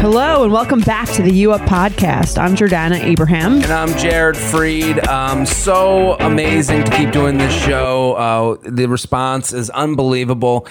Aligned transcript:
Hello 0.00 0.44
and 0.44 0.52
welcome 0.52 0.80
back 0.80 1.08
to 1.12 1.22
the 1.22 1.32
U 1.32 1.52
Up 1.52 1.62
podcast. 1.62 2.36
I'm 2.36 2.54
Jordana 2.54 3.02
Abraham. 3.02 3.54
And 3.62 3.72
I'm 3.72 3.96
Jared 3.96 4.36
Freid. 4.36 5.06
Um, 5.08 5.46
so 5.46 6.16
amazing 6.20 6.84
to 6.84 6.90
keep 6.90 7.10
doing 7.10 7.38
this 7.38 7.54
show. 7.64 8.12
Uh, 8.14 8.56
the 8.62 8.86
response 8.86 9.54
is 9.54 9.70
unbelievable. 9.70 10.66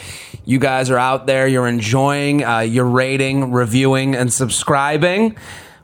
You 0.46 0.60
guys 0.60 0.92
are 0.92 1.00
out 1.00 1.26
there. 1.26 1.48
You're 1.48 1.68
enjoying. 1.68 2.44
Uh, 2.46 2.60
you're 2.60 2.86
rating, 2.86 3.52
reviewing, 3.52 4.14
and 4.16 4.32
subscribing. 4.32 5.36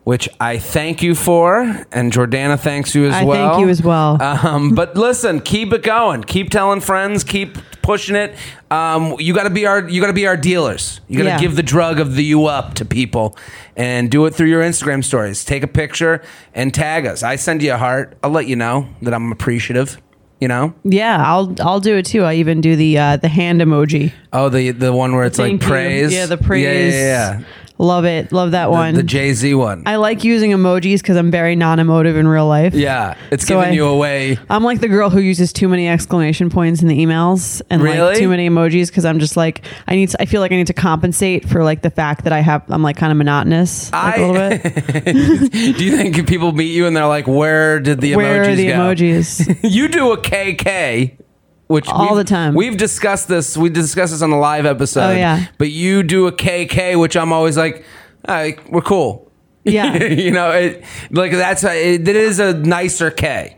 Which 0.06 0.30
I 0.40 0.60
thank 0.60 1.02
you 1.02 1.16
for, 1.16 1.62
and 1.92 2.14
Jordana 2.14 2.60
thanks 2.60 2.94
you 2.94 3.08
as 3.08 3.16
I 3.16 3.24
well. 3.24 3.54
thank 3.56 3.66
you 3.66 3.70
as 3.70 3.82
well. 3.82 4.18
Um, 4.46 4.76
but 4.76 4.96
listen, 4.96 5.40
keep 5.42 5.74
it 5.74 5.82
going. 5.82 6.24
Keep 6.24 6.52
telling 6.52 6.80
friends. 6.80 7.24
Keep 7.24 7.58
pushing 7.82 8.16
it. 8.16 8.36
Um, 8.70 9.16
you 9.18 9.34
got 9.34 9.46
to 9.46 9.50
be 9.50 9.66
our 9.66 9.90
you 9.90 10.00
got 10.02 10.08
to 10.08 10.14
be 10.14 10.28
our 10.28 10.38
dealers. 10.38 11.02
You 11.08 11.18
got 11.18 11.24
to 11.24 11.30
Yeah. 11.32 11.40
give 11.40 11.56
the 11.56 11.64
drug 11.64 12.00
of 12.00 12.14
the 12.16 12.24
you 12.24 12.46
up 12.46 12.76
to 12.76 12.86
people, 12.86 13.36
and 13.76 14.12
do 14.12 14.26
it 14.28 14.36
through 14.36 14.50
your 14.50 14.62
Instagram 14.62 15.04
stories. 15.04 15.44
Take 15.44 15.64
a 15.64 15.68
picture 15.68 16.22
and 16.54 16.72
tag 16.72 17.08
us. 17.08 17.24
I 17.24 17.36
send 17.36 17.64
you 17.64 17.74
a 17.74 17.78
heart. 17.78 18.16
I'll 18.24 18.30
let 18.30 18.46
you 18.46 18.56
know 18.56 18.88
that 19.02 19.14
I'm 19.14 19.32
appreciative. 19.32 20.00
You 20.40 20.50
know. 20.50 20.76
Yeah, 20.84 21.18
I'll 21.26 21.56
I'll 21.62 21.80
do 21.80 21.96
it 21.98 22.06
too. 22.06 22.24
I 22.24 22.36
even 22.36 22.62
do 22.62 22.76
the 22.76 22.98
uh, 23.00 23.18
the 23.18 23.30
hand 23.30 23.60
emoji. 23.62 24.14
Oh, 24.32 24.50
the 24.50 24.70
the 24.70 24.94
one 24.94 25.16
where 25.16 25.26
it's 25.26 25.38
Thank 25.38 25.62
like 25.62 25.62
you. 25.64 25.68
praise. 25.74 26.14
Yeah, 26.14 26.28
the 26.28 26.38
praise. 26.38 26.64
Yeah, 26.94 27.00
yeah, 27.00 27.40
yeah. 27.40 27.44
Love 27.78 28.06
it. 28.06 28.32
Love 28.32 28.52
that 28.52 28.72
one. 28.72 28.94
The, 28.94 29.02
the 29.02 29.08
Jay 29.08 29.34
Z 29.34 29.54
one. 29.54 29.84
I 29.86 29.98
like 29.98 30.24
using 30.24 30.52
emojis 30.52 31.00
because 31.00 31.18
I'm 31.18 31.30
very 31.30 31.58
non-emotive 31.58 32.16
in 32.16 32.26
real 32.28 32.48
life. 32.48 32.74
yeah, 32.74 33.16
it's 33.32 33.46
So 33.46 33.56
giving 33.56 33.72
I- 33.72 33.74
you 33.74 33.86
away. 33.88 34.38
I'm 34.50 34.64
like 34.64 34.80
the 34.80 34.88
girl 34.88 35.10
who 35.10 35.20
uses 35.20 35.52
too 35.52 35.68
many 35.68 35.90
exclamation 35.90 36.50
points 36.50 36.82
in 36.82 36.88
the 36.88 36.98
emails 36.98 37.62
and 37.70 37.84
like 37.84 38.18
too 38.18 38.30
many 38.30 38.50
emojis 38.50 38.88
because 38.88 39.04
I'm 39.04 39.20
just 39.20 39.36
like 39.36 39.66
I 39.88 39.96
need. 39.96 40.08
To, 40.10 40.22
I 40.22 40.26
feel 40.26 40.40
like 40.40 40.54
I 40.54 40.56
need 40.56 40.68
to 40.68 40.74
compensate 40.74 41.50
for 41.50 41.64
like 41.66 41.82
the 41.82 41.90
fact 41.92 42.24
that 42.24 42.32
I 42.32 42.40
have. 42.40 42.64
I'm 42.70 42.82
like 42.82 42.96
kind 42.96 43.12
of 43.12 43.18
monotonous 43.18 43.92
like, 43.92 44.18
a 44.18 44.22
I- 44.22 44.28
little 44.28 44.50
bit. 44.72 45.14
Do 45.78 45.84
you 45.86 45.98
think 45.98 46.28
people 46.30 46.54
meet 46.54 46.74
you 46.74 46.88
and 46.88 46.96
they're 46.96 47.08
like, 47.08 47.28
"Where 47.28 47.80
did 47.82 48.00
the 48.00 48.16
Where 48.16 48.44
emojis 48.46 48.54
are 48.54 48.56
the 48.56 48.68
go?" 48.68 48.74
emojis? 48.74 49.60
you 49.70 49.88
do 49.90 50.12
a 50.14 50.18
KK, 50.18 51.18
which 51.68 51.88
All 51.88 52.16
the 52.16 52.24
time. 52.24 52.54
We've 52.54 52.78
discussed 52.78 53.28
this. 53.28 53.58
We 53.58 53.70
discussed 53.70 54.12
this 54.14 54.22
on 54.22 54.30
the 54.30 54.38
live 54.38 54.66
episode. 54.66 55.12
Oh, 55.12 55.16
yeah. 55.16 55.46
But 55.58 55.72
you 55.72 56.04
do 56.04 56.28
a 56.28 56.32
KK, 56.32 57.00
which 57.00 57.16
I'm 57.18 57.32
always 57.34 57.58
like, 57.58 57.84
"All 58.28 58.36
right, 58.36 58.72
we're 58.72 58.82
cool. 58.82 59.24
Yeah. 59.68 60.04
you 60.04 60.30
know, 60.30 60.52
it, 60.52 60.84
like 61.10 61.32
that's 61.32 61.64
a, 61.64 61.94
it, 61.96 62.08
it 62.08 62.16
is 62.16 62.40
a 62.40 62.54
nicer 62.54 63.10
K. 63.10 63.58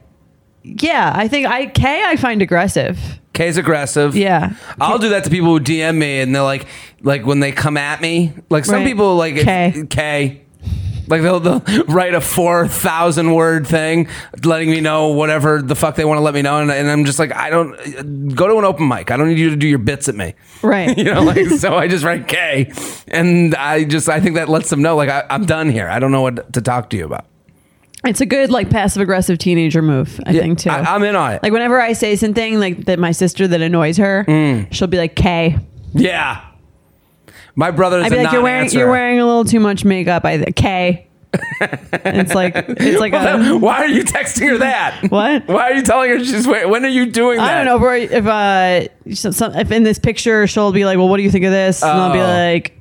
yeah, 0.64 1.11
I 1.14 1.27
think 1.27 1.47
I 1.47 1.66
K 1.66 2.03
I 2.05 2.16
find 2.16 2.41
aggressive. 2.41 2.97
K 3.33 3.49
is 3.49 3.58
aggressive. 3.58 4.16
Yeah. 4.16 4.53
I'll 4.80 4.99
do 4.99 5.09
that 5.09 5.25
to 5.25 5.30
people 5.30 5.49
who 5.49 5.59
DM 5.59 5.97
me 5.97 6.21
and 6.21 6.33
they're 6.33 6.44
like, 6.44 6.66
like 7.02 7.25
when 7.25 7.42
they 7.42 7.52
come 7.52 7.75
at 7.75 7.99
me, 8.02 8.33
like 8.49 8.64
some 8.64 8.75
Right. 8.75 8.86
people 8.88 9.17
like 9.17 9.36
K. 9.36 9.83
K. 9.89 10.42
Like 11.08 11.22
they'll, 11.22 11.39
they'll 11.39 11.61
write 11.88 12.13
a 12.13 12.22
four 12.22 12.67
thousand 12.67 13.33
word 13.33 13.66
thing, 13.67 14.08
letting 14.44 14.69
me 14.69 14.81
know 14.81 15.09
whatever 15.09 15.61
the 15.61 15.75
fuck 15.75 15.95
they 15.95 16.05
want 16.05 16.17
to 16.17 16.22
let 16.22 16.33
me 16.33 16.42
know, 16.42 16.59
and, 16.59 16.70
and 16.71 16.89
I'm 16.89 17.05
just 17.05 17.20
like, 17.20 17.33
I 17.33 17.49
don't 17.49 18.36
go 18.36 18.48
to 18.48 18.58
an 18.58 18.65
open 18.65 18.87
mic. 18.87 19.09
I 19.11 19.17
don't 19.17 19.30
need 19.30 19.39
you 19.39 19.49
to 19.52 19.55
do 19.55 19.67
your 19.67 19.80
bits 19.80 20.09
at 20.09 20.15
me, 20.15 20.33
Right. 20.61 20.98
you 20.98 21.05
know. 21.05 21.21
Like 21.21 21.48
so, 21.48 21.76
I 21.76 21.87
just 21.87 22.04
write 22.04 22.27
K, 22.27 22.71
and 23.08 23.55
I 23.55 23.83
just 23.86 24.09
I 24.09 24.20
think 24.20 24.36
that 24.36 24.49
lets 24.49 24.70
them 24.70 24.82
know 24.82 24.95
like 24.95 25.09
I, 25.09 25.26
I'm 25.30 25.45
done 25.45 25.70
here. 25.70 25.87
I 25.87 25.99
don't 25.99 26.11
know 26.11 26.21
what 26.21 26.54
to 26.54 26.61
talk 26.61 26.89
to 26.92 26.98
you 26.98 27.05
about. 27.05 27.26
It's 28.05 28.21
a 28.21 28.26
good 28.26 28.52
like 28.52 28.70
passive 28.70 29.02
aggressive 29.02 29.37
teenager 29.37 29.82
move. 29.82 30.20
I 30.26 30.32
think 30.33 30.59
too. 30.59 30.70
I, 30.70 30.80
I'm 30.95 31.03
in 31.03 31.15
on 31.15 31.33
it. 31.33 31.43
like 31.43 31.52
whenever 31.52 31.82
I 31.82 31.93
say 31.93 32.15
something 32.15 32.59
like 32.59 32.86
that, 32.86 32.99
my 32.99 33.11
sister 33.11 33.48
that 33.48 33.61
annoys 33.61 33.98
her, 33.98 34.23
Mm. 34.27 34.71
she'll 34.71 34.87
be 34.87 34.98
like 34.98 35.15
K. 35.15 35.58
yeah, 35.93 36.42
my 37.58 37.72
brother's 37.72 38.06
I'd 38.06 38.12
be 38.12 38.23
like, 38.23 38.32
you're 38.32 38.42
wearing 38.42 38.70
you're 38.72 38.90
wearing 38.90 39.20
a 39.20 39.26
little 39.26 39.44
too 39.44 39.60
much 39.60 39.84
makeup. 39.84 40.23
I 40.23 40.45
K. 40.56 41.04
it's 41.60 42.34
like 42.34 42.54
it's 42.56 43.00
like 43.02 43.12
a 43.14 43.58
Why 43.58 43.80
are 43.80 43.88
you 43.88 44.04
texting 44.04 44.50
her 44.50 44.58
that? 44.60 45.02
What? 45.10 45.45
Why 45.48 45.72
are 45.72 45.73
you 45.73 45.82
telling 45.84 46.10
her 46.12 46.23
she's 46.23 46.48
wait? 46.48 46.70
When 46.70 46.86
are 46.86 46.90
you 46.90 47.08
doing 47.08 47.38
that? 47.38 47.50
I 47.52 47.64
don't 47.64 47.82
know 47.82 47.90
if 47.92 48.26
uh 48.26 48.88
so- 49.14 49.52
if 49.60 49.72
in 49.72 49.84
this 49.84 50.00
picture 50.00 50.48
she'll 50.48 50.72
be 50.72 50.86
like, 50.86 50.98
well, 50.98 51.10
what 51.10 51.18
do 51.18 51.23
you 51.23 51.32
think 51.32 51.44
of 51.45 51.52
this? 51.52 51.84
And 51.84 51.92
I'll 51.92 52.14
be 52.14 52.20
Oh. 52.20 52.23
like, 52.23 52.80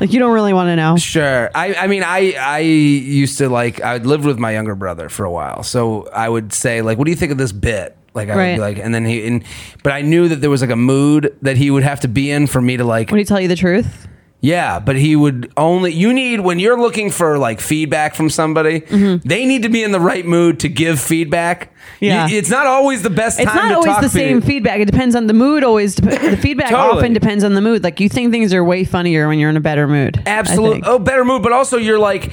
like 0.00 0.12
you 0.12 0.18
don't 0.20 0.32
really 0.32 0.52
want 0.52 0.68
to 0.68 0.76
know. 0.76 0.96
Sure. 0.96 1.50
I, 1.54 1.74
I 1.74 1.86
mean, 1.88 2.02
I, 2.04 2.34
I 2.38 2.58
used 2.60 3.38
to 3.38 3.48
like, 3.48 3.82
I 3.82 3.96
lived 3.98 4.24
with 4.24 4.38
my 4.38 4.52
younger 4.52 4.74
brother 4.74 5.08
for 5.08 5.24
a 5.24 5.30
while. 5.30 5.62
So 5.62 6.08
I 6.12 6.28
would 6.28 6.52
say, 6.52 6.80
like, 6.82 6.96
what 6.98 7.04
do 7.04 7.10
you 7.10 7.16
think 7.16 7.32
of 7.32 7.38
this 7.38 7.52
bit? 7.52 7.96
Like, 8.14 8.30
I 8.30 8.36
would 8.36 8.54
be 8.54 8.60
like, 8.60 8.78
and 8.78 8.94
then 8.94 9.04
he, 9.04 9.26
and, 9.26 9.44
but 9.82 9.92
I 9.92 10.00
knew 10.02 10.28
that 10.28 10.36
there 10.36 10.48
was 10.50 10.60
like 10.62 10.70
a 10.70 10.76
mood 10.76 11.36
that 11.42 11.56
he 11.56 11.70
would 11.70 11.82
have 11.82 12.00
to 12.00 12.08
be 12.08 12.30
in 12.30 12.46
for 12.46 12.60
me 12.62 12.76
to 12.78 12.84
like, 12.84 13.10
When 13.10 13.18
he 13.18 13.24
tell 13.24 13.40
you 13.40 13.48
the 13.48 13.56
truth, 13.56 14.08
yeah, 14.40 14.78
but 14.78 14.94
he 14.96 15.16
would 15.16 15.52
only, 15.56 15.92
you 15.92 16.12
need, 16.12 16.40
when 16.40 16.58
you're 16.60 16.78
looking 16.80 17.10
for 17.10 17.38
like 17.38 17.60
feedback 17.60 18.14
from 18.14 18.30
somebody, 18.30 18.80
they 18.80 19.44
need 19.46 19.62
to 19.64 19.68
be 19.68 19.82
in 19.82 19.90
the 19.90 19.98
right 20.00 20.24
mood 20.24 20.60
to 20.60 20.68
give 20.68 21.00
feedback. 21.00 21.72
Mm-hmm. 21.74 22.04
Yeah. 22.04 22.28
You- 22.28 22.38
it's 22.38 22.50
not 22.50 22.66
always 22.66 23.02
the 23.02 23.10
best 23.10 23.40
it's 23.40 23.52
not 23.52 23.72
always 23.72 23.98
the 24.00 24.08
same 24.08 24.36
you. 24.36 24.40
feedback. 24.40 24.80
It 24.80 24.84
depends 24.84 25.16
on 25.16 25.26
the 25.26 25.32
mood. 25.34 25.64
Always 25.64 25.96
the 25.96 26.38
feedback 26.40 26.70
Totally. 26.70 26.98
often 26.98 27.12
depends 27.12 27.42
on 27.42 27.54
the 27.54 27.60
mood. 27.60 27.82
Like 27.82 27.98
you 27.98 28.08
think 28.08 28.30
things 28.30 28.54
are 28.54 28.62
way 28.62 28.84
funnier 28.84 29.26
when 29.26 29.38
you're 29.40 29.50
in 29.50 29.56
a 29.56 29.60
better 29.60 29.88
mood. 29.88 30.22
Absolutely. 30.24 30.82
Oh, 30.84 30.98
better 31.00 31.24
mood, 31.24 31.42
but 31.42 31.52
also 31.52 31.76
you're 31.76 31.98
like, 31.98 32.32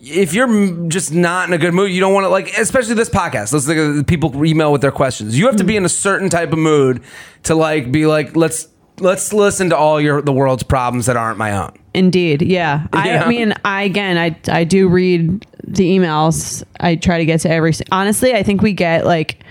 if 0.00 0.34
you're 0.34 0.88
just 0.88 1.12
not 1.14 1.48
in 1.48 1.54
a 1.54 1.58
good 1.58 1.72
mood, 1.74 1.90
you 1.90 2.00
don't 2.00 2.12
want 2.12 2.24
to 2.24 2.28
like, 2.28 2.56
especially 2.58 2.94
this 2.94 3.08
podcast. 3.10 3.52
Let's 3.52 3.66
look 3.66 3.78
at 3.78 3.96
the 3.96 4.04
people 4.04 4.44
email 4.44 4.70
with 4.70 4.80
their 4.82 4.92
questions. 4.92 5.38
You 5.38 5.46
have 5.46 5.56
to 5.56 5.64
be 5.64 5.76
in 5.76 5.84
a 5.84 5.88
certain 5.88 6.28
type 6.28 6.52
of 6.52 6.58
mood 6.58 7.02
to 7.44 7.54
like 7.54 7.90
be 7.90 8.06
like, 8.06 8.36
let's 8.36 8.68
let's 9.00 9.32
listen 9.32 9.70
to 9.70 9.76
all 9.76 10.00
your 10.00 10.22
the 10.22 10.32
world's 10.32 10.62
problems 10.62 11.06
that 11.06 11.16
aren't 11.16 11.38
my 11.38 11.52
own. 11.52 11.72
Indeed, 11.94 12.42
yeah. 12.42 12.86
I, 12.92 13.08
Yeah. 13.08 13.24
I 13.24 13.28
mean, 13.28 13.54
I 13.64 13.82
again, 13.82 14.16
I 14.18 14.36
I 14.52 14.64
do 14.64 14.88
read 14.88 15.46
the 15.66 15.84
emails. 15.98 16.62
I 16.80 16.96
try 16.96 17.18
to 17.18 17.24
get 17.24 17.40
to 17.40 17.50
every. 17.50 17.72
Honestly, 17.90 18.34
I 18.34 18.42
think 18.42 18.62
we 18.62 18.72
get 18.72 19.04
like 19.04 19.42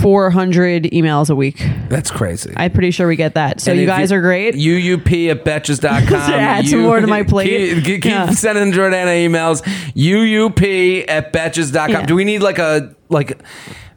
400 0.00 0.84
emails 0.84 1.28
a 1.30 1.34
week. 1.36 1.62
That's 1.88 2.10
crazy. 2.10 2.52
I'm 2.56 2.70
pretty 2.70 2.90
sure 2.92 3.06
we 3.06 3.16
get 3.16 3.34
that. 3.34 3.60
So 3.60 3.72
And 3.72 3.80
you 3.80 3.86
guys 3.86 4.10
are 4.12 4.20
great. 4.20 4.54
UUP 4.56 5.30
at 5.30 5.44
betches.com. 5.44 6.06
To 6.06 6.14
add 6.34 6.66
some 6.66 6.80
more 6.80 7.00
to 7.00 7.06
my 7.06 7.22
plate. 7.24 7.84
Keep, 7.84 8.02
keep 8.02 8.04
Yeah. 8.06 8.30
sending 8.30 8.72
Jordana 8.72 9.26
emails. 9.28 9.62
UUP 9.94 11.04
at 11.08 11.32
betches.com. 11.32 11.90
Yeah. 11.90 12.06
Do 12.06 12.14
we 12.14 12.24
need 12.24 12.40
like 12.42 12.58
a 12.58 12.94
like 13.10 13.38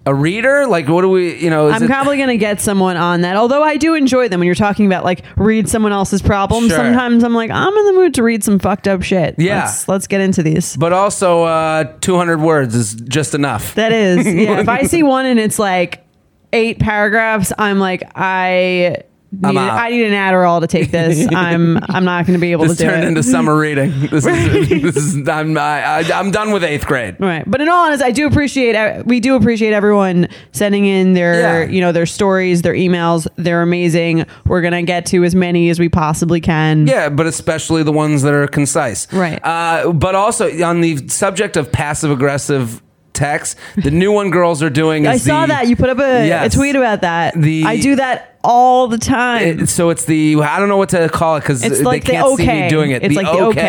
a 0.06 0.14
reader? 0.14 0.68
Like 0.68 0.88
what 0.88 1.02
do 1.02 1.10
we 1.10 1.36
you 1.38 1.50
know? 1.50 1.68
is 1.68 1.76
I'm 1.76 1.84
it- 1.84 1.88
probably 1.88 2.18
going 2.18 2.30
to 2.30 2.38
get 2.38 2.62
someone 2.62 2.98
on 2.98 3.22
that. 3.22 3.36
Although 3.36 3.64
I 3.64 3.78
do 3.78 3.96
enjoy 3.96 4.28
them 4.30 4.40
when 4.40 4.46
you're 4.46 4.56
talking 4.56 4.86
about 4.86 5.04
like 5.04 5.24
read 5.38 5.68
someone 5.68 5.92
else's 5.92 6.22
problems. 6.22 6.68
Sure. 6.68 6.78
Sometimes 6.78 7.24
I'm 7.24 7.34
like, 7.34 7.52
I'm 7.52 7.74
in 7.76 7.86
the 7.86 7.94
mood 7.94 8.14
to 8.16 8.24
read 8.24 8.44
some 8.44 8.60
fucked 8.60 8.88
up 8.88 9.02
shit. 9.04 9.36
Yeah. 9.38 9.62
Let's, 9.62 9.88
let's 9.88 10.08
get 10.08 10.22
into 10.22 10.44
these. 10.44 10.76
But 10.78 10.94
also, 10.94 11.44
uh, 11.44 11.86
200 12.02 12.40
words 12.40 12.76
is 12.76 12.94
just 12.94 13.34
enough. 13.34 13.76
That 13.76 13.92
is. 13.92 14.26
Yeah. 14.26 14.60
if 14.60 14.70
I 14.70 14.84
see 14.84 15.04
one 15.04 15.26
and 15.26 15.40
it's 15.40 15.58
like 15.60 16.06
eight 16.54 16.80
paragraphs, 16.80 17.52
I'm 17.58 17.80
like, 17.80 18.04
I 18.16 18.98
need. 19.41 19.57
I 19.57 19.90
need 19.90 20.06
an 20.06 20.13
Adderall 20.13 20.62
to 20.62 20.68
take 20.68 20.91
this. 20.91 21.28
I'm 21.35 21.78
I'm 21.90 22.06
not 22.06 22.25
going 22.25 22.38
to 22.38 22.41
be 22.41 22.51
able 22.51 22.66
this 22.66 22.78
to 22.78 22.84
do 22.84 22.90
turned 22.90 23.03
it. 23.03 23.07
into 23.07 23.23
summer 23.23 23.57
reading. 23.57 23.91
This 24.16 24.26
is, 24.26 24.70
this 24.70 24.96
is 24.97 25.28
I'm, 25.29 25.58
I, 25.58 25.84
I, 25.84 25.99
I'm 26.14 26.32
done 26.32 26.52
with 26.52 26.64
eighth 26.64 26.85
grade. 26.85 27.17
Right, 27.20 27.43
but 27.49 27.59
in 27.61 27.67
all 27.70 27.85
honesty, 27.85 28.05
I 28.05 28.11
do 28.11 28.28
appreciate 28.28 29.05
we 29.05 29.20
do 29.20 29.35
appreciate 29.35 29.73
everyone 29.73 30.28
sending 30.52 30.85
in 30.85 31.14
their 31.14 31.40
Yeah. 31.66 31.72
you 31.72 31.82
know 31.82 31.91
their 31.91 32.05
stories, 32.05 32.61
their 32.61 32.73
emails. 32.73 33.28
They're 33.35 33.61
amazing. 33.61 34.26
We're 34.46 34.61
gonna 34.61 34.84
get 34.84 35.05
to 35.08 35.23
as 35.23 35.35
many 35.35 35.70
as 35.70 35.79
we 35.79 35.90
possibly 35.90 36.40
can. 36.41 36.88
Yeah, 36.88 37.09
but 37.09 37.26
especially 37.28 37.84
the 37.84 37.91
ones 37.91 38.22
that 38.22 38.34
are 38.34 38.47
concise. 38.47 39.11
Right. 39.11 39.40
Uh, 39.43 39.91
but 39.91 40.16
also 40.16 40.49
on 40.64 40.81
the 40.81 41.08
subject 41.08 41.58
of 41.58 41.72
passive 41.72 42.11
aggressive 42.11 42.81
text, 43.16 43.58
the 43.76 43.91
new 43.91 44.12
one 44.12 44.29
girls 44.29 44.62
are 44.62 44.70
doing 44.70 45.06
is 45.08 45.09
I 45.09 45.17
saw 45.17 45.41
the- 45.41 45.47
that 45.53 45.67
you 45.67 45.76
put 45.76 45.90
up 45.90 45.97
a, 46.00 46.28
Yes. 46.28 46.53
a 46.53 46.58
tweet 46.58 46.76
about 46.76 47.02
that. 47.02 47.34
The- 47.35 47.64
I 47.66 47.79
do 47.79 47.96
that 47.96 48.38
all 48.44 48.88
the 48.88 48.97
time. 49.00 49.62
It- 49.62 49.70
so 49.70 49.90
it's 49.90 50.06
the 50.06 50.35
I 50.44 50.59
don't 50.59 50.70
know 50.70 50.78
what 50.78 50.90
to 50.90 51.09
call 51.09 51.38
it 51.38 51.40
because 51.40 51.64
It's 51.64 51.79
they 51.79 51.84
like 51.84 52.03
can't 52.06 52.28
see 52.38 52.44
okay. 52.44 52.62
me 52.64 52.70
doing 52.70 52.91
it. 52.91 53.02
It's 53.03 53.16
the 53.16 53.22
like 53.23 53.32
the 53.35 53.44
okay, 53.46 53.59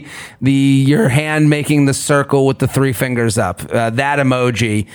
okay. 0.00 0.04
the 0.42 0.52
your 0.52 1.08
hand 1.08 1.48
making 1.48 1.86
the 1.86 1.94
circle 1.94 2.46
with 2.46 2.58
the 2.58 2.68
three 2.68 2.92
fingers 2.92 3.38
up. 3.38 3.62
Uh, 3.72 3.90
that 3.90 4.18
emoji 4.18 4.86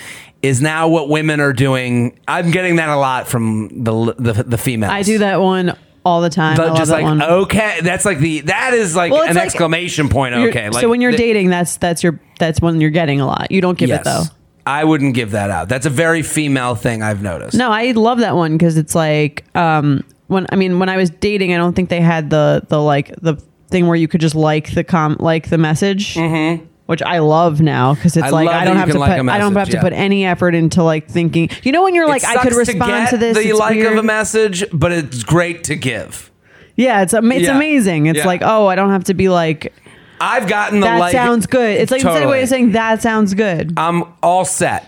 is 0.43 0.61
now 0.61 0.87
what 0.87 1.07
women 1.09 1.39
are 1.39 1.53
doing. 1.53 2.17
I'm 2.27 2.51
getting 2.51 2.75
that 2.77 2.89
a 2.89 2.97
lot 2.97 3.27
from 3.27 3.83
the 3.83 4.13
the, 4.17 4.43
the 4.43 4.57
females. 4.57 4.91
I 4.91 5.01
do 5.03 5.17
that 5.19 5.39
one 5.41 5.75
all 6.03 6.21
the 6.21 6.29
time. 6.29 6.57
But 6.57 6.75
just 6.75 6.89
that 6.89 6.95
like 6.97 7.03
one. 7.03 7.21
okay, 7.21 7.79
that's 7.83 8.05
like 8.05 8.19
the 8.19 8.41
that 8.41 8.73
is 8.73 8.95
like 8.95 9.11
Well, 9.11 9.23
an 9.23 9.35
like- 9.35 9.45
exclamation 9.45 10.09
point. 10.09 10.33
Okay, 10.35 10.69
like 10.69 10.81
so 10.81 10.89
when 10.89 11.01
you're 11.01 11.11
the- 11.11 11.17
dating, 11.17 11.49
that's 11.49 11.77
that's 11.77 12.03
your 12.03 12.19
that's 12.39 12.59
when 12.61 12.81
you're 12.81 12.89
getting 12.89 13.21
a 13.21 13.25
lot. 13.25 13.51
You 13.51 13.61
don't 13.61 13.77
give 13.77 13.91
it 13.91 14.03
though. 14.03 14.23
I 14.65 14.83
wouldn't 14.83 15.15
give 15.15 15.31
that 15.31 15.49
out. 15.49 15.69
That's 15.69 15.85
a 15.87 15.89
very 15.89 16.21
female 16.21 16.75
thing 16.75 17.01
I've 17.01 17.21
noticed. 17.23 17.57
No, 17.57 17.71
I 17.71 17.91
love 17.91 18.19
that 18.19 18.35
one 18.35 18.53
because 18.57 18.77
it's 18.77 18.93
like 18.95 19.43
um 19.55 20.03
when 20.27 20.45
I 20.51 20.55
mean 20.55 20.79
when 20.79 20.89
I 20.89 20.97
was 20.97 21.09
dating, 21.09 21.53
I 21.53 21.57
don't 21.57 21.73
think 21.75 21.89
they 21.89 22.01
had 22.01 22.29
the 22.29 22.63
the 22.67 22.79
like 22.81 23.13
the 23.21 23.35
thing 23.69 23.87
where 23.87 23.95
you 23.95 24.07
could 24.07 24.21
just 24.21 24.35
like 24.35 24.73
the 24.73 24.83
com 24.83 25.17
like 25.19 25.49
the 25.49 25.57
message. 25.57 26.13
Mm-hmm. 26.15 26.65
Which 26.91 27.01
I 27.01 27.19
love 27.19 27.61
now 27.61 27.95
because 27.95 28.17
it's 28.17 28.25
I 28.25 28.29
like 28.31 28.49
I 28.49 28.65
don't 28.65 28.75
have 28.75 28.91
to 28.91 28.99
like 28.99 29.17
put 29.17 29.25
a 29.25 29.31
I 29.31 29.37
don't 29.37 29.47
have 29.47 29.53
message, 29.53 29.71
to 29.71 29.77
yeah. 29.77 29.81
put 29.81 29.93
any 29.93 30.25
effort 30.25 30.53
into 30.53 30.83
like 30.83 31.07
thinking. 31.07 31.49
You 31.63 31.71
know 31.71 31.83
when 31.83 31.95
you're 31.95 32.05
like 32.05 32.25
I 32.25 32.35
could 32.43 32.53
respond 32.53 33.07
to, 33.11 33.17
get 33.17 33.33
this. 33.33 33.37
The 33.37 33.53
like 33.53 33.79
of 33.79 33.95
a 33.95 34.03
message, 34.03 34.65
but 34.73 34.91
it's 34.91 35.23
great 35.23 35.63
to 35.63 35.75
give. 35.77 36.29
Yeah, 36.75 37.01
it's 37.01 37.13
it's 37.13 37.23
Yeah. 37.43 37.55
amazing. 37.55 38.07
It's 38.07 38.17
Yeah. 38.19 38.25
like 38.27 38.41
oh 38.43 38.67
I 38.67 38.75
don't 38.75 38.89
have 38.89 39.05
to 39.05 39.13
be 39.13 39.29
like 39.29 39.73
I've 40.19 40.49
gotten 40.49 40.81
the 40.81 40.85
that 40.87 40.99
like. 40.99 41.13
sounds 41.13 41.47
good. 41.47 41.79
It's 41.79 41.91
like 41.91 41.99
instead 42.01 42.09
of 42.09 42.15
Totally. 42.23 42.31
way 42.39 42.43
of 42.43 42.49
saying 42.49 42.73
that 42.73 43.01
sounds 43.01 43.33
good. 43.35 43.73
I'm 43.77 44.03
all 44.21 44.43
set. 44.43 44.85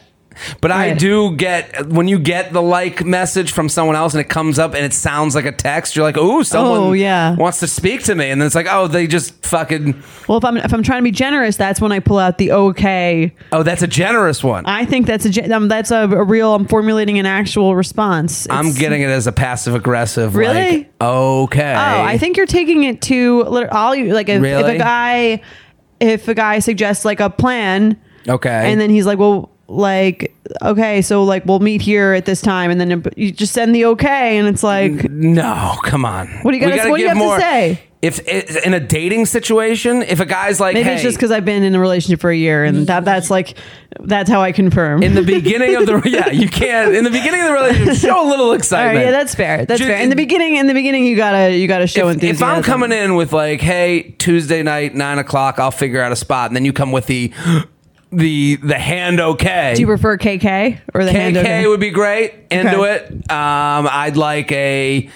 But 0.61 0.71
I 0.71 0.93
do 0.93 1.35
get 1.35 1.87
when 1.89 2.07
you 2.07 2.19
get 2.19 2.53
the 2.53 2.61
like 2.61 3.03
message 3.05 3.51
from 3.51 3.69
someone 3.69 3.95
else 3.95 4.13
and 4.13 4.21
it 4.21 4.29
comes 4.29 4.59
up 4.59 4.73
and 4.73 4.83
it 4.85 4.93
sounds 4.93 5.35
like 5.35 5.45
a 5.45 5.51
text. 5.51 5.95
You're 5.95 6.05
like, 6.05 6.17
"Ooh, 6.17 6.43
someone 6.43 6.79
Oh, 6.79 6.93
yeah. 6.93 7.35
wants 7.35 7.59
to 7.59 7.67
speak 7.67 8.03
to 8.03 8.15
me," 8.15 8.29
and 8.29 8.41
then 8.41 8.45
it's 8.45 8.55
like, 8.55 8.67
"Oh, 8.69 8.87
they 8.87 9.07
just 9.07 9.45
fucking 9.45 10.01
Well, 10.27 10.37
if 10.37 10.45
I'm 10.45 10.57
if 10.57 10.73
I'm 10.73 10.83
trying 10.83 10.99
to 10.99 11.03
be 11.03 11.11
generous, 11.11 11.55
that's 11.57 11.79
when 11.81 11.91
I 11.91 11.99
pull 11.99 12.19
out 12.19 12.37
the 12.37 12.51
okay. 12.51 13.33
oh, 13.51 13.63
that's 13.63 13.81
a 13.83 13.87
generous 13.87 14.43
one." 14.43 14.65
I 14.65 14.85
think 14.85 15.05
that's 15.07 15.25
a 15.25 15.29
gen- 15.29 15.51
um, 15.51 15.67
that's 15.67 15.91
a, 15.91 16.03
a 16.03 16.23
real. 16.23 16.53
I'm 16.55 16.65
formulating 16.67 17.19
an 17.19 17.25
actual 17.25 17.75
response. 17.75 18.47
I'm 18.49 18.67
It's- 18.67 18.77
getting 18.79 19.01
it 19.01 19.09
as 19.09 19.27
a 19.27 19.31
passive 19.31 19.75
aggressive. 19.75 20.35
Really? 20.35 20.77
Like, 20.79 20.91
okay. 21.01 21.73
Oh, 21.73 22.03
I 22.03 22.17
think 22.17 22.37
you're 22.37 22.45
taking 22.45 22.83
it 22.83 23.01
to 23.03 23.43
lit- 23.43 23.69
all 23.71 23.95
you 23.95 24.13
like. 24.13 24.29
If, 24.29 24.37
if 24.37 24.41
Really? 24.41 24.75
a 24.75 24.79
guy, 24.79 25.41
if 25.99 26.27
a 26.27 26.33
guy 26.33 26.59
suggests 26.59 27.05
like 27.05 27.19
a 27.19 27.29
plan, 27.29 27.97
Okay. 28.27 28.71
and 28.71 28.79
then 28.79 28.89
he's 28.89 29.05
like, 29.05 29.19
well. 29.19 29.49
Like 29.73 30.35
okay, 30.61 31.01
so 31.01 31.23
like 31.23 31.45
we'll 31.45 31.59
meet 31.59 31.81
here 31.81 32.13
at 32.13 32.25
this 32.25 32.41
time, 32.41 32.69
and 32.69 32.79
then 32.79 33.03
you 33.15 33.31
just 33.31 33.53
send 33.53 33.73
the 33.73 33.85
okay, 33.85 34.37
and 34.37 34.47
it's 34.47 34.61
like 34.63 35.09
no, 35.09 35.75
come 35.83 36.05
on. 36.05 36.27
What 36.43 36.51
do 36.51 36.57
you 36.57 36.67
gotta- 36.67 36.89
what 36.89 36.97
do 36.97 37.03
you 37.03 37.09
have 37.09 37.17
to 37.17 37.39
say? 37.39 37.79
If 38.03 38.19
it, 38.27 38.65
in 38.65 38.73
a 38.73 38.81
dating 38.81 39.27
situation, 39.27 40.01
if 40.01 40.19
a 40.19 40.25
guy's 40.25 40.59
like, 40.59 40.73
maybe 40.73 40.89
hey, 40.89 40.95
it's 40.95 41.03
just 41.03 41.15
because 41.15 41.31
I've 41.31 41.45
been 41.45 41.63
in 41.63 41.73
a 41.73 41.79
relationship 41.79 42.19
for 42.19 42.29
a 42.29 42.35
year, 42.35 42.65
and 42.65 42.85
that 42.87 43.05
that's 43.05 43.29
like 43.29 43.57
that's 44.01 44.29
how 44.29 44.41
I 44.41 44.51
confirm. 44.51 45.01
in 45.03 45.15
the 45.15 45.21
beginning 45.21 45.75
of 45.77 45.85
the 45.85 46.01
yeah, 46.09 46.29
you 46.29 46.49
can't 46.49 46.93
in 46.93 47.05
the 47.05 47.09
beginning 47.09 47.39
of 47.39 47.47
the 47.47 47.53
relationship 47.53 47.95
show 47.95 48.27
a 48.27 48.29
little 48.29 48.51
excitement. 48.51 48.97
right, 48.97 49.05
yeah, 49.05 49.11
that's 49.11 49.33
fair. 49.33 49.65
That's 49.65 49.79
Ju- 49.79 49.87
fair. 49.87 50.01
In 50.01 50.09
the 50.09 50.17
beginning, 50.17 50.57
in 50.57 50.67
the 50.67 50.73
beginning, 50.73 51.05
you 51.05 51.15
gotta 51.15 51.57
you 51.57 51.65
gotta 51.65 51.87
show 51.87 52.09
if, 52.09 52.15
enthusiasm. 52.15 52.45
if 52.49 52.55
I'm 52.57 52.61
coming 52.61 52.91
in 52.91 53.15
with 53.15 53.31
like, 53.31 53.61
hey, 53.61 54.13
Tuesday 54.19 54.63
night, 54.63 54.93
nine 54.93 55.17
o'clock, 55.17 55.57
I'll 55.57 55.71
figure 55.71 56.01
out 56.01 56.11
a 56.11 56.17
spot, 56.17 56.49
and 56.49 56.57
then 56.57 56.65
you 56.65 56.73
come 56.73 56.91
with 56.91 57.07
the 57.07 57.31
the 58.13 58.55
the 58.57 58.77
hand 58.77 59.19
okay. 59.19 59.73
do 59.75 59.81
you 59.81 59.87
prefer 59.87 60.17
KK 60.17 60.79
or 60.93 61.03
the 61.03 61.11
hand 61.11 61.37
okay? 61.37 61.63
KK 61.63 61.69
would 61.69 61.79
be 61.79 61.89
great. 61.91 62.33
Into 62.51 62.77
Okay. 62.79 62.95
it. 62.95 63.31
Um, 63.31 63.87
I'd 63.91 64.17
like 64.17 64.51
a 64.51 65.09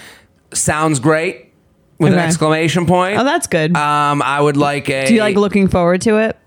sounds 0.53 0.99
great 0.99 1.53
with 1.99 2.13
an 2.13 2.19
Okay. 2.19 2.27
exclamation 2.27 2.85
point. 2.85 3.17
Oh, 3.19 3.23
that's 3.23 3.47
good. 3.47 3.75
Um, 3.75 4.21
I 4.21 4.39
would 4.41 4.57
like 4.57 4.89
a 4.89 5.05
do 5.07 5.13
you 5.13 5.21
like 5.21 5.35
looking 5.37 5.67
forward 5.67 6.01
to 6.01 6.17
it? 6.17 6.37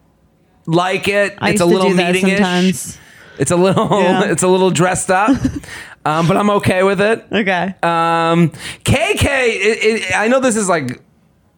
like 0.67 1.09
it. 1.09 1.37
I 1.39 1.51
it's 1.51 1.61
used 1.61 1.63
a 1.63 1.67
to 1.67 1.67
little 1.67 1.91
do 1.91 1.97
that 1.97 2.13
meeting 2.15 2.31
sometimes. 2.37 2.99
It's 3.39 3.51
a 3.51 3.57
little 3.57 3.89
Yeah. 4.03 4.25
it's 4.31 4.43
a 4.43 4.49
little 4.49 4.71
dressed 4.71 5.11
up. 5.11 5.31
um, 6.05 6.29
but 6.29 6.37
I'm 6.37 6.51
okay 6.51 6.83
with 6.83 7.01
it. 7.01 7.25
Okay. 7.33 7.75
Um, 7.83 8.51
KK, 8.85 9.25
it, 9.25 9.79
it, 9.85 10.17
I 10.17 10.29
know 10.29 10.41
this 10.41 10.57
is 10.57 10.69
like 10.69 11.01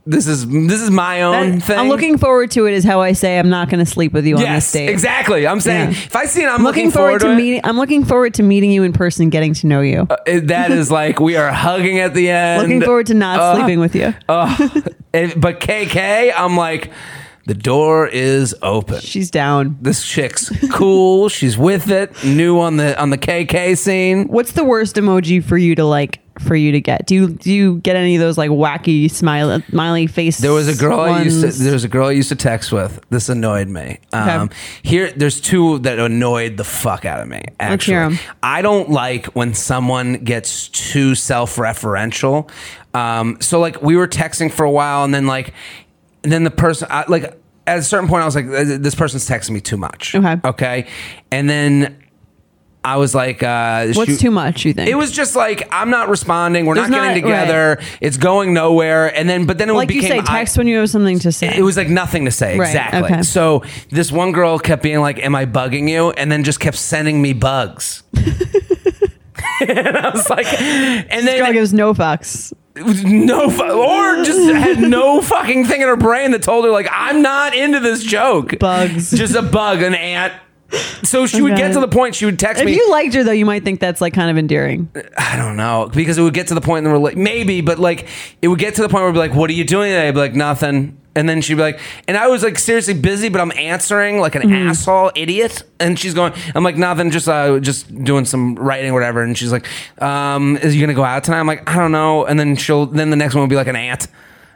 this 0.04 0.26
is 0.26 0.48
this 0.48 0.80
is 0.80 0.90
my 0.90 1.22
own 1.22 1.58
That- 1.58 1.62
thing. 1.64 1.78
I'm 1.78 1.88
looking 1.88 2.18
forward 2.18 2.50
to 2.52 2.66
it. 2.66 2.74
Is 2.74 2.84
how 2.84 3.00
I 3.00 3.12
say 3.12 3.38
I'm 3.38 3.48
not 3.50 3.68
going 3.68 3.78
to 3.84 3.90
sleep 3.90 4.12
with 4.12 4.26
you 4.26 4.34
on 4.36 4.40
this 4.40 4.48
Yes, 4.48 4.72
date. 4.72 4.88
exactly. 4.88 5.46
I'm 5.46 5.60
saying 5.60 5.90
Yeah. 5.92 5.96
if 5.96 6.16
I 6.16 6.24
see 6.26 6.42
it, 6.42 6.46
I'm, 6.46 6.56
I'm 6.56 6.62
looking, 6.64 6.90
forward, 6.90 7.20
to 7.20 7.30
it. 7.30 7.36
meeting. 7.36 7.60
I'm 7.64 7.76
looking 7.76 8.04
forward 8.04 8.34
to 8.34 8.42
meeting 8.42 8.70
you 8.72 8.82
in 8.82 8.92
person, 8.92 9.30
getting 9.30 9.54
to 9.54 9.66
know 9.66 9.80
you. 9.80 10.08
It- 10.26 10.48
that 10.48 10.70
is 10.72 10.90
like 11.00 11.20
we 11.20 11.36
are 11.36 11.50
hugging 11.52 12.00
at 12.00 12.14
the 12.14 12.30
end. 12.30 12.62
looking 12.62 12.82
forward 12.82 13.06
to 13.06 13.14
not 13.14 13.38
Uh, 13.38 13.54
sleeping 13.56 13.78
with 13.80 13.94
you. 13.94 14.12
And- 15.14 15.40
but 15.40 15.60
KK, 15.60 16.32
I'm 16.36 16.56
like, 16.56 16.90
the 17.46 17.54
door 17.54 18.06
is 18.06 18.54
open. 18.62 19.00
She's 19.00 19.30
down. 19.30 19.76
This 19.80 20.04
chick's 20.06 20.50
cool. 20.70 21.28
She's 21.28 21.58
with 21.58 21.90
it. 21.90 22.12
New 22.24 22.60
on 22.60 22.76
the 22.76 23.00
on 23.00 23.10
the 23.10 23.18
KK 23.18 23.76
scene. 23.76 24.28
What's 24.28 24.52
the 24.52 24.64
worst 24.64 24.96
emoji 24.96 25.42
for 25.42 25.56
you 25.56 25.74
to 25.74 25.84
like? 25.84 26.20
For 26.40 26.56
you 26.56 26.72
to 26.72 26.80
get? 26.80 27.06
Do 27.06 27.14
you 27.14 27.28
do 27.28 27.52
you 27.52 27.78
get 27.80 27.94
any 27.94 28.16
of 28.16 28.20
those 28.20 28.38
like 28.38 28.48
wacky 28.50 29.10
smile 29.10 29.60
smiley 29.68 30.06
face? 30.06 30.38
There 30.38 30.52
was 30.52 30.66
a 30.66 30.74
girl 30.74 30.98
I 30.98 31.22
used 31.24 31.42
to. 31.42 31.48
There 31.62 31.74
was 31.74 31.84
a 31.84 31.88
girl 31.88 32.08
I 32.08 32.12
used 32.12 32.30
to 32.30 32.36
text 32.36 32.72
with. 32.72 33.04
This 33.10 33.28
annoyed 33.28 33.68
me. 33.68 33.98
Um, 34.14 34.48
here, 34.82 35.12
there's 35.12 35.42
two 35.42 35.78
that 35.80 35.98
annoyed 35.98 36.56
the 36.56 36.64
fuck 36.64 37.04
out 37.04 37.20
of 37.20 37.28
me. 37.28 37.42
Actually. 37.60 38.18
I 38.42 38.62
don't 38.62 38.88
like 38.88 39.26
when 39.26 39.52
someone 39.52 40.24
gets 40.24 40.68
too 40.68 41.14
self-referential. 41.14 42.48
Um, 42.94 43.38
so 43.40 43.60
like 43.60 43.82
we 43.82 43.96
were 43.96 44.08
texting 44.08 44.50
for 44.50 44.64
a 44.64 44.70
while, 44.70 45.04
and 45.04 45.14
then 45.14 45.26
like, 45.26 45.52
and 46.22 46.32
then 46.32 46.44
the 46.44 46.50
person 46.50 46.88
I, 46.90 47.04
like 47.08 47.38
at 47.66 47.78
a 47.78 47.82
certain 47.82 48.08
point, 48.08 48.22
I 48.22 48.24
was 48.26 48.34
like, 48.34 48.46
this 48.48 48.94
person's 48.94 49.28
texting 49.28 49.50
me 49.50 49.60
too 49.60 49.76
much. 49.76 50.14
Okay. 50.14 50.36
Okay, 50.44 50.86
and 51.30 51.48
then. 51.48 51.98
I 52.84 52.96
was 52.96 53.14
like, 53.14 53.44
uh, 53.44 53.86
What's 53.92 54.10
shoot- 54.10 54.18
too 54.18 54.32
much? 54.32 54.64
You 54.64 54.72
think 54.72 54.90
It 54.90 54.96
was 54.96 55.12
just 55.12 55.36
like 55.36 55.68
I'm 55.70 55.88
not 55.90 56.08
responding. 56.08 56.66
We're 56.66 56.74
There's 56.74 56.88
not 56.88 57.14
getting 57.14 57.22
not- 57.22 57.42
together. 57.44 57.80
It's 58.00 58.16
going 58.16 58.54
nowhere. 58.54 59.06
And 59.16 59.28
then, 59.30 59.46
but 59.46 59.56
then 59.58 59.70
it 59.70 59.74
like 59.74 59.88
you 59.92 60.00
became 60.02 60.10
say, 60.10 60.18
I- 60.18 60.38
text 60.38 60.58
when 60.58 60.66
you 60.66 60.78
have 60.78 60.90
something 60.90 61.20
to 61.20 61.30
say. 61.30 61.56
it 61.56 61.62
was 61.62 61.76
like 61.76 61.88
nothing 61.88 62.24
to 62.24 62.32
say 62.32 62.58
Right, 62.58 62.66
exactly. 62.70 63.02
okay. 63.04 63.22
So 63.22 63.62
this 63.90 64.10
one 64.10 64.32
girl 64.32 64.58
kept 64.58 64.82
being 64.82 64.98
like, 64.98 65.20
"Am 65.20 65.32
I 65.36 65.46
bugging 65.46 65.88
you?" 65.88 66.10
And 66.10 66.32
then 66.32 66.42
just 66.42 66.58
kept 66.58 66.76
sending 66.76 67.22
me 67.22 67.34
bugs. 67.34 68.02
and 69.68 69.96
I 69.96 70.10
was 70.10 70.28
like, 70.28 70.46
and 70.60 71.26
This 71.26 71.40
girl 71.40 71.52
gives 71.52 71.72
no 71.72 71.94
fucks. 71.94 72.52
No, 72.76 73.50
fu- 73.50 73.62
or 73.62 74.24
just 74.24 74.50
had 74.54 74.80
no 74.80 75.20
fucking 75.20 75.66
thing 75.66 75.82
in 75.82 75.88
her 75.88 75.96
brain 75.96 76.30
that 76.30 76.42
told 76.42 76.64
her 76.64 76.70
like, 76.70 76.88
"I'm 76.90 77.20
not 77.22 77.54
into 77.54 77.80
this 77.80 78.02
joke." 78.02 78.58
Bugs. 78.58 79.10
just 79.10 79.34
a 79.34 79.42
bug, 79.42 79.82
an 79.82 79.94
ant. 79.94 80.32
So 81.02 81.26
she 81.26 81.42
would 81.42 81.52
Okay. 81.52 81.60
get 81.62 81.74
to 81.74 81.80
the 81.80 81.88
point. 81.88 82.14
She 82.14 82.24
would 82.24 82.38
text 82.38 82.64
me. 82.64 82.70
If 82.72 82.76
me. 82.78 82.82
you 82.82 82.90
liked 82.90 83.12
her 83.12 83.22
though, 83.24 83.30
you 83.32 83.44
might 83.44 83.62
think 83.62 83.78
that's 83.78 84.00
like 84.00 84.14
kind 84.14 84.30
of 84.30 84.38
endearing. 84.38 84.88
I 85.18 85.36
don't 85.36 85.56
know 85.58 85.90
because 85.92 86.16
it 86.16 86.22
would 86.22 86.32
get 86.32 86.46
to 86.46 86.54
the 86.54 86.62
point 86.62 86.86
in 86.86 86.90
the 86.92 86.98
rela- 86.98 87.14
maybe, 87.14 87.60
but 87.60 87.78
like 87.78 88.06
it 88.40 88.48
would 88.48 88.58
get 88.58 88.76
to 88.76 88.82
the 88.82 88.88
point 88.88 89.02
where 89.02 89.08
I'd 89.10 89.12
be 89.12 89.18
like, 89.18 89.34
"What 89.34 89.50
are 89.50 89.54
you 89.54 89.64
doing 89.64 89.90
today?" 89.90 90.08
I'd 90.08 90.14
be 90.14 90.20
like, 90.20 90.34
"Nothing," 90.34 90.96
and 91.14 91.28
then 91.28 91.40
she'd 91.42 91.54
be 91.54 91.60
like, 91.62 91.78
and 92.08 92.16
I 92.16 92.26
was 92.28 92.42
like 92.42 92.58
seriously 92.58 92.94
busy, 92.94 93.28
but 93.28 93.40
I'm 93.40 93.52
answering 93.56 94.18
like 94.18 94.34
an 94.34 94.42
Mm-hmm. 94.42 94.68
asshole 94.68 95.12
idiot, 95.14 95.62
and 95.80 95.98
she's 95.98 96.14
going, 96.14 96.32
"I'm 96.54 96.64
like 96.64 96.76
nothing, 96.76 97.10
just 97.10 97.28
uh, 97.28 97.58
just 97.60 98.02
doing 98.04 98.24
some 98.24 98.54
writing 98.56 98.90
or 98.90 98.94
whatever," 98.94 99.22
and 99.22 99.36
she's 99.36 99.52
like, 99.52 99.66
um, 100.02 100.56
"Is 100.58 100.74
you 100.74 100.80
gonna 100.80 100.94
go 100.94 101.04
out 101.04 101.24
tonight?" 101.24 101.40
I'm 101.40 101.46
like, 101.46 101.68
"I 101.70 101.76
don't 101.76 101.92
know," 101.92 102.24
and 102.24 102.38
then 102.40 102.56
she'll 102.56 102.86
then 102.86 103.10
the 103.10 103.16
next 103.16 103.34
one 103.34 103.42
will 103.42 103.48
be 103.48 103.56
like 103.56 103.68
an 103.68 103.76
ant. 103.76 104.08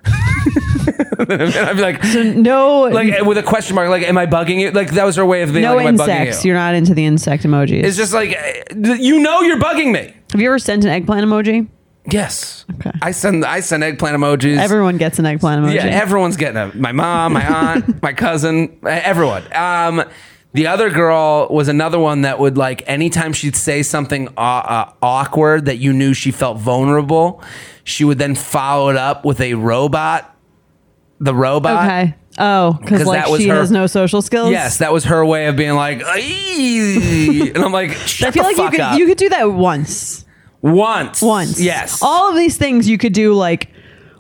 and 0.07 1.43
I'd 1.43 1.77
be 1.77 1.83
like, 1.83 2.03
so 2.05 2.23
No, 2.23 2.83
like 2.83 3.23
with 3.23 3.39
a 3.39 3.43
question 3.43 3.75
mark, 3.75 3.89
like, 3.89 4.03
"Am 4.05 4.17
I 4.19 4.27
bugging 4.27 4.61
you?" 4.61 4.71
Like 4.71 4.93
that 4.93 5.05
was 5.05 5.17
her 5.17 5.27
way 5.27 5.43
of 5.43 5.53
being 5.53 5.63
no 5.65 5.77
like, 5.77 5.87
"Am 5.87 6.01
I 6.01 6.05
bugging 6.05 6.21
insects. 6.21 6.45
you?" 6.45 6.51
You're 6.51 6.59
not 6.59 6.75
into 6.75 6.95
the 6.95 7.05
insect 7.05 7.43
emojis. 7.45 7.83
It's 7.85 7.97
just 7.97 8.13
like 8.15 8.37
uh, 8.37 8.95
you 8.95 9.21
know 9.21 9.41
you're 9.43 9.59
bugging 9.59 9.93
me. 9.93 10.15
have 10.33 10.41
you 10.41 10.49
ever 10.49 10.59
sent 10.59 10.85
an 10.85 10.91
eggplant 10.91 11.27
emoji? 11.27 11.67
Yes. 12.11 12.65
Okay. 12.77 12.93
I 13.03 13.11
send 13.11 13.45
I 13.45 13.61
send 13.61 13.83
eggplant 13.83 14.17
emojis. 14.17 14.59
Everyone 14.59 14.97
gets 14.97 15.19
an 15.19 15.27
eggplant 15.27 15.65
emoji. 15.65 15.75
yeah, 15.75 15.87
everyone's 15.87 16.37
getting 16.37 16.57
it. 16.61 16.75
My 16.75 16.93
mom, 16.93 17.33
my 17.33 17.45
aunt, 17.45 18.03
my 18.03 18.13
cousin, 18.13 18.79
everyone. 18.85 19.43
Um, 19.55 20.05
the 20.53 20.69
other 20.69 20.89
girl 20.91 21.49
was 21.51 21.69
another 21.69 21.99
one 21.99 22.23
that 22.23 22.39
would 22.39 22.57
like 22.57 22.83
anytime 22.89 23.33
she'd 23.33 23.57
say 23.57 23.83
something 23.83 24.29
uh, 24.37 24.41
uh, 24.41 24.93
awkward 25.03 25.67
that 25.67 25.77
you 25.79 25.93
knew 25.93 26.15
she 26.15 26.31
felt 26.31 26.59
vulnerable, 26.59 27.43
she 27.85 28.05
would 28.05 28.19
then 28.19 28.35
follow 28.35 28.89
it 28.89 28.97
up 28.97 29.25
with 29.25 29.41
a 29.41 29.55
robot. 29.55 30.35
The 31.19 31.35
robot. 31.35 31.85
okay. 31.85 32.15
Oh, 32.39 32.75
because 32.75 33.07
like 33.07 33.27
she 33.41 33.49
her- 33.49 33.57
has 33.57 33.71
no 33.71 33.87
social 33.87 34.21
skills. 34.21 34.51
Yes, 34.51 34.79
that 34.79 34.93
was 34.93 35.05
her 35.05 35.25
way 35.25 35.47
of 35.47 35.57
being 35.57 35.75
like, 35.75 36.03
and 36.03 37.57
I'm 37.59 37.73
like, 37.73 37.93
shut 38.07 38.29
I 38.29 38.31
feel 38.31 38.43
like 38.45 38.59
you 38.59 38.71
could 38.71 38.81
up. 38.81 38.99
you 38.99 39.07
could 39.07 39.17
do 39.17 39.31
that 39.31 39.53
once. 39.53 40.26
Once, 40.63 41.23
Once. 41.23 41.61
yes. 41.61 42.03
All 42.03 42.31
of 42.31 42.37
these 42.37 42.57
things 42.57 42.89
you 42.89 42.99
could 42.99 43.13
do 43.13 43.35
like 43.35 43.69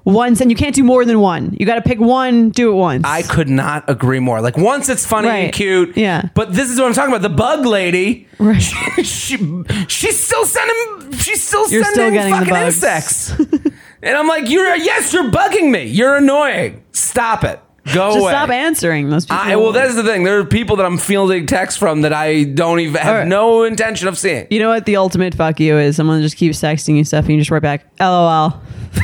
once, 0.04 0.40
and 0.40 0.50
you 0.52 0.56
can't 0.56 0.74
do 0.74 0.84
more 0.84 1.04
than 1.04 1.18
one. 1.18 1.56
You 1.58 1.66
got 1.66 1.74
to 1.76 1.80
pick 1.82 1.98
one. 1.98 2.50
Do 2.50 2.70
it 2.70 2.74
once. 2.74 3.02
I 3.04 3.22
could 3.22 3.48
not 3.48 3.88
agree 3.90 4.20
more. 4.20 4.40
Like 4.40 4.56
once 4.56 4.88
it's 4.88 5.04
funny 5.04 5.28
and 5.28 5.52
cute, 5.52 5.96
Yeah. 5.96 6.28
But 6.34 6.52
this 6.54 6.70
is 6.70 6.78
what 6.78 6.86
I'm 6.86 6.92
talking 6.94 7.12
about. 7.12 7.22
The 7.22 7.34
bug 7.34 7.66
lady, 7.66 8.28
Right. 8.38 8.60
she, 8.62 8.76
she 9.04 9.64
she's 9.88 10.24
still 10.24 10.44
sending, 10.46 11.12
she's 11.18 11.42
still 11.42 11.68
You're 11.70 11.82
sending 11.82 11.92
still 11.92 12.10
getting 12.12 12.30
the 12.32 12.38
fucking 12.38 12.54
bugs. 12.54 12.74
insects. 12.76 13.30
and 14.02 14.16
I'm 14.16 14.28
like, 14.28 14.48
you're 14.48 14.76
yes, 14.76 15.12
you're 15.12 15.30
bugging 15.30 15.70
me. 15.72 15.86
You're 15.86 16.16
annoying. 16.16 16.84
Stop 16.92 17.42
it. 17.42 17.58
Go 17.86 18.08
Just 18.10 18.18
away. 18.18 18.32
stop 18.32 18.50
answering 18.50 19.10
those 19.10 19.26
people. 19.26 19.36
I, 19.38 19.54
well, 19.56 19.70
that's 19.72 19.94
the 19.94 20.02
thing. 20.02 20.24
There 20.24 20.38
are 20.40 20.44
people 20.44 20.76
that 20.76 20.86
I'm 20.86 20.98
fielding 20.98 21.46
texts 21.46 21.78
from 21.78 22.02
that 22.02 22.12
I 22.12 22.42
don't 22.44 22.80
even 22.80 23.00
have 23.00 23.12
Alright. 23.12 23.28
no 23.28 23.62
intention 23.62 24.08
of 24.08 24.18
seeing. 24.18 24.48
you 24.50 24.58
know 24.58 24.70
what 24.70 24.86
the 24.86 24.96
ultimate 24.96 25.34
fuck 25.36 25.60
you 25.60 25.78
is? 25.78 25.94
Someone 25.96 26.20
just 26.20 26.36
keeps 26.36 26.60
texting 26.60 26.96
you 26.96 27.04
stuff 27.04 27.26
and 27.26 27.34
you 27.34 27.40
just 27.40 27.50
write 27.50 27.62
back, 27.62 27.86
LOL. 28.00 28.60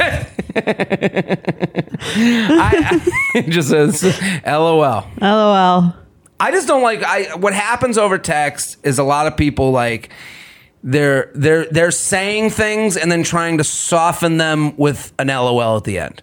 I, 2.14 3.00
it 3.36 3.50
just 3.50 3.68
says 3.70 4.02
LOL. 4.46 5.06
LOL. 5.20 5.94
I 6.40 6.50
just 6.50 6.66
don't 6.66 6.82
like 6.82 7.02
I 7.04 7.34
what 7.36 7.54
happens 7.54 7.96
over 7.98 8.18
text 8.18 8.78
is 8.82 8.98
a 8.98 9.04
lot 9.04 9.26
of 9.28 9.36
people 9.36 9.70
like 9.70 10.10
they're 10.82 11.30
they're 11.34 11.66
they're 11.66 11.90
saying 11.92 12.50
things 12.50 12.96
and 12.96 13.12
then 13.12 13.22
trying 13.22 13.58
to 13.58 13.64
soften 13.64 14.38
them 14.38 14.76
with 14.76 15.12
an 15.18 15.28
LOL 15.28 15.76
at 15.76 15.84
the 15.84 15.98
end. 15.98 16.22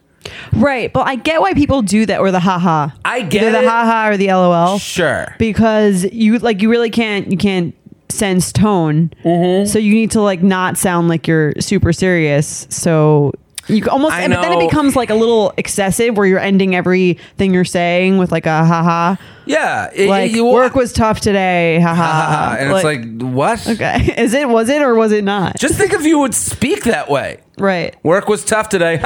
Right, 0.53 0.91
but 0.91 1.07
I 1.07 1.15
get 1.15 1.41
why 1.41 1.53
people 1.53 1.81
do 1.81 2.05
that 2.05 2.19
or 2.19 2.31
the 2.31 2.39
haha. 2.39 2.89
I 3.05 3.21
get 3.21 3.43
Either 3.43 3.61
the 3.61 3.69
haha 3.69 4.09
or 4.09 4.17
the 4.17 4.27
LOL. 4.27 4.77
Sure. 4.79 5.35
because 5.39 6.05
you 6.11 6.37
like 6.39 6.61
you 6.61 6.69
really 6.69 6.89
can't 6.89 7.31
you 7.31 7.37
can't 7.37 7.75
sense 8.09 8.51
tone 8.51 9.11
Mm-hmm. 9.23 9.67
so 9.67 9.77
you 9.79 9.93
need 9.93 10.11
to 10.11 10.21
like 10.21 10.41
not 10.41 10.77
sound 10.77 11.07
like 11.09 11.27
you're 11.27 11.53
super 11.59 11.93
serious 11.93 12.65
so 12.69 13.33
you 13.69 13.83
almost 13.89 14.13
I 14.15 14.27
but 14.27 14.41
then 14.41 14.51
it 14.53 14.59
becomes 14.69 14.95
like 14.95 15.09
a 15.09 15.15
little 15.15 15.53
excessive 15.57 16.17
where 16.17 16.25
you're 16.25 16.39
ending 16.39 16.75
everything 16.75 17.53
you're 17.53 17.63
saying 17.65 18.17
with 18.17 18.31
like 18.31 18.45
a 18.45 18.65
haha 18.65 19.15
Yeah. 19.45 19.89
it- 19.93 20.09
like 20.09 20.31
you- 20.31 20.45
work 20.45 20.75
was 20.75 20.91
tough 20.91 21.19
today 21.21 21.79
haha 21.79 22.03
Ah, 22.03 22.55
and 22.59 22.71
it's 22.71 22.83
like 22.83 23.21
what? 23.21 23.67
okay 23.67 24.13
is 24.17 24.33
it 24.33 24.49
was 24.49 24.69
it 24.69 24.81
or 24.81 24.95
was 24.95 25.11
it 25.11 25.23
not 25.23 25.57
Just 25.59 25.75
think 25.75 25.93
if 25.93 26.03
you 26.05 26.19
would 26.19 26.33
speak 26.35 26.83
that 26.85 27.09
way. 27.09 27.37
right 27.57 27.95
Work 28.03 28.27
was 28.27 28.43
tough 28.43 28.69
today. 28.69 28.97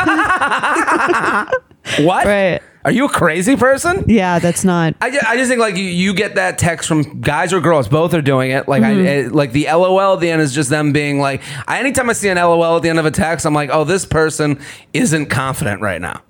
what? 2.00 2.26
Right. 2.26 2.62
Are 2.86 2.92
you 2.92 3.06
a 3.06 3.10
crazy 3.10 3.56
person? 3.56 4.04
yeah 4.08 4.40
that's 4.40 4.64
not 4.66 4.96
I 5.02 5.10
just, 5.10 5.26
I 5.26 5.38
just 5.38 5.50
think 5.50 5.60
like 5.62 5.78
you, 5.78 5.84
you 5.86 6.14
get 6.14 6.36
that 6.36 6.58
text 6.58 6.88
from 6.88 7.22
guys 7.22 7.54
or 7.54 7.62
girls, 7.62 7.88
both 7.88 8.14
are 8.14 8.22
doing 8.22 8.52
it. 8.52 8.68
Like 8.68 8.84
I 8.84 8.92
it, 8.92 9.32
like 9.32 9.52
the 9.54 9.66
LOL 9.72 10.14
at 10.16 10.20
the 10.20 10.30
end 10.30 10.42
is 10.42 10.54
just 10.54 10.70
them 10.70 10.92
being 10.92 11.20
like. 11.20 11.42
I, 11.68 11.80
anytime 11.80 12.10
I 12.10 12.14
see 12.14 12.30
an 12.30 12.38
LOL 12.38 12.76
at 12.78 12.82
the 12.84 12.90
end 12.90 13.00
of 13.00 13.06
a 13.06 13.12
text, 13.12 13.46
I'm 13.46 13.54
like, 13.54 13.70
oh, 13.72 13.84
this 13.86 14.06
person 14.06 14.60
isn't 14.94 15.28
confident 15.28 15.82
right 15.82 16.02
now. 16.02 16.22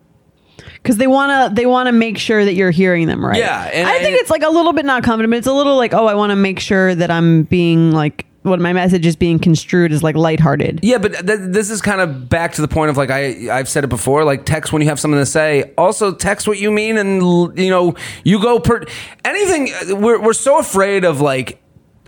because 0.76 0.98
they 0.98 1.08
want 1.08 1.32
to 1.50 1.56
they 1.56 1.66
want 1.66 1.88
to 1.88 1.92
make 1.92 2.18
sure 2.18 2.44
that 2.46 2.54
you're 2.54 2.72
hearing 2.72 3.08
them 3.08 3.26
right 3.26 3.38
Yeah, 3.38 3.70
and- 3.74 3.88
i 3.88 3.94
think 4.00 4.10
and- 4.10 4.16
it's 4.18 4.30
like 4.30 4.44
a 4.44 4.50
little 4.50 4.74
bit 4.74 4.86
not 4.86 5.04
confident 5.04 5.32
but 5.32 5.38
it's 5.38 5.48
a 5.48 5.54
little 5.54 5.76
like 5.78 5.94
oh 5.94 6.06
i 6.08 6.14
want 6.14 6.30
to 6.32 6.36
make 6.36 6.60
sure 6.60 6.94
that 6.94 7.10
i'm 7.10 7.44
being 7.44 7.92
like 7.92 8.26
what 8.44 8.60
my 8.60 8.72
message 8.74 9.06
is 9.06 9.16
being 9.16 9.40
construed 9.40 9.92
as 9.92 10.04
like 10.04 10.16
lighthearted 10.16 10.80
Yeah, 10.84 10.98
but 11.00 11.14
th- 11.14 11.40
this 11.42 11.70
is 11.70 11.82
kind 11.82 12.00
of 12.02 12.30
back 12.30 12.54
to 12.54 12.62
the 12.62 12.68
point 12.68 12.90
of 12.92 12.98
like 12.98 13.10
I 13.10 13.50
I've 13.52 13.68
said 13.70 13.84
it 13.84 13.88
before. 13.88 14.24
Like 14.24 14.46
text 14.46 14.72
when 14.72 14.82
you 14.82 14.88
have 14.90 15.00
something 15.00 15.20
to 15.20 15.26
say. 15.26 15.74
Also 15.78 16.14
text 16.14 16.48
what 16.48 16.60
you 16.60 16.70
mean, 16.72 16.98
and 16.98 17.58
you 17.58 17.70
know 17.70 17.96
you 18.24 18.42
go 18.42 18.60
per 18.60 18.84
anything. 19.26 20.02
We're 20.02 20.22
we're 20.22 20.34
so 20.34 20.60
afraid 20.60 21.04
of 21.06 21.20
like. 21.22 21.60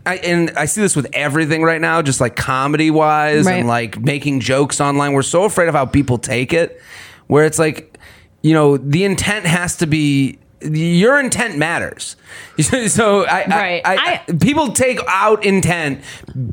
I, 0.08 0.18
and 0.18 0.52
I 0.52 0.66
see 0.66 0.82
this 0.82 0.96
with 0.96 1.08
everything 1.14 1.64
right 1.64 1.82
now, 1.82 2.04
just 2.04 2.22
like 2.22 2.36
comedy 2.36 2.92
wise 2.92 3.48
Right. 3.48 3.54
and 3.56 3.68
like 3.68 4.00
making 4.00 4.40
jokes 4.42 4.80
online. 4.80 5.14
We're 5.14 5.24
so 5.24 5.46
afraid 5.46 5.68
of 5.68 5.74
how 5.74 5.88
people 5.88 6.20
take 6.20 6.54
it, 6.54 6.80
where 7.26 7.44
it's 7.44 7.58
like, 7.58 7.98
you 8.44 8.54
know, 8.54 8.78
the 8.78 9.04
intent 9.04 9.48
has 9.48 9.78
to 9.78 9.88
be 9.88 10.38
your 10.66 11.20
intent 11.20 11.58
matters. 11.58 12.16
so 12.88 13.26
I, 13.26 13.46
Right. 13.48 13.82
I, 13.86 13.96
I, 13.96 14.22
I 14.28 14.34
people 14.38 14.72
take 14.72 15.00
out 15.08 15.46
intent 15.46 16.02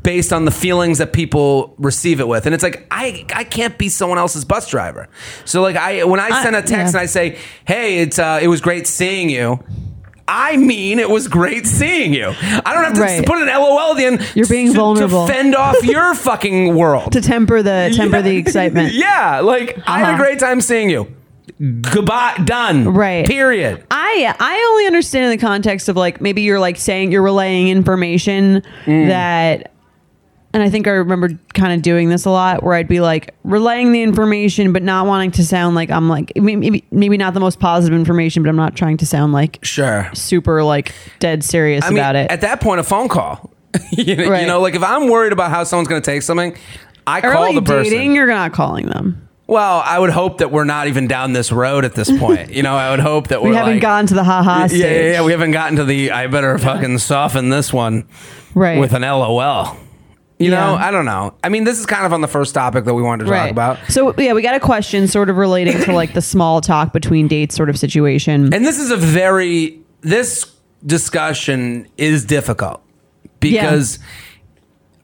based 0.03 0.31
on 0.33 0.45
the 0.45 0.51
feelings 0.51 0.97
that 0.99 1.13
people 1.13 1.73
receive 1.77 2.19
it 2.19 2.27
with 2.27 2.45
and 2.45 2.53
it's 2.53 2.63
like 2.63 2.85
i 2.91 3.25
i 3.33 3.43
can't 3.45 3.77
be 3.77 3.87
someone 3.89 4.17
else's 4.17 4.43
bus 4.45 4.69
driver 4.69 5.07
so 5.45 5.61
like 5.61 5.75
i 5.77 6.03
when 6.03 6.19
i 6.19 6.27
I- 6.27 6.43
send 6.43 6.55
a 6.55 6.61
text 6.61 6.71
yeah. 6.71 6.87
and 6.87 6.95
i 6.97 7.05
say 7.05 7.37
hey 7.65 7.99
it's 7.99 8.19
uh 8.19 8.39
it 8.41 8.47
was 8.47 8.59
great 8.61 8.85
seeing 8.87 9.29
you 9.29 9.63
I 10.25 10.55
mean, 10.55 10.99
it 10.99 11.09
was 11.09 11.27
great 11.27 11.67
seeing 11.67 12.13
you. 12.13 12.27
I 12.27 12.73
don't 12.73 12.83
have 12.85 12.93
to 12.93 13.01
Right. 13.01 13.25
put 13.25 13.41
an 13.41 13.47
LOL 13.47 13.91
at 13.91 13.97
the 13.97 14.05
end. 14.05 14.31
You're 14.35 14.47
being 14.47 14.67
to, 14.71 14.73
vulnerable. 14.73 15.27
to 15.27 15.33
fend 15.33 15.53
off 15.53 15.83
your 15.83 16.15
fucking 16.15 16.73
world. 16.75 17.11
to 17.11 17.19
temper 17.19 17.61
the 17.61 17.91
temper 17.93 18.21
the 18.21 18.37
excitement 18.37 18.93
yeah, 18.93 19.41
like 19.41 19.77
I 19.85 19.99
had 19.99 20.05
a 20.11 20.13
Uh-huh. 20.13 20.23
great 20.23 20.39
time 20.39 20.61
seeing 20.61 20.89
you. 20.89 21.13
Goodbye, 21.59 22.39
done. 22.45 22.93
Right. 22.93 23.25
Period. 23.27 23.83
I 24.13 24.35
I 24.39 24.67
only 24.71 24.87
understand 24.87 25.25
in 25.25 25.31
the 25.31 25.37
context 25.37 25.89
of 25.89 25.95
like 25.95 26.21
maybe 26.21 26.41
you're 26.41 26.59
like 26.59 26.77
saying 26.77 27.11
you're 27.11 27.21
relaying 27.23 27.67
information 27.69 28.61
Mm. 28.85 29.07
that 29.07 29.69
and 30.55 30.61
I 30.61 30.69
think 30.69 30.87
I 30.87 30.91
remember 30.91 31.29
kind 31.55 31.73
of 31.73 31.81
doing 31.81 32.09
this 32.09 32.25
a 32.25 32.29
lot 32.29 32.61
where 32.61 32.75
I'd 32.75 32.87
be 32.87 32.99
like 33.01 33.33
relaying 33.43 33.91
the 33.91 34.03
information 34.03 34.71
but 34.71 34.83
not 34.83 35.07
wanting 35.07 35.31
to 35.31 35.43
sound 35.45 35.75
like 35.75 35.89
I'm 35.89 36.09
like 36.09 36.31
maybe 36.35 36.83
maybe 36.91 37.17
not 37.17 37.33
the 37.33 37.39
most 37.39 37.59
positive 37.59 37.97
information 37.97 38.43
but 38.43 38.49
I'm 38.49 38.55
not 38.55 38.75
trying 38.75 38.97
to 38.97 39.05
sound 39.05 39.33
like 39.33 39.57
Sure. 39.63 40.09
super 40.13 40.63
like 40.63 40.93
dead 41.19 41.43
serious 41.43 41.83
I 41.83 41.89
mean, 41.89 41.97
about 41.97 42.15
it. 42.15 42.29
at 42.29 42.41
that 42.41 42.61
point, 42.61 42.79
a 42.79 42.83
phone 42.83 43.07
call. 43.07 43.49
you, 43.91 44.15
know- 44.15 44.39
you 44.39 44.45
know, 44.45 44.61
like 44.61 44.75
if 44.75 44.83
I'm 44.83 45.07
worried 45.09 45.33
about 45.33 45.49
how 45.49 45.63
someone's 45.63 45.87
going 45.87 46.01
to 46.01 46.05
take 46.05 46.21
something, 46.21 46.55
I 47.07 47.21
call 47.21 47.45
Early 47.45 47.55
the 47.55 47.61
person. 47.63 47.91
dating, 47.91 48.13
you're 48.15 48.27
not 48.27 48.53
calling 48.53 48.85
them. 48.87 49.27
Well, 49.45 49.81
I 49.85 49.99
would 49.99 50.09
hope 50.09 50.37
that 50.37 50.51
we're 50.51 50.63
not 50.63 50.87
even 50.87 51.07
down 51.07 51.33
this 51.33 51.51
road 51.51 51.83
at 51.85 51.93
this 51.95 52.09
point. 52.19 52.51
you 52.53 52.63
know, 52.63 52.75
I 52.75 52.91
would 52.91 52.99
hope 53.01 53.27
that 53.27 53.41
We 53.41 53.49
we're 53.49 53.55
haven't 53.55 53.73
like, 53.73 53.81
gotten 53.81 54.07
to 54.07 54.13
the 54.13 54.23
haha 54.23 54.61
yeah, 54.61 54.67
stage. 54.67 54.79
yeah, 54.81 55.11
yeah, 55.11 55.23
we 55.23 55.31
haven't 55.31 55.51
gotten 55.51 55.75
to 55.77 55.83
the. 55.85 56.11
I 56.11 56.27
better 56.27 56.57
fucking 56.57 56.97
soften 56.99 57.49
this 57.49 57.73
one 57.73 58.05
Right. 58.55 58.79
with 58.79 58.93
an 58.93 59.01
LOL. 59.01 59.75
You 60.39 60.51
Yeah. 60.51 60.59
know, 60.65 60.75
I 60.75 60.91
don't 60.91 61.05
know. 61.05 61.33
I 61.43 61.49
mean, 61.49 61.63
this 61.63 61.79
is 61.79 61.85
kind 61.85 62.05
of 62.05 62.13
on 62.13 62.21
the 62.21 62.27
first 62.27 62.53
topic 62.53 62.85
that 62.85 62.93
we 62.93 63.01
wanted 63.01 63.25
to 63.25 63.31
talk 63.31 63.51
about. 63.51 63.77
So 63.89 64.13
yeah, 64.17 64.33
we 64.33 64.41
got 64.41 64.55
a 64.55 64.59
question 64.59 65.07
sort 65.07 65.29
of 65.29 65.37
relating 65.37 65.79
to 65.83 65.93
like 65.93 66.13
the 66.13 66.21
small 66.33 66.59
talk 66.61 66.91
between 66.93 67.27
dates 67.27 67.53
sort 67.55 67.69
of 67.69 67.77
situation. 67.77 68.53
And 68.53 68.65
this 68.65 68.79
is 68.79 68.91
a 68.91 68.97
very 68.97 69.79
this 70.01 70.45
discussion 70.85 71.87
is 71.97 72.25
difficult 72.25 72.81
because 73.39 73.99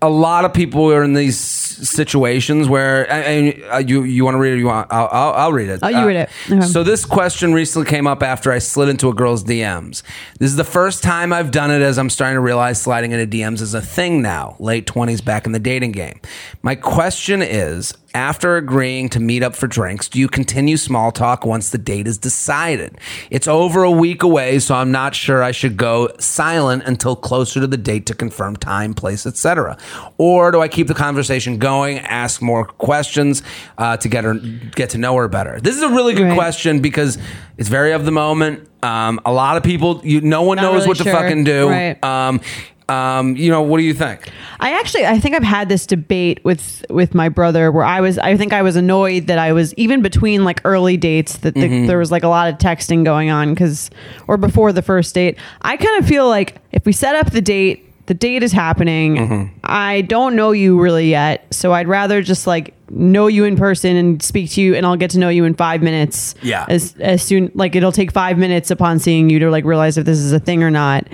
a 0.02 0.10
lot 0.10 0.46
of 0.46 0.54
people 0.54 0.92
are 0.94 1.04
in 1.04 1.14
these 1.14 1.38
situations 1.38 2.68
where 2.70 3.10
and 3.12 3.62
uh, 3.72 3.78
you 3.78 4.04
you 4.04 4.24
want 4.24 4.36
to 4.36 4.40
read 4.40 4.54
it? 4.54 4.60
You 4.60 4.68
want? 4.68 4.88
I'll, 4.92 5.10
I'll, 5.12 5.34
I'll 5.34 5.54
read 5.54 5.70
it. 5.70 5.80
Oh, 5.84 5.88
you 5.90 5.98
Uh, 5.98 6.06
read 6.06 6.16
it. 6.16 6.30
Okay. 6.50 6.62
So 6.62 6.84
this 6.84 7.06
question 7.06 7.54
recently 7.54 7.90
came 7.90 8.08
up 8.08 8.24
after 8.24 8.52
I 8.52 8.60
slid 8.60 8.90
into 8.90 9.10
a 9.10 9.14
girl's 9.14 9.44
DMs. 9.44 10.02
This 10.40 10.52
is 10.52 10.56
the 10.56 10.64
first 10.64 11.04
time 11.04 11.34
I've 11.34 11.52
done 11.52 11.72
it, 11.72 11.82
as 11.82 11.98
I'm 11.98 12.10
starting 12.10 12.36
to 12.36 12.42
realize 12.42 12.82
sliding 12.82 13.12
into 13.12 13.28
DMs 13.28 13.62
is 13.62 13.74
a 13.74 13.82
thing 13.82 14.22
now. 14.22 14.56
Late 14.60 14.86
twenties, 14.86 15.22
back 15.22 15.46
in 15.46 15.52
the 15.52 15.60
dating 15.60 15.92
game. 15.92 16.20
My 16.62 16.76
question 16.76 17.42
is. 17.42 17.94
After 18.16 18.58
agreeing 18.58 19.10
to 19.10 19.20
meet 19.20 19.44
up 19.44 19.56
for 19.56 19.68
drinks, 19.68 20.10
do 20.10 20.20
you 20.20 20.28
continue 20.28 20.78
small 20.78 21.12
talk 21.12 21.46
once 21.46 21.70
the 21.70 21.78
date 21.78 22.08
is 22.08 22.18
decided? 22.18 22.98
It's 23.30 23.48
over 23.48 23.84
a 23.84 23.92
week 23.92 24.24
away, 24.24 24.58
so 24.60 24.74
I'm 24.76 24.92
not 24.92 25.14
sure 25.14 25.44
I 25.44 25.52
should 25.52 25.78
go 25.78 26.10
silent 26.20 26.84
until 26.86 27.16
closer 27.16 27.60
to 27.60 27.68
the 27.68 27.78
date 27.78 28.08
to 28.08 28.16
confirm 28.16 28.56
time, 28.56 28.94
place, 28.96 29.26
etc. 29.28 29.78
Or 30.18 30.52
do 30.52 30.60
I 30.60 30.68
keep 30.68 30.88
the 30.88 30.94
conversation 30.96 31.60
going, 31.60 32.00
ask 32.00 32.42
more 32.42 32.66
questions 32.66 33.44
uh, 33.78 33.98
to 33.98 34.08
get 34.10 34.24
her 34.24 34.34
get 34.34 34.90
to 34.92 34.98
know 34.98 35.16
her 35.16 35.28
better? 35.28 35.60
This 35.62 35.76
is 35.76 35.84
a 35.84 35.90
really 35.90 36.14
good 36.14 36.24
Right. 36.30 36.36
question 36.36 36.80
because 36.82 37.18
it's 37.58 37.70
very 37.70 37.92
of 37.94 38.06
the 38.06 38.12
moment. 38.12 38.68
Um, 38.82 39.20
a 39.26 39.32
lot 39.32 39.58
of 39.58 39.64
people, 39.64 40.02
you, 40.04 40.22
no 40.22 40.42
one 40.44 40.56
Not 40.56 40.64
knows 40.64 40.74
really 40.78 40.88
what 40.88 40.98
to 40.98 41.04
fucking 41.06 41.44
do. 41.44 41.70
Right. 41.70 42.04
Um, 42.04 42.42
um, 42.90 43.36
you 43.36 43.50
know, 43.50 43.62
what 43.62 43.78
do 43.78 43.84
you 43.84 43.94
think? 43.94 44.30
I 44.60 44.72
actually 44.80 45.06
I 45.06 45.20
think 45.20 45.36
I've 45.36 45.44
had 45.44 45.70
this 45.70 45.86
debate 45.86 46.44
with 46.44 46.84
with 46.90 47.14
my 47.16 47.30
brother 47.30 47.72
where 47.72 47.86
I 47.86 48.02
was 48.02 48.18
I 48.18 48.36
think 48.36 48.52
I 48.52 48.62
was 48.62 48.76
annoyed 48.76 49.28
that 49.28 49.40
I 49.40 49.54
was 49.54 49.74
even 49.76 50.02
between 50.02 50.44
like 50.44 50.62
early 50.66 50.98
dates 50.98 51.38
that 51.38 51.54
the, 51.54 51.62
Mm-hmm. 51.62 51.86
there 51.88 51.98
was 52.00 52.12
like 52.12 52.24
a 52.24 52.28
lot 52.28 52.50
of 52.52 52.58
texting 52.58 53.06
going 53.06 53.30
on 53.30 53.56
cuz 53.56 53.90
or 54.28 54.38
before 54.38 54.74
the 54.74 54.82
first 54.82 55.14
date. 55.16 55.38
I 55.62 55.78
kind 55.78 55.98
of 56.02 56.08
feel 56.08 56.28
like 56.28 56.56
if 56.72 56.86
we 56.86 56.92
set 56.92 57.16
up 57.16 57.32
the 57.32 57.42
date 57.42 57.86
the 58.08 58.16
date 58.16 58.42
is 58.42 58.52
happening. 58.52 59.18
Mm-hmm. 59.18 59.58
I 59.64 60.02
don't 60.02 60.36
know 60.36 60.50
you 60.52 60.82
really 60.82 61.12
yet, 61.12 61.46
so 61.54 61.74
I'd 61.74 61.88
rather 61.88 62.24
just 62.24 62.48
like 62.48 62.74
know 62.90 63.28
you 63.28 63.44
in 63.46 63.56
person 63.56 63.96
and 63.96 64.20
speak 64.24 64.50
to 64.54 64.62
you 64.62 64.74
and 64.74 64.84
I'll 64.84 64.96
get 64.96 65.12
to 65.12 65.20
know 65.20 65.30
you 65.30 65.46
in 65.46 65.54
5 65.54 65.84
minutes. 65.84 66.34
Yeah. 66.42 66.66
As 66.68 66.96
as 67.00 67.22
soon 67.22 67.52
like 67.54 67.76
it'll 67.76 67.92
take 67.92 68.12
5 68.12 68.36
minutes 68.40 68.72
upon 68.72 68.98
seeing 68.98 69.30
you 69.30 69.38
to 69.38 69.52
like 69.52 69.64
realize 69.64 69.96
if 70.00 70.06
this 70.06 70.18
is 70.18 70.34
a 70.34 70.40
thing 70.40 70.64
or 70.64 70.72
not. 70.72 71.08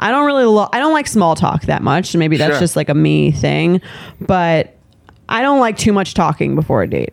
I 0.00 0.10
don't 0.10 0.24
really 0.26 0.44
lo- 0.44 0.68
I 0.72 0.78
don't 0.80 0.92
like 0.92 1.06
small 1.06 1.34
talk 1.36 1.62
that 1.62 1.82
much. 1.82 2.16
Maybe 2.16 2.36
that's 2.38 2.54
Sure. 2.54 2.60
just 2.60 2.74
like 2.74 2.88
a 2.88 2.94
me 2.94 3.30
thing, 3.30 3.80
but 4.20 4.76
I 5.28 5.42
don't 5.42 5.60
like 5.60 5.76
too 5.76 5.92
much 5.92 6.14
talking 6.14 6.54
before 6.56 6.82
a 6.82 6.88
date. 6.90 7.12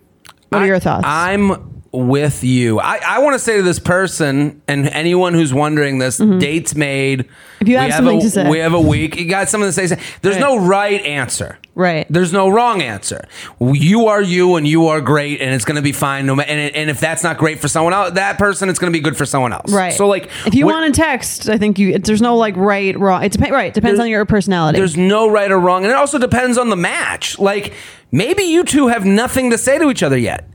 What 0.50 0.62
are 0.62 0.66
your 0.66 0.80
thoughts? 0.80 1.04
I'm 1.06 1.74
with 1.92 2.44
you. 2.44 2.80
I, 2.80 3.00
I 3.06 3.20
want 3.20 3.34
to 3.36 3.40
say 3.40 3.58
to 3.58 3.64
this 3.64 3.80
person 3.80 4.62
and 4.68 4.88
anyone 4.90 5.34
who's 5.34 5.54
wondering 5.54 5.98
this, 6.00 6.18
dates 6.18 6.76
made. 6.76 7.20
Mm-hmm. 7.26 7.34
If 7.62 7.68
you 7.68 7.78
have 7.78 7.94
something 7.94 8.20
a, 8.20 8.22
to 8.22 8.30
say. 8.30 8.50
we 8.50 8.60
have 8.60 8.74
a 8.74 8.80
week. 8.82 9.18
You 9.18 9.28
got 9.30 9.50
something 9.50 9.68
to 9.70 9.74
say. 9.74 9.88
say- 9.88 10.00
There's 10.22 10.38
no 10.40 10.58
right 10.60 11.02
answer. 11.04 11.60
Right. 11.78 12.08
There's 12.10 12.34
no 12.34 12.50
wrong 12.50 12.82
answer. 12.82 13.28
You 13.62 14.08
are 14.08 14.22
you, 14.22 14.56
and 14.56 14.68
you 14.68 14.88
are 14.88 15.00
great, 15.00 15.42
and 15.42 15.54
it's 15.54 15.64
going 15.64 15.76
to 15.76 15.82
be 15.84 15.92
fine. 15.92 16.26
No 16.26 16.36
matter. 16.36 16.50
And, 16.50 16.76
and 16.76 16.90
if 16.90 17.00
that's 17.00 17.24
not 17.24 17.38
great 17.38 17.60
for 17.60 17.68
someone 17.68 17.94
else, 17.94 18.14
that 18.16 18.40
person, 18.40 18.68
it's 18.68 18.80
going 18.80 18.92
to 18.92 18.98
be 18.98 19.04
good 19.04 19.16
for 19.16 19.28
someone 19.28 19.54
else. 19.54 19.72
right. 19.72 19.94
So 19.94 20.08
like, 20.08 20.30
if 20.48 20.56
you 20.56 20.66
what- 20.66 20.74
want 20.74 20.96
to 20.96 21.00
text, 21.00 21.48
I 21.50 21.60
think 21.60 21.78
you 21.78 22.00
there's 22.00 22.22
no 22.22 22.36
like 22.36 22.58
right 22.58 22.98
wrong. 22.98 23.24
It 23.24 23.32
depends. 23.32 23.52
Right. 23.52 23.72
Depends 23.74 24.00
on 24.00 24.10
your 24.10 24.26
personality. 24.26 24.80
There's 24.80 24.98
no 24.98 25.30
right 25.30 25.52
or 25.52 25.60
wrong, 25.60 25.84
and 25.84 25.92
it 25.92 25.96
also 25.96 26.18
depends 26.18 26.58
on 26.58 26.70
the 26.70 26.76
match. 26.76 27.38
Like 27.38 27.74
maybe 28.12 28.42
you 28.44 28.64
two 28.64 28.88
have 28.88 29.06
nothing 29.06 29.52
to 29.52 29.58
say 29.60 29.78
to 29.78 29.92
each 29.92 30.02
other 30.02 30.18
yet. 30.18 30.50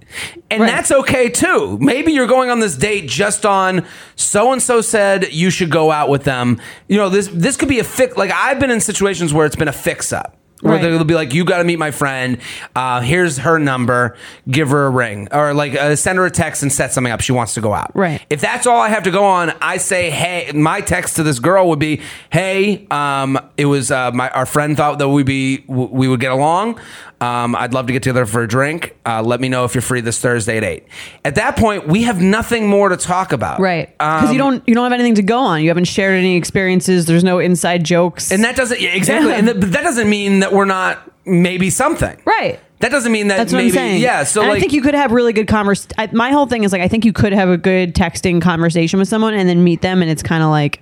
And 0.51 0.61
Right. 0.61 0.71
that's 0.71 0.91
okay 0.91 1.31
too. 1.31 1.79
Maybe 1.81 2.13
you're 2.13 2.27
going 2.27 2.51
on 2.51 2.59
this 2.61 2.77
date 2.77 3.09
just 3.09 3.47
on 3.47 3.87
so 4.17 4.53
and 4.53 4.61
so 4.61 4.81
said 4.83 5.33
you 5.33 5.49
should 5.51 5.71
go 5.71 5.91
out 5.91 6.09
with 6.11 6.25
them. 6.25 6.61
You 6.89 6.99
know, 6.99 7.09
this 7.09 7.29
this 7.29 7.57
could 7.57 7.69
be 7.69 7.79
a 7.79 7.85
fix. 7.85 8.17
Like 8.17 8.31
I've 8.33 8.59
been 8.59 8.71
in 8.73 8.81
situations 8.81 9.33
where 9.33 9.47
it's 9.47 9.57
been 9.57 9.69
a 9.69 9.73
fix 9.73 10.13
up. 10.13 10.37
Where 10.63 10.75
Right. 10.75 10.83
they'll 10.83 11.03
be 11.05 11.15
like, 11.15 11.35
"You 11.35 11.45
got 11.45 11.59
to 11.59 11.65
meet 11.65 11.79
my 11.79 11.91
friend. 11.91 12.39
Uh, 12.77 13.01
here's 13.01 13.39
her 13.39 13.59
number. 13.59 14.17
Give 14.49 14.71
her 14.71 14.87
a 14.87 14.91
ring, 14.91 15.27
or 15.33 15.53
like 15.55 15.75
uh, 15.75 15.97
send 15.97 16.19
her 16.19 16.25
a 16.25 16.31
text 16.31 16.63
and 16.63 16.73
set 16.73 16.93
something 16.93 17.13
up. 17.13 17.21
She 17.21 17.33
wants 17.33 17.55
to 17.55 17.61
go 17.61 17.75
out. 17.75 17.91
Right. 17.97 18.23
If 18.31 18.41
that's 18.41 18.65
all 18.67 18.79
I 18.81 18.89
have 18.89 19.03
to 19.03 19.11
go 19.11 19.25
on, 19.25 19.53
I 19.61 19.77
say, 19.79 20.11
"Hey." 20.11 20.51
My 20.55 20.81
text 20.81 21.17
to 21.17 21.25
this 21.25 21.41
girl 21.41 21.69
would 21.69 21.81
be, 21.81 22.01
"Hey, 22.31 22.87
um, 22.93 23.39
it 23.57 23.67
was 23.67 23.91
uh, 23.91 24.13
my 24.13 24.31
our 24.31 24.47
friend 24.47 24.77
thought 24.77 24.99
that 25.01 25.09
we'd 25.09 25.27
be 25.27 25.59
w- 25.69 25.89
we 25.91 26.07
would 26.09 26.21
get 26.21 26.31
along. 26.31 26.79
Um, 27.23 27.55
I'd 27.55 27.73
love 27.73 27.87
to 27.87 27.93
get 27.93 28.03
together 28.03 28.27
for 28.27 28.43
a 28.43 28.49
drink. 28.49 28.97
Uh, 29.07 29.23
let 29.23 29.41
me 29.41 29.49
know 29.49 29.65
if 29.65 29.75
you're 29.75 29.83
free 29.83 30.01
this 30.01 30.19
Thursday 30.21 30.57
at 30.57 30.65
8. 30.65 30.85
At 31.25 31.35
that 31.37 31.57
point, 31.57 31.87
we 31.87 32.03
have 32.03 32.21
nothing 32.21 32.67
more 32.69 32.89
to 32.89 32.97
talk 32.97 33.33
about. 33.33 33.61
Right. 33.61 33.97
Because 33.97 34.25
Um, 34.31 34.33
you 34.33 34.39
don't 34.39 34.69
you 34.69 34.75
don't 34.75 34.83
have 34.85 34.93
anything 34.93 35.15
to 35.15 35.23
go 35.23 35.39
on. 35.39 35.63
You 35.63 35.69
haven't 35.69 35.85
shared 35.85 36.19
any 36.19 36.37
experiences. 36.37 37.07
There's 37.07 37.23
no 37.25 37.39
inside 37.39 37.85
jokes. 37.85 38.33
And 38.33 38.43
that 38.43 38.57
doesn't 38.57 38.81
yeah, 38.81 38.91
exactly. 38.91 39.33
And 39.33 39.47
but 39.47 39.73
that 39.73 39.83
doesn't 39.85 40.11
mean 40.11 40.41
that 40.41 40.53
we're 40.53 40.65
not 40.65 40.99
maybe 41.25 41.71
something. 41.71 42.21
right. 42.25 42.59
That 42.81 42.91
doesn't 42.91 43.13
mean 43.13 43.29
that 43.29 43.37
That's 43.37 43.53
what 43.53 43.59
maybe 43.59 43.69
I'm 43.71 43.75
saying. 43.75 44.03
yeah. 44.03 44.25
So 44.25 44.41
like 44.41 44.57
I 44.57 44.61
think 44.61 44.73
you 44.73 44.83
could 44.83 44.95
have 44.95 45.13
really 45.13 45.33
good 45.33 45.47
convers. 45.47 45.87
I, 45.97 46.09
my 46.13 46.33
whole 46.33 46.47
thing 46.47 46.65
is 46.65 46.73
like 46.73 46.83
I 46.83 46.89
think 46.89 47.05
you 47.05 47.13
could 47.13 47.33
have 47.33 47.49
a 47.49 47.57
good 47.57 47.95
texting 47.95 48.43
conversation 48.43 48.99
with 48.99 49.07
someone 49.07 49.35
and 49.35 49.49
then 49.49 49.63
meet 49.63 49.83
them, 49.83 50.03
and 50.03 50.11
it's 50.11 50.25
kind 50.25 50.43
of 50.43 50.51
like 50.51 50.81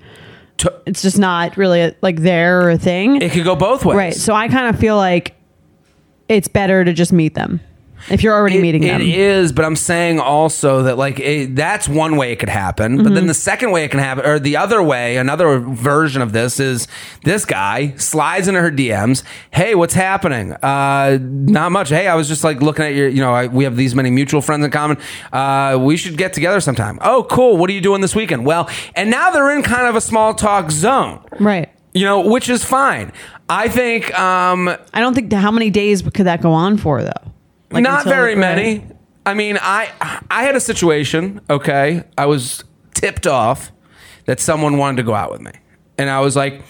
it's 0.87 1.03
just 1.03 1.19
not 1.19 1.59
really 1.59 1.83
a, 1.83 1.95
like 2.01 2.17
there 2.21 2.63
or 2.63 2.71
a 2.71 2.79
thing. 2.79 3.21
it 3.21 3.33
could 3.33 3.45
go 3.45 3.55
both 3.55 3.85
ways. 3.85 3.97
right. 3.97 4.15
So 4.15 4.33
I 4.33 4.49
kind 4.49 4.75
of 4.75 4.81
feel 4.81 4.97
like 4.97 5.35
it's 6.31 6.49
better 6.49 6.85
to 6.85 6.93
just 6.93 7.13
meet 7.13 7.35
them 7.35 7.61
if 8.09 8.23
you're 8.23 8.35
already 8.35 8.57
It- 8.57 8.63
meeting 8.63 8.83
It 8.85 8.93
them. 8.99 9.03
is, 9.03 9.53
but 9.53 9.63
I'm 9.67 9.77
saying 9.77 10.21
also 10.21 10.85
that 10.85 10.97
like 10.97 11.21
it, 11.21 11.55
that's 11.55 11.87
one 11.87 12.17
way 12.17 12.33
it 12.33 12.37
could 12.37 12.49
happen. 12.49 12.97
But 12.97 13.05
Mm-hmm. 13.07 13.15
then 13.15 13.27
the 13.27 13.35
second 13.35 13.73
way 13.73 13.85
it 13.85 13.91
can 13.91 14.01
happen, 14.01 14.25
or 14.25 14.39
the 14.39 14.57
other 14.57 14.83
way, 14.83 15.19
another 15.19 15.59
version 15.59 16.23
of 16.23 16.33
this 16.33 16.59
is 16.59 16.89
this 17.25 17.45
guy 17.45 17.93
slides 17.99 18.49
into 18.49 18.59
her 18.63 18.71
DMs. 18.71 19.23
Hey, 19.51 19.75
what's 19.75 19.93
happening? 19.93 20.55
Uh, 20.63 21.19
not 21.21 21.73
much. 21.73 21.91
Hey, 21.91 22.07
I 22.09 22.15
was 22.15 22.27
just 22.27 22.43
like 22.43 22.63
looking 22.63 22.87
at 22.87 22.95
your. 22.95 23.09
You 23.09 23.21
know, 23.21 23.35
I, 23.35 23.49
we 23.49 23.65
have 23.65 23.77
these 23.77 23.95
many 23.95 24.11
mutual 24.11 24.41
friends 24.41 24.65
in 24.65 24.71
common. 24.71 24.97
Uh, 25.31 25.77
we 25.79 25.99
should 25.99 26.17
get 26.17 26.33
together 26.33 26.61
sometime. 26.61 26.99
Oh, 27.03 27.27
cool. 27.31 27.59
What 27.59 27.69
are 27.69 27.75
you 27.75 27.83
doing 27.83 28.01
this 28.01 28.15
weekend? 28.17 28.47
Well, 28.47 28.67
and 28.95 29.11
now 29.11 29.31
they're 29.31 29.51
in 29.55 29.63
kind 29.63 29.87
of 29.87 29.95
a 29.95 30.01
small 30.01 30.33
talk 30.33 30.71
zone. 30.71 31.21
right. 31.39 31.69
You 31.93 32.05
know, 32.05 32.21
which 32.21 32.49
is 32.49 32.65
fine. 32.65 33.11
I 33.51 33.69
think. 33.69 34.17
Um, 34.19 34.69
I 34.95 35.01
don't 35.01 35.15
think 35.15 35.33
how 35.33 35.51
many 35.51 35.71
days 35.71 36.03
could 36.03 36.27
that 36.27 36.41
go 36.41 36.53
on 36.53 36.79
for 36.79 37.03
though. 37.03 37.13
Like, 37.71 37.83
not 37.83 38.05
very 38.05 38.37
many. 38.37 38.87
I 39.27 39.35
mean, 39.35 39.59
I 39.61 39.91
I 40.31 40.45
had 40.45 40.57
a 40.57 40.61
situation. 40.61 41.41
Okay, 41.51 42.05
I 42.17 42.27
was 42.27 42.65
tipped 42.95 43.27
off 43.27 43.73
that 44.27 44.41
someone 44.41 44.79
wanted 44.79 44.99
to 44.99 45.03
go 45.03 45.15
out 45.15 45.31
with 45.33 45.41
me, 45.41 45.53
and 45.99 46.09
I 46.09 46.21
was 46.21 46.37
like, 46.37 46.63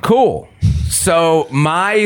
"Cool." 0.00 0.48
So 0.88 1.48
my 1.50 1.96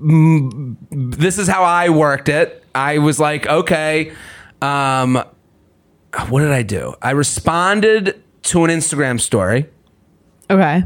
mm, 0.00 0.76
this 0.90 1.38
is 1.38 1.48
how 1.48 1.64
I 1.64 1.88
worked 1.88 2.28
it. 2.28 2.62
I 2.74 2.98
was 2.98 3.18
like, 3.18 3.46
"Okay." 3.46 4.12
Um, 4.62 5.22
what 6.28 6.40
did 6.40 6.52
I 6.52 6.62
do? 6.62 6.94
I 7.02 7.10
responded 7.10 8.22
to 8.44 8.64
an 8.64 8.70
Instagram 8.70 9.20
story, 9.20 9.66
Okay. 10.48 10.84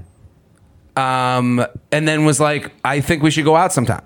Um, 0.96 1.64
and 1.92 2.06
then 2.08 2.24
was 2.24 2.40
like, 2.40 2.72
"I 2.84 3.00
think 3.00 3.22
we 3.22 3.30
should 3.30 3.44
go 3.44 3.56
out 3.56 3.72
sometime." 3.72 4.04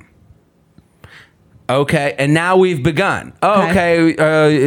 Okay, 1.70 2.14
and 2.18 2.34
now 2.34 2.58
we've 2.58 2.82
begun. 2.82 3.32
Oh, 3.42 3.62
okay, 3.70 4.12
Okay. 4.12 4.16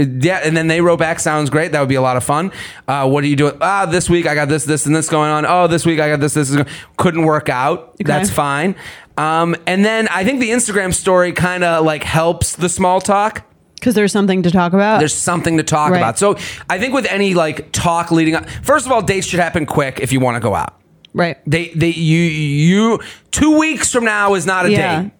uh, 0.01 0.07
yeah, 0.19 0.39
and 0.43 0.57
then 0.57 0.65
they 0.67 0.81
wrote 0.81 0.97
back. 0.97 1.19
Sounds 1.19 1.51
great. 1.51 1.71
That 1.74 1.79
would 1.79 1.89
be 1.89 1.93
a 1.95 2.01
lot 2.01 2.17
of 2.17 2.24
fun. 2.24 2.51
Uh, 2.88 3.07
what 3.07 3.24
are 3.24 3.27
you 3.27 3.36
doing? 3.36 3.53
Ah, 3.62 3.86
this 3.86 4.09
week 4.09 4.25
I 4.25 4.33
got 4.33 4.47
this, 4.50 4.65
this, 4.65 4.88
and 4.88 4.95
this 4.95 5.07
going 5.07 5.29
on. 5.29 5.45
Oh, 5.45 5.67
this 5.67 5.86
week 5.86 6.00
I 6.00 6.09
got 6.09 6.19
this, 6.19 6.33
this. 6.33 6.50
Is 6.50 6.55
going. 6.55 6.67
Couldn't 6.97 7.21
work 7.24 7.50
out. 7.50 7.95
That's 8.00 8.31
fine. 8.31 8.75
Um, 9.15 9.55
and 9.67 9.86
then 9.86 10.07
I 10.09 10.24
think 10.24 10.39
the 10.39 10.50
Instagram 10.50 10.91
story 10.91 11.33
kind 11.33 11.63
of 11.63 11.86
like 11.86 12.03
helps 12.03 12.55
the 12.55 12.69
small 12.69 13.00
talk 13.01 13.43
Because 13.75 13.93
there's 13.93 14.12
something 14.12 14.41
to 14.43 14.50
talk 14.51 14.74
about. 14.74 14.97
there's 15.00 15.13
something 15.13 15.57
to 15.57 15.63
talk 15.63 15.91
Right. 15.91 15.97
about. 15.97 16.17
So 16.17 16.36
I 16.69 16.79
think 16.79 16.93
with 16.95 17.05
any 17.07 17.36
like 17.36 17.71
talk 17.71 18.09
leading 18.12 18.33
up, 18.36 18.50
first 18.63 18.88
of 18.88 18.91
all, 18.91 19.01
dates 19.03 19.27
should 19.27 19.39
happen 19.39 19.67
quick 19.67 20.00
if 20.00 20.12
you 20.12 20.19
want 20.19 20.36
to 20.36 20.39
go 20.39 20.55
out. 20.55 20.74
Right. 21.17 21.38
They, 21.45 21.69
they, 21.69 21.89
you, 21.89 22.22
you, 22.22 23.00
two 23.31 23.57
weeks 23.57 23.92
from 23.92 24.05
now 24.05 24.35
is 24.35 24.46
not 24.46 24.65
a 24.65 24.72
Yeah. 24.72 25.01
date. 25.03 25.11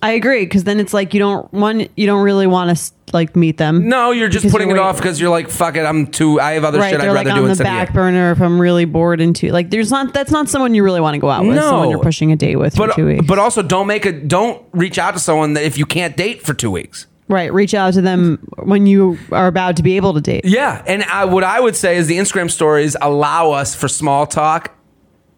I 0.00 0.12
agree 0.12 0.44
because 0.44 0.62
then 0.62 0.78
it's 0.78 0.94
like 0.94 1.12
you 1.12 1.18
don't 1.18 1.52
one 1.52 1.88
you 1.96 2.06
don't 2.06 2.22
really 2.22 2.46
want 2.46 2.76
to 2.76 2.92
like 3.12 3.34
meet 3.34 3.56
them. 3.56 3.88
No, 3.88 4.12
you're 4.12 4.28
just 4.28 4.48
putting 4.48 4.68
you're 4.68 4.76
it 4.76 4.80
off 4.80 4.96
because 4.96 5.20
you're 5.20 5.28
like, 5.30 5.50
fuck 5.50 5.74
it, 5.74 5.80
I'm 5.84 6.06
too. 6.06 6.38
I 6.40 6.52
have 6.52 6.62
other 6.62 6.78
right. 6.78 6.90
shit 6.90 7.00
I'd 7.00 7.04
They're 7.04 7.12
like 7.12 7.26
rather 7.26 7.40
do 7.40 7.50
on 7.50 7.56
the 7.56 7.64
back 7.64 7.92
burner 7.92 8.30
if 8.30 8.40
I'm 8.40 8.60
really 8.60 8.84
bored 8.84 9.20
into 9.20 9.50
like 9.50 9.70
there's 9.70 9.90
not 9.90 10.14
that's 10.14 10.30
not 10.30 10.48
someone 10.48 10.74
you 10.76 10.84
really 10.84 11.00
want 11.00 11.14
to 11.14 11.18
go 11.18 11.28
out 11.28 11.44
with. 11.44 11.56
No. 11.56 11.62
someone 11.62 11.90
you're 11.90 11.98
pushing 11.98 12.30
a 12.30 12.36
date 12.36 12.54
with 12.56 12.76
But 12.76 12.90
for 12.90 12.96
two 12.96 13.06
weeks. 13.06 13.26
but 13.26 13.40
also 13.40 13.60
don't 13.60 13.88
make 13.88 14.06
a 14.06 14.12
don't 14.12 14.64
reach 14.72 14.98
out 14.98 15.14
to 15.14 15.18
someone 15.18 15.54
that 15.54 15.64
if 15.64 15.76
you 15.76 15.84
can't 15.84 16.16
date 16.16 16.42
for 16.42 16.54
two 16.54 16.70
weeks. 16.70 17.08
right, 17.26 17.52
reach 17.52 17.74
out 17.74 17.94
to 17.94 18.00
them 18.00 18.38
when 18.62 18.86
you 18.86 19.18
are 19.32 19.48
about 19.48 19.76
to 19.78 19.82
be 19.82 19.96
able 19.96 20.14
to 20.14 20.20
date. 20.20 20.44
Yeah, 20.44 20.80
and 20.86 21.02
I, 21.02 21.24
what 21.24 21.42
I 21.42 21.58
would 21.58 21.74
say 21.74 21.96
is 21.96 22.06
the 22.06 22.18
Instagram 22.18 22.52
stories 22.52 22.94
allow 23.02 23.50
us 23.50 23.74
for 23.74 23.88
small 23.88 24.28
talk. 24.28 24.77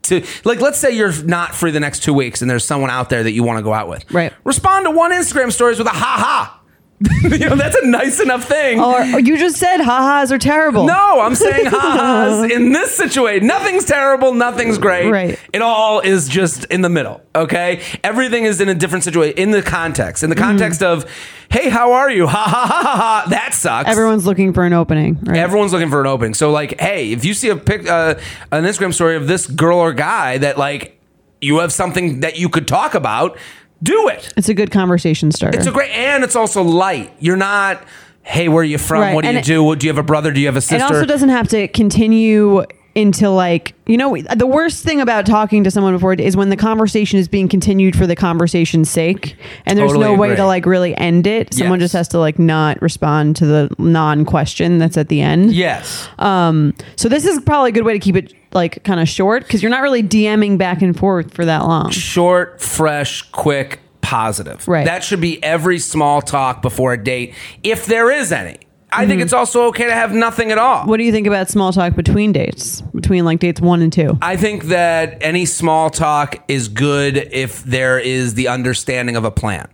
To 0.02 0.24
like, 0.44 0.60
let's 0.60 0.78
say 0.78 0.90
you're 0.92 1.12
not 1.24 1.54
free 1.54 1.70
the 1.70 1.80
next 1.80 2.02
two 2.02 2.14
weeks, 2.14 2.40
and 2.42 2.50
there's 2.50 2.64
someone 2.64 2.90
out 2.90 3.10
there 3.10 3.22
that 3.22 3.32
you 3.32 3.42
want 3.42 3.58
to 3.58 3.62
go 3.62 3.72
out 3.72 3.88
with. 3.88 4.10
Right. 4.12 4.32
Respond 4.44 4.86
to 4.86 4.90
one 4.90 5.12
Instagram 5.12 5.52
stories 5.52 5.78
with 5.78 5.86
a 5.86 5.90
ha 5.90 5.96
ha. 5.96 6.59
you 7.22 7.38
know, 7.38 7.56
that's 7.56 7.76
a 7.76 7.86
nice 7.86 8.20
enough 8.20 8.44
thing. 8.44 8.78
Or, 8.78 9.00
or 9.00 9.20
you 9.20 9.38
just 9.38 9.56
said 9.56 9.80
ha-has 9.80 10.30
are 10.30 10.38
terrible. 10.38 10.84
No, 10.84 11.20
I'm 11.20 11.34
saying 11.34 11.66
ha-has 11.68 12.50
in 12.50 12.72
this 12.72 12.94
situation. 12.94 13.46
Nothing's 13.46 13.86
terrible, 13.86 14.34
nothing's 14.34 14.76
great. 14.76 15.10
Right. 15.10 15.38
It 15.52 15.62
all 15.62 16.00
is 16.00 16.28
just 16.28 16.64
in 16.66 16.82
the 16.82 16.90
middle, 16.90 17.22
okay? 17.34 17.82
Everything 18.04 18.44
is 18.44 18.60
in 18.60 18.68
a 18.68 18.74
different 18.74 19.04
situation, 19.04 19.38
in 19.38 19.50
the 19.50 19.62
context. 19.62 20.22
In 20.22 20.28
the 20.28 20.36
context 20.36 20.82
of, 20.82 21.10
hey, 21.50 21.70
how 21.70 21.92
are 21.92 22.10
you? 22.10 22.26
Ha 22.30 22.36
ha 22.36 22.66
ha 22.66 22.82
ha 22.82 22.96
ha. 22.96 23.26
That 23.30 23.54
sucks. 23.54 23.88
Everyone's 23.88 24.26
looking 24.26 24.52
for 24.52 24.64
an 24.64 24.72
opening. 24.72 25.18
Right? 25.22 25.38
Everyone's 25.38 25.72
looking 25.72 25.90
for 25.90 26.00
an 26.00 26.06
opening. 26.06 26.34
So, 26.34 26.50
like, 26.50 26.78
hey, 26.80 27.12
if 27.12 27.24
you 27.24 27.34
see 27.34 27.48
a 27.48 27.56
pic, 27.56 27.88
uh, 27.88 28.14
an 28.52 28.64
Instagram 28.64 28.94
story 28.94 29.16
of 29.16 29.26
this 29.26 29.46
girl 29.46 29.78
or 29.78 29.92
guy 29.92 30.38
that, 30.38 30.58
like, 30.58 31.00
you 31.40 31.58
have 31.58 31.72
something 31.72 32.20
that 32.20 32.38
you 32.38 32.48
could 32.48 32.68
talk 32.68 32.94
about, 32.94 33.38
do 33.82 34.08
it. 34.08 34.32
it's 34.36 34.48
a 34.48 34.54
good 34.54 34.70
conversation 34.70 35.30
starter. 35.32 35.58
It's 35.58 35.66
a 35.66 35.72
great, 35.72 35.90
and 35.90 36.22
it's 36.24 36.36
also 36.36 36.62
light. 36.62 37.12
You're 37.18 37.36
not, 37.36 37.82
hey, 38.22 38.48
where 38.48 38.60
are 38.60 38.64
you 38.64 38.78
from? 38.78 39.00
Right, 39.00 39.14
What 39.14 39.22
do 39.22 39.28
and 39.28 39.34
you 39.36 39.40
it- 39.40 39.44
do? 39.44 39.76
Do 39.76 39.86
you 39.86 39.90
have 39.92 39.98
a 39.98 40.02
brother? 40.06 40.32
Do 40.32 40.40
you 40.40 40.46
have 40.46 40.56
a 40.56 40.60
sister? 40.60 40.76
it 40.76 40.82
also 40.82 41.04
doesn't 41.06 41.30
have 41.30 41.48
to 41.48 41.66
continue 41.68 42.64
into 43.00 43.30
like 43.30 43.74
you 43.86 43.96
know 43.96 44.16
the 44.36 44.46
worst 44.46 44.84
thing 44.84 45.00
about 45.00 45.24
talking 45.26 45.64
to 45.64 45.70
someone 45.70 45.92
before 45.94 46.12
is 46.14 46.36
when 46.36 46.50
the 46.50 46.56
conversation 46.56 47.18
is 47.18 47.26
being 47.28 47.48
continued 47.48 47.96
for 47.96 48.06
the 48.06 48.14
conversation's 48.14 48.90
sake 48.90 49.36
and 49.66 49.78
there's 49.78 49.90
Totally 49.92 50.04
no 50.06 50.14
way 50.14 50.28
agree. 50.28 50.36
to 50.36 50.46
like 50.46 50.66
really 50.66 50.96
end 50.98 51.26
it 51.26 51.52
someone 51.54 51.80
Yes. 51.80 51.84
just 51.86 51.94
has 51.94 52.08
to 52.08 52.18
like 52.18 52.38
not 52.38 52.80
respond 52.82 53.36
to 53.36 53.46
the 53.46 53.74
non-question 53.78 54.78
that's 54.78 54.96
at 54.96 55.08
the 55.08 55.20
end 55.20 55.52
yes. 55.52 56.08
um 56.18 56.74
so 56.96 57.08
this 57.08 57.24
is 57.24 57.40
probably 57.40 57.70
a 57.70 57.72
good 57.72 57.84
way 57.84 57.92
to 57.94 57.98
keep 57.98 58.16
it 58.16 58.34
like 58.52 58.82
kind 58.84 59.00
of 59.00 59.08
short 59.08 59.44
because 59.44 59.62
you're 59.62 59.70
not 59.70 59.82
really 59.82 60.02
dming 60.02 60.58
back 60.58 60.82
and 60.82 60.96
forth 60.96 61.32
for 61.32 61.44
that 61.44 61.60
long 61.62 61.90
short, 61.90 62.60
fresh, 62.60 63.22
quick, 63.30 63.80
positive. 64.00 64.66
Right. 64.66 64.84
That 64.84 65.04
should 65.04 65.20
be 65.20 65.42
every 65.42 65.78
small 65.78 66.20
talk 66.20 66.60
before 66.62 66.92
a 66.92 67.02
date, 67.02 67.34
if 67.62 67.86
there 67.86 68.10
is 68.10 68.32
any. 68.32 68.58
I 68.92 69.06
think 69.06 69.22
it's 69.22 69.32
also 69.32 69.66
okay 69.66 69.86
to 69.86 69.94
have 69.94 70.12
nothing 70.12 70.50
at 70.50 70.58
all. 70.58 70.86
What 70.86 70.96
do 70.96 71.04
you 71.04 71.12
think 71.12 71.26
about 71.26 71.48
small 71.48 71.72
talk 71.72 71.94
between 71.94 72.32
dates 72.32 72.80
between 72.94 73.24
like 73.24 73.38
dates 73.38 73.60
one 73.60 73.82
and 73.82 73.92
two 73.92 74.18
I 74.22 74.36
think 74.36 74.64
that 74.64 75.18
any 75.20 75.46
small 75.46 75.90
talk 75.90 76.42
is 76.48 76.68
good 76.68 77.16
if 77.16 77.62
there 77.64 77.98
is 77.98 78.34
the 78.34 78.48
understanding 78.48 79.16
of 79.16 79.24
a 79.24 79.30
plan. 79.30 79.68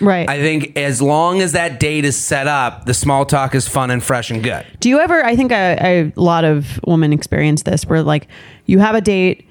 right 0.00 0.28
I 0.28 0.40
think 0.40 0.76
as 0.76 1.00
long 1.00 1.40
as 1.40 1.52
that 1.52 1.80
date 1.80 2.04
is 2.04 2.16
set 2.16 2.46
up, 2.46 2.86
the 2.86 2.94
small 2.94 3.24
talk 3.24 3.54
is 3.54 3.68
fun 3.68 3.90
and 3.90 4.02
fresh 4.02 4.30
and 4.30 4.42
good. 4.42 4.66
Do 4.80 4.88
you 4.88 5.00
ever? 5.00 5.24
I 5.24 5.36
think 5.36 5.52
a, 5.52 6.12
a 6.16 6.20
lot 6.20 6.44
of 6.44 6.80
women 6.86 7.12
experience 7.12 7.62
this, 7.62 7.86
where 7.86 8.02
like 8.02 8.28
you 8.66 8.78
have 8.78 8.94
a 8.94 9.00
date, 9.00 9.46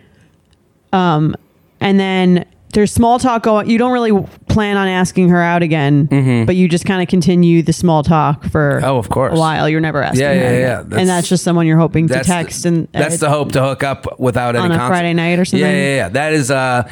um, 0.94 1.36
and 1.80 2.00
then 2.00 2.46
there's 2.76 2.92
small 2.94 3.18
talk 3.18 3.42
going. 3.44 3.70
You 3.70 3.78
don't 3.80 3.92
really 3.92 4.12
plan 4.48 4.78
on 4.78 4.88
asking 4.88 5.30
her 5.30 5.42
out 5.42 5.64
again, 5.64 6.46
but 6.46 6.56
you 6.56 6.68
just 6.70 6.86
kind 6.86 7.02
of 7.02 7.08
continue 7.08 7.64
the 7.64 7.74
small 7.74 8.04
talk 8.04 8.44
for 8.46 8.76
Mm-hmm. 8.76 8.86
Oh, 8.86 8.98
of 9.00 9.10
course. 9.10 9.36
a 9.36 9.40
while. 9.40 9.68
You're 9.68 9.82
never 9.82 10.04
asking 10.04 10.22
Yeah, 10.22 10.28
her, 10.30 10.36
yeah, 10.36 10.42
again. 10.50 10.60
yeah. 10.62 10.76
That's- 10.84 11.00
and 11.00 11.10
that's 11.10 11.28
just 11.28 11.44
someone 11.44 11.66
you're 11.66 11.78
hoping 11.80 12.08
to 12.10 12.24
text 12.24 12.62
the, 12.64 12.70
and 12.70 12.88
that's 12.92 13.16
uh, 13.16 13.26
the 13.26 13.30
hope 13.30 13.52
to 13.54 13.62
hook 13.64 13.82
up 13.84 14.20
without 14.20 14.56
any 14.56 14.66
on 14.66 14.72
a 14.72 14.88
Friday 14.88 15.14
night 15.14 15.40
or 15.40 15.46
something? 15.46 15.68
Yeah, 15.68 15.76
yeah, 15.76 15.96
yeah. 15.96 16.10
That 16.10 16.34
is 16.34 16.52
uh 16.52 16.88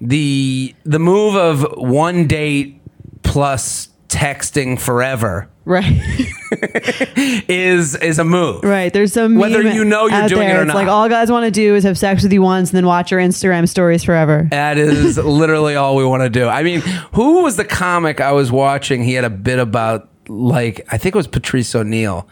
the 0.00 0.74
the 0.84 0.98
move 0.98 1.36
of 1.36 1.66
one 1.76 2.26
date 2.26 2.80
plus 3.22 3.89
texting 4.10 4.78
forever 4.78 5.48
right, 5.64 5.84
is 7.48 7.94
is 7.94 8.18
a 8.18 8.24
move. 8.24 8.62
right. 8.64 8.92
There's 8.92 9.12
some 9.12 9.36
Whether 9.36 9.62
you 9.62 9.84
know 9.84 10.08
you're 10.08 10.28
doing 10.28 10.48
it 10.48 10.56
or 10.56 10.62
it's 10.62 10.68
not. 10.68 10.74
like 10.74 10.88
all 10.88 11.08
guys 11.08 11.30
want 11.30 11.46
to 11.46 11.50
do 11.50 11.76
is 11.76 11.84
have 11.84 11.96
sex 11.96 12.22
with 12.22 12.32
you 12.32 12.42
once 12.42 12.70
and 12.70 12.76
then 12.76 12.86
watch 12.86 13.10
your 13.10 13.20
Instagram 13.20 13.68
stories 13.68 14.02
forever. 14.02 14.48
That 14.50 14.78
is 14.78 15.16
literally 15.18 15.76
all 15.76 15.96
we 15.96 16.04
want 16.04 16.22
to 16.22 16.30
do. 16.30 16.48
I 16.48 16.62
mean, 16.62 16.80
who 17.14 17.42
was 17.42 17.56
the 17.56 17.64
comic 17.64 18.20
I 18.20 18.32
was 18.32 18.50
watching? 18.50 19.04
He 19.04 19.14
had 19.14 19.24
a 19.24 19.30
bit 19.30 19.58
about 19.58 20.08
like 20.28 20.86
I 20.90 20.98
think 20.98 21.14
it 21.14 21.18
was 21.18 21.28
Patrice 21.28 21.74
O'Neal, 21.74 22.28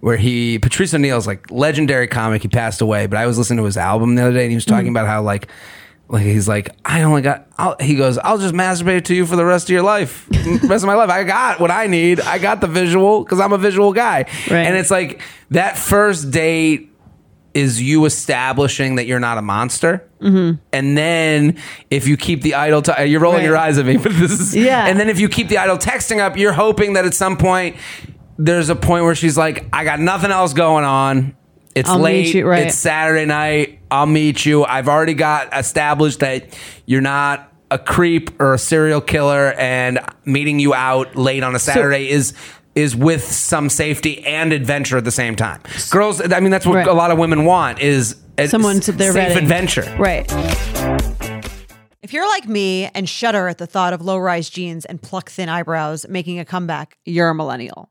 where 0.00 0.16
he 0.16 0.58
Patrice 0.58 0.94
O'Neal's 0.94 1.26
like 1.26 1.50
legendary 1.50 2.08
comic. 2.08 2.42
He 2.42 2.48
passed 2.48 2.80
away, 2.80 3.06
but 3.06 3.18
I 3.18 3.26
was 3.26 3.36
listening 3.36 3.58
to 3.58 3.64
his 3.64 3.76
album 3.76 4.14
the 4.14 4.22
other 4.22 4.32
day, 4.32 4.42
and 4.42 4.50
he 4.50 4.56
was 4.56 4.64
talking 4.64 4.88
mm. 4.88 4.92
about 4.92 5.06
how 5.06 5.22
like. 5.22 5.48
Like 6.10 6.24
he's 6.24 6.48
like, 6.48 6.74
I 6.84 7.02
only 7.02 7.20
got. 7.20 7.46
I'll, 7.58 7.76
he 7.78 7.94
goes, 7.94 8.16
I'll 8.18 8.38
just 8.38 8.54
masturbate 8.54 9.04
to 9.04 9.14
you 9.14 9.26
for 9.26 9.36
the 9.36 9.44
rest 9.44 9.66
of 9.66 9.70
your 9.70 9.82
life, 9.82 10.26
rest 10.62 10.82
of 10.82 10.86
my 10.86 10.94
life. 10.94 11.10
I 11.10 11.24
got 11.24 11.60
what 11.60 11.70
I 11.70 11.86
need. 11.86 12.20
I 12.20 12.38
got 12.38 12.60
the 12.62 12.66
visual 12.66 13.22
because 13.22 13.40
I'm 13.40 13.52
a 13.52 13.58
visual 13.58 13.92
guy. 13.92 14.24
Right. 14.50 14.66
And 14.66 14.74
it's 14.76 14.90
like 14.90 15.20
that 15.50 15.76
first 15.76 16.30
date 16.30 16.90
is 17.52 17.82
you 17.82 18.04
establishing 18.04 18.94
that 18.96 19.06
you're 19.06 19.18
not 19.20 19.36
a 19.36 19.42
monster, 19.42 20.08
mm-hmm. 20.20 20.60
and 20.72 20.96
then 20.96 21.58
if 21.90 22.06
you 22.06 22.16
keep 22.16 22.40
the 22.42 22.54
idle, 22.54 22.82
t- 22.82 23.04
you're 23.04 23.20
rolling 23.20 23.38
Right. 23.38 23.44
your 23.46 23.56
eyes 23.56 23.78
at 23.78 23.84
me, 23.86 23.96
but 24.02 24.12
this 24.12 24.32
is 24.32 24.54
Yeah. 24.54 24.86
And 24.86 24.98
then 25.00 25.08
if 25.08 25.18
you 25.18 25.28
keep 25.28 25.48
the 25.48 25.58
idle 25.58 25.76
texting 25.76 26.20
up, 26.20 26.36
you're 26.36 26.52
hoping 26.52 26.92
that 26.92 27.04
at 27.04 27.14
some 27.14 27.36
point 27.36 27.76
there's 28.38 28.68
a 28.68 28.76
point 28.76 29.04
where 29.04 29.14
she's 29.16 29.36
like, 29.36 29.66
I 29.72 29.82
got 29.84 29.98
nothing 29.98 30.30
else 30.30 30.52
going 30.52 30.84
on. 30.84 31.34
It's 31.78 31.88
I'll 31.88 31.98
meet 31.98 32.04
late. 32.04 32.34
you, 32.34 32.46
right. 32.46 32.66
It's 32.66 32.76
Saturday 32.76 33.24
night. 33.24 33.78
I'll 33.90 34.06
meet 34.06 34.44
you. 34.44 34.64
I've 34.64 34.88
already 34.88 35.14
got 35.14 35.56
established 35.56 36.20
that 36.20 36.58
you're 36.86 37.00
not 37.00 37.52
a 37.70 37.78
creep 37.78 38.40
or 38.40 38.54
a 38.54 38.58
serial 38.58 39.00
killer, 39.00 39.52
and 39.58 39.98
meeting 40.24 40.58
you 40.58 40.74
out 40.74 41.16
late 41.16 41.42
on 41.42 41.54
a 41.54 41.58
Saturday 41.58 42.08
is 42.10 42.32
is 42.74 42.94
with 42.94 43.24
some 43.24 43.68
safety 43.68 44.24
and 44.24 44.52
adventure 44.52 44.96
at 44.96 45.04
the 45.04 45.10
same 45.10 45.34
time. 45.34 45.60
Girls, 45.90 46.20
I 46.32 46.38
mean, 46.40 46.50
that's 46.50 46.64
what 46.66 46.76
Right. 46.76 46.86
a 46.86 46.92
lot 46.92 47.10
of 47.10 47.18
women 47.18 47.44
want 47.44 47.80
is 47.80 48.14
Someone 48.46 48.78
to 48.80 48.92
their 48.92 49.12
safe 49.12 49.32
vetting. 49.32 49.42
adventure. 49.42 49.96
Right. 49.98 50.30
If 52.02 52.12
you're 52.12 52.26
like 52.28 52.46
me 52.48 52.86
and 52.94 53.08
shudder 53.08 53.48
at 53.48 53.58
the 53.58 53.66
thought 53.66 53.92
of 53.92 54.00
low 54.00 54.16
rise 54.16 54.48
jeans 54.48 54.84
and 54.84 55.02
pluck 55.02 55.28
thin 55.28 55.48
eyebrows 55.48 56.06
making 56.08 56.38
a 56.38 56.44
comeback, 56.44 56.96
you're 57.04 57.28
a 57.30 57.34
millennial. 57.34 57.90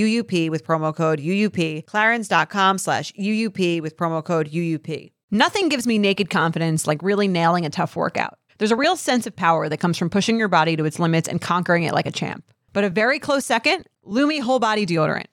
with 0.49 0.65
promo 0.65 0.95
code 0.95 1.19
UUP, 1.19 1.85
clarins.com 1.85 2.77
slash 2.77 3.11
UUP 3.13 3.81
with 3.81 3.97
promo 3.97 4.23
code 4.23 4.49
UUP. 4.51 5.11
Nothing 5.31 5.69
gives 5.69 5.87
me 5.87 5.97
naked 5.97 6.29
confidence 6.29 6.87
like 6.87 7.01
really 7.01 7.27
nailing 7.27 7.65
a 7.65 7.69
tough 7.69 7.95
workout. 7.95 8.37
There's 8.57 8.71
a 8.71 8.75
real 8.75 8.95
sense 8.95 9.25
of 9.25 9.35
power 9.35 9.69
that 9.69 9.79
comes 9.79 9.97
from 9.97 10.09
pushing 10.09 10.37
your 10.37 10.47
body 10.47 10.75
to 10.75 10.85
its 10.85 10.99
limits 10.99 11.27
and 11.27 11.41
conquering 11.41 11.83
it 11.83 11.93
like 11.93 12.05
a 12.05 12.11
champ. 12.11 12.43
But 12.73 12.83
a 12.83 12.89
very 12.89 13.17
close 13.17 13.45
second, 13.45 13.85
Lume 14.03 14.39
Whole 14.41 14.59
Body 14.59 14.85
Deodorant. 14.85 15.25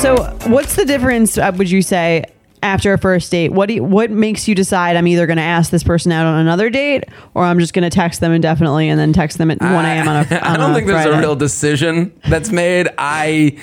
So, 0.00 0.16
what's 0.46 0.76
the 0.76 0.86
difference? 0.86 1.36
Uh, 1.36 1.52
would 1.56 1.70
you 1.70 1.82
say 1.82 2.24
after 2.62 2.94
a 2.94 2.98
first 2.98 3.30
date? 3.30 3.52
What 3.52 3.66
do 3.68 3.74
you, 3.74 3.84
what 3.84 4.10
makes 4.10 4.48
you 4.48 4.54
decide 4.54 4.96
I'm 4.96 5.06
either 5.06 5.26
going 5.26 5.36
to 5.36 5.42
ask 5.42 5.70
this 5.70 5.84
person 5.84 6.10
out 6.10 6.24
on 6.24 6.40
another 6.40 6.70
date, 6.70 7.04
or 7.34 7.44
I'm 7.44 7.58
just 7.58 7.74
going 7.74 7.82
to 7.82 7.90
text 7.94 8.20
them 8.20 8.32
indefinitely 8.32 8.88
and 8.88 8.98
then 8.98 9.12
text 9.12 9.36
them 9.36 9.50
at 9.50 9.60
1 9.60 9.70
a.m. 9.70 10.08
on 10.08 10.16
a 10.16 10.20
on 10.36 10.42
I 10.42 10.56
don't 10.56 10.70
a 10.70 10.74
think 10.74 10.86
there's 10.86 11.02
Friday? 11.02 11.18
a 11.18 11.20
real 11.20 11.36
decision 11.36 12.18
that's 12.28 12.50
made. 12.50 12.88
I 12.96 13.58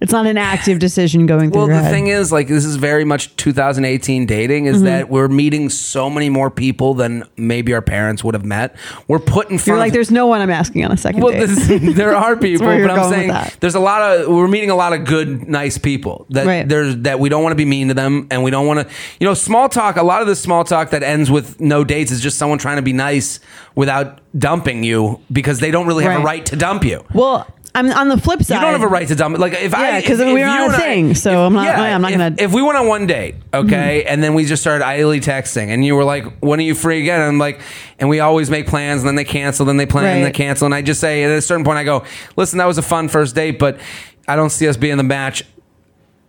It's 0.00 0.12
not 0.12 0.26
an 0.26 0.38
active 0.38 0.78
decision 0.78 1.26
going 1.26 1.50
through 1.50 1.66
well, 1.66 1.82
the 1.82 1.88
thing 1.90 2.06
is, 2.06 2.30
like, 2.30 2.46
this 2.46 2.64
is 2.64 2.76
very 2.76 3.04
much 3.04 3.34
2018 3.34 4.26
dating. 4.26 4.64
Mm-hmm. 4.66 4.74
Is 4.76 4.82
that 4.82 5.08
we're 5.10 5.26
meeting 5.26 5.68
so 5.70 6.08
many 6.08 6.28
more 6.28 6.50
people 6.52 6.94
than 6.94 7.24
maybe 7.36 7.74
our 7.74 7.82
parents 7.82 8.22
would 8.22 8.34
have 8.34 8.44
met. 8.44 8.76
We're 9.08 9.18
put 9.18 9.50
in 9.50 9.58
front. 9.58 9.66
You're 9.66 9.76
of 9.76 9.80
like, 9.80 9.92
there's 9.92 10.12
no 10.12 10.28
one 10.28 10.40
I'm 10.40 10.50
asking 10.50 10.84
on 10.84 10.92
a 10.92 10.96
second 10.96 11.22
Well, 11.22 11.32
date. 11.32 11.46
this, 11.46 11.94
there 11.96 12.14
are 12.14 12.36
people, 12.36 12.66
but 12.66 12.90
I'm 12.90 13.10
saying 13.10 13.32
there's 13.58 13.74
a 13.74 13.80
lot 13.80 14.02
of 14.20 14.28
we're 14.28 14.46
meeting 14.46 14.70
a 14.70 14.76
lot 14.76 14.92
of 14.92 15.04
good, 15.04 15.48
nice 15.48 15.78
people 15.78 16.26
that 16.30 16.46
Right. 16.46 16.68
there's 16.68 16.96
that 16.98 17.18
we 17.18 17.28
don't 17.28 17.42
want 17.42 17.50
to 17.52 17.56
be 17.56 17.64
mean 17.64 17.88
to 17.88 17.94
them, 17.94 18.28
and 18.30 18.44
we 18.44 18.52
don't 18.52 18.68
want 18.68 18.86
to, 18.88 18.94
you 19.18 19.26
know, 19.26 19.34
small 19.34 19.68
talk. 19.68 19.96
A 19.96 20.02
lot 20.04 20.20
of 20.22 20.28
this 20.28 20.38
small 20.40 20.62
talk 20.62 20.90
that 20.90 21.02
ends 21.02 21.28
with 21.28 21.60
no 21.60 21.82
dates 21.82 22.12
is 22.12 22.20
just 22.20 22.38
someone 22.38 22.58
trying 22.58 22.76
to 22.76 22.82
be 22.82 22.92
nice 22.92 23.40
without 23.74 24.20
dumping 24.38 24.84
you 24.84 25.20
because 25.32 25.58
they 25.58 25.70
don't 25.72 25.86
really 25.88 26.04
have 26.04 26.12
a 26.12 26.16
Right. 26.18 26.24
right 26.24 26.46
to 26.46 26.56
dump 26.56 26.84
you. 26.84 27.04
well, 27.14 27.46
I'm 27.78 27.90
on 27.92 28.08
the 28.08 28.18
flip 28.18 28.42
side. 28.42 28.56
You 28.56 28.60
don't 28.60 28.72
have 28.72 28.82
a 28.82 28.88
right 28.88 29.06
to 29.08 29.14
dump. 29.14 29.38
Like 29.38 29.54
if 29.54 29.74
I, 29.74 29.88
Yeah, 29.88 30.00
'cause 30.02 30.10
if- 30.12 30.18
then 30.18 30.34
we 30.34 30.40
were 30.40 30.46
on 30.46 30.74
a 30.74 30.76
thing, 30.78 31.14
so 31.14 31.44
I'm 31.46 31.52
not- 31.52 31.64
Yeah, 31.64 31.94
I'm 31.94 32.02
not 32.02 32.10
if- 32.12 32.18
gonna- 32.18 32.30
Mm-hmm. 32.32 32.44
If 32.44 32.52
we 32.52 32.62
went 32.62 32.76
on 32.78 32.86
one 32.88 33.06
date, 33.06 33.36
okay, 33.54 34.04
and 34.04 34.22
then 34.22 34.34
we 34.34 34.44
just 34.44 34.62
started 34.62 34.84
idly 34.84 35.20
texting, 35.20 35.68
and 35.68 35.84
you 35.84 35.94
were 35.94 36.04
like, 36.04 36.24
"When 36.40 36.58
are 36.58 36.62
you 36.62 36.74
free 36.74 37.00
again?" 37.00 37.20
And 37.20 37.28
I'm 37.30 37.38
like, 37.38 37.60
and 37.98 38.08
we 38.08 38.20
always 38.20 38.50
make 38.50 38.66
plans, 38.66 39.00
and 39.02 39.08
then 39.08 39.14
they 39.14 39.24
cancel, 39.24 39.64
then 39.66 39.76
they 39.76 39.86
plan, 39.86 40.06
and 40.06 40.20
they 40.20 40.24
Right. 40.28 40.34
cancel, 40.34 40.66
and 40.66 40.74
I 40.74 40.82
just 40.82 41.00
say 41.00 41.22
at 41.24 41.30
a 41.30 41.40
certain 41.40 41.64
point, 41.64 41.78
I 41.78 41.84
go, 41.84 42.02
"Listen, 42.36 42.58
that 42.58 42.66
was 42.66 42.78
a 42.78 42.82
fun 42.82 43.08
first 43.08 43.34
date, 43.34 43.58
but 43.58 43.78
I 44.26 44.36
don't 44.36 44.50
see 44.50 44.68
us 44.68 44.76
being 44.76 44.96
the 44.96 45.02
match. 45.02 45.42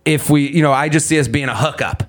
If 0.04 0.30
we, 0.30 0.48
you 0.48 0.62
know, 0.62 0.72
I 0.72 0.88
just 0.88 1.06
see 1.06 1.18
us 1.18 1.28
being 1.28 1.48
a 1.48 1.54
hookup." 1.56 2.04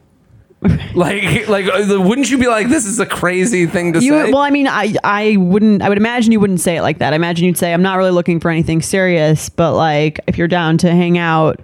like, 0.94 1.48
like, 1.48 1.66
uh, 1.66 2.00
wouldn't 2.00 2.30
you 2.30 2.38
be 2.38 2.48
like, 2.48 2.70
"This 2.70 2.86
is 2.86 3.00
a 3.00 3.06
crazy 3.06 3.66
thing 3.66 3.94
to 3.94 4.00
You, 4.00 4.12
say"? 4.12 4.32
well, 4.32 4.42
I 4.44 4.52
mean, 4.52 4.68
I 4.68 4.94
I 5.04 5.36
wouldn't. 5.38 5.82
I 5.82 5.90
would 5.90 5.98
imagine 5.98 6.32
you 6.32 6.40
wouldn't 6.40 6.60
say 6.60 6.78
it 6.78 6.82
like 6.84 7.00
that. 7.00 7.14
I 7.14 7.16
imagine 7.16 7.46
you'd 7.46 7.58
say, 7.58 7.74
"I'm 7.74 7.82
not 7.82 7.98
really 7.98 8.12
looking 8.12 8.40
for 8.40 8.52
anything 8.52 8.82
serious, 8.82 9.50
but 9.50 9.74
like 9.76 10.20
if 10.28 10.38
you're 10.38 10.48
down 10.48 10.78
to 10.80 10.92
hang 10.92 11.18
out, 11.18 11.60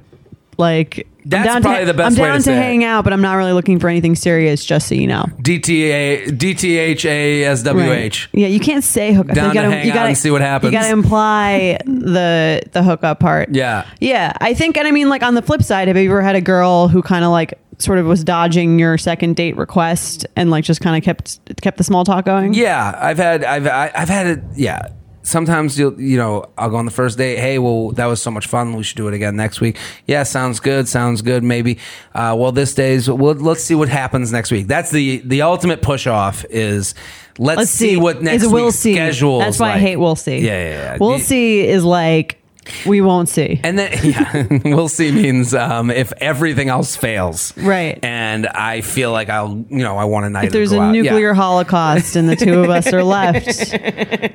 like 0.58 1.08
That's 1.26 1.46
down 1.46 1.62
probably 1.62 1.82
to, 1.82 1.86
the 1.86 1.94
best 1.94 2.18
I'm 2.18 2.24
way 2.24 2.28
down 2.30 2.38
to 2.40 2.40
to, 2.40 2.44
say 2.46 2.58
it. 2.58 2.62
hang 2.62 2.84
out, 2.84 3.04
but 3.04 3.14
I'm 3.14 3.22
not 3.22 3.36
really 3.36 3.52
looking 3.54 3.78
for 3.80 3.88
anything 3.88 4.16
serious. 4.16 4.66
Just 4.66 4.88
so 4.88 4.96
you 4.96 5.06
know. 5.06 5.26
DTA 5.44 6.30
DTHASWH. 6.32 8.28
Yeah, 8.34 8.48
you 8.48 8.60
can't 8.60 8.84
say 8.84 9.14
hookup. 9.14 9.36
Down 9.36 9.50
you 9.50 9.54
gotta, 9.54 9.68
to 9.70 9.76
hang 9.76 9.86
you 9.86 9.92
out 9.92 9.96
gotta, 9.96 10.08
and 10.10 10.18
see 10.18 10.32
what 10.32 10.42
happens. 10.42 10.74
You 10.74 10.80
got 10.80 10.88
to 10.88 10.94
imply 10.94 11.78
the 11.86 12.64
the 12.72 12.84
hookup 12.84 13.20
part. 13.20 13.50
Yeah. 13.54 13.86
Yeah, 14.00 14.34
I 14.42 14.54
think, 14.54 14.78
and 14.78 14.88
I 14.88 14.92
mean, 14.92 15.10
like 15.10 15.24
on 15.24 15.36
the 15.36 15.42
flip 15.42 15.62
side, 15.64 15.88
have 15.88 15.98
you 15.98 16.10
ever 16.10 16.22
had 16.22 16.36
a 16.36 16.42
girl 16.42 16.88
who 16.88 17.02
kind 17.02 17.24
of 17.24 17.32
like 17.32 17.54
sort 17.80 18.00
of 18.00 18.06
was 18.06 18.24
dodging 18.24 18.80
your 18.80 18.98
second 18.98 19.36
date 19.36 19.56
request 19.58 20.26
and 20.36 20.50
like 20.50 20.63
just 20.63 20.82
kind 20.82 20.98
of 20.98 21.04
kept 21.04 21.40
kept 21.62 21.78
the 21.78 21.84
small 21.84 22.04
talk 22.04 22.26
going? 22.26 22.54
Yeah, 22.54 22.98
I've 22.98 23.18
had 23.18 23.44
I've 23.44 23.68
I- 23.68 23.92
I've 23.96 24.10
had 24.10 24.28
it. 24.28 24.44
Yeah, 24.56 24.82
sometimes 25.24 25.78
you'll 25.78 26.00
you 26.02 26.18
know 26.18 26.46
I'll 26.58 26.70
go 26.70 26.78
on 26.78 26.86
the 26.86 26.92
first 26.92 27.18
date. 27.18 27.38
Hey, 27.40 27.60
well 27.60 27.92
that 27.92 28.06
was 28.06 28.22
so 28.22 28.32
much 28.32 28.48
fun. 28.48 28.76
We 28.76 28.84
should 28.84 28.98
do 28.98 29.08
it 29.08 29.13
again 29.13 29.36
next 29.36 29.62
week. 29.62 29.78
Yeah, 30.06 30.24
sounds 30.24 30.60
good. 30.60 30.88
Sounds 30.88 31.22
good. 31.22 31.44
Maybe. 31.44 31.78
Uh, 32.16 32.36
well, 32.38 32.52
this 32.52 32.74
day's. 32.74 33.10
Well, 33.10 33.34
let's 33.36 33.63
see 33.63 33.76
what 33.76 33.90
happens 33.90 34.32
next 34.32 34.52
week. 34.52 34.68
That's 34.68 34.90
the 34.92 35.18
the 35.26 35.42
ultimate 35.44 35.82
push 35.82 36.08
off 36.08 36.46
is. 36.50 36.96
Let's, 37.40 37.58
Let's 37.60 37.70
see, 37.72 37.98
what 37.98 38.24
next 38.24 38.46
is 38.46 38.50
we'll 38.52 38.72
see. 38.72 38.94
schedule. 38.96 39.38
That's 39.38 39.60
why 39.60 39.68
like. 39.68 39.76
I 39.76 39.80
hate 39.80 39.98
we'll 39.98 40.16
see. 40.16 40.40
Yeah, 40.40 40.60
yeah, 40.60 40.70
yeah. 40.94 40.98
We'll 41.00 41.18
You- 41.18 41.24
see 41.24 41.68
is 41.68 41.84
like 41.84 42.37
we 42.86 43.02
won't 43.02 43.30
see. 43.30 43.60
And 43.64 43.78
then, 43.78 43.98
yeah, 44.04 44.48
we'll 44.66 44.90
see 44.90 45.12
means 45.12 45.54
um, 45.54 45.90
if 45.92 46.14
everything 46.18 46.70
else 46.70 46.96
fails, 46.96 47.56
Right. 47.58 48.00
And 48.04 48.48
I 48.48 48.82
feel 48.82 49.12
like 49.12 49.30
I'll, 49.30 49.66
you 49.70 49.84
know, 49.84 49.98
I 49.98 50.06
want 50.06 50.26
a 50.26 50.30
night. 50.30 50.46
If 50.46 50.54
there's 50.54 50.72
a 50.72 50.80
out. 50.80 50.96
Yeah. 50.96 51.02
nuclear 51.04 51.34
holocaust 51.34 52.16
and 52.16 52.30
the 52.30 52.36
two 52.36 52.60
of 52.62 52.70
us 52.70 52.92
are 52.94 53.04
left, 53.04 53.74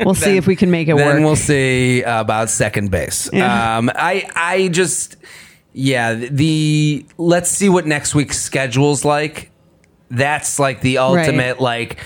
we'll 0.05 0.15
see 0.15 0.37
if 0.37 0.47
we 0.47 0.57
can 0.57 0.71
make 0.71 0.89
it 0.89 0.97
then 0.97 1.07
work. 1.07 1.25
we'll 1.25 1.37
see 1.37 2.03
about 2.03 2.51
second 2.51 2.91
base. 2.91 3.31
Yeah. 3.33 3.79
Um, 3.79 3.91
I 3.95 4.29
I 4.35 4.69
just 4.69 5.17
yeah 5.73 6.15
the 6.15 7.07
let's 7.17 7.51
see 7.51 7.69
what 7.69 7.87
next 7.87 8.15
week's 8.15 8.39
schedule's 8.41 9.05
like. 9.05 9.51
That's 10.11 10.59
like 10.59 10.81
the 10.83 10.99
ultimate 10.99 11.61
like. 11.61 11.99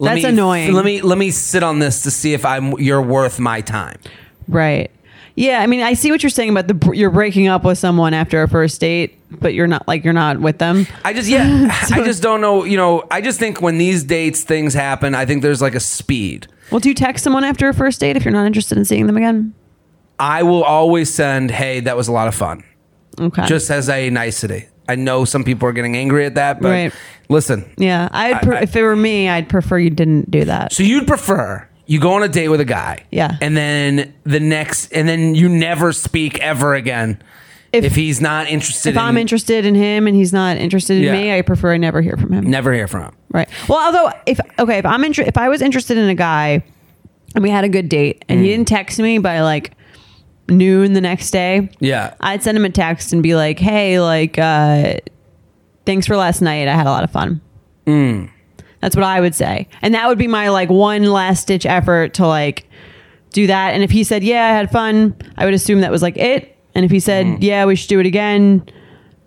Let 0.00 0.14
That's 0.14 0.24
me, 0.24 0.28
annoying. 0.30 0.72
Let 0.74 0.84
me 0.84 1.02
let 1.02 1.18
me 1.18 1.32
sit 1.32 1.64
on 1.64 1.80
this 1.80 2.02
to 2.02 2.12
see 2.12 2.32
if 2.32 2.44
I'm 2.44 2.78
you're 2.78 3.02
worth 3.02 3.40
my 3.40 3.60
time. 3.62 3.98
Right. 4.46 4.92
Yeah, 5.38 5.60
I 5.60 5.66
mean, 5.68 5.82
I 5.82 5.92
see 5.94 6.10
what 6.10 6.22
you're 6.22 6.30
saying 6.30 6.50
about 6.50 6.66
the 6.66 6.90
you're 6.94 7.10
breaking 7.12 7.46
up 7.46 7.62
with 7.62 7.78
someone 7.78 8.12
after 8.12 8.42
a 8.42 8.48
first 8.48 8.80
date, 8.80 9.16
but 9.30 9.54
you're 9.54 9.68
not 9.68 9.86
like 9.86 10.02
you're 10.02 10.12
not 10.12 10.40
with 10.40 10.58
them. 10.58 10.86
I 11.04 11.12
just 11.12 11.28
yeah 11.28 11.68
I 11.92 12.02
just 12.04 12.22
don't 12.22 12.40
know 12.40 12.64
you 12.64 12.76
know 12.76 13.04
I 13.10 13.20
just 13.20 13.38
think 13.38 13.60
when 13.62 13.78
these 13.78 14.02
dates 14.02 14.42
things 14.42 14.74
happen 14.74 15.14
I 15.14 15.26
think 15.26 15.42
there's 15.42 15.62
like 15.62 15.76
a 15.76 15.80
speed. 15.80 16.48
Well, 16.72 16.80
do 16.80 16.88
you 16.88 16.94
text 16.94 17.22
someone 17.22 17.44
after 17.44 17.68
a 17.68 17.74
first 17.74 18.00
date 18.00 18.16
if 18.16 18.24
you're 18.24 18.34
not 18.34 18.46
interested 18.46 18.76
in 18.78 18.84
seeing 18.84 19.06
them 19.06 19.16
again? 19.16 19.54
I 20.18 20.42
will 20.42 20.64
always 20.64 21.14
send 21.14 21.52
hey 21.52 21.80
that 21.80 21.96
was 21.96 22.08
a 22.08 22.12
lot 22.12 22.26
of 22.26 22.34
fun 22.34 22.64
Okay. 23.20 23.46
just 23.46 23.70
as 23.70 23.88
a 23.88 24.10
nicety. 24.10 24.66
I 24.88 24.94
know 24.96 25.24
some 25.24 25.44
people 25.44 25.68
are 25.68 25.72
getting 25.72 25.96
angry 25.96 26.24
at 26.26 26.34
that, 26.34 26.60
but 26.60 26.70
Right. 26.70 26.92
listen, 27.28 27.70
yeah, 27.76 28.08
I'd 28.10 28.42
pre- 28.42 28.56
I- 28.56 28.60
if 28.62 28.74
it 28.74 28.82
were 28.82 28.96
me, 28.96 29.28
I'd 29.28 29.48
prefer 29.48 29.78
you 29.78 29.90
didn't 29.90 30.30
do 30.32 30.46
that. 30.46 30.72
So 30.72 30.82
you'd 30.82 31.06
prefer 31.06 31.67
you 31.88 31.98
go 31.98 32.12
on 32.12 32.22
a 32.22 32.28
date 32.28 32.48
with 32.48 32.60
a 32.60 32.64
guy, 32.64 33.02
Yeah. 33.10 33.36
and 33.40 33.56
then 33.56 34.12
the 34.24 34.38
next, 34.38 34.92
and 34.92 35.08
then 35.08 35.34
you 35.34 35.48
never 35.48 35.92
speak 35.92 36.38
ever 36.38 36.74
again 36.74 37.20
if, 37.72 37.84
If- 37.84 37.94
he's 37.96 38.20
not 38.20 38.48
interested. 38.48 38.90
If 38.90 38.94
in, 38.96 39.02
I'm 39.02 39.16
interested 39.16 39.64
in 39.66 39.74
him 39.74 40.06
and 40.06 40.14
he's 40.16 40.32
not 40.32 40.56
interested 40.58 40.98
in 40.98 41.02
Yeah. 41.04 41.12
me, 41.12 41.36
I 41.36 41.42
prefer 41.42 41.72
I 41.74 41.78
never 41.78 42.00
hear 42.02 42.16
from 42.16 42.32
him. 42.32 42.48
never 42.48 42.72
hear 42.72 42.86
from 42.86 43.02
him. 43.04 43.12
Right. 43.32 43.48
Well, 43.68 43.78
although 43.78 44.12
if 44.26 44.38
okay, 44.58 44.78
if 44.78 44.86
I'm 44.86 45.02
inter- 45.04 45.24
if 45.26 45.36
I 45.36 45.48
was 45.48 45.60
interested 45.62 45.96
in 45.98 46.08
a 46.08 46.14
guy 46.14 46.62
and 47.34 47.42
we 47.42 47.50
had 47.50 47.64
a 47.64 47.68
good 47.68 47.88
date 47.88 48.24
and 48.28 48.38
Mm. 48.38 48.42
he 48.42 48.48
didn't 48.50 48.68
text 48.68 48.98
me 49.00 49.18
by 49.18 49.40
like 49.40 49.72
noon 50.48 50.92
the 50.94 51.00
next 51.02 51.30
day, 51.30 51.68
Yeah, 51.80 52.14
I'd 52.20 52.42
send 52.42 52.56
him 52.56 52.64
a 52.64 52.70
text 52.70 53.12
and 53.12 53.22
be 53.22 53.34
like, 53.34 53.58
"Hey, 53.58 54.00
like, 54.00 54.38
uh, 54.38 54.94
thanks 55.84 56.06
for 56.06 56.16
last 56.16 56.40
night. 56.40 56.68
I 56.68 56.74
had 56.74 56.86
a 56.86 56.90
lot 56.90 57.04
of 57.04 57.10
fun." 57.10 57.40
Mm. 57.86 58.30
That's 58.80 58.94
what 58.94 59.04
I 59.04 59.20
would 59.20 59.34
say, 59.34 59.68
and 59.82 59.94
that 59.94 60.08
would 60.08 60.18
be 60.18 60.28
my 60.28 60.48
like 60.50 60.70
one 60.70 61.04
last 61.04 61.46
ditch 61.48 61.66
effort 61.66 62.14
to 62.14 62.26
like 62.26 62.66
do 63.32 63.46
that. 63.48 63.74
And 63.74 63.82
if 63.82 63.90
he 63.90 64.04
said, 64.04 64.22
"Yeah, 64.22 64.46
I 64.46 64.50
had 64.50 64.70
fun," 64.70 65.14
I 65.36 65.44
would 65.44 65.54
assume 65.54 65.80
that 65.80 65.90
was 65.90 66.02
like 66.02 66.16
it. 66.16 66.56
And 66.74 66.84
if 66.84 66.90
he 66.90 67.00
said, 67.00 67.26
Mm. 67.26 67.38
"Yeah, 67.40 67.64
we 67.64 67.74
should 67.74 67.88
do 67.88 67.98
it 67.98 68.06
again," 68.06 68.62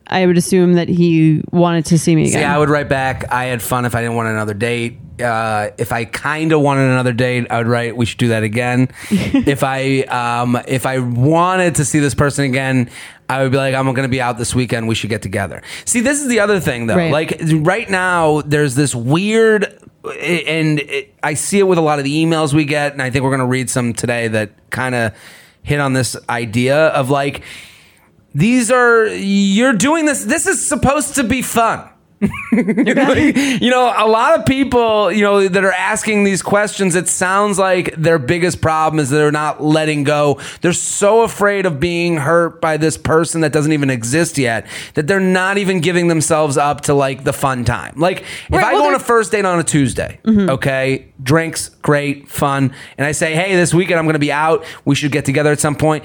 I 0.08 0.26
would 0.26 0.38
assume 0.38 0.74
that 0.74 0.90
he 0.90 1.42
wanted 1.52 1.86
to 1.88 1.98
see 2.00 2.16
me 2.16 2.24
again. 2.24 2.42
See, 2.42 2.44
I 2.44 2.58
would 2.58 2.70
write 2.70 2.90
back. 2.90 3.32
I 3.32 3.46
had 3.46 3.62
fun. 3.62 3.86
If 3.86 3.96
I 3.96 4.02
didn't 4.02 4.16
want 4.16 4.30
another 4.30 4.54
date, 4.54 5.00
uh, 5.22 5.70
if 5.78 5.92
I 5.92 6.06
kind 6.06 6.52
of 6.52 6.62
wanted 6.62 6.90
another 6.90 7.14
date, 7.14 7.48
I 7.50 7.58
would 7.58 7.68
write. 7.68 7.96
We 7.96 8.06
should 8.06 8.18
do 8.18 8.30
that 8.30 8.44
again. 8.44 8.90
if 9.10 9.64
I 9.64 10.02
um, 10.04 10.58
if 10.68 10.86
I 10.86 11.00
wanted 11.00 11.76
to 11.76 11.86
see 11.86 12.00
this 12.00 12.16
person 12.16 12.46
again, 12.46 12.90
I 13.32 13.44
would 13.44 13.52
be 13.52 13.58
like, 13.58 13.74
I'm 13.74 13.86
going 13.86 14.04
to 14.04 14.10
be 14.10 14.20
out 14.20 14.38
this 14.38 14.54
weekend. 14.54 14.90
We 14.90 14.96
should 14.96 15.10
get 15.10 15.22
together. 15.22 15.62
See, 15.86 16.02
this 16.02 16.22
is 16.22 16.28
the 16.28 16.42
other 16.42 16.60
thing 16.60 16.88
though. 16.88 16.98
Right. 16.98 17.14
Like 17.14 17.40
right 17.54 17.90
now, 17.90 18.42
there's 18.42 18.76
this 18.76 18.94
weird, 18.94 19.80
and 20.04 20.80
it, 20.80 21.16
I 21.24 21.36
see 21.36 21.60
it 21.60 21.64
with 21.64 21.78
a 21.78 21.82
lot 21.82 21.98
of 21.98 22.04
the 22.04 22.26
emails 22.26 22.54
we 22.54 22.66
get, 22.66 22.92
and 22.92 23.02
I 23.02 23.10
think 23.10 23.24
we're 23.24 23.30
going 23.30 23.40
to 23.40 23.46
read 23.46 23.70
some 23.70 23.94
today 23.94 24.28
that 24.28 24.52
kind 24.70 24.96
of 24.96 25.16
hit 25.64 25.80
on 25.80 25.94
this 25.94 26.18
idea 26.28 26.88
of 26.88 27.10
like 27.10 27.44
these 28.36 28.70
are 28.70 29.08
you're 29.08 29.74
doing 29.74 30.06
this 30.06 30.26
this 30.26 30.48
is 30.48 30.66
supposed 30.68 31.16
to 31.16 31.24
be 31.24 31.42
fun 31.42 31.88
you 32.52 33.70
know 33.70 33.94
a 33.98 34.08
lot 34.08 34.40
of 34.40 34.46
people 34.46 35.12
you 35.12 35.24
know 35.24 35.48
that 35.48 35.64
are 35.64 35.72
asking 35.72 36.24
these 36.24 36.44
questions 36.44 36.96
it 36.96 37.08
sounds 37.08 37.58
like 37.58 37.96
their 37.96 38.20
biggest 38.20 38.62
problem 38.62 39.00
is 39.00 39.10
they're 39.10 39.32
not 39.32 39.64
letting 39.64 40.04
go. 40.04 40.40
They're 40.62 40.74
so 40.74 41.22
afraid 41.22 41.66
of 41.66 41.80
being 41.80 42.18
hurt 42.18 42.62
by 42.62 42.78
this 42.78 42.98
person 42.98 43.42
that 43.42 43.52
doesn't 43.52 43.72
even 43.72 43.90
exist 43.90 44.38
yet 44.38 44.68
that 44.94 45.08
they're 45.08 45.20
not 45.20 45.58
even 45.58 45.80
giving 45.82 46.08
themselves 46.08 46.58
up 46.58 46.82
to 46.82 46.94
like 46.94 47.24
the 47.24 47.34
fun 47.34 47.66
time. 47.66 47.94
Like 47.98 48.22
if 48.22 48.52
Right, 48.52 48.66
i 48.66 48.74
well, 48.74 48.84
go 48.84 48.88
on 48.90 48.96
a 48.96 49.00
first 49.00 49.32
date 49.32 49.46
on 49.46 49.60
a 49.60 49.64
tuesday 49.64 50.20
mm-hmm. 50.24 50.50
okay 50.50 51.08
drinks 51.22 51.70
great 51.70 52.28
fun 52.28 52.74
and 52.98 53.06
i 53.06 53.12
say 53.12 53.34
hey 53.34 53.56
this 53.56 53.74
weekend 53.74 54.00
i'm 54.00 54.06
going 54.06 54.14
to 54.14 54.20
be 54.20 54.32
out. 54.32 54.64
We 54.86 54.96
should 54.96 55.12
get 55.12 55.26
together 55.26 55.52
at 55.52 55.60
some 55.60 55.76
point 55.76 56.04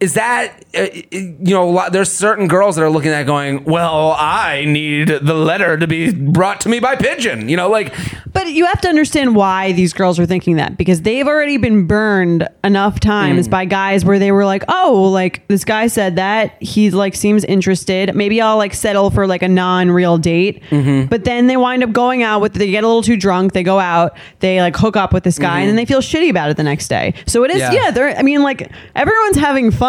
is 0.00 0.14
that 0.14 0.62
uh, 0.76 0.86
you 1.10 1.54
know 1.54 1.88
there's 1.90 2.12
certain 2.12 2.48
girls 2.48 2.76
that 2.76 2.82
are 2.82 2.90
looking 2.90 3.12
at 3.12 3.22
going 3.24 3.64
well 3.64 4.12
i 4.18 4.64
need 4.66 5.08
the 5.08 5.32
letter 5.34 5.78
to 5.78 5.86
be 5.86 6.12
brought 6.12 6.60
to 6.60 6.68
me 6.68 6.78
by 6.80 6.94
pigeon 6.94 7.48
you 7.48 7.56
know 7.56 7.68
like 7.70 7.94
But 8.34 8.48
you 8.52 8.66
have 8.66 8.82
to 8.82 8.88
understand 8.88 9.34
why 9.34 9.72
these 9.72 9.94
girls 9.94 10.18
are 10.18 10.26
thinking 10.26 10.56
that 10.56 10.76
because 10.76 11.00
they've 11.00 11.26
already 11.26 11.56
been 11.56 11.86
burned 11.86 12.46
enough 12.62 12.96
Mm. 12.96 13.00
times 13.00 13.48
by 13.48 13.64
guys 13.64 14.04
where 14.04 14.18
they 14.18 14.30
were 14.30 14.44
like, 14.44 14.62
"Oh, 14.68 15.08
like 15.10 15.46
this 15.48 15.64
guy 15.64 15.86
said 15.86 16.16
that 16.16 16.62
he 16.62 16.90
like 16.90 17.14
seems 17.16 17.44
interested. 17.44 18.14
Maybe 18.14 18.40
I'll 18.42 18.58
like 18.58 18.74
settle 18.74 19.10
for 19.10 19.26
like 19.26 19.42
a 19.42 19.48
non-real 19.48 20.18
date." 20.18 20.62
Mm-hmm. 20.70 21.06
But 21.06 21.24
then 21.24 21.46
they 21.46 21.56
wind 21.56 21.82
up 21.82 21.92
going 21.92 22.22
out 22.22 22.40
with 22.42 22.52
they 22.54 22.70
get 22.70 22.84
a 22.84 22.86
little 22.86 23.02
too 23.02 23.16
drunk, 23.16 23.52
they 23.54 23.62
go 23.62 23.78
out, 23.78 24.16
they 24.40 24.60
like 24.60 24.76
hook 24.76 24.96
up 24.96 25.12
with 25.14 25.24
this 25.24 25.38
guy 25.38 25.60
and 25.60 25.68
then 25.68 25.76
they 25.76 25.86
feel 25.86 26.00
shitty 26.00 26.28
about 26.28 26.50
it 26.50 26.56
the 26.58 26.62
next 26.62 26.88
day. 26.88 27.14
So 27.26 27.42
it 27.44 27.50
is 27.50 27.62
Mm-hmm. 27.62 27.72
Yeah. 27.72 27.84
yeah, 27.84 27.90
they're 27.90 28.18
I 28.18 28.22
mean 28.22 28.42
like 28.42 28.70
everyone's 28.94 29.36
having 29.38 29.70
fun, 29.70 29.85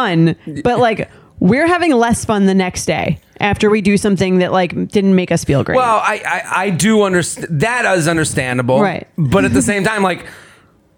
but 0.64 0.80
like 0.80 1.10
we're 1.40 1.68
having 1.68 1.92
less 1.94 2.26
fun 2.26 2.46
the 2.46 2.54
next 2.56 2.86
day 2.86 3.20
after 3.40 3.70
we 3.70 3.82
do 3.82 3.98
something 3.98 4.40
that 4.40 4.52
like 4.52 4.72
didn't 4.90 5.14
make 5.16 5.32
us 5.32 5.44
feel 5.44 5.64
great. 5.64 5.76
well 5.76 5.98
i 5.98 6.22
i, 6.26 6.64
I 6.66 6.70
do 6.72 7.04
understand 7.04 7.62
that 7.62 7.86
is 7.98 8.08
understandable 8.08 8.82
Right. 8.82 9.08
but 9.18 9.46
at 9.46 9.54
the 9.54 9.62
same 9.62 9.84
time 9.84 10.02
like 10.04 10.26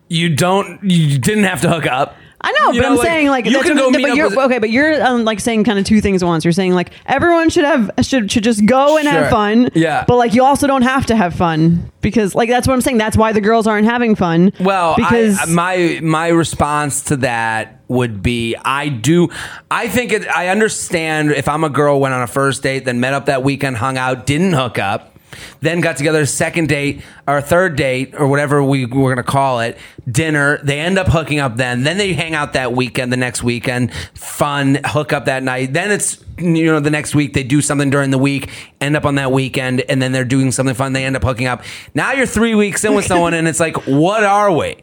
you 0.07 0.35
don't 0.35 0.81
you 0.83 1.17
didn't 1.19 1.43
have 1.45 1.61
to 1.61 1.69
hook 1.69 1.85
up 1.85 2.15
I 2.41 2.51
know, 2.53 2.71
You 2.71 2.81
but 2.81 2.91
I'm 2.91 2.97
saying 2.97 3.27
like 3.27 3.45
you 3.45 3.61
can 3.61 3.75
go 3.75 3.91
but 3.91 4.01
up 4.01 4.15
you're 4.15 4.29
with- 4.29 4.37
okay, 4.37 4.59
but 4.59 4.69
you're 4.69 5.03
um, 5.03 5.25
like 5.25 5.39
saying 5.39 5.65
kind 5.65 5.77
of 5.77 5.85
two 5.85 5.99
things 5.99 6.23
at 6.23 6.25
once. 6.25 6.45
You're 6.45 6.53
saying 6.53 6.73
like 6.73 6.91
everyone 7.05 7.49
should 7.49 7.65
have 7.65 7.91
should 8.01 8.31
should 8.31 8.43
just 8.43 8.65
go 8.65 8.97
and 8.97 9.07
have 9.07 9.29
fun. 9.29 9.69
Yeah. 9.75 10.05
But 10.07 10.15
like 10.15 10.33
you 10.33 10.43
also 10.43 10.65
don't 10.65 10.83
have 10.83 11.05
to 11.07 11.15
have 11.15 11.35
fun 11.35 11.91
because 12.01 12.35
like 12.35 12.47
that's 12.49 12.67
what 12.67 12.73
I'm 12.73 12.81
saying. 12.81 12.97
That's 12.97 13.17
why 13.17 13.33
the 13.33 13.41
girls 13.41 13.67
aren't 13.67 13.87
having 13.87 14.15
fun. 14.15 14.53
Well, 14.59 14.95
because 14.95 15.37
I, 15.41 15.45
my 15.51 15.99
my 16.01 16.27
response 16.29 17.03
to 17.03 17.17
that 17.17 17.81
would 17.89 18.23
be 18.23 18.55
I 18.55 18.87
do 18.89 19.29
I 19.69 19.87
think 19.89 20.13
it 20.13 20.27
I 20.27 20.47
understand 20.49 21.31
if 21.31 21.47
I'm 21.49 21.63
a 21.63 21.69
girl 21.69 21.99
went 21.99 22.13
on 22.13 22.21
a 22.21 22.27
first 22.27 22.63
date 22.63 22.85
then 22.85 22.99
met 22.99 23.13
up 23.13 23.25
that 23.25 23.43
weekend 23.43 23.77
hung 23.77 23.97
out 23.97 24.25
didn't 24.27 24.53
hook 24.53 24.77
up 24.77 25.17
then 25.61 25.81
got 25.81 25.97
together 25.97 26.25
second 26.25 26.69
date 26.69 27.01
or 27.27 27.41
third 27.41 27.75
date 27.75 28.13
or 28.17 28.27
whatever 28.27 28.63
we 28.63 28.85
were 28.85 29.13
going 29.13 29.17
to 29.17 29.23
call 29.23 29.59
it 29.59 29.77
dinner. 30.09 30.59
They 30.63 30.79
end 30.79 30.97
up 30.97 31.07
hooking 31.07 31.39
up 31.39 31.57
then. 31.57 31.83
Then 31.83 31.97
they 31.97 32.13
hang 32.13 32.33
out 32.33 32.53
that 32.53 32.73
weekend 32.73 33.11
the 33.11 33.17
next 33.17 33.43
weekend. 33.43 33.93
Fun 34.13 34.79
hook 34.85 35.13
up 35.13 35.25
that 35.25 35.43
night. 35.43 35.73
Then 35.73 35.91
it's 35.91 36.23
you 36.37 36.65
know 36.65 36.79
the 36.79 36.89
next 36.89 37.13
week 37.15 37.33
they 37.33 37.43
do 37.43 37.61
something 37.61 37.89
during 37.89 38.11
the 38.11 38.17
week 38.17 38.49
end 38.79 38.95
up 38.95 39.05
on 39.05 39.15
that 39.15 39.31
weekend 39.31 39.81
and 39.81 40.01
then 40.01 40.11
they're 40.11 40.25
doing 40.25 40.51
something 40.51 40.75
fun. 40.75 40.93
They 40.93 41.05
end 41.05 41.15
up 41.15 41.23
hooking 41.23 41.47
up. 41.47 41.63
Now 41.93 42.13
you're 42.13 42.25
three 42.25 42.55
weeks 42.55 42.83
in 42.83 42.95
with 42.95 43.05
someone 43.05 43.33
and 43.33 43.47
it's 43.47 43.59
like 43.59 43.75
what 43.87 44.23
are 44.23 44.51
we? 44.51 44.77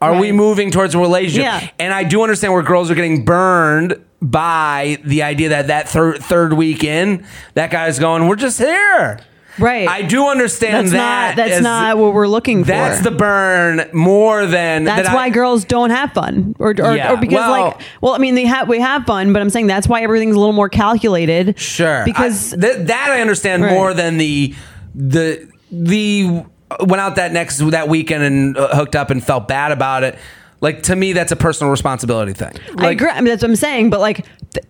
Are 0.00 0.18
we 0.18 0.32
moving 0.32 0.72
towards 0.72 0.96
a 0.96 0.98
relationship? 0.98 1.44
Yeah. 1.44 1.68
And 1.78 1.94
I 1.94 2.02
do 2.02 2.22
understand 2.22 2.52
where 2.52 2.62
girls 2.62 2.90
are 2.90 2.96
getting 2.96 3.24
burned 3.24 4.04
by 4.20 4.98
the 5.04 5.22
idea 5.22 5.50
that 5.50 5.68
that 5.68 5.88
third 5.88 6.18
third 6.18 6.54
week 6.54 6.82
in, 6.82 7.24
that 7.54 7.70
guy's 7.70 8.00
going, 8.00 8.26
"We're 8.26 8.34
just 8.34 8.58
here." 8.58 9.20
Right. 9.58 9.86
I 9.88 10.02
do 10.02 10.28
understand 10.28 10.86
That's 10.86 10.92
that. 10.92 11.26
not 11.28 11.36
that's 11.36 11.56
as- 11.58 11.62
not 11.62 11.98
what 11.98 12.14
we're 12.14 12.26
looking 12.26 12.64
for. 12.64 12.68
That's 12.68 13.02
the 13.02 13.10
burn 13.10 13.88
more 13.92 14.46
than 14.46 14.84
That's 14.84 15.08
that 15.08 15.14
why 15.14 15.24
I- 15.26 15.30
girls 15.30 15.64
don't 15.64 15.90
have 15.90 16.12
fun, 16.12 16.54
or 16.58 16.70
or, 16.70 16.96
Yeah, 16.96 17.12
or 17.12 17.16
because 17.18 17.36
well- 17.36 17.50
like, 17.50 17.80
well, 18.00 18.14
I 18.14 18.18
mean, 18.18 18.34
they 18.34 18.46
have 18.46 18.68
we 18.68 18.80
have 18.80 19.04
fun, 19.04 19.32
but 19.32 19.42
I'm 19.42 19.50
saying 19.50 19.66
that's 19.66 19.86
why 19.86 20.00
everything's 20.02 20.36
a 20.36 20.38
little 20.38 20.54
more 20.54 20.68
calculated. 20.68 21.58
Sure. 21.58 22.02
because 22.04 22.54
I- 22.54 22.56
th- 22.56 22.86
that 22.86 23.10
I 23.10 23.20
understand 23.20 23.62
Right. 23.62 23.72
more 23.72 23.92
than 23.94 24.16
the 24.18 24.54
the 24.94 25.46
the 25.70 26.44
went 26.80 27.00
out 27.00 27.16
that 27.16 27.32
next 27.32 27.58
that 27.58 27.88
weekend 27.88 28.22
and 28.24 28.56
uh, 28.56 28.68
hooked 28.74 28.96
up 28.96 29.10
and 29.10 29.22
felt 29.22 29.48
bad 29.48 29.72
about 29.72 30.02
it. 30.04 30.18
Like 30.62 30.82
to 30.84 30.96
me, 30.96 31.12
that's 31.12 31.32
a 31.32 31.36
personal 31.36 31.70
responsibility 31.70 32.32
thing. 32.32 32.52
I 32.78 32.82
Like, 32.82 32.92
agree. 33.00 33.10
I 33.10 33.16
mean, 33.20 33.26
that's 33.26 33.42
what 33.42 33.50
I'm 33.50 33.56
saying, 33.56 33.90
but 33.90 34.00
like. 34.00 34.24
th- 34.54 34.64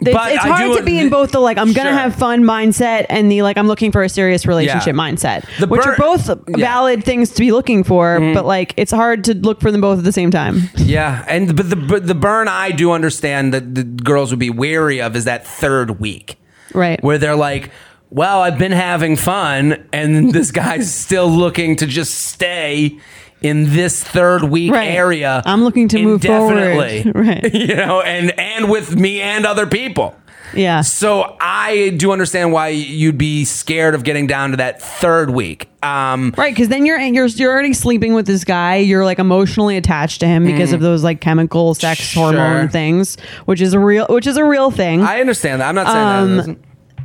It's, 0.00 0.12
But 0.12 0.30
it's 0.32 0.44
hard 0.44 0.70
do- 0.70 0.76
to 0.78 0.82
be 0.84 0.98
in 0.98 1.08
both 1.08 1.32
the 1.32 1.40
like 1.40 1.58
I'm 1.58 1.72
gonna 1.72 1.90
Sure. 1.90 1.98
have 1.98 2.14
fun 2.14 2.44
mindset 2.44 3.06
and 3.08 3.30
the 3.32 3.42
like 3.42 3.56
I'm 3.58 3.66
looking 3.66 3.90
for 3.90 4.04
a 4.04 4.08
serious 4.08 4.46
relationship 4.46 4.94
mindset, 4.94 5.44
The 5.58 5.66
which 5.66 5.82
burn- 5.82 5.94
are 5.94 5.96
both 5.96 6.28
Yeah. 6.28 6.34
Mm-hmm. 6.36 6.60
valid 6.60 7.04
things 7.04 7.30
to 7.30 7.40
be 7.40 7.50
looking 7.50 7.82
for. 7.82 8.20
But 8.32 8.44
like 8.46 8.74
it's 8.76 8.92
hard 8.92 9.24
to 9.24 9.34
look 9.34 9.60
for 9.60 9.72
them 9.72 9.80
both 9.80 9.98
at 9.98 10.04
the 10.04 10.12
same 10.12 10.30
time. 10.30 10.70
Yeah, 10.76 11.24
and 11.28 11.56
but 11.56 11.68
the 11.68 11.76
but 11.76 12.06
the 12.06 12.14
burn 12.14 12.46
I 12.48 12.70
do 12.70 12.92
understand 12.92 13.52
that 13.54 13.74
the 13.74 13.82
girls 13.82 14.30
would 14.30 14.38
be 14.38 14.50
wary 14.50 15.00
of 15.02 15.16
is 15.16 15.24
that 15.24 15.44
third 15.46 15.98
week. 16.00 16.38
Right. 16.74 17.02
where 17.02 17.18
they're 17.18 17.34
like, 17.36 17.70
"Well, 18.10 18.40
I've 18.42 18.58
been 18.58 18.72
having 18.72 19.16
fun, 19.16 19.84
and 19.92 20.32
this 20.34 20.50
guy's 20.52 20.94
still 20.94 21.28
looking 21.28 21.74
to 21.76 21.86
just 21.86 22.14
stay 22.14 22.98
in 23.40 23.72
this 23.74 24.02
third 24.02 24.44
week 24.44 24.72
Right. 24.72 24.90
area. 24.90 25.42
I'm 25.46 25.62
looking 25.64 25.88
to 25.88 26.02
move 26.02 26.22
forward. 26.22 26.58
Right. 27.14 27.54
You 27.54 27.74
know, 27.76 28.00
and 28.02 28.38
and 28.38 28.70
with 28.70 28.96
me 28.96 29.20
and 29.20 29.46
other 29.46 29.66
people. 29.66 30.14
Yeah. 30.54 30.80
So 30.80 31.36
I 31.42 31.90
do 31.98 32.10
understand 32.10 32.52
why 32.52 32.68
you'd 32.68 33.18
be 33.18 33.44
scared 33.44 33.94
of 33.94 34.02
getting 34.02 34.26
down 34.26 34.52
to 34.52 34.56
that 34.56 34.80
third 34.80 35.28
week. 35.28 35.68
Um, 35.82 36.32
Right, 36.38 36.54
because 36.54 36.68
then 36.68 36.86
you're 36.86 36.98
you're 36.98 37.26
you're 37.26 37.52
already 37.52 37.74
sleeping 37.74 38.14
with 38.14 38.26
this 38.26 38.44
guy. 38.44 38.76
You're 38.76 39.04
like 39.04 39.18
emotionally 39.18 39.76
attached 39.76 40.20
to 40.20 40.26
him 40.26 40.44
because 40.46 40.72
of 40.72 40.80
those 40.80 41.04
like 41.04 41.20
chemical 41.20 41.74
sex 41.74 42.00
Mm. 42.00 42.04
Sure. 42.04 42.22
hormone 42.32 42.68
things, 42.68 43.18
which 43.44 43.60
is 43.60 43.74
a 43.74 43.78
real 43.78 44.06
which 44.08 44.26
is 44.26 44.36
a 44.38 44.44
real 44.44 44.70
thing. 44.70 45.02
I 45.02 45.20
understand 45.20 45.60
that. 45.60 45.68
I'm 45.68 45.74
not 45.74 45.86
saying 45.86 46.06
Um, 46.06 46.36
that. 46.38 46.56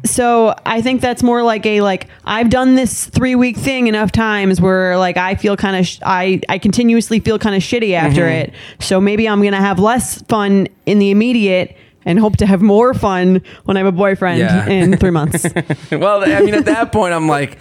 So 0.05 0.53
I 0.65 0.81
think 0.81 1.01
that's 1.01 1.23
more 1.23 1.43
like 1.43 1.65
a 1.65 1.81
like 1.81 2.07
I've 2.25 2.49
done 2.49 2.75
this 2.75 3.05
three 3.05 3.35
week 3.35 3.57
thing 3.57 3.87
enough 3.87 4.11
times 4.11 4.59
where 4.59 4.97
like 4.97 5.17
I 5.17 5.35
feel 5.35 5.55
kind 5.57 5.75
of 5.77 5.85
sh- 5.87 5.99
I 6.05 6.41
I 6.49 6.57
continuously 6.57 7.19
feel 7.19 7.39
kind 7.39 7.55
of 7.55 7.61
shitty 7.61 7.93
after 7.93 8.21
Mm-hmm. 8.21 8.49
it. 8.51 8.53
So 8.79 8.99
maybe 8.99 9.27
I'm 9.29 9.41
gonna 9.41 9.57
have 9.61 9.79
less 9.79 10.21
fun 10.23 10.67
in 10.85 10.99
the 10.99 11.09
immediate 11.11 11.77
and 12.05 12.19
hope 12.19 12.35
to 12.37 12.45
have 12.45 12.61
more 12.61 12.93
fun 12.93 13.41
when 13.63 13.77
I 13.77 13.79
have 13.79 13.87
a 13.87 13.91
boyfriend 13.93 14.39
Yeah. 14.39 14.67
in 14.67 14.97
three 14.97 15.11
months. 15.11 15.45
Well, 15.91 16.23
I 16.29 16.41
mean, 16.41 16.53
at 16.53 16.65
that 16.65 16.91
point, 16.91 17.13
I'm 17.13 17.29
like, 17.29 17.59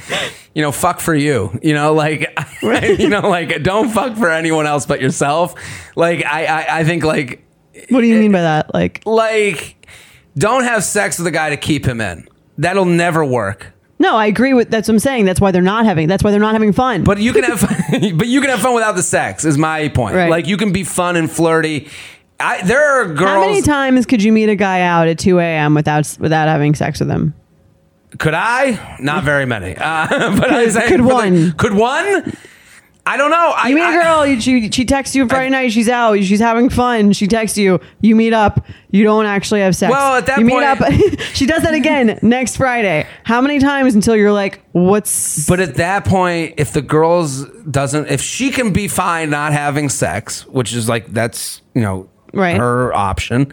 you 0.53 0.63
know, 0.63 0.73
fuck 0.73 0.99
for 0.99 1.15
you. 1.15 1.57
You 1.63 1.75
know, 1.75 1.93
like, 1.95 2.27
you 2.63 3.09
know, 3.09 3.29
like, 3.29 3.63
don't 3.63 3.91
fuck 3.91 4.17
for 4.17 4.29
anyone 4.31 4.67
else 4.67 4.85
but 4.85 5.01
yourself. 5.01 5.55
Like, 5.95 6.25
I, 6.25 6.47
I, 6.47 6.79
I 6.81 6.85
think, 6.85 7.05
like, 7.05 7.45
what 7.91 8.01
do 8.01 8.09
you 8.09 8.19
mean 8.19 8.33
by 8.33 8.41
that? 8.43 8.75
Like 8.75 9.03
like, 9.07 9.77
don't 10.37 10.65
have 10.65 10.83
sex 10.83 11.19
with 11.19 11.27
a 11.29 11.31
guy 11.31 11.51
to 11.51 11.57
keep 11.57 11.85
him 11.87 12.01
in. 12.01 12.27
That'll 12.59 12.85
never 12.85 13.25
work. 13.25 13.73
no, 13.99 14.17
I 14.17 14.27
agree 14.27 14.53
with 14.53 14.69
that's 14.71 14.89
what 14.89 14.95
I'm 14.95 14.99
saying. 14.99 15.25
That's 15.25 15.41
why 15.41 15.51
they're 15.53 15.63
not 15.63 15.85
having. 15.85 16.09
That's 16.09 16.23
why 16.25 16.31
they're 16.33 16.41
not 16.41 16.55
having 16.55 16.73
fun. 16.73 17.05
But 17.05 17.19
you 17.19 17.33
can 17.33 17.45
have, 17.51 17.61
fun, 17.61 18.17
but 18.19 18.27
you 18.27 18.41
can 18.41 18.51
have 18.51 18.61
fun 18.61 18.75
without 18.75 18.97
the 18.97 19.03
sex. 19.03 19.45
Is 19.45 19.57
my 19.59 19.89
point. 19.89 20.15
Right. 20.17 20.29
Like, 20.31 20.47
you 20.47 20.57
can 20.57 20.73
be 20.73 20.85
fun 20.85 21.17
and 21.17 21.31
flirty. 21.31 21.89
I, 22.41 22.63
there 22.63 23.01
are 23.01 23.07
girls. 23.07 23.21
How 23.31 23.41
many 23.41 23.63
times 23.63 24.05
could 24.07 24.23
you 24.23 24.33
meet 24.33 24.49
a 24.49 24.57
guy 24.57 24.81
out 24.81 25.07
at 25.07 25.19
2 25.21 25.39
a.m. 25.39 25.75
without 25.75 26.17
without 26.19 26.49
having 26.49 26.75
sex 26.75 26.99
with 26.99 27.09
him? 27.09 27.35
Could 28.19 28.35
I? 28.35 28.97
Not 29.01 29.23
very 29.25 29.47
many. 29.47 29.77
Uh, 29.77 30.07
but 30.37 30.51
I 30.53 30.65
Could- 30.65 30.73
say, 30.73 30.89
could 30.89 31.01
for 31.01 31.07
the- 31.07 31.15
one. 31.15 31.53
could 31.53 31.75
one? 31.75 32.37
I 33.05 33.17
don't 33.17 33.33
know. 33.33 33.53
I 33.57 33.69
You 33.69 33.75
meet 33.75 33.81
a 33.83 33.87
I- 33.87 34.03
girl, 34.03 34.27
you- 34.27 34.41
she 34.41 34.71
she 34.71 34.85
texts 34.85 35.17
you 35.17 35.29
Friday 35.29 35.51
night, 35.51 35.73
she's 35.73 35.89
out, 35.89 36.17
she's 36.23 36.39
having 36.39 36.69
fun, 36.69 37.13
she 37.13 37.27
texts 37.27 37.59
you, 37.59 37.81
you 38.01 38.15
meet 38.15 38.33
up, 38.33 38.65
you 38.93 39.03
don't 39.03 39.27
actually 39.27 39.61
have 39.61 39.75
sex. 39.75 39.91
Well, 39.91 40.15
at 40.17 40.27
that 40.27 40.39
you 40.39 40.47
point- 40.49 40.61
meet 40.81 41.11
up, 41.11 41.21
she 41.35 41.45
does 41.47 41.63
that 41.65 41.75
again 41.75 42.19
next 42.23 42.57
Friday. 42.59 43.05
How 43.25 43.41
many 43.41 43.59
times 43.59 43.97
until 43.97 44.15
you're 44.15 44.33
like, 44.33 44.63
what's 44.71 45.49
But 45.49 45.59
at 45.59 45.75
that 45.77 46.05
point, 46.05 46.55
if 46.59 46.73
the 46.73 46.83
girls 46.83 47.45
doesn't, 47.69 48.07
if 48.09 48.23
she 48.23 48.51
can 48.51 48.73
be 48.73 48.87
fine 48.87 49.31
not 49.31 49.53
having 49.53 49.89
sex, 49.89 50.47
which 50.47 50.73
is 50.73 50.89
like 50.89 51.13
that's 51.13 51.61
you 51.75 51.83
know 51.83 52.09
Right. 52.33 52.57
her 52.57 52.95
option, 52.95 53.53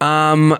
um, 0.00 0.56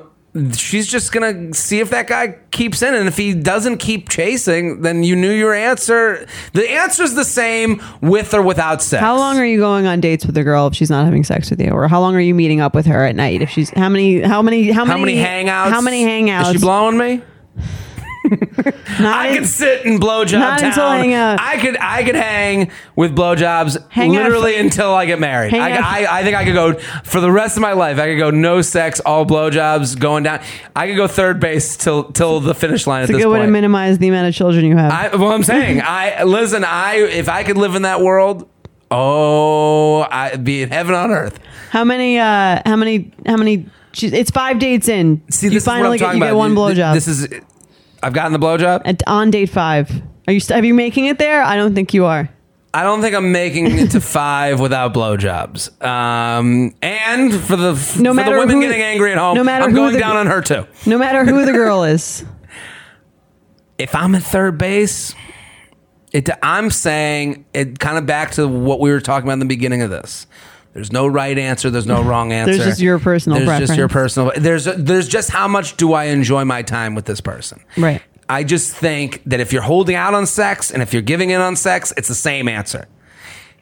she's 0.56 0.86
just 0.86 1.12
gonna 1.12 1.52
see 1.52 1.80
if 1.80 1.90
that 1.90 2.06
guy 2.06 2.36
keeps 2.50 2.82
in, 2.82 2.94
and 2.94 3.08
if 3.08 3.16
he 3.16 3.34
doesn't 3.34 3.78
keep 3.78 4.08
chasing, 4.08 4.82
then 4.82 5.02
you 5.02 5.16
knew 5.16 5.30
your 5.32 5.52
answer. 5.52 6.26
The 6.52 6.70
answer's 6.70 7.14
the 7.14 7.24
same 7.24 7.82
with 8.00 8.32
or 8.32 8.42
without 8.42 8.80
sex. 8.82 9.00
how 9.00 9.16
long 9.16 9.38
are 9.38 9.44
you 9.44 9.58
going 9.58 9.86
on 9.86 10.00
dates 10.00 10.24
with 10.24 10.36
a 10.36 10.44
girl 10.44 10.66
if 10.68 10.74
she's 10.74 10.90
not 10.90 11.04
having 11.04 11.24
sex 11.24 11.50
with 11.50 11.60
you, 11.60 11.70
or 11.70 11.88
how 11.88 12.00
long 12.00 12.14
are 12.14 12.20
you 12.20 12.34
meeting 12.34 12.60
up 12.60 12.74
with 12.74 12.86
her 12.86 13.04
at 13.04 13.16
night? 13.16 13.42
If 13.42 13.50
she's 13.50 13.70
how 13.70 13.88
many 13.88 14.20
how 14.20 14.42
many 14.42 14.70
how 14.70 14.84
many, 14.84 14.90
How 14.92 14.98
many 14.98 15.14
many 15.16 15.46
hangouts? 15.48 15.70
How 15.70 15.80
many 15.80 16.04
hangouts? 16.04 16.46
Is 16.46 16.52
she 16.52 16.58
blowing 16.58 16.96
me? 16.96 17.22
I 18.24 19.28
in- 19.28 19.36
could 19.38 19.46
sit 19.46 19.86
in 19.86 19.98
blowjob 19.98 20.58
town. 20.58 20.64
until 20.64 20.90
hang 20.90 21.14
out. 21.14 21.40
I 21.40 21.58
could 21.58 21.76
I 21.78 22.02
could 22.04 22.14
hang 22.14 22.70
with 22.96 23.16
blowjobs 23.16 23.82
Hang 23.90 24.12
literally 24.12 24.54
for- 24.54 24.60
until 24.60 24.94
I 24.94 25.06
get 25.06 25.18
married. 25.18 25.54
I, 25.54 26.04
I, 26.04 26.18
I 26.20 26.22
think 26.22 26.36
I 26.36 26.44
could 26.44 26.54
go 26.54 26.74
for 27.04 27.20
the 27.20 27.30
rest 27.30 27.56
of 27.56 27.62
my 27.62 27.72
life. 27.72 27.98
I 27.98 28.06
could 28.08 28.18
go 28.18 28.30
no 28.30 28.60
sex, 28.62 29.00
all 29.00 29.24
blowjobs, 29.24 29.98
going 29.98 30.24
down. 30.24 30.40
I 30.76 30.86
could 30.86 30.96
go 30.96 31.08
third 31.08 31.40
base 31.40 31.76
till 31.76 32.12
till 32.12 32.40
the 32.40 32.54
finish 32.54 32.86
line 32.86 33.02
it's 33.02 33.10
at 33.10 33.14
a 33.14 33.16
this 33.16 33.24
good 33.24 33.32
way 33.32 33.40
to 33.40 33.46
minimize 33.48 33.98
the 33.98 34.08
amount 34.08 34.28
of 34.28 34.34
children 34.34 34.64
you 34.64 34.76
have. 34.76 34.92
I, 34.92 35.16
well, 35.16 35.32
I'm 35.32 35.42
saying, 35.42 35.80
I 35.84 36.24
listen. 36.24 36.64
I 36.64 36.96
if 36.96 37.28
I 37.28 37.42
could 37.42 37.56
live 37.56 37.74
in 37.74 37.82
that 37.82 38.00
world, 38.00 38.48
oh, 38.90 40.02
I'd 40.10 40.44
be 40.44 40.62
in 40.62 40.70
heaven 40.70 40.94
on 40.94 41.10
earth. 41.10 41.38
how 41.70 41.84
many 41.84 42.18
uh 42.18 42.60
how 42.66 42.76
many 42.76 43.12
how 43.26 43.36
many 43.36 43.66
it's 43.94 44.30
five 44.30 44.58
dates 44.58 44.88
in. 44.88 45.20
See, 45.30 45.46
you 45.48 45.54
this 45.54 45.64
finally 45.64 45.96
is 45.96 46.02
what 46.02 46.10
I'm 46.10 46.18
get 46.20 46.26
you 46.26 46.32
get 46.32 46.36
one 46.36 46.54
blowjob. 46.54 46.94
This 46.94 47.08
is, 47.08 47.28
I've 48.02 48.12
gotten 48.12 48.32
the 48.32 48.38
blowjob. 48.38 48.82
At, 48.84 49.02
on 49.06 49.30
date 49.30 49.50
five. 49.50 49.90
Are 50.26 50.32
you 50.32 50.40
st- 50.40 50.54
have 50.56 50.64
you 50.64 50.74
making 50.74 51.06
it 51.06 51.18
there? 51.18 51.42
I 51.42 51.56
don't 51.56 51.74
think 51.74 51.92
you 51.94 52.04
are. 52.06 52.28
I 52.72 52.84
don't 52.84 53.00
think 53.00 53.16
I'm 53.16 53.32
making 53.32 53.66
it 53.78 53.90
to 53.92 54.00
five 54.20 54.60
without 54.60 54.94
blowjobs. 54.94 55.82
Um, 55.84 56.72
and 56.82 57.34
for 57.34 57.56
the 57.56 57.72
No 57.72 57.74
for 57.74 58.00
the 58.02 58.14
matter 58.14 58.38
women 58.38 58.56
who- 58.56 58.60
getting 58.62 58.80
angry 58.82 59.12
at 59.12 59.18
home, 59.18 59.34
no 59.36 59.42
matter 59.44 59.64
I'm 59.64 59.74
going 59.74 59.94
the- 59.94 59.98
down 60.00 60.16
on 60.16 60.26
her 60.28 60.40
too. 60.40 60.66
No 60.86 60.96
matter 60.98 61.24
who 61.24 61.44
the 61.44 61.52
girl 61.52 61.84
is. 61.84 62.24
If 63.78 63.94
I'm 63.94 64.14
at 64.14 64.22
third 64.22 64.58
base, 64.58 65.14
it, 66.12 66.28
I'm 66.42 66.68
saying 66.70 67.46
it 67.54 67.78
kind 67.78 67.96
of 67.96 68.04
back 68.04 68.32
to 68.32 68.46
what 68.46 68.78
we 68.78 68.90
were 68.90 69.00
talking 69.00 69.26
about 69.26 69.32
in 69.34 69.38
the 69.38 69.46
beginning 69.46 69.80
of 69.80 69.88
this. 69.88 70.26
There's 70.72 70.92
no 70.92 71.06
right 71.06 71.36
answer. 71.36 71.68
There's 71.70 71.86
no 71.86 72.02
wrong 72.02 72.32
answer. 72.32 72.52
There's 72.54 72.64
just 72.68 72.80
your 72.80 72.98
personal 72.98 73.38
There's 73.44 73.58
just 73.66 73.76
your 73.76 73.88
personal. 73.88 74.32
There's 74.36 74.64
there's 74.64 75.08
just 75.08 75.30
how 75.30 75.48
much 75.48 75.76
do 75.76 75.92
I 75.94 76.04
enjoy 76.04 76.44
my 76.44 76.62
time 76.62 76.94
with 76.94 77.06
this 77.06 77.20
person. 77.20 77.60
Right. 77.76 78.00
I 78.28 78.44
just 78.44 78.72
think 78.76 79.22
that 79.26 79.40
if 79.40 79.52
you're 79.52 79.62
holding 79.62 79.96
out 79.96 80.14
on 80.14 80.26
sex 80.26 80.70
and 80.70 80.82
if 80.82 80.92
you're 80.92 81.02
giving 81.02 81.30
in 81.30 81.40
on 81.40 81.56
sex, 81.56 81.92
it's 81.96 82.06
the 82.06 82.14
same 82.14 82.46
answer. 82.46 82.86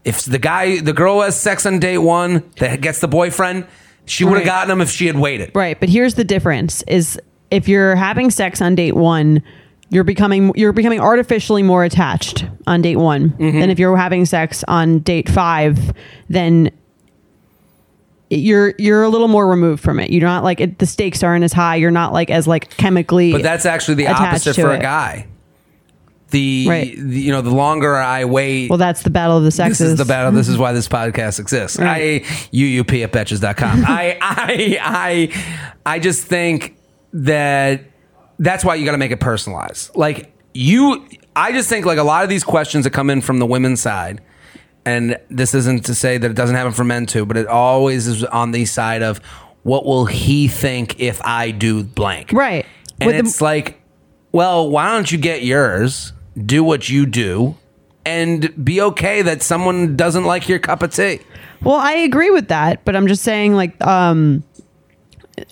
If 0.04 0.24
the 0.24 0.38
guy, 0.38 0.80
the 0.80 0.92
girl 0.92 1.22
has 1.22 1.40
sex 1.40 1.64
on 1.64 1.78
date 1.78 1.98
one 1.98 2.44
that 2.58 2.80
gets 2.82 3.00
the 3.00 3.08
boyfriend, 3.08 3.66
she 4.04 4.24
would 4.24 4.32
have 4.34 4.40
Right. 4.40 4.46
gotten 4.46 4.70
him 4.72 4.80
if 4.82 4.90
she 4.90 5.06
had 5.06 5.16
waited. 5.18 5.52
Right, 5.54 5.78
but 5.80 5.88
here's 5.88 6.14
the 6.14 6.24
difference 6.24 6.82
is 6.86 7.18
if 7.50 7.66
you're 7.68 7.96
having 7.96 8.30
sex 8.30 8.60
on 8.60 8.74
date 8.74 8.94
1, 8.96 9.42
you're 9.90 10.04
becoming 10.04 10.52
you're 10.54 10.74
becoming 10.74 11.00
artificially 11.00 11.62
more 11.62 11.82
attached 11.82 12.44
on 12.66 12.82
date 12.82 12.96
one 12.96 13.30
Mm-hmm. 13.30 13.58
than 13.60 13.70
if 13.70 13.78
you're 13.78 13.96
having 13.96 14.26
sex 14.26 14.62
on 14.68 14.98
date 14.98 15.30
five. 15.30 15.92
Then 16.28 16.70
you're 18.30 18.74
you're 18.78 19.02
a 19.02 19.08
little 19.08 19.28
more 19.28 19.46
removed 19.48 19.82
from 19.82 20.00
it. 20.00 20.10
You're 20.10 20.22
not 20.22 20.44
like 20.44 20.60
it, 20.60 20.78
the 20.78 20.86
stakes 20.86 21.22
aren't 21.22 21.44
as 21.44 21.52
high. 21.52 21.76
You're 21.76 21.90
not 21.90 22.12
like 22.12 22.30
as 22.30 22.46
like 22.46 22.76
chemically. 22.76 23.32
But 23.32 23.42
that's 23.42 23.66
actually 23.66 23.94
the 23.96 24.08
opposite 24.08 24.54
for 24.54 24.70
a 24.72 24.78
guy. 24.78 25.26
The, 26.30 26.66
Right. 26.68 26.94
the- 26.94 27.20
you 27.20 27.32
know 27.32 27.40
the 27.40 27.54
longer 27.54 27.96
I 27.96 28.26
wait, 28.26 28.68
Well, 28.68 28.76
that's 28.76 29.02
the 29.02 29.08
battle 29.08 29.38
of 29.38 29.44
the 29.44 29.50
sexes. 29.50 29.78
this 29.78 29.88
is 29.92 29.96
the 29.96 30.04
battle. 30.04 30.30
This 30.32 30.46
is 30.46 30.54
mm-hmm. 30.54 30.62
why 30.62 30.72
this 30.74 30.86
podcast 30.86 31.40
exists. 31.40 31.78
Right. 31.78 32.22
I 32.22 32.26
UUP 32.52 33.02
at 33.02 33.12
betches.com. 33.12 33.84
I 33.88 34.18
I 34.20 34.78
I 34.82 35.72
I 35.86 35.98
just 35.98 36.24
think 36.24 36.76
that 37.14 37.84
that's 38.38 38.62
why 38.62 38.74
you 38.74 38.84
got 38.84 38.92
to 38.92 38.98
make 38.98 39.10
it 39.10 39.20
personalized. 39.20 39.96
Like 39.96 40.32
you, 40.52 41.08
I 41.34 41.52
just 41.52 41.68
think 41.68 41.86
like 41.86 41.98
a 41.98 42.02
lot 42.02 42.24
of 42.24 42.28
these 42.28 42.44
questions 42.44 42.84
that 42.84 42.90
come 42.90 43.08
in 43.10 43.20
from 43.22 43.38
the 43.38 43.46
women's 43.46 43.80
side, 43.80 44.20
and 44.88 45.18
this 45.28 45.54
isn't 45.54 45.84
to 45.86 45.94
say 45.94 46.18
that 46.18 46.30
it 46.30 46.34
doesn't 46.34 46.56
happen 46.56 46.72
for 46.72 46.84
men 46.84 47.06
too, 47.06 47.26
but 47.26 47.36
it 47.36 47.46
always 47.46 48.06
is 48.06 48.24
on 48.24 48.52
the 48.52 48.64
side 48.64 49.02
of 49.02 49.18
what 49.62 49.84
will 49.84 50.06
he 50.06 50.48
think 50.48 50.98
if 51.00 51.20
I 51.24 51.50
do 51.50 51.84
blank, 51.84 52.32
Right. 52.32 52.64
And 53.00 53.06
With 53.08 53.16
the- 53.16 53.20
it's 53.28 53.40
like, 53.40 53.80
well, 54.32 54.68
why 54.70 54.90
don't 54.92 55.10
you 55.12 55.18
get 55.18 55.44
yours? 55.44 56.12
Do 56.36 56.64
what 56.64 56.88
you 56.88 57.06
do. 57.06 57.56
And 58.04 58.64
be 58.64 58.80
okay 58.80 59.22
that 59.22 59.42
someone 59.42 59.94
doesn't 59.96 60.24
like 60.24 60.48
your 60.48 60.58
cup 60.58 60.82
of 60.82 60.94
tea. 60.94 61.20
Well, 61.62 61.76
I 61.76 61.92
agree 61.92 62.30
with 62.30 62.48
that, 62.48 62.84
but 62.84 62.96
I'm 62.96 63.06
just 63.06 63.22
saying, 63.22 63.54
like, 63.54 63.80
um, 63.84 64.42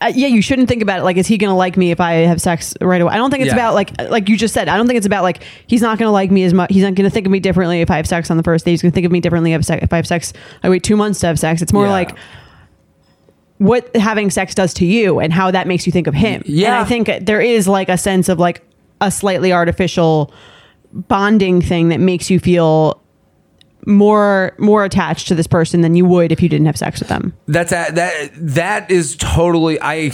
uh, 0.01 0.12
yeah, 0.14 0.26
you 0.28 0.41
shouldn't 0.43 0.68
think 0.68 0.82
about 0.82 1.01
it 1.01 1.03
like, 1.03 1.16
is 1.16 1.26
he 1.26 1.39
going 1.39 1.51
to 1.51 1.55
like 1.57 1.76
me 1.76 1.91
if 1.91 2.01
I 2.01 2.12
have 2.26 2.41
sex 2.41 2.74
right 2.80 3.01
away? 3.01 3.12
I 3.12 3.16
don't 3.16 3.30
think 3.30 3.43
it's 3.43 3.49
Yeah. 3.49 3.55
about 3.57 3.74
like, 3.74 3.99
like 4.11 4.28
you 4.28 4.37
just 4.37 4.55
said. 4.55 4.68
I 4.68 4.76
don't 4.76 4.87
think 4.87 4.97
it's 4.97 5.07
about 5.07 5.22
like 5.22 5.43
he's 5.66 5.82
not 5.82 5.99
going 5.99 6.09
to 6.09 6.12
like 6.12 6.30
me 6.30 6.45
as 6.45 6.53
much. 6.55 6.70
He's 6.72 6.82
not 6.82 6.95
going 6.95 7.09
to 7.09 7.11
think 7.14 7.26
of 7.26 7.32
me 7.32 7.41
differently 7.41 7.80
if 7.80 7.91
I 7.91 7.97
have 7.97 8.07
sex 8.07 8.30
on 8.30 8.37
the 8.37 8.43
first 8.43 8.64
date. 8.64 8.72
He's 8.72 8.82
going 8.82 8.93
to 8.93 8.95
think 8.95 9.07
of 9.07 9.12
me 9.12 9.20
differently 9.20 9.53
if, 9.53 9.64
se- 9.64 9.80
if 9.82 9.93
I 9.93 9.97
have 9.97 10.07
sex. 10.07 10.32
I 10.62 10.68
wait 10.68 10.82
two 10.82 10.97
months 10.97 11.20
to 11.20 11.26
have 11.28 11.39
sex. 11.39 11.62
It's 11.62 11.72
more 11.72 11.87
Yeah. 11.87 11.93
like 11.93 12.16
what 13.59 13.95
having 13.97 14.30
sex 14.30 14.55
does 14.55 14.74
to 14.74 14.84
you 14.84 15.18
and 15.18 15.32
how 15.32 15.51
that 15.51 15.66
makes 15.66 15.87
you 15.87 15.93
think 15.93 16.07
of 16.07 16.14
him. 16.14 16.43
Yeah. 16.47 16.68
and 16.74 16.74
I 16.76 16.84
think 16.84 17.11
there 17.26 17.41
is 17.41 17.66
like 17.66 17.89
a 17.89 17.97
sense 17.97 18.28
of 18.28 18.39
like 18.39 18.62
a 19.01 19.11
slightly 19.11 19.53
artificial 19.53 20.32
bonding 20.93 21.61
thing 21.62 21.89
that 21.89 22.01
makes 22.01 22.30
you 22.30 22.39
feel 22.39 23.01
more 23.87 24.53
more 24.59 24.84
attached 24.84 25.28
to 25.28 25.34
this 25.34 25.47
person 25.47 25.80
than 25.80 25.95
you 25.95 26.05
would 26.05 26.32
if 26.32 26.43
you 26.43 26.49
didn't 26.49 26.66
have 26.66 26.76
sex 26.76 27.01
with 27.01 27.09
them. 27.09 27.32
That's 27.47 27.72
a, 27.72 27.87
that 27.93 28.30
that 28.34 28.91
is 28.91 29.16
totally 29.16 29.78
I. 29.80 30.11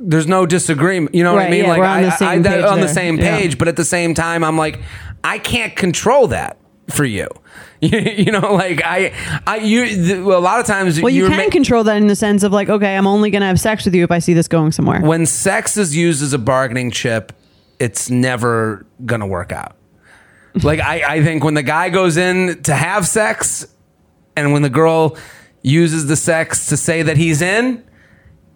There's 0.00 0.28
no 0.28 0.46
disagreement. 0.46 1.14
You 1.14 1.24
know 1.24 1.34
what 1.34 1.46
I 1.46 1.50
mean? 1.50 1.64
yeah, 1.64 1.70
like 1.70 1.80
on 1.80 1.86
I, 1.86 2.02
the 2.02 2.12
I- 2.12 2.16
same 2.16 2.42
that- 2.42 2.64
on 2.64 2.80
the 2.80 2.88
same 2.88 3.18
Yeah. 3.18 3.36
page, 3.36 3.58
but 3.58 3.66
at 3.68 3.76
the 3.76 3.84
same 3.84 4.14
time, 4.14 4.44
I'm 4.44 4.56
like, 4.56 4.80
I 5.24 5.38
can't 5.38 5.74
control 5.74 6.28
that 6.28 6.56
for 6.88 7.04
you. 7.04 7.26
you 7.80 8.30
know, 8.32 8.54
like 8.54 8.80
I, 8.84 9.12
I, 9.46 9.56
you. 9.58 10.24
Well, 10.24 10.38
a 10.38 10.40
lot 10.40 10.58
of 10.60 10.66
times, 10.66 11.00
Well, 11.00 11.12
you 11.12 11.28
can 11.28 11.36
ma- 11.46 11.50
control 11.50 11.84
that 11.84 11.96
in 11.96 12.06
the 12.08 12.16
sense 12.16 12.42
of 12.44 12.52
like, 12.52 12.68
okay, 12.68 12.96
I'm 12.96 13.06
only 13.06 13.30
going 13.30 13.40
to 13.40 13.46
have 13.46 13.60
sex 13.60 13.84
with 13.84 13.94
you 13.94 14.02
if 14.04 14.10
I 14.10 14.18
see 14.20 14.34
this 14.34 14.48
going 14.48 14.72
somewhere. 14.72 15.00
when 15.00 15.26
sex 15.26 15.76
is 15.76 15.96
used 15.96 16.22
as 16.22 16.32
a 16.32 16.38
bargaining 16.38 16.90
chip, 16.90 17.32
it's 17.80 18.08
never 18.10 18.84
gonna 19.04 19.26
work 19.26 19.52
out. 19.52 19.76
like 20.62 20.80
I, 20.80 21.16
I 21.16 21.22
think 21.22 21.44
when 21.44 21.54
the 21.54 21.62
guy 21.62 21.88
goes 21.90 22.16
in 22.16 22.62
to 22.64 22.74
have 22.74 23.06
sex, 23.06 23.66
and 24.36 24.52
when 24.52 24.62
the 24.62 24.70
girl 24.70 25.16
uses 25.62 26.06
the 26.06 26.16
sex 26.16 26.66
to 26.66 26.76
say 26.76 27.02
that 27.02 27.16
he's 27.16 27.42
in, 27.42 27.84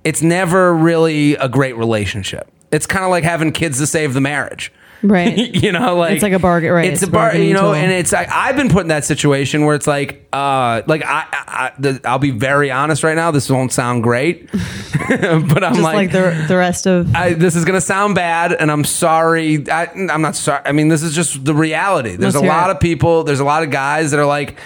it's 0.05 0.23
never 0.23 0.75
really 0.75 1.35
a 1.35 1.49
great 1.49 1.77
relationship. 1.77 2.49
It's 2.71 2.87
kind 2.87 3.05
of 3.05 3.11
like 3.11 3.25
having 3.25 3.53
kids 3.53 3.79
to 3.79 3.87
save 3.87 4.15
the 4.15 4.21
marriage. 4.21 4.73
Right. 5.03 5.37
you 5.55 5.73
know, 5.73 5.97
like 5.97 6.13
It's 6.15 6.23
like 6.23 6.33
a 6.33 6.39
bargain- 6.39 6.73
right, 6.73 6.85
It's, 6.93 7.03
it's 7.03 7.09
a 7.09 7.13
bargain, 7.13 7.41
bar, 7.41 7.47
you 7.47 7.55
know, 7.55 7.61
tool. 7.61 7.75
and 7.75 7.91
it's 7.91 8.13
like 8.13 8.29
I've 8.31 8.57
been 8.57 8.69
put 8.69 8.83
in 8.83 8.89
that 8.89 9.05
situation 9.05 9.65
where 9.65 9.75
it's 9.75 9.87
like, 9.87 10.27
uh, 10.33 10.83
like 10.87 11.05
I, 11.05 11.27
I, 11.33 11.73
the, 11.79 12.01
I'll 12.05 12.19
be 12.19 12.31
very 12.31 12.71
honest 12.71 13.03
right 13.03 13.17
now. 13.17 13.31
This 13.33 13.51
won't 13.51 13.73
sound 13.73 14.03
great, 14.03 14.51
but 14.53 15.65
I'm 15.65 15.75
Just 15.75 15.81
like, 15.81 15.95
like, 15.95 16.13
the 16.13 16.45
the 16.49 16.57
rest 16.57 16.87
of 16.87 17.15
I, 17.15 17.33
this 17.35 17.57
is 17.57 17.65
going 17.65 17.75
to 17.77 17.81
sound 17.81 18.15
bad, 18.15 18.53
and 18.53 18.71
I'm 18.71 18.85
sorry. 18.85 19.69
I, 19.71 19.87
I'm 19.87 20.23
not 20.23 20.37
sorry. 20.37 20.63
I 20.65 20.73
mean, 20.73 20.89
this 20.89 21.03
is 21.03 21.15
just 21.15 21.45
the 21.45 21.55
reality. 21.55 22.17
There's 22.17 22.35
Let's 22.35 22.45
a 22.45 22.49
lot 22.49 22.71
it. 22.71 22.77
of 22.77 22.81
people. 22.81 23.25
There's 23.25 23.41
a 23.41 23.45
lot 23.45 23.63
of 23.63 23.71
guys 23.71 24.13
that 24.13 24.21
are 24.21 24.27
like, 24.27 24.59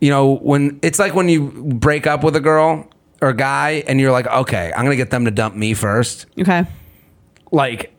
you 0.00 0.10
know, 0.10 0.36
when 0.36 0.78
it's 0.82 0.98
like 0.98 1.14
when 1.14 1.28
you 1.28 1.50
break 1.50 2.06
up 2.06 2.22
with 2.24 2.36
a 2.36 2.40
girl 2.40 2.88
or 3.22 3.28
a 3.30 3.34
guy, 3.34 3.82
and 3.86 4.00
you're 4.00 4.12
like, 4.12 4.26
okay, 4.26 4.72
I'm 4.76 4.84
going 4.84 4.90
to 4.96 4.96
get 4.96 5.10
them 5.10 5.24
to 5.24 5.30
dump 5.30 5.54
me 5.54 5.74
first. 5.74 6.26
okay. 6.38 6.64
Like, 7.50 7.92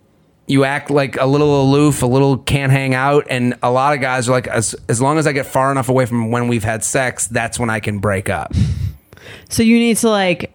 you 0.50 0.64
act 0.66 0.90
like 0.90 1.16
a 1.22 1.26
little 1.26 1.62
aloof, 1.62 2.02
a 2.02 2.08
little 2.08 2.38
can't 2.38 2.72
hang 2.72 2.94
out, 2.96 3.28
and 3.30 3.54
a 3.64 3.72
lot 3.72 3.94
of 3.94 4.02
guys 4.02 4.28
are 4.28 4.32
like, 4.34 4.48
as 4.48 4.76
as 4.90 5.00
long 5.02 5.18
as 5.18 5.26
I 5.28 5.32
get 5.32 5.46
far 5.46 5.72
enough 5.72 5.88
away 5.90 6.06
from 6.06 6.32
when 6.32 6.48
we've 6.50 6.64
had 6.64 6.84
sex, 6.84 7.28
that's 7.28 7.58
when 7.60 7.70
I 7.70 7.80
can 7.80 8.00
break 8.00 8.30
up. 8.30 8.52
So 9.50 9.64
you 9.64 9.78
need 9.80 9.98
to 9.98 10.10
like 10.10 10.52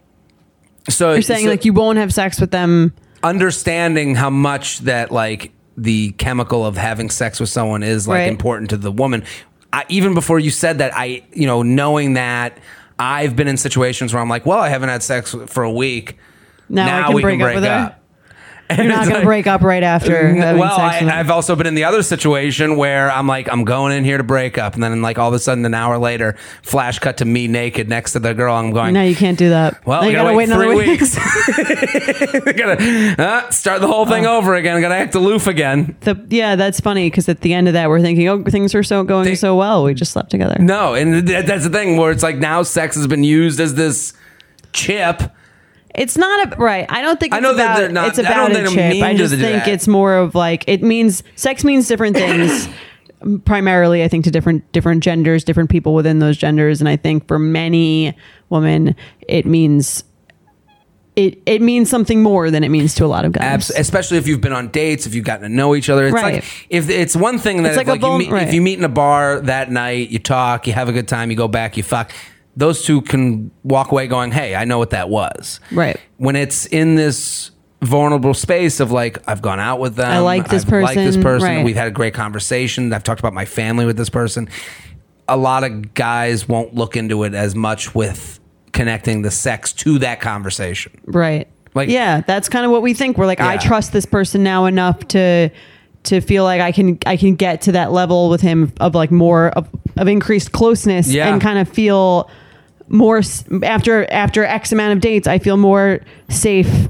So 0.88 1.12
you're 1.12 1.22
saying 1.22 1.44
so- 1.44 1.50
like 1.50 1.64
you 1.64 1.72
won't 1.72 1.98
have 1.98 2.12
sex 2.12 2.40
with 2.40 2.50
them. 2.50 2.92
understanding 3.22 4.14
how 4.14 4.30
much 4.30 4.80
that 4.80 5.10
like 5.10 5.50
the 5.76 6.12
chemical 6.12 6.64
of 6.66 6.76
having 6.76 7.10
sex 7.10 7.40
with 7.40 7.48
someone 7.48 7.82
is 7.82 8.06
like 8.06 8.18
Right. 8.18 8.28
important 8.28 8.70
to 8.70 8.76
the 8.76 8.92
woman. 8.92 9.24
I, 9.72 9.84
even 9.88 10.14
before 10.14 10.38
you 10.38 10.50
said 10.50 10.78
that, 10.78 10.92
I 10.94 11.22
you 11.32 11.46
know 11.46 11.62
knowing 11.62 12.12
that 12.14 12.58
I've 12.98 13.34
been 13.34 13.48
in 13.48 13.56
situations 13.56 14.12
where 14.14 14.22
I'm 14.22 14.28
like, 14.28 14.46
well, 14.46 14.60
I 14.60 14.68
haven't 14.68 14.88
had 14.88 15.02
sex 15.02 15.34
for 15.46 15.62
a 15.64 15.70
week. 15.70 16.16
Now 16.68 17.00
I 17.00 17.06
can 17.06 17.14
we 17.14 17.22
break 17.22 17.38
can 17.38 17.42
up 17.48 17.52
break 17.54 17.64
her? 17.64 17.70
up. 17.86 18.00
You're 18.70 18.84
not 18.86 19.02
going 19.02 19.10
like- 19.10 19.20
to 19.20 19.26
break 19.26 19.46
up 19.46 19.60
right 19.60 19.82
after 19.82 20.34
well, 20.34 20.76
sex 20.76 21.02
with 21.02 21.12
I, 21.12 21.20
I've 21.20 21.30
also 21.30 21.54
been 21.54 21.66
in 21.66 21.74
the 21.74 21.84
other 21.84 22.02
situation 22.02 22.76
where 22.76 23.10
I'm 23.10 23.26
like, 23.26 23.46
I'm 23.52 23.64
going 23.64 23.92
in 23.92 24.04
here 24.04 24.16
to 24.16 24.24
break 24.24 24.56
up, 24.56 24.74
and 24.74 24.82
then 24.82 25.02
like 25.02 25.18
all 25.18 25.28
of 25.28 25.34
a 25.34 25.38
sudden, 25.38 25.64
an 25.66 25.74
hour 25.74 25.98
later, 25.98 26.36
flash 26.62 26.98
cut 26.98 27.18
to 27.18 27.24
me 27.26 27.46
naked 27.46 27.88
next 27.88 28.12
to 28.12 28.20
the 28.20 28.32
girl. 28.32 28.54
I'm 28.54 28.72
going, 28.72 28.94
no, 28.94 29.02
you 29.02 29.14
can't 29.14 29.38
do 29.38 29.50
that. 29.50 29.86
well, 29.86 30.04
you 30.06 30.12
gotta, 30.12 30.34
wait, 30.34 30.44
another 30.48 30.64
three 30.64 30.76
week. 30.76 31.00
weeks. 31.00 31.14
gotta 32.56 33.16
uh, 33.18 33.50
start 33.50 33.80
the 33.80 33.86
whole 33.86 34.06
thing 34.06 34.24
over 34.26 34.54
again. 34.54 34.80
Gotta 34.80 34.94
act 34.94 35.14
aloof 35.14 35.46
again. 35.46 35.96
The, 36.00 36.24
yeah, 36.30 36.56
that's 36.56 36.80
funny 36.80 37.10
because 37.10 37.28
at 37.28 37.42
the 37.42 37.52
end 37.52 37.68
of 37.68 37.74
that, 37.74 37.88
we're 37.88 38.00
thinking, 38.00 38.28
oh, 38.28 38.42
things 38.44 38.74
are 38.74 38.82
so 38.82 39.04
going 39.04 39.24
They- 39.26 39.34
so 39.34 39.56
well. 39.56 39.84
We 39.84 39.94
just 39.94 40.12
slept 40.12 40.30
together. 40.30 40.56
No, 40.58 40.94
and 40.94 41.28
that, 41.28 41.46
that's 41.46 41.64
the 41.64 41.70
thing 41.70 41.96
where 41.98 42.10
it's 42.10 42.22
like 42.22 42.36
now 42.36 42.62
sex 42.62 42.96
has 42.96 43.06
been 43.06 43.24
used 43.24 43.60
as 43.60 43.74
this 43.74 44.14
chip. 44.72 45.22
It's 45.94 46.16
not 46.18 46.52
a 46.52 46.56
right. 46.56 46.86
I 46.88 47.02
don't 47.02 47.20
think 47.20 47.32
I 47.32 47.36
it's 47.38 47.42
know 47.42 47.54
that 47.54 47.64
about, 47.64 47.78
they're 47.78 47.88
not- 47.90 48.08
It's 48.08 48.18
I 48.18 48.22
don't 48.22 48.30
about 48.32 48.46
think 48.52 48.58
a 48.68 48.74
they're 48.74 48.92
chip. 48.94 49.02
I 49.04 49.12
to 49.12 49.18
just 49.18 49.34
do 49.34 49.40
think 49.40 49.64
that. 49.64 49.72
it's 49.72 49.86
more 49.88 50.14
of 50.16 50.34
like 50.34 50.64
it 50.66 50.82
means 50.82 51.22
sex 51.36 51.62
means 51.64 51.86
different 51.88 52.16
things. 52.16 52.68
primarily, 53.44 54.02
I 54.02 54.08
think 54.08 54.24
to 54.24 54.30
different 54.30 54.70
different 54.72 55.02
genders, 55.02 55.44
different 55.44 55.70
people 55.70 55.94
within 55.94 56.18
those 56.18 56.36
genders, 56.36 56.80
and 56.80 56.88
I 56.88 56.96
think 56.96 57.26
for 57.28 57.38
many 57.38 58.16
women, 58.50 58.94
it 59.28 59.46
means 59.46 60.04
it 61.16 61.40
it 61.46 61.62
means 61.62 61.88
something 61.88 62.22
more 62.22 62.50
than 62.50 62.64
it 62.64 62.70
means 62.70 62.94
to 62.96 63.04
a 63.04 63.06
lot 63.06 63.24
of 63.24 63.32
guys. 63.32 63.44
Abs- 63.44 63.70
especially 63.70 64.18
if 64.18 64.26
you've 64.26 64.40
been 64.40 64.52
on 64.52 64.68
dates, 64.68 65.06
if 65.06 65.14
you've 65.14 65.24
gotten 65.24 65.48
to 65.48 65.48
know 65.48 65.74
each 65.76 65.88
other. 65.88 66.06
It's 66.06 66.14
Right. 66.14 66.34
like 66.34 66.66
if 66.70 66.90
it's 66.90 67.14
one 67.14 67.38
thing 67.38 67.62
that 67.62 67.70
It's 67.72 67.80
if, 67.80 67.86
like 67.86 67.86
a 67.86 67.90
like 67.92 68.00
you 68.02 68.06
vul- 68.08 68.18
meet, 68.18 68.30
right. 68.30 68.48
if 68.48 68.52
you 68.52 68.60
meet 68.60 68.78
in 68.78 68.84
a 68.84 68.88
bar 68.88 69.40
that 69.42 69.70
night, 69.70 70.10
you 70.10 70.18
talk, 70.18 70.66
you 70.66 70.72
have 70.72 70.88
a 70.88 70.92
good 70.92 71.06
time, 71.08 71.30
you 71.30 71.36
go 71.36 71.46
back, 71.48 71.76
you 71.76 71.82
fuck. 71.84 72.10
Those 72.56 72.84
two 72.84 73.02
can 73.02 73.50
walk 73.62 73.90
away 73.92 74.06
going, 74.06 74.30
"Hey, 74.32 74.54
I 74.54 74.64
know 74.64 74.78
what 74.78 74.90
that 74.90 75.08
was." 75.08 75.60
Right. 75.72 75.98
When 76.18 76.36
it's 76.36 76.66
in 76.66 76.94
this 76.94 77.50
vulnerable 77.82 78.34
space 78.34 78.80
of 78.80 78.90
like, 78.90 79.18
I've 79.28 79.42
gone 79.42 79.60
out 79.60 79.78
with 79.78 79.96
them, 79.96 80.10
I 80.10 80.18
like 80.18 80.48
this 80.48 80.64
person. 80.64 80.76
I've 80.76 80.96
liked 80.96 80.96
this 80.96 81.16
person, 81.16 81.22
person, 81.22 81.48
right. 81.56 81.64
we've 81.64 81.76
had 81.76 81.88
a 81.88 81.92
great 81.92 82.14
conversation. 82.14 82.92
I've 82.92 83.04
talked 83.04 83.20
about 83.20 83.34
my 83.34 83.44
family 83.44 83.84
with 83.84 83.96
this 83.96 84.08
person. 84.08 84.48
A 85.28 85.36
lot 85.36 85.64
of 85.64 85.94
guys 85.94 86.48
won't 86.48 86.74
look 86.74 86.96
into 86.96 87.24
it 87.24 87.34
as 87.34 87.54
much 87.54 87.94
with 87.94 88.40
connecting 88.72 89.22
the 89.22 89.30
sex 89.30 89.72
to 89.72 89.98
that 90.00 90.20
conversation. 90.20 90.92
Right. 91.06 91.48
Like- 91.74 91.88
yeah, 91.88 92.20
that's 92.20 92.48
kind 92.48 92.64
of 92.64 92.70
what 92.70 92.82
we 92.82 92.94
think. 92.94 93.18
We're 93.18 93.26
like, 93.26 93.40
I 93.40 93.56
trust 93.56 93.92
this 93.92 94.06
person 94.06 94.42
now 94.42 94.66
enough 94.66 95.06
to 95.08 95.50
to 96.04 96.20
feel 96.20 96.44
like 96.44 96.60
I 96.60 96.70
can 96.70 96.98
I 97.06 97.16
can 97.16 97.34
get 97.34 97.62
to 97.62 97.72
that 97.72 97.90
level 97.90 98.28
with 98.28 98.42
him 98.42 98.72
of 98.78 98.94
like 98.94 99.10
more 99.10 99.48
of, 99.48 99.68
of 99.96 100.06
increased 100.06 100.52
closeness 100.52 101.08
Yeah. 101.08 101.32
and 101.32 101.40
kind 101.40 101.58
of 101.58 101.66
feel 101.66 102.28
more 102.88 103.22
after 103.62 104.10
after 104.10 104.44
X 104.44 104.72
amount 104.72 104.92
of 104.92 105.00
dates. 105.00 105.26
I 105.26 105.38
feel 105.38 105.56
more 105.56 106.00
safe 106.28 106.88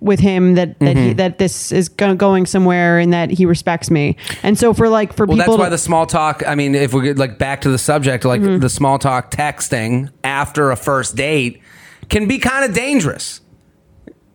with 0.00 0.18
him 0.20 0.54
that 0.56 0.78
that 0.80 0.96
Mm-hmm. 0.96 1.06
he 1.08 1.12
that 1.14 1.38
this 1.38 1.70
is 1.72 1.88
go- 1.88 2.14
going 2.16 2.44
somewhere 2.46 2.98
and 2.98 3.12
that 3.12 3.30
he 3.30 3.46
respects 3.46 3.90
me. 3.90 4.16
And 4.42 4.58
so 4.58 4.74
for 4.74 4.88
like 4.88 5.12
for 5.12 5.26
Well, 5.26 5.36
people 5.36 5.52
that's 5.54 5.60
why 5.60 5.66
to- 5.66 5.70
the 5.70 5.78
small 5.78 6.06
talk. 6.06 6.42
I 6.46 6.54
mean, 6.54 6.74
if 6.74 6.92
we 6.92 7.02
get 7.02 7.18
like 7.18 7.38
back 7.38 7.60
to 7.62 7.70
the 7.70 7.78
subject, 7.78 8.24
like 8.24 8.40
Mm-hmm. 8.40 8.58
the 8.60 8.68
small 8.68 8.98
talk 8.98 9.30
texting 9.30 10.10
after 10.24 10.70
a 10.70 10.76
first 10.76 11.14
date 11.16 11.60
can 12.08 12.26
be 12.26 12.38
kind 12.38 12.64
of 12.64 12.74
dangerous. 12.74 13.40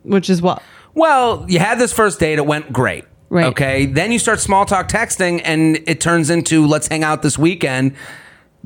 which 0.04 0.30
is 0.30 0.42
what 0.42 0.64
Well, 0.94 1.46
you 1.50 1.60
had 1.60 1.80
this 1.80 1.92
first 1.94 2.20
date, 2.20 2.38
it 2.40 2.46
went 2.46 2.72
great. 2.72 3.04
Right. 3.30 3.48
Okay. 3.48 3.86
Then 3.88 4.14
you 4.14 4.20
start 4.20 4.40
small 4.40 4.66
talk 4.66 4.88
texting 4.88 5.42
and 5.44 5.78
it 5.86 6.00
turns 6.00 6.30
into 6.30 6.66
let's 6.66 6.88
hang 6.88 7.04
out 7.04 7.24
this 7.24 7.38
weekend. 7.38 7.94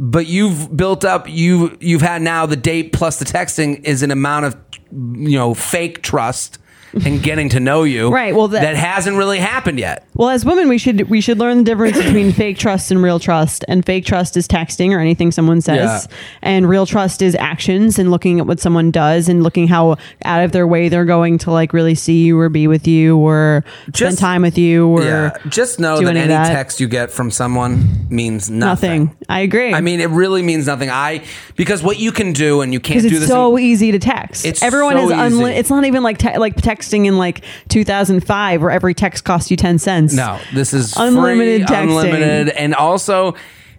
But 0.04 0.26
you've 0.26 0.76
built 0.76 1.06
up 1.06 1.30
you 1.30 1.78
you've 1.80 2.02
had 2.02 2.24
now 2.24 2.48
the 2.48 2.56
date 2.56 2.92
plus 2.92 3.20
the 3.20 3.26
texting 3.26 3.84
is 3.84 4.02
an 4.02 4.10
amount 4.10 4.46
of 4.46 4.58
you 4.92 5.38
know 5.38 5.54
fake 5.54 6.02
trust 6.02 6.58
and 7.06 7.22
getting 7.24 7.50
to 7.50 7.60
know 7.60 7.84
you. 7.84 8.10
Right, 8.12 8.36
well, 8.36 8.48
that- 8.50 8.62
that 8.62 8.76
hasn't 8.76 9.18
really 9.18 9.40
happened 9.40 9.80
yet. 9.80 10.06
Well, 10.14 10.30
as 10.30 10.46
women, 10.46 10.68
we 10.70 10.78
should 10.78 11.10
we 11.10 11.22
should 11.22 11.40
learn 11.40 11.58
the 11.60 11.64
difference 11.64 11.98
between 11.98 12.32
fake 12.34 12.58
trust 12.58 12.92
and 12.92 13.02
real 13.02 13.20
trust. 13.20 13.64
And 13.68 13.86
fake 13.86 14.06
trust 14.06 14.38
is 14.38 14.48
texting 14.48 14.92
or 14.92 15.00
anything 15.00 15.32
someone 15.32 15.62
says, 15.62 16.08
Yeah. 16.10 16.18
and 16.42 16.68
real 16.70 16.86
trust 16.86 17.22
is 17.22 17.36
actions 17.36 17.98
and 17.98 18.12
looking 18.12 18.40
at 18.40 18.46
what 18.48 18.60
someone 18.60 18.92
does 18.92 19.30
and 19.30 19.42
looking 19.44 19.68
how 19.68 19.98
out 20.26 20.44
of 20.44 20.52
their 20.52 20.68
way 20.68 20.90
they're 20.90 21.06
going 21.06 21.38
to 21.40 21.52
like 21.52 21.74
really 21.74 21.96
see 21.96 22.24
you 22.24 22.40
or 22.40 22.50
be 22.50 22.68
with 22.68 22.88
you 22.88 23.18
or 23.18 23.64
spend 23.94 24.18
time 24.18 24.42
with 24.42 24.58
you 24.58 24.88
or 24.88 25.04
Yeah. 25.04 25.38
Just 25.48 25.80
know 25.80 26.00
that 26.02 26.16
any 26.16 26.28
that. 26.28 26.52
text 26.52 26.80
you 26.80 26.88
get 26.88 27.10
from 27.12 27.32
someone 27.32 28.08
means 28.10 28.50
nothing. 28.50 29.06
nothing. 29.06 29.18
I 29.30 29.40
agree. 29.40 29.74
I 29.74 29.82
mean, 29.82 30.02
it 30.02 30.10
really 30.10 30.42
means 30.42 30.68
nothing. 30.68 30.90
I 30.90 31.24
because 31.56 31.82
what 31.82 32.00
you 32.00 32.12
can 32.12 32.34
do 32.34 32.62
and 32.62 32.74
you 32.74 32.80
can't 32.80 33.02
do 33.02 33.08
it's 33.08 33.20
this. 33.22 33.28
so 33.30 33.56
in- 33.56 33.64
easy 33.64 33.92
to 33.92 34.00
text. 34.00 34.46
It's 34.46 34.62
Everyone 34.62 34.96
so 34.98 35.06
is 35.06 35.12
unli- 35.14 35.42
easy. 35.52 35.60
It's 35.60 35.70
not 35.70 35.86
even 35.86 36.04
like 36.04 36.18
te- 36.18 36.38
like 36.38 36.56
texting 36.82 37.06
in 37.06 37.18
like 37.18 37.44
2005 37.70 38.62
where 38.62 38.72
every 38.72 38.94
text 38.94 39.24
cost 39.24 39.52
you 39.52 39.58
10 39.58 39.80
cents. 39.80 40.14
no, 40.14 40.40
this 40.54 40.74
is 40.74 40.96
Unlimited 40.98 41.68
free, 41.68 41.76
texting. 41.76 41.82
unlimited, 41.84 42.50
and 42.50 42.76
also 42.76 43.36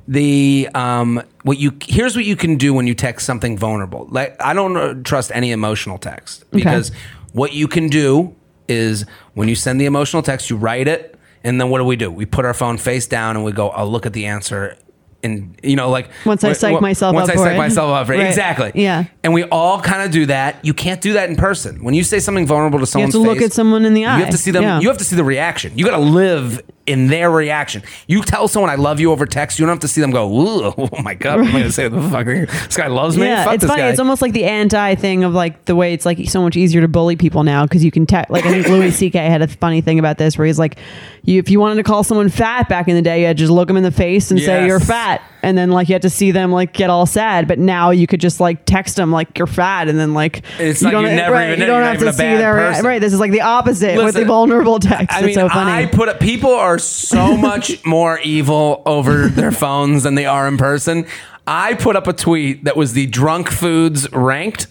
the 0.09 0.69
um 0.75 1.23
what 1.45 1.59
you 1.59 1.73
here's 1.87 2.17
what 2.17 2.25
you 2.25 2.35
can 2.35 2.57
do 2.57 2.75
when 2.75 2.87
you 2.87 2.95
text 2.95 3.25
something 3.27 3.57
vulnerable. 3.57 4.07
Like 4.11 4.37
I 4.41 4.53
don't 4.55 4.77
uh, 4.77 4.95
trust 5.05 5.31
any 5.35 5.53
emotional 5.53 5.99
text 5.99 6.45
because 6.51 6.91
what 7.33 7.53
you 7.53 7.69
can 7.69 7.89
do 7.89 8.35
is 8.69 9.05
when 9.35 9.49
you 9.49 9.55
send 9.55 9.81
the 9.81 9.87
emotional 9.87 10.23
text, 10.23 10.51
you 10.51 10.57
write 10.57 10.89
it, 10.89 11.19
and 11.45 11.61
then 11.61 11.69
what 11.71 11.79
do 11.79 11.85
we 11.85 11.97
do? 11.97 12.11
We 12.11 12.27
put 12.27 12.45
our 12.45 12.55
phone 12.55 12.79
face 12.79 13.07
down 13.07 13.37
and 13.37 13.45
we 13.45 13.53
go, 13.53 13.69
"I'll 13.71 13.91
look 13.91 14.07
at 14.07 14.13
the 14.13 14.27
answer." 14.27 14.77
And 15.25 15.57
you 15.63 15.77
know, 15.77 15.89
like 15.91 16.09
Once 16.27 16.43
I 16.43 16.53
psych 16.53 16.77
wh- 16.77 16.81
myself 16.83 17.15
once 17.15 17.29
up 17.29 17.37
I 17.37 17.39
psych 17.39 17.55
it. 17.55 17.59
myself 17.59 17.91
up 17.93 18.07
for 18.09 18.15
it. 18.15 18.19
Right. 18.19 18.27
Exactly. 18.27 18.73
Yeah. 18.75 19.05
And 19.23 19.33
we 19.33 19.45
all 19.45 19.81
kind 19.81 20.03
of 20.03 20.11
do 20.11 20.27
that. 20.27 20.65
You 20.65 20.75
can't 20.75 21.01
do 21.01 21.13
that 21.13 21.29
in 21.31 21.37
person. 21.37 21.85
When 21.85 21.95
you 21.95 22.03
say 22.03 22.19
something 22.19 22.47
vulnerable 22.47 22.81
to 22.81 22.87
someone, 22.87 23.11
You 23.11 23.19
have 23.21 23.27
to 23.27 23.31
look 23.35 23.43
at 23.43 23.53
someone 23.53 23.85
in 23.85 23.95
the 23.95 24.05
eye. 24.05 24.19
you 24.19 24.25
have 24.25 24.33
to 24.33 24.39
see 24.39 24.51
them. 24.51 24.63
Yeah. 24.65 24.81
You 24.81 24.89
have 24.89 24.99
to 24.99 25.05
see 25.05 25.15
the 25.17 25.25
reaction. 25.25 25.73
You 25.77 25.85
got 25.85 25.97
to 25.97 26.03
live 26.03 26.61
in 26.87 27.07
their 27.07 27.31
reaction. 27.31 27.83
You 28.09 28.23
tell 28.23 28.49
someone 28.49 28.71
I 28.71 28.75
love 28.75 28.99
you 28.99 29.13
over 29.13 29.25
text. 29.25 29.59
You 29.59 29.65
don't 29.67 29.73
have 29.75 29.81
to 29.81 29.89
see 29.89 30.01
them 30.01 30.11
go, 30.11 30.29
Ooh, 30.29 30.65
"Oh 30.79 30.89
my 31.03 31.15
god, 31.15 31.39
what 31.39 31.49
am 31.49 31.55
I 31.55 31.59
going 31.61 31.65
to 31.65 31.73
say? 31.73 31.89
The 31.89 31.99
fucker, 31.99 32.47
this 32.49 32.77
guy 32.77 32.89
loves 32.89 33.17
me." 33.17 33.27
Yeah, 33.27 33.45
Fuck 33.45 33.55
it's 33.55 33.61
this 33.63 33.71
funny. 33.71 33.83
guy. 33.83 33.89
It's 33.91 34.01
almost 34.01 34.21
like 34.23 34.33
the 34.33 34.45
anti 34.45 34.95
thing 34.97 35.23
of 35.25 35.33
like 35.33 35.65
the 35.67 35.77
way 35.77 35.93
it's 35.93 36.05
like 36.05 36.19
so 36.29 36.43
much 36.43 36.57
easier 36.57 36.81
to 36.81 36.89
bully 36.89 37.17
people 37.17 37.45
now 37.45 37.65
because 37.65 37.85
you 37.85 37.91
can 37.91 38.05
text. 38.07 38.31
like 38.31 38.45
I 38.45 38.51
think 38.51 38.69
Louis 38.69 38.91
C.K. 38.97 39.19
had 39.19 39.43
a 39.43 39.49
funny 39.49 39.81
thing 39.81 39.99
about 39.99 40.19
this 40.19 40.37
where 40.37 40.47
he's 40.47 40.59
like, 40.59 40.77
you 41.25 41.39
if 41.39 41.49
you 41.51 41.61
wanted 41.61 41.77
to 41.77 41.83
call 41.85 42.03
someone 42.05 42.29
fat 42.29 42.69
back 42.69 42.89
in 42.89 42.97
the 42.97 43.03
day, 43.03 43.21
you 43.21 43.27
had 43.27 43.37
to 43.37 43.41
just 43.43 43.53
look 43.53 43.69
them 43.69 43.77
in 43.77 43.83
the 43.85 43.91
face 43.93 44.31
and 44.31 44.41
say 44.41 44.61
Yes. 44.63 44.67
you're 44.69 44.81
fat, 44.81 45.23
and 45.43 45.59
then 45.59 45.71
like 45.71 45.89
you 45.89 45.95
had 45.95 46.03
to 46.03 46.11
see 46.11 46.31
them 46.31 46.53
like 46.53 46.73
get 46.73 46.91
all 46.91 47.07
sad. 47.07 47.49
But 47.49 47.59
now 47.59 47.91
you 47.91 48.07
could 48.07 48.21
just 48.21 48.41
like 48.41 48.65
text 48.65 48.97
them 48.97 49.11
like 49.13 49.37
you're 49.39 49.47
fat, 49.47 49.89
and 49.89 49.99
then 49.99 50.15
like 50.15 50.43
It's 50.59 50.81
you 50.81 50.87
like 50.87 50.93
don't 50.93 51.05
you 51.05 51.17
never 51.17 51.35
right, 51.35 51.49
even 51.49 51.61
you 51.61 51.67
don't 51.67 51.83
have 51.83 51.99
to 51.99 52.13
see 52.13 52.23
their 52.23 52.55
person. 52.55 52.85
right. 52.85 53.01
This 53.01 53.13
is 53.13 53.21
like 53.21 53.33
the 53.33 53.41
opposite 53.43 53.97
with 53.97 54.15
the 54.15 54.25
vulnerable 54.25 54.79
text. 54.79 55.15
I 55.15 55.19
it's 55.19 55.27
mean, 55.27 55.35
so 55.35 55.49
funny. 55.49 55.71
I 55.71 55.87
put 55.87 56.09
up, 56.09 56.21
people 56.21 56.51
are 56.53 56.79
so 56.79 57.37
much 57.37 57.85
more 57.85 58.19
evil 58.21 58.83
over 58.87 59.29
their 59.29 59.53
phones 59.53 60.05
than 60.05 60.15
they 60.15 60.27
are 60.27 60.47
in 60.49 60.57
person. 60.57 61.07
I 61.47 61.75
put 61.75 61.97
up 61.97 62.07
a 62.07 62.13
tweet 62.13 62.65
that 62.65 62.77
was 62.77 62.93
the 62.93 63.07
drunk 63.07 63.51
foods 63.51 64.11
ranked, 64.13 64.69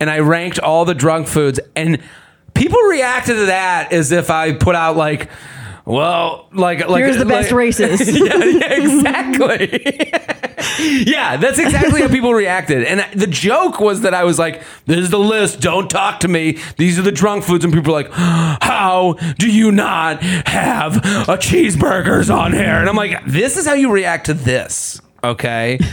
and 0.00 0.08
I 0.08 0.20
ranked 0.20 0.58
all 0.58 0.84
the 0.86 0.94
drunk 0.94 1.28
foods, 1.28 1.60
and 1.74 2.00
people 2.54 2.78
reacted 2.80 3.36
to 3.36 3.46
that 3.46 3.92
as 3.92 4.12
if 4.12 4.30
I 4.30 4.52
put 4.52 4.74
out 4.74 4.96
like, 4.96 5.28
well, 5.86 6.48
like 6.52 6.86
like 6.88 7.04
Here's 7.04 7.16
the 7.16 7.24
best 7.24 7.50
like- 7.50 7.58
races. 7.58 8.00
yeah, 8.18 8.36
yeah, 8.36 8.72
exactly. 8.74 10.12
yeah, 11.06 11.36
that's 11.36 11.58
exactly 11.58 12.02
how 12.02 12.08
people 12.08 12.34
reacted. 12.34 12.84
And 12.84 13.06
the 13.18 13.26
joke 13.26 13.80
was 13.80 14.00
that 14.02 14.12
I 14.12 14.24
was 14.24 14.38
like, 14.38 14.62
"This 14.86 14.98
is 14.98 15.10
the 15.10 15.18
list. 15.18 15.60
Don't 15.60 15.88
talk 15.88 16.20
to 16.20 16.28
me. 16.28 16.58
These 16.76 16.98
are 16.98 17.02
the 17.02 17.12
drunk 17.12 17.44
foods." 17.44 17.64
And 17.64 17.72
people 17.72 17.92
were 17.94 18.02
like, 18.02 18.10
"How 18.12 19.14
do 19.38 19.50
you 19.50 19.70
not 19.72 20.22
have 20.22 20.96
a 20.96 21.36
cheeseburgers 21.38 22.34
on 22.36 22.52
here?" 22.52 22.64
And 22.80 22.88
I'm 22.88 22.96
like, 22.96 23.24
"This 23.24 23.56
is 23.56 23.66
how 23.66 23.74
you 23.74 23.90
react 23.90 24.26
to 24.26 24.34
this." 24.34 25.00
Okay. 25.24 25.78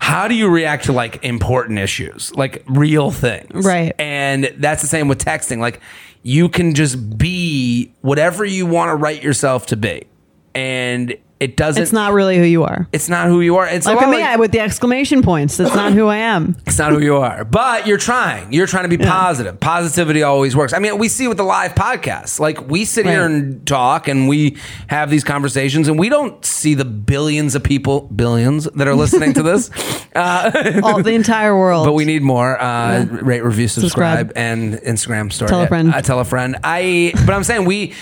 How 0.00 0.28
do 0.28 0.34
you 0.34 0.50
react 0.50 0.84
to 0.84 0.92
like 0.92 1.24
important 1.24 1.78
issues, 1.78 2.34
like 2.36 2.62
real 2.66 3.10
things? 3.10 3.64
Right. 3.64 3.94
And 3.98 4.52
that's 4.58 4.82
the 4.82 4.88
same 4.88 5.08
with 5.08 5.24
texting. 5.24 5.60
Like 5.60 5.80
you 6.22 6.50
can 6.50 6.74
just 6.74 7.16
be 7.16 7.63
whatever 8.00 8.44
you 8.44 8.66
want 8.66 8.90
to 8.90 8.96
write 8.96 9.22
yourself 9.22 9.66
to 9.66 9.76
be. 9.76 10.06
And 10.54 11.16
it 11.44 11.56
doesn't 11.56 11.82
it's 11.82 11.92
not 11.92 12.12
really 12.12 12.36
who 12.38 12.44
you 12.44 12.64
are. 12.64 12.88
it's 12.92 13.08
not 13.08 13.28
who 13.28 13.40
you 13.40 13.56
are. 13.56 13.66
It's 13.66 13.86
Like 13.86 13.98
for 13.98 14.06
me, 14.08 14.20
like- 14.20 14.38
with 14.38 14.52
the 14.52 14.60
exclamation 14.60 15.22
points, 15.22 15.56
that's 15.56 15.74
not 15.74 15.92
who 15.92 16.06
I 16.06 16.16
am. 16.16 16.56
it's 16.66 16.78
not 16.78 16.92
who 16.92 17.00
you 17.00 17.16
are, 17.16 17.44
but 17.44 17.86
you're 17.86 17.98
trying. 17.98 18.52
You're 18.52 18.66
trying 18.66 18.88
to 18.88 18.96
be 18.96 19.02
positive. 19.04 19.60
Positivity 19.60 20.22
always 20.22 20.56
works. 20.56 20.72
I 20.72 20.78
mean, 20.78 20.98
we 20.98 21.08
see 21.08 21.28
with 21.28 21.36
the 21.36 21.44
live 21.44 21.74
podcasts. 21.74 22.40
Like 22.40 22.66
we 22.68 22.84
sit 22.84 23.04
here 23.06 23.24
and 23.26 23.66
talk, 23.66 24.08
and 24.08 24.28
we 24.28 24.56
have 24.88 25.10
these 25.10 25.24
conversations, 25.24 25.88
and 25.88 25.98
we 25.98 26.08
don't 26.08 26.44
see 26.44 26.74
the 26.74 26.84
billions 26.84 27.54
of 27.54 27.62
people, 27.62 28.02
billions 28.14 28.64
that 28.64 28.88
are 28.88 28.94
listening 28.94 29.32
to 29.34 29.42
this. 29.42 29.70
Uh, 30.14 30.80
All 30.84 31.02
the 31.02 31.12
entire 31.12 31.58
world. 31.58 31.84
but 31.84 31.92
we 31.94 32.04
need 32.04 32.22
more. 32.22 32.56
Uh, 32.60 33.04
Rate, 33.04 33.42
review, 33.42 33.66
subscribe, 33.66 34.28
Subscribe. 34.28 34.32
and 34.36 34.74
Instagram 34.74 35.32
story. 35.32 35.48
Tell 35.48 35.62
a 35.62 35.66
friend. 35.66 35.92
Uh, 35.92 36.02
tell 36.02 36.20
a 36.20 36.24
friend. 36.24 36.56
I. 36.62 37.12
But 37.26 37.34
I'm 37.34 37.42
saying 37.42 37.64
we. 37.64 37.94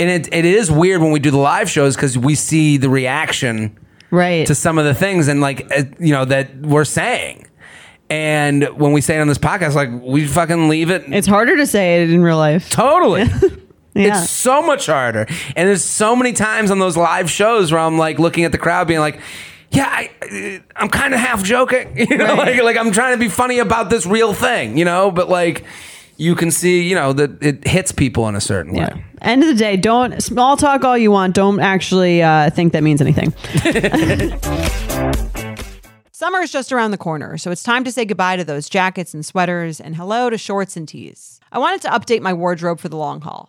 And 0.00 0.08
it, 0.10 0.32
it 0.32 0.44
is 0.46 0.70
weird 0.70 1.00
when 1.02 1.12
we 1.12 1.20
do 1.20 1.30
the 1.30 1.36
live 1.38 1.68
shows 1.70 1.94
because 1.94 2.16
we 2.16 2.34
see 2.34 2.78
the 2.78 2.88
reaction 2.88 3.78
right. 4.10 4.46
to 4.46 4.54
some 4.54 4.78
of 4.78 4.84
the 4.86 4.94
things 4.94 5.28
and 5.28 5.40
like 5.40 5.70
uh, 5.70 5.84
you 5.98 6.12
know 6.12 6.24
that 6.24 6.56
we're 6.60 6.84
saying 6.86 7.46
and 8.08 8.64
when 8.76 8.92
we 8.92 9.00
say 9.00 9.16
it 9.16 9.20
on 9.20 9.28
this 9.28 9.38
podcast 9.38 9.74
like 9.74 9.90
we 10.02 10.26
fucking 10.26 10.68
leave 10.68 10.90
it 10.90 11.04
it's 11.08 11.26
harder 11.28 11.56
to 11.56 11.66
say 11.66 12.02
it 12.02 12.10
in 12.10 12.22
real 12.22 12.36
life. 12.38 12.68
totally 12.70 13.22
Yeah. 13.94 14.20
it's 14.22 14.30
so 14.30 14.62
much 14.62 14.86
harder 14.86 15.26
and 15.56 15.68
there's 15.68 15.84
so 15.84 16.14
many 16.16 16.32
times 16.32 16.70
on 16.70 16.78
those 16.78 16.96
live 16.96 17.28
shows 17.30 17.70
where 17.72 17.80
i'm 17.80 17.98
like 17.98 18.18
looking 18.20 18.44
at 18.44 18.52
the 18.52 18.58
crowd 18.58 18.86
being 18.88 19.00
like 19.00 19.20
yeah, 19.72 19.86
I, 19.88 20.62
I'm 20.74 20.88
kind 20.88 21.14
of 21.14 21.20
half 21.20 21.44
joking, 21.44 21.96
you 22.10 22.18
know, 22.18 22.34
Right. 22.34 22.56
like 22.56 22.62
like 22.64 22.76
I'm 22.76 22.90
trying 22.90 23.14
to 23.14 23.20
be 23.20 23.28
funny 23.28 23.60
about 23.60 23.88
this 23.88 24.04
real 24.04 24.34
thing, 24.34 24.76
you 24.76 24.84
know, 24.84 25.12
but 25.12 25.28
like 25.28 25.64
you 26.20 26.34
can 26.34 26.50
see, 26.50 26.82
you 26.82 26.94
know, 26.94 27.14
that 27.14 27.42
it 27.42 27.66
hits 27.66 27.92
people 27.92 28.28
in 28.28 28.34
a 28.36 28.40
certain 28.42 28.74
Yeah. 28.74 28.94
way. 28.94 29.04
End 29.22 29.42
of 29.42 29.48
the 29.48 29.54
day, 29.54 29.76
don't 29.78 30.22
small 30.22 30.56
talk 30.56 30.84
all 30.84 30.96
you 30.98 31.10
want. 31.10 31.34
Don't 31.34 31.60
actually 31.60 32.22
uh, 32.22 32.50
think 32.50 32.74
that 32.74 32.82
means 32.82 33.00
anything. 33.00 33.32
Summer 36.12 36.40
is 36.40 36.52
just 36.52 36.70
around 36.72 36.90
the 36.90 36.98
corner, 36.98 37.38
so 37.38 37.50
it's 37.50 37.62
time 37.62 37.82
to 37.84 37.90
say 37.90 38.04
goodbye 38.04 38.36
to 38.36 38.44
those 38.44 38.68
jackets 38.68 39.14
and 39.14 39.24
sweaters 39.24 39.80
and 39.80 39.96
hello 39.96 40.28
to 40.28 40.36
shorts 40.36 40.76
and 40.76 40.86
tees. 40.86 41.40
I 41.50 41.58
wanted 41.58 41.80
to 41.82 41.88
update 41.88 42.20
my 42.20 42.34
wardrobe 42.34 42.78
for 42.78 42.90
the 42.90 42.96
long 42.98 43.22
haul 43.22 43.48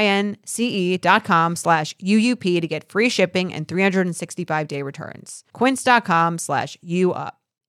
Q-U-I-N-C-E 0.01 0.97
dot 0.97 1.23
com 1.23 1.55
slash 1.55 1.95
UUP 2.03 2.61
to 2.61 2.67
get 2.67 2.89
free 2.89 3.09
shipping 3.09 3.53
and 3.53 3.67
365 3.67 4.67
day 4.67 4.81
returns. 4.81 5.43
Quince.com 5.53 6.37
slash 6.37 6.77
UUP. 6.85 7.40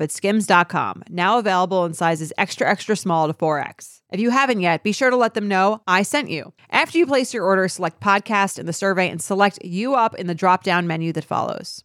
at 0.00 0.12
skims.com, 0.12 1.04
now 1.08 1.38
available 1.38 1.84
in 1.84 1.94
sizes 1.94 2.32
extra, 2.36 2.68
extra 2.68 2.96
small 2.96 3.26
to 3.26 3.34
4X. 3.34 4.00
If 4.10 4.20
you 4.20 4.30
haven't 4.30 4.60
yet, 4.60 4.82
be 4.82 4.92
sure 4.92 5.10
to 5.10 5.16
let 5.16 5.34
them 5.34 5.48
know 5.48 5.82
I 5.86 6.02
sent 6.02 6.30
you. 6.30 6.52
After 6.70 6.98
you 6.98 7.06
place 7.06 7.34
your 7.34 7.44
order, 7.44 7.68
select 7.68 8.00
podcast 8.00 8.58
in 8.58 8.66
the 8.66 8.72
survey 8.72 9.08
and 9.08 9.20
select 9.20 9.64
U 9.64 9.94
Up 9.94 10.14
in 10.14 10.26
the 10.26 10.34
drop 10.34 10.62
down 10.62 10.86
menu 10.86 11.12
that 11.12 11.24
follows. 11.24 11.82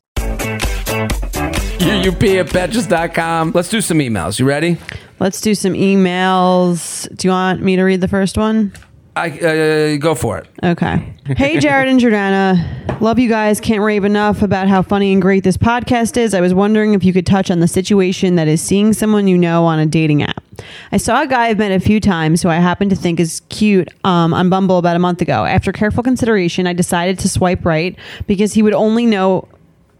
UUP 1.82 2.40
at 2.40 2.48
betches.com. 2.48 3.52
Let's 3.54 3.70
do 3.70 3.82
some 3.82 4.00
emails. 4.00 4.40
You 4.40 4.46
ready? 4.46 4.78
Let's 5.20 5.42
do 5.42 5.56
some 5.56 5.74
emails. 5.74 7.08
Do 7.16 7.28
you 7.28 7.32
want 7.32 7.62
me 7.62 7.76
to 7.76 7.84
read 7.84 8.02
the 8.02 8.08
first 8.08 8.38
one? 8.38 8.72
I 9.16 9.30
uh, 9.30 9.98
Go 9.98 10.16
for 10.16 10.38
it. 10.38 10.48
Okay. 10.64 11.14
Hey, 11.26 11.60
Jared 11.60 11.90
and 11.90 12.00
Jordana. 12.00 13.02
Love 13.02 13.20
you 13.20 13.28
guys. 13.28 13.60
Can't 13.60 13.82
rave 13.82 14.06
enough 14.06 14.42
about 14.42 14.68
how 14.68 14.82
funny 14.82 15.12
and 15.12 15.22
great 15.22 15.44
this 15.44 15.58
podcast 15.58 16.18
is. 16.18 16.34
I 16.34 16.40
was 16.40 16.54
wondering 16.54 16.94
if 16.94 17.04
you 17.04 17.12
could 17.12 17.26
touch 17.26 17.52
on 17.52 17.60
the 17.60 17.68
situation 17.68 18.36
that 18.36 18.48
is 18.48 18.62
seeing 18.62 18.94
someone 18.94 19.28
you 19.28 19.38
know 19.38 19.66
on 19.66 19.80
a 19.80 19.86
dating 19.86 20.24
app. 20.24 20.44
I 20.92 20.98
saw 20.98 21.24
a 21.24 21.28
guy 21.28 21.48
I've 21.48 21.58
met 21.58 21.72
a 21.72 21.80
few 21.80 22.00
times 22.00 22.42
who 22.42 22.50
I 22.50 22.56
happen 22.56 22.90
to 22.90 22.96
think 22.96 23.20
is 23.20 23.42
cute 23.50 23.90
um, 24.04 24.34
on 24.34 24.50
Bumble 24.50 24.78
about 24.78 24.96
a 24.96 25.00
month 25.00 25.22
ago. 25.22 25.46
After 25.46 25.72
careful 25.72 26.04
consideration, 26.04 26.68
I 26.68 26.74
decided 26.74 27.20
to 27.20 27.30
swipe 27.30 27.66
right 27.66 27.98
because 28.28 28.54
he 28.54 28.62
would 28.62 28.74
only 28.74 29.06
know 29.06 29.48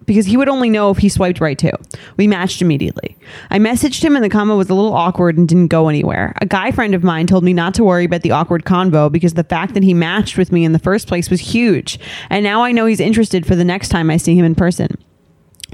because 0.06 0.26
he 0.26 0.38
would 0.38 0.50
only 0.50 0.70
know 0.70 0.90
if 0.90 0.98
he 0.98 1.10
swiped 1.10 1.40
right 1.40 1.58
too. 1.58 1.72
We 2.18 2.28
matched 2.28 2.62
immediately. 2.62 3.18
I 3.50 3.60
messaged 3.60 4.04
him 4.04 4.16
and 4.16 4.24
the 4.24 4.30
combo 4.30 4.58
was 4.58 4.70
a 4.70 4.74
little 4.74 4.94
awkward 4.94 5.38
and 5.38 5.48
didn't 5.48 5.68
go 5.68 5.90
anywhere. 5.90 6.34
A 6.42 6.46
guy 6.46 6.72
friend 6.72 6.94
of 6.94 7.04
mine 7.04 7.28
told 7.28 7.44
me 7.44 7.54
not 7.54 7.74
to 7.76 7.84
worry 7.84 8.06
about 8.06 8.22
the 8.22 8.32
awkward 8.32 8.66
convo 8.66 9.12
because 9.12 9.34
the 9.36 9.44
fact 9.44 9.74
that 9.74 9.84
he 9.84 9.94
matched 9.94 10.38
with 10.38 10.52
me 10.52 10.66
in 10.66 10.72
the 10.72 10.80
first 10.80 11.08
place 11.08 11.30
was 11.30 11.40
huge. 11.40 12.00
And 12.30 12.44
now 12.44 12.64
I 12.64 12.72
know 12.72 12.86
he's 12.86 13.00
interested 13.00 13.46
for 13.46 13.56
the 13.56 13.66
next 13.66 13.90
time 13.90 14.10
I 14.10 14.18
see 14.18 14.36
him 14.36 14.46
in 14.46 14.56
person. 14.56 14.98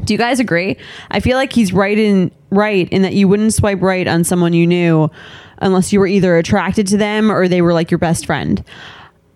Do 0.03 0.13
you 0.13 0.17
guys 0.17 0.39
agree? 0.39 0.78
I 1.09 1.19
feel 1.19 1.38
like 1.38 1.53
he's 1.53 1.73
right 1.73 1.97
in 1.97 2.32
right 2.49 2.88
in 2.89 3.01
that 3.01 3.13
you 3.13 3.28
wouldn't 3.28 3.53
swipe 3.53 3.82
right 3.82 4.07
on 4.07 4.23
someone 4.23 4.53
you 4.53 4.65
knew 4.65 5.09
unless 5.59 5.91
you 5.91 5.99
were 5.99 6.07
either 6.07 6.38
attracted 6.38 6.88
to 6.88 6.97
them 6.97 7.32
or 7.32 7.47
they 7.47 7.61
were 7.61 7.73
like 7.73 7.91
your 7.91 7.97
best 7.97 8.25
friend. 8.25 8.63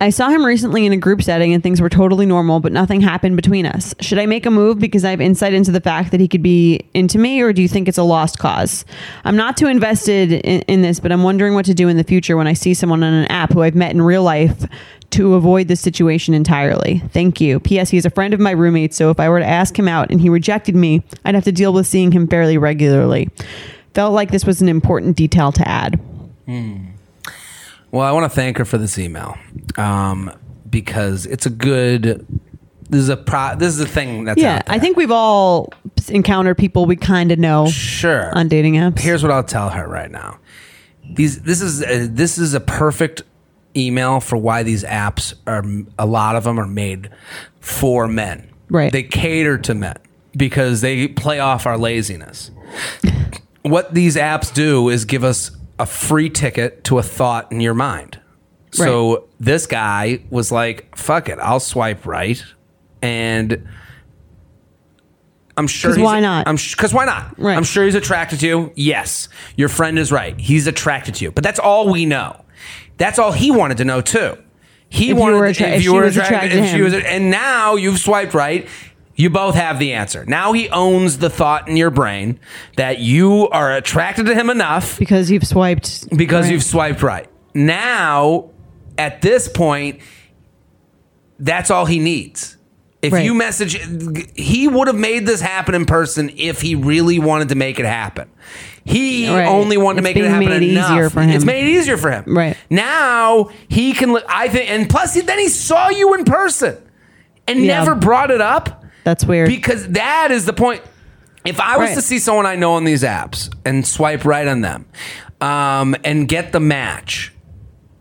I 0.01 0.09
saw 0.09 0.29
him 0.29 0.43
recently 0.43 0.87
in 0.87 0.93
a 0.93 0.97
group 0.97 1.21
setting 1.21 1.53
and 1.53 1.61
things 1.61 1.79
were 1.79 1.87
totally 1.87 2.25
normal, 2.25 2.59
but 2.59 2.71
nothing 2.71 3.01
happened 3.01 3.35
between 3.35 3.67
us. 3.67 3.93
Should 3.99 4.17
I 4.17 4.25
make 4.25 4.47
a 4.47 4.51
move 4.51 4.79
because 4.79 5.05
I 5.05 5.11
have 5.11 5.21
insight 5.21 5.53
into 5.53 5.71
the 5.71 5.79
fact 5.79 6.09
that 6.09 6.19
he 6.19 6.27
could 6.27 6.41
be 6.41 6.81
into 6.95 7.19
me, 7.19 7.39
or 7.39 7.53
do 7.53 7.61
you 7.61 7.67
think 7.67 7.87
it's 7.87 7.99
a 7.99 8.03
lost 8.03 8.39
cause? 8.39 8.83
I'm 9.25 9.35
not 9.35 9.57
too 9.57 9.67
invested 9.67 10.31
in, 10.31 10.61
in 10.61 10.81
this, 10.81 10.99
but 10.99 11.11
I'm 11.11 11.21
wondering 11.21 11.53
what 11.53 11.65
to 11.65 11.75
do 11.75 11.87
in 11.87 11.97
the 11.97 12.03
future 12.03 12.35
when 12.35 12.47
I 12.47 12.53
see 12.53 12.73
someone 12.73 13.03
on 13.03 13.13
an 13.13 13.27
app 13.27 13.53
who 13.53 13.61
I've 13.61 13.75
met 13.75 13.91
in 13.91 14.01
real 14.01 14.23
life 14.23 14.65
to 15.11 15.35
avoid 15.35 15.67
this 15.67 15.81
situation 15.81 16.33
entirely. 16.33 17.03
Thank 17.09 17.39
you. 17.39 17.59
P.S. 17.59 17.91
He's 17.91 18.05
a 18.05 18.09
friend 18.09 18.33
of 18.33 18.39
my 18.39 18.51
roommate, 18.51 18.95
so 18.95 19.11
if 19.11 19.19
I 19.19 19.29
were 19.29 19.39
to 19.39 19.45
ask 19.45 19.77
him 19.77 19.87
out 19.87 20.09
and 20.09 20.19
he 20.19 20.29
rejected 20.29 20.75
me, 20.75 21.03
I'd 21.25 21.35
have 21.35 21.43
to 21.43 21.51
deal 21.51 21.73
with 21.73 21.85
seeing 21.85 22.11
him 22.11 22.27
fairly 22.27 22.57
regularly. 22.57 23.29
Felt 23.93 24.13
like 24.13 24.31
this 24.31 24.47
was 24.47 24.63
an 24.63 24.69
important 24.69 25.15
detail 25.15 25.51
to 25.51 25.67
add. 25.67 25.99
Hmm. 26.47 26.85
Well, 27.91 28.07
I 28.07 28.13
want 28.13 28.23
to 28.23 28.35
thank 28.35 28.57
her 28.57 28.65
for 28.65 28.79
this 28.79 28.97
email 28.97 29.37
um, 29.81 30.31
because 30.69 31.25
it's 31.25 31.45
a 31.45 31.49
good. 31.49 32.25
This 32.89 33.01
is 33.01 33.09
a 33.09 33.17
pro. 33.17 33.55
This 33.55 33.73
is 33.73 33.79
a 33.79 33.87
thing 33.87 34.25
that's 34.25 34.41
Yeah. 34.41 34.61
I 34.67 34.79
think 34.79 34.97
we've 34.97 35.11
all 35.11 35.73
encountered 36.09 36.57
people 36.57 36.85
we 36.85 36.95
kind 36.95 37.31
of 37.31 37.39
know 37.39 37.67
sure 37.67 38.35
on 38.37 38.47
dating 38.47 38.75
apps. 38.75 38.99
Here's 38.99 39.23
what 39.23 39.31
I'll 39.31 39.43
tell 39.43 39.69
her 39.69 39.87
right 39.87 40.11
now. 40.11 40.39
These 41.13 41.41
this 41.41 41.61
is 41.61 41.81
a, 41.81 42.07
this 42.07 42.37
is 42.37 42.53
a 42.53 42.59
perfect 42.59 43.23
email 43.75 44.19
for 44.19 44.37
why 44.37 44.63
these 44.63 44.83
apps 44.83 45.33
are 45.47 45.63
a 45.97 46.05
lot 46.05 46.35
of 46.35 46.43
them 46.43 46.59
are 46.59 46.67
made 46.67 47.09
for 47.61 48.07
men. 48.07 48.49
Right. 48.69 48.91
They 48.91 49.03
cater 49.03 49.57
to 49.59 49.73
men 49.73 49.97
because 50.35 50.81
they 50.81 51.07
play 51.07 51.39
off 51.39 51.65
our 51.65 51.77
laziness. 51.77 52.51
what 53.61 53.93
these 53.93 54.15
apps 54.15 54.53
do 54.53 54.89
is 54.89 55.05
give 55.05 55.23
us 55.23 55.51
a 55.79 55.85
free 55.85 56.29
ticket 56.29 56.83
to 56.85 56.97
a 56.97 57.03
thought 57.03 57.51
in 57.51 57.61
your 57.61 57.73
mind. 57.73 58.19
So 58.71 59.27
this 59.39 59.67
guy 59.67 60.19
was 60.29 60.51
like, 60.51 60.95
"Fuck 60.97 61.29
it, 61.29 61.37
I'll 61.39 61.59
swipe 61.59 62.05
right," 62.05 62.43
and 63.01 63.67
I'm 65.57 65.67
sure 65.67 65.97
why 65.99 66.19
not? 66.21 66.47
I'm 66.47 66.55
because 66.55 66.93
why 66.93 67.05
not? 67.05 67.37
Right. 67.37 67.55
I'm 67.57 67.63
sure 67.63 67.85
he's 67.85 67.95
attracted 67.95 68.39
to 68.39 68.47
you. 68.47 68.71
Yes, 68.75 69.27
your 69.57 69.69
friend 69.69 69.99
is 69.99 70.11
right. 70.11 70.39
He's 70.39 70.67
attracted 70.67 71.15
to 71.15 71.25
you, 71.25 71.31
but 71.31 71.43
that's 71.43 71.59
all 71.59 71.89
we 71.91 72.05
know. 72.05 72.45
That's 72.97 73.19
all 73.19 73.31
he 73.31 73.51
wanted 73.51 73.77
to 73.77 73.85
know 73.85 74.01
too. 74.01 74.37
He 74.87 75.11
If 75.11 75.17
wanted 75.17 75.39
to- 75.39 75.63
attra- 75.63 75.75
if 75.77 75.83
you 75.83 75.93
were 75.93 76.03
attracted, 76.03 76.53
if 76.53 76.65
she 76.69 76.77
him. 76.77 76.83
was, 76.83 76.93
and 76.93 77.31
now 77.31 77.75
you've 77.75 77.99
swiped 77.99 78.33
right. 78.33 78.67
You 79.15 79.29
both 79.29 79.55
have 79.55 79.77
the 79.77 79.93
answer. 79.93 80.25
Now 80.25 80.53
he 80.53 80.69
owns 80.69 81.17
the 81.19 81.29
thought 81.29 81.67
in 81.67 81.77
your 81.77 81.89
brain 81.91 82.39
that 82.77 82.99
you 82.99 83.49
are 83.49 83.75
attracted 83.75 84.25
to 84.27 84.33
him 84.35 84.49
enough 84.49 84.97
because 84.97 85.29
you've 85.29 85.45
swiped 85.45 86.15
because 86.15 86.45
right. 86.45 86.53
you've 86.53 86.63
swiped 86.63 87.03
right. 87.03 87.27
Now, 87.53 88.49
at 89.01 89.21
this 89.21 89.47
point, 89.47 89.99
that's 91.39 91.71
all 91.71 91.85
he 91.85 91.99
needs. 91.99 92.57
If 93.01 93.13
Right. 93.13 93.25
you 93.25 93.33
message, 93.33 93.79
he 94.35 94.67
would 94.67 94.87
have 94.87 94.95
made 94.95 95.25
this 95.25 95.41
happen 95.41 95.73
in 95.73 95.85
person 95.85 96.29
if 96.37 96.61
he 96.61 96.75
really 96.75 97.17
wanted 97.17 97.49
to 97.49 97.55
make 97.55 97.79
it 97.79 97.85
happen. 97.85 98.27
He 98.85 99.27
Right. 99.27 99.47
only 99.47 99.75
wanted 99.77 100.03
to 100.03 100.09
It's 100.09 100.15
make 100.15 100.23
it 100.23 100.29
happen 100.29 100.47
made 100.47 100.63
enough. 100.71 100.91
easier 100.91 101.09
for 101.09 101.21
him. 101.21 101.31
It's 101.31 101.43
made 101.45 101.63
it 101.65 101.69
easier 101.79 101.97
for 101.97 102.11
him. 102.11 102.23
Right. 102.27 102.55
now, 102.69 103.49
he 103.67 103.93
can. 103.93 104.15
I 104.29 104.47
think, 104.49 104.69
and 104.69 104.87
plus, 104.87 105.19
then 105.19 105.39
he 105.39 105.49
saw 105.49 105.89
you 105.89 106.13
in 106.13 106.25
person 106.25 106.77
and 107.47 107.59
Yeah. 107.65 107.79
never 107.79 107.95
brought 107.95 108.29
it 108.29 108.41
up 108.41 108.83
That's 109.03 109.25
weird. 109.25 109.47
because 109.49 109.87
that 109.89 110.29
is 110.31 110.45
the 110.45 110.53
point. 110.53 110.81
If 111.43 111.59
I 111.59 111.77
was 111.77 111.89
Right. 111.89 111.95
to 111.95 112.01
see 112.03 112.19
someone 112.19 112.45
I 112.45 112.55
know 112.55 112.73
on 112.73 112.83
these 112.83 113.01
apps 113.01 113.49
and 113.65 113.85
swipe 113.85 114.25
right 114.25 114.47
on 114.47 114.61
them, 114.61 114.85
um, 115.41 115.95
and 116.03 116.27
get 116.27 116.51
the 116.51 116.59
match, 116.59 117.33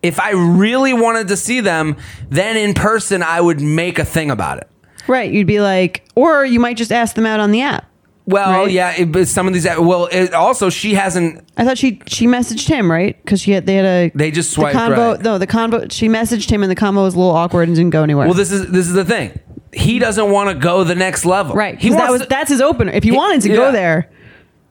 if 0.03 0.19
I 0.21 0.31
really 0.33 0.93
wanted 0.93 1.29
to 1.29 1.37
see 1.37 1.61
them, 1.61 1.97
then 2.31 2.57
in 2.57 2.75
person 2.75 3.23
I 3.23 3.41
would 3.41 3.61
make 3.61 3.99
a 3.99 4.05
thing 4.05 4.31
about 4.31 4.59
it. 4.59 4.69
right. 5.07 5.31
You'd 5.31 5.47
be 5.47 5.61
like, 5.61 6.05
or 6.15 6.45
you 6.45 6.61
might 6.61 6.77
just 6.77 6.93
ask 6.93 7.15
them 7.17 7.27
out 7.27 7.41
on 7.41 7.51
the 7.53 7.63
app. 7.63 7.87
Well, 8.27 8.61
Right. 8.65 8.71
yeah, 8.71 8.93
it, 8.97 9.11
but 9.11 9.27
some 9.27 9.49
of 9.49 9.55
these. 9.55 9.65
Well, 9.67 10.07
it, 10.13 10.33
also 10.35 10.71
she 10.71 10.95
hasn't. 10.95 11.43
I 11.57 11.65
thought 11.65 11.79
she 11.79 12.01
she 12.07 12.27
messaged 12.27 12.69
him 12.69 12.89
right 12.91 13.17
because 13.25 13.41
she 13.41 13.51
had 13.51 13.67
they 13.67 13.75
had 13.75 13.85
a 13.85 14.13
They 14.15 14.31
just 14.31 14.55
the 14.55 14.63
convo. 14.63 15.15
right. 15.15 15.23
No, 15.23 15.39
the 15.39 15.47
convo. 15.49 15.91
She 15.91 16.09
messaged 16.09 16.49
him 16.49 16.63
and 16.63 16.71
the 16.71 16.77
convo 16.77 17.03
was 17.03 17.15
a 17.15 17.19
little 17.19 17.35
awkward 17.35 17.67
and 17.69 17.77
didn't 17.77 17.91
go 17.91 18.03
anywhere. 18.05 18.27
Well, 18.27 18.35
this 18.37 18.53
is 18.53 18.71
this 18.71 18.87
is 18.87 18.93
the 18.93 19.05
thing. 19.05 19.37
He 19.73 19.99
doesn't 19.99 20.31
want 20.31 20.51
to 20.51 20.55
go 20.55 20.85
the 20.85 20.95
next 20.95 21.25
level. 21.25 21.55
right. 21.57 21.77
He 21.79 21.89
that 21.91 22.11
was 22.11 22.21
to- 22.23 22.27
that's 22.29 22.51
his 22.51 22.61
opener. 22.61 22.93
If 22.93 23.03
he 23.03 23.11
He- 23.11 23.17
wanted 23.17 23.41
to 23.43 23.49
yeah. 23.51 23.57
go 23.57 23.73
there. 23.73 24.11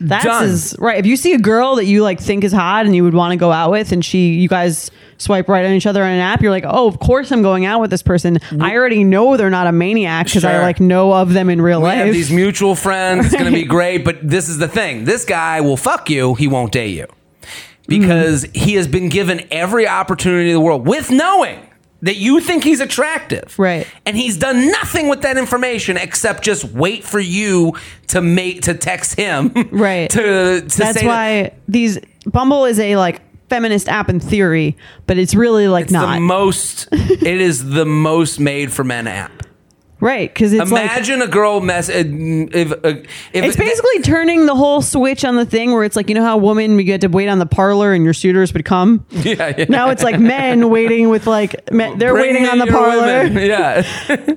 That's 0.02 0.24
Done. 0.24 0.44
his 0.48 0.76
right. 0.80 0.98
If 0.98 1.06
you 1.06 1.18
see 1.18 1.34
a 1.34 1.38
girl 1.38 1.76
that 1.76 1.86
you 1.86 2.04
like 2.04 2.20
think 2.22 2.44
is 2.46 2.54
hot 2.54 2.86
and 2.86 2.96
you 2.96 3.04
would 3.04 3.14
want 3.14 3.32
to 3.34 3.38
go 3.38 3.52
out 3.52 3.70
with, 3.72 3.92
and 3.92 4.04
she, 4.04 4.30
you 4.36 4.48
guys 4.48 4.90
swipe 5.18 5.50
right 5.50 5.66
on 5.66 5.74
each 5.74 5.86
other 5.86 6.02
on 6.02 6.10
an 6.10 6.20
app, 6.20 6.42
you're 6.42 6.52
like, 6.52 6.64
oh, 6.66 6.88
of 6.88 7.00
course 7.00 7.32
I'm 7.34 7.42
going 7.42 7.66
out 7.66 7.82
with 7.82 7.90
this 7.92 8.02
person. 8.02 8.40
I 8.62 8.76
already 8.76 9.04
know 9.04 9.36
they're 9.36 9.50
not 9.50 9.68
a 9.68 9.74
maniac 9.74 10.28
because 10.28 10.46
I 10.46 10.54
Sure. 10.54 10.62
like 10.62 10.80
know 10.80 11.12
of 11.14 11.34
them 11.34 11.50
in 11.50 11.62
real 11.62 11.80
We 11.82 11.88
life. 11.90 11.98
have 12.06 12.14
these 12.14 12.32
mutual 12.32 12.76
friends. 12.76 13.26
It's 13.26 13.34
going 13.36 13.46
to 13.46 13.52
be 13.52 13.66
great. 13.66 14.06
But 14.06 14.18
this 14.28 14.48
is 14.48 14.58
the 14.58 14.70
thing 14.70 15.04
this 15.04 15.26
guy 15.26 15.60
will 15.60 15.76
fuck 15.78 16.10
you, 16.10 16.36
he 16.36 16.48
won't 16.48 16.72
date 16.72 16.96
you. 16.96 17.08
Because 17.88 18.46
Mm-hmm. 18.46 18.60
he 18.60 18.74
has 18.76 18.88
been 18.88 19.10
given 19.10 19.42
every 19.52 19.88
opportunity 19.88 20.50
in 20.50 20.54
the 20.54 20.62
world 20.62 20.88
with 20.88 21.10
knowing 21.12 21.60
that 22.02 22.16
you 22.16 22.40
think 22.40 22.64
he's 22.64 22.80
attractive. 22.80 23.58
Right. 23.60 23.86
And 24.06 24.16
he's 24.16 24.38
done 24.38 24.68
nothing 24.72 25.08
with 25.10 25.22
that 25.24 25.38
information 25.38 25.98
except 25.98 26.44
just 26.44 26.64
wait 26.66 27.04
for 27.04 27.20
you 27.20 27.74
to 28.08 28.22
make 28.22 28.62
to 28.64 28.74
text 28.74 29.16
him. 29.16 29.52
Right. 29.72 30.10
To, 30.12 30.22
to 30.62 30.62
That's 30.62 30.76
say 31.00 31.06
that- 31.06 31.06
why 31.06 31.52
these 31.68 32.00
Bumble 32.26 32.66
is 32.66 32.80
a 32.80 32.96
like 32.96 33.22
feminist 33.50 33.90
app 33.90 34.10
in 34.10 34.20
theory, 34.20 34.78
but 35.08 35.18
it's 35.18 35.34
really 35.36 35.68
like 35.68 35.86
it's 35.86 35.94
not 35.94 36.16
the 36.16 36.22
most 36.22 36.88
it 36.92 37.24
is 37.42 37.70
the 37.70 37.86
most 37.86 38.40
made 38.40 38.72
for 38.72 38.84
men 38.84 39.08
app. 39.08 39.32
Right 40.00 40.34
because 40.34 40.54
it's 40.54 40.72
like 40.72 40.84
Imagine 40.92 41.22
a 41.22 41.28
girl 41.28 41.60
mess 41.62 41.90
uh, 41.90 41.94
if, 41.96 42.72
if, 42.72 42.84
if 43.34 43.44
it's 43.46 43.56
basically 43.58 44.02
turning 44.02 44.46
the 44.46 44.56
whole 44.56 44.82
switch 44.82 45.26
on 45.26 45.36
the 45.36 45.46
thing 45.46 45.72
where 45.74 45.84
it's 45.84 45.96
like 45.96 46.10
you 46.10 46.16
know 46.16 46.24
how 46.24 46.38
women 46.38 46.76
we 46.76 46.84
get 46.84 47.02
to 47.02 47.08
wait 47.08 47.28
on 47.28 47.40
the 47.40 47.46
parlor 47.46 47.94
and 47.94 48.04
your 48.04 48.14
suitors 48.14 48.54
would 48.54 48.66
come. 48.66 49.06
yeah, 49.12 49.54
yeah. 49.58 49.66
Now 49.70 49.90
it's 49.90 50.04
like 50.04 50.20
men 50.20 50.70
waiting 50.70 51.10
with 51.10 51.28
like 51.28 51.72
men, 51.72 51.98
they're 51.98 52.14
Bring 52.14 52.34
waiting 52.34 52.48
on 52.48 52.60
the 52.60 52.68
parlor. 52.68 53.24
women. 53.24 53.38
Yeah. 53.50 53.82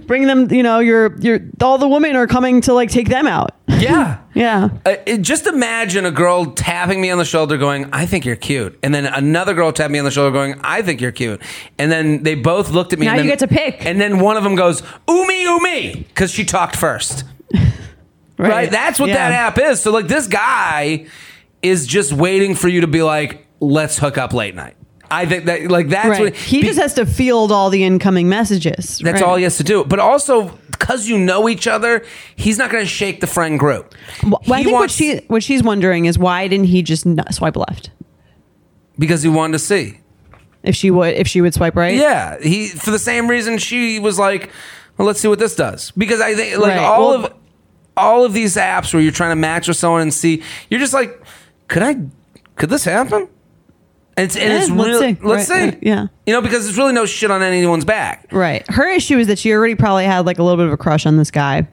Bring 0.06 0.26
them, 0.26 0.50
you 0.52 0.62
know, 0.62 0.78
your 0.78 1.16
your 1.20 1.40
all 1.60 1.78
the 1.78 1.88
women 1.88 2.16
are 2.16 2.26
coming 2.26 2.60
to 2.62 2.72
like 2.72 2.90
take 2.90 3.08
them 3.08 3.26
out. 3.26 3.50
Yeah. 3.68 4.18
Yeah. 4.34 4.70
Uh, 4.86 4.94
it- 5.06 5.22
just 5.22 5.46
imagine 5.46 6.06
a 6.06 6.10
girl 6.10 6.46
tapping 6.52 7.00
me 7.00 7.10
on 7.10 7.18
the 7.18 7.24
shoulder 7.24 7.58
going, 7.58 7.88
I 7.92 8.06
think 8.06 8.24
you're 8.24 8.36
cute. 8.36 8.78
And 8.82 8.94
then 8.94 9.06
another 9.06 9.52
girl 9.54 9.72
tapping 9.72 9.92
me 9.92 9.98
on 9.98 10.04
the 10.04 10.10
shoulder 10.10 10.30
going, 10.30 10.54
I 10.62 10.82
think 10.82 11.00
you're 11.00 11.12
cute. 11.12 11.42
And 11.78 11.92
then 11.92 12.22
they 12.22 12.34
both 12.34 12.70
looked 12.70 12.92
at 12.92 12.98
me. 12.98 13.06
Now 13.06 13.12
and 13.12 13.18
then, 13.20 13.26
you 13.26 13.32
get 13.32 13.40
to 13.40 13.48
pick. 13.48 13.84
And 13.84 14.00
then 14.00 14.20
one 14.20 14.36
of 14.36 14.44
them 14.44 14.54
goes, 14.54 14.82
Umi, 15.08 15.42
Umi, 15.42 15.94
because 16.08 16.30
she 16.30 16.44
talked 16.44 16.76
first. 16.76 17.24
Right. 18.38 18.70
That's 18.70 18.98
what 18.98 19.08
Yeah. 19.08 19.28
that 19.28 19.32
app 19.32 19.58
is. 19.58 19.80
So, 19.80 19.92
like, 19.92 20.08
this 20.08 20.26
guy 20.26 21.06
is 21.62 21.86
just 21.86 22.12
waiting 22.12 22.56
for 22.56 22.66
you 22.66 22.80
to 22.80 22.88
be 22.88 23.02
like, 23.02 23.46
let's 23.60 23.98
hook 23.98 24.18
up 24.18 24.32
late 24.32 24.56
night. 24.56 24.74
I 25.08 25.26
think 25.26 25.44
that, 25.44 25.70
like, 25.70 25.90
that's 25.90 26.08
Right. 26.08 26.20
what 26.20 26.34
he 26.34 26.62
be- 26.62 26.66
just 26.66 26.80
has 26.80 26.94
to 26.94 27.06
field 27.06 27.52
all 27.52 27.70
the 27.70 27.84
incoming 27.84 28.28
messages. 28.28 28.98
That's 28.98 29.20
right? 29.20 29.22
all 29.22 29.36
he 29.36 29.44
has 29.44 29.58
to 29.58 29.62
do. 29.62 29.84
But 29.84 30.00
also, 30.00 30.58
because 30.82 31.08
you 31.08 31.16
know 31.18 31.48
each 31.48 31.66
other, 31.66 32.04
he's 32.36 32.58
not 32.58 32.70
going 32.70 32.82
to 32.84 32.88
shake 32.90 33.20
the 33.20 33.26
friend 33.26 33.58
group. 33.58 33.94
Well, 34.24 34.40
I 34.50 34.62
think 34.64 34.74
what 34.76 34.90
she 34.90 35.18
what 35.28 35.42
she's 35.42 35.62
wondering 35.62 36.04
is 36.06 36.18
why 36.18 36.48
didn't 36.48 36.66
he 36.66 36.82
just 36.82 37.06
swipe 37.32 37.56
left? 37.56 37.90
because 38.98 39.22
he 39.22 39.28
wanted 39.28 39.52
to 39.52 39.58
see. 39.58 40.00
If 40.62 40.76
she 40.76 40.90
would, 40.90 41.14
if 41.14 41.26
she 41.26 41.40
would 41.40 41.54
swipe 41.54 41.74
right. 41.76 41.94
Yeah, 41.96 42.38
he 42.40 42.68
for 42.68 42.90
the 42.90 42.98
same 42.98 43.28
reason 43.28 43.58
she 43.58 43.98
was 43.98 44.18
like, 44.18 44.50
well, 44.98 45.06
let's 45.06 45.18
see 45.20 45.26
what 45.28 45.38
this 45.38 45.56
does 45.56 45.90
because 45.92 46.20
I 46.20 46.34
think 46.34 46.58
like 46.58 46.76
Right. 46.76 46.78
all 46.84 47.08
Well- 47.08 47.24
of 47.26 47.34
all 47.96 48.24
of 48.24 48.32
these 48.32 48.56
apps 48.56 48.92
where 48.94 49.02
you're 49.02 49.12
trying 49.12 49.32
to 49.32 49.36
match 49.36 49.68
with 49.68 49.76
someone 49.76 50.00
and 50.02 50.12
see, 50.14 50.42
you're 50.70 50.80
just 50.80 50.94
like, 50.94 51.20
could 51.68 51.82
I, 51.82 51.96
could 52.56 52.70
this 52.70 52.84
happen? 52.84 53.28
And 54.16 54.24
it's, 54.26 54.36
and 54.36 54.52
Eh, 54.52 54.58
it's 54.60 54.70
let's 54.70 54.88
really, 54.88 55.14
see. 55.14 55.20
let's 55.22 55.46
see, 55.48 55.54
right, 55.54 55.78
yeah. 55.82 56.06
you 56.26 56.32
know, 56.34 56.42
because 56.42 56.68
it's 56.68 56.76
really 56.76 56.92
no 56.92 57.06
shit 57.06 57.30
on 57.30 57.42
anyone's 57.42 57.84
back. 57.86 58.26
Right. 58.30 58.64
Her 58.70 58.88
issue 58.88 59.18
is 59.18 59.26
that 59.28 59.38
she 59.38 59.52
already 59.52 59.74
probably 59.74 60.04
had 60.04 60.26
like 60.26 60.38
a 60.38 60.42
little 60.42 60.58
bit 60.58 60.66
of 60.66 60.72
a 60.72 60.76
crush 60.76 61.06
on 61.06 61.16
this 61.16 61.30
guy. 61.30 61.66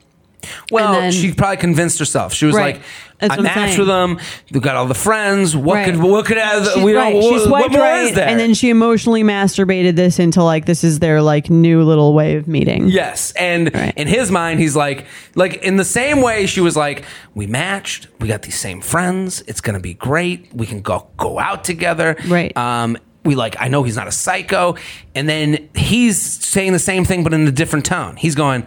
Well, 0.72 0.94
then- 0.94 1.12
she 1.12 1.34
probably 1.34 1.58
convinced 1.58 2.00
herself. 2.00 2.34
She 2.34 2.46
was 2.46 2.56
Right. 2.56 2.76
like, 2.76 2.84
That's 3.20 3.38
I 3.38 3.42
matched 3.42 3.78
with 3.78 3.88
them. 3.90 4.18
They've 4.50 4.62
got 4.62 4.78
all 4.78 4.86
the 4.86 4.94
friends. 4.94 5.54
What 5.54 5.74
Right. 5.76 5.86
could 5.86 5.98
what 5.98 6.26
could 6.26 6.38
have? 6.38 6.66
She, 6.74 6.82
we 6.82 6.94
right. 6.96 7.14
What, 7.14 7.42
she 7.44 7.50
what 7.50 7.70
more 7.72 7.82
right, 7.82 8.04
is 8.06 8.14
there? 8.16 8.26
and 8.26 8.40
then 8.40 8.54
she 8.54 8.70
emotionally 8.70 9.24
masturbated 9.24 9.98
this 9.98 10.20
into 10.20 10.42
like 10.42 10.64
this 10.66 10.86
is 10.86 11.00
their 11.00 11.22
like 11.22 11.50
new 11.50 11.84
little 11.84 12.14
way 12.14 12.36
of 12.38 12.48
meeting. 12.48 12.88
Yes, 12.88 13.34
and 13.34 13.72
Right. 13.76 13.94
in 13.98 14.08
his 14.08 14.32
mind, 14.32 14.62
he's 14.62 14.74
like, 14.76 15.06
like 15.36 15.56
in 15.56 15.76
the 15.76 15.84
same 15.84 16.22
way 16.22 16.46
she 16.46 16.62
was 16.62 16.78
like, 16.78 17.04
we 17.36 17.46
matched, 17.46 18.08
we 18.22 18.30
got 18.30 18.44
these 18.44 18.58
same 18.58 18.80
friends, 18.80 19.44
it's 19.48 19.60
gonna 19.60 19.82
be 19.82 19.96
great, 19.96 20.48
we 20.54 20.66
can 20.66 20.80
go 20.82 21.08
go 21.18 21.40
out 21.40 21.66
together, 21.66 22.16
Right. 22.26 22.56
Um, 22.56 22.98
we 23.26 23.36
like, 23.36 23.58
I 23.60 23.68
know 23.68 23.84
he's 23.84 23.98
not 23.98 24.08
a 24.08 24.14
psycho, 24.14 24.76
and 25.14 25.28
then 25.28 25.68
he's 25.76 26.22
saying 26.22 26.72
the 26.72 26.80
same 26.80 27.04
thing 27.04 27.26
but 27.26 27.34
in 27.34 27.46
a 27.46 27.52
different 27.52 27.84
tone. 27.86 28.16
He's 28.16 28.34
going, 28.36 28.66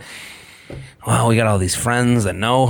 well, 1.07 1.29
we 1.29 1.37
got 1.37 1.47
all 1.47 1.59
these 1.59 1.75
friends 1.75 2.25
that 2.25 2.35
know. 2.37 2.67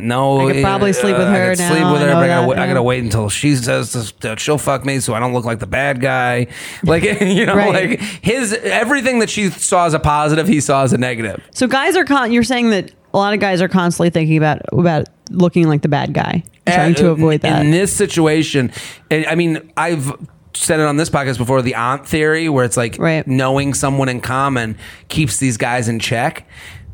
No, 0.00 0.48
I 0.48 0.52
could 0.52 0.62
probably 0.62 0.92
sleep 0.92 1.16
with 1.18 1.26
her 1.26 1.46
I 1.46 1.48
could 1.50 1.58
now, 1.58 1.70
Sleep 1.70 1.82
with 1.92 2.02
I 2.02 2.04
her, 2.04 2.06
know 2.06 2.14
but 2.14 2.22
I 2.22 2.26
gotta, 2.28 2.40
that 2.42 2.48
wait, 2.48 2.58
I 2.58 2.60
now. 2.60 2.66
gotta 2.68 2.82
wait 2.84 3.02
until 3.02 3.28
she 3.28 3.56
says 3.56 3.92
this, 3.92 4.12
that 4.20 4.38
she'll 4.38 4.56
fuck 4.56 4.84
me, 4.84 5.00
so 5.00 5.12
I 5.12 5.18
don't 5.18 5.32
look 5.32 5.44
like 5.44 5.58
the 5.58 5.66
bad 5.66 6.00
guy. 6.00 6.46
Like 6.84 7.02
you 7.20 7.46
know, 7.46 7.56
Right. 7.56 7.90
like 7.90 8.00
his 8.00 8.52
everything 8.52 9.18
that 9.18 9.28
she 9.28 9.50
saw 9.50 9.86
as 9.86 9.94
a 9.94 9.98
positive, 9.98 10.46
he 10.46 10.60
saw 10.60 10.84
as 10.84 10.92
a 10.92 10.98
negative. 10.98 11.42
So 11.52 11.66
guys 11.66 11.96
are 11.96 12.04
con- 12.04 12.30
you're 12.30 12.44
saying 12.44 12.70
that 12.70 12.92
a 13.12 13.16
lot 13.16 13.34
of 13.34 13.40
guys 13.40 13.60
are 13.60 13.66
constantly 13.68 14.10
thinking 14.10 14.36
about 14.36 14.60
about 14.70 15.08
looking 15.30 15.66
like 15.66 15.82
the 15.82 15.88
bad 15.88 16.14
guy, 16.14 16.44
trying 16.64 16.94
to 16.94 17.08
Uh, 17.08 17.12
avoid 17.12 17.40
that. 17.40 17.60
In 17.64 17.72
this 17.72 17.92
situation, 17.92 18.70
and 19.10 19.26
I 19.26 19.34
mean, 19.34 19.72
I've 19.76 20.12
said 20.54 20.78
it 20.78 20.86
on 20.86 20.96
this 20.96 21.10
podcast 21.10 21.38
before 21.38 21.60
the 21.62 21.74
aunt 21.74 22.06
theory, 22.06 22.48
where 22.48 22.64
it's 22.64 22.76
like 22.76 22.96
Right. 23.00 23.26
knowing 23.26 23.74
someone 23.74 24.08
in 24.08 24.20
common 24.20 24.76
keeps 25.08 25.38
these 25.38 25.56
guys 25.56 25.88
in 25.88 25.98
check. 25.98 26.48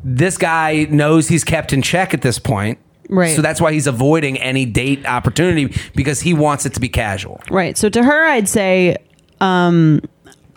This 0.05 0.37
guy 0.39 0.87
knows 0.91 1.29
he's 1.29 1.45
kept 1.45 1.73
in 1.73 1.81
check 1.83 2.13
at 2.15 2.21
this 2.23 2.39
point. 2.39 2.79
Right. 3.09 3.35
So 3.37 3.43
that's 3.43 3.61
why 3.61 3.73
he's 3.73 3.87
avoiding 3.87 4.39
any 4.39 4.65
date 4.67 5.05
opportunity 5.07 5.75
because 5.95 6.21
he 6.21 6.33
wants 6.35 6.65
it 6.67 6.75
to 6.75 6.81
be 6.81 6.89
casual. 6.89 7.41
right. 7.51 7.77
So 7.77 7.89
to 7.89 8.03
her, 8.03 8.25
I'd 8.27 8.49
say, 8.49 8.97
um, 9.41 10.01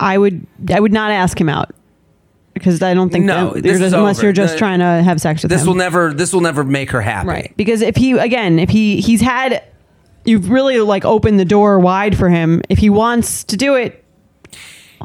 I 0.00 0.16
would 0.16 0.46
I 0.72 0.78
would 0.80 0.92
not 0.92 1.10
ask 1.10 1.38
him 1.40 1.48
out 1.48 1.74
because 2.54 2.82
I 2.82 2.94
don't 2.94 3.10
think 3.10 3.24
No, 3.24 3.50
that 3.50 3.62
this 3.62 3.64
you're 3.64 3.74
is 3.74 3.80
just, 3.80 3.94
unless 3.94 4.18
over. 4.18 4.26
you're 4.26 4.32
just 4.32 4.54
The- 4.54 4.58
trying 4.58 4.78
to 4.78 4.84
have 5.02 5.20
sex 5.20 5.42
with 5.42 5.50
This 5.50 5.62
him. 5.62 5.68
will 5.68 5.74
never 5.74 6.14
this 6.14 6.32
will 6.32 6.40
never 6.40 6.62
make 6.64 6.90
her 6.92 7.00
happy. 7.02 7.28
Right. 7.28 7.52
Because 7.56 7.82
if 7.82 7.96
he 7.96 8.12
again, 8.12 8.58
if 8.58 8.70
he 8.70 9.00
he's 9.00 9.20
had 9.20 9.62
you've 10.24 10.50
really 10.50 10.78
like 10.80 11.04
opened 11.04 11.38
the 11.40 11.44
door 11.44 11.78
wide 11.80 12.16
for 12.16 12.28
him. 12.28 12.62
If 12.68 12.78
he 12.78 12.90
wants 12.90 13.44
to 13.44 13.56
do 13.56 13.74
it, 13.74 14.04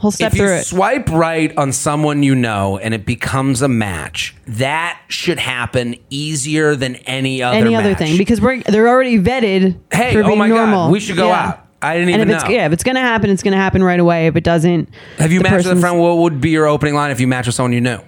he'll 0.02 0.12
step 0.12 0.34
if 0.34 0.38
you 0.40 0.46
it. 0.46 0.64
swipe 0.66 1.10
right 1.10 1.56
on 1.58 1.72
someone 1.72 2.24
you 2.24 2.36
know 2.36 2.78
and 2.78 2.94
it 2.94 3.06
becomes 3.06 3.62
a 3.62 3.68
match, 3.68 4.36
that 4.48 5.00
should 5.08 5.40
happen 5.40 5.96
easier 6.10 6.76
than 6.76 6.96
any 6.98 7.42
other 7.44 7.58
Any 7.58 7.76
other 7.76 7.90
match. 7.90 7.98
thing 8.00 8.18
because 8.18 8.42
we're 8.42 8.62
they're 8.64 8.88
already 8.88 9.20
vetted 9.20 9.78
Hey, 9.92 10.14
for 10.14 10.24
oh 10.24 10.28
being 10.28 10.40
my 10.40 10.50
God, 10.50 10.92
we 10.92 11.00
should 11.00 11.16
go 11.18 11.32
out. 11.32 11.60
I 11.82 11.96
didn't 11.98 12.10
and 12.14 12.22
even 12.22 12.30
if 12.30 12.36
it's, 12.36 12.44
know. 12.46 12.50
Yeah, 12.52 12.66
if 12.68 12.72
it's 12.72 12.84
gonna 12.84 13.02
happen, 13.02 13.30
it's 13.30 13.44
gonna 13.44 13.58
happen 13.58 13.84
right 13.84 14.00
away. 14.00 14.28
If 14.28 14.36
it 14.38 14.44
doesn't, 14.46 14.88
Have 15.18 15.32
you 15.34 15.42
matched 15.42 15.68
with 15.68 15.78
a 15.78 15.82
friend? 15.82 16.00
What 16.00 16.18
would 16.20 16.40
be 16.40 16.50
your 16.52 16.66
opening 16.66 16.94
line 16.96 17.12
if 17.12 17.20
you 17.20 17.28
match 17.28 17.46
with 17.46 17.56
someone 17.56 17.74
you 17.74 17.82
knew? 17.82 18.00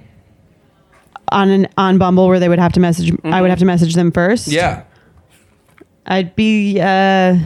on 1.32 1.50
an 1.50 1.68
on 1.76 1.98
Bumble 1.98 2.28
where 2.28 2.40
they 2.40 2.48
would 2.48 2.60
have 2.60 2.72
to 2.74 2.80
message? 2.80 3.12
I 3.24 3.42
would 3.42 3.50
have 3.50 3.60
to 3.60 3.66
message 3.66 3.96
them 3.96 4.12
first. 4.12 4.48
Mm-hmm. 4.48 4.56
Yeah. 4.56 4.84
I'd 6.06 6.36
be 6.36 6.80
uh, 6.80 7.38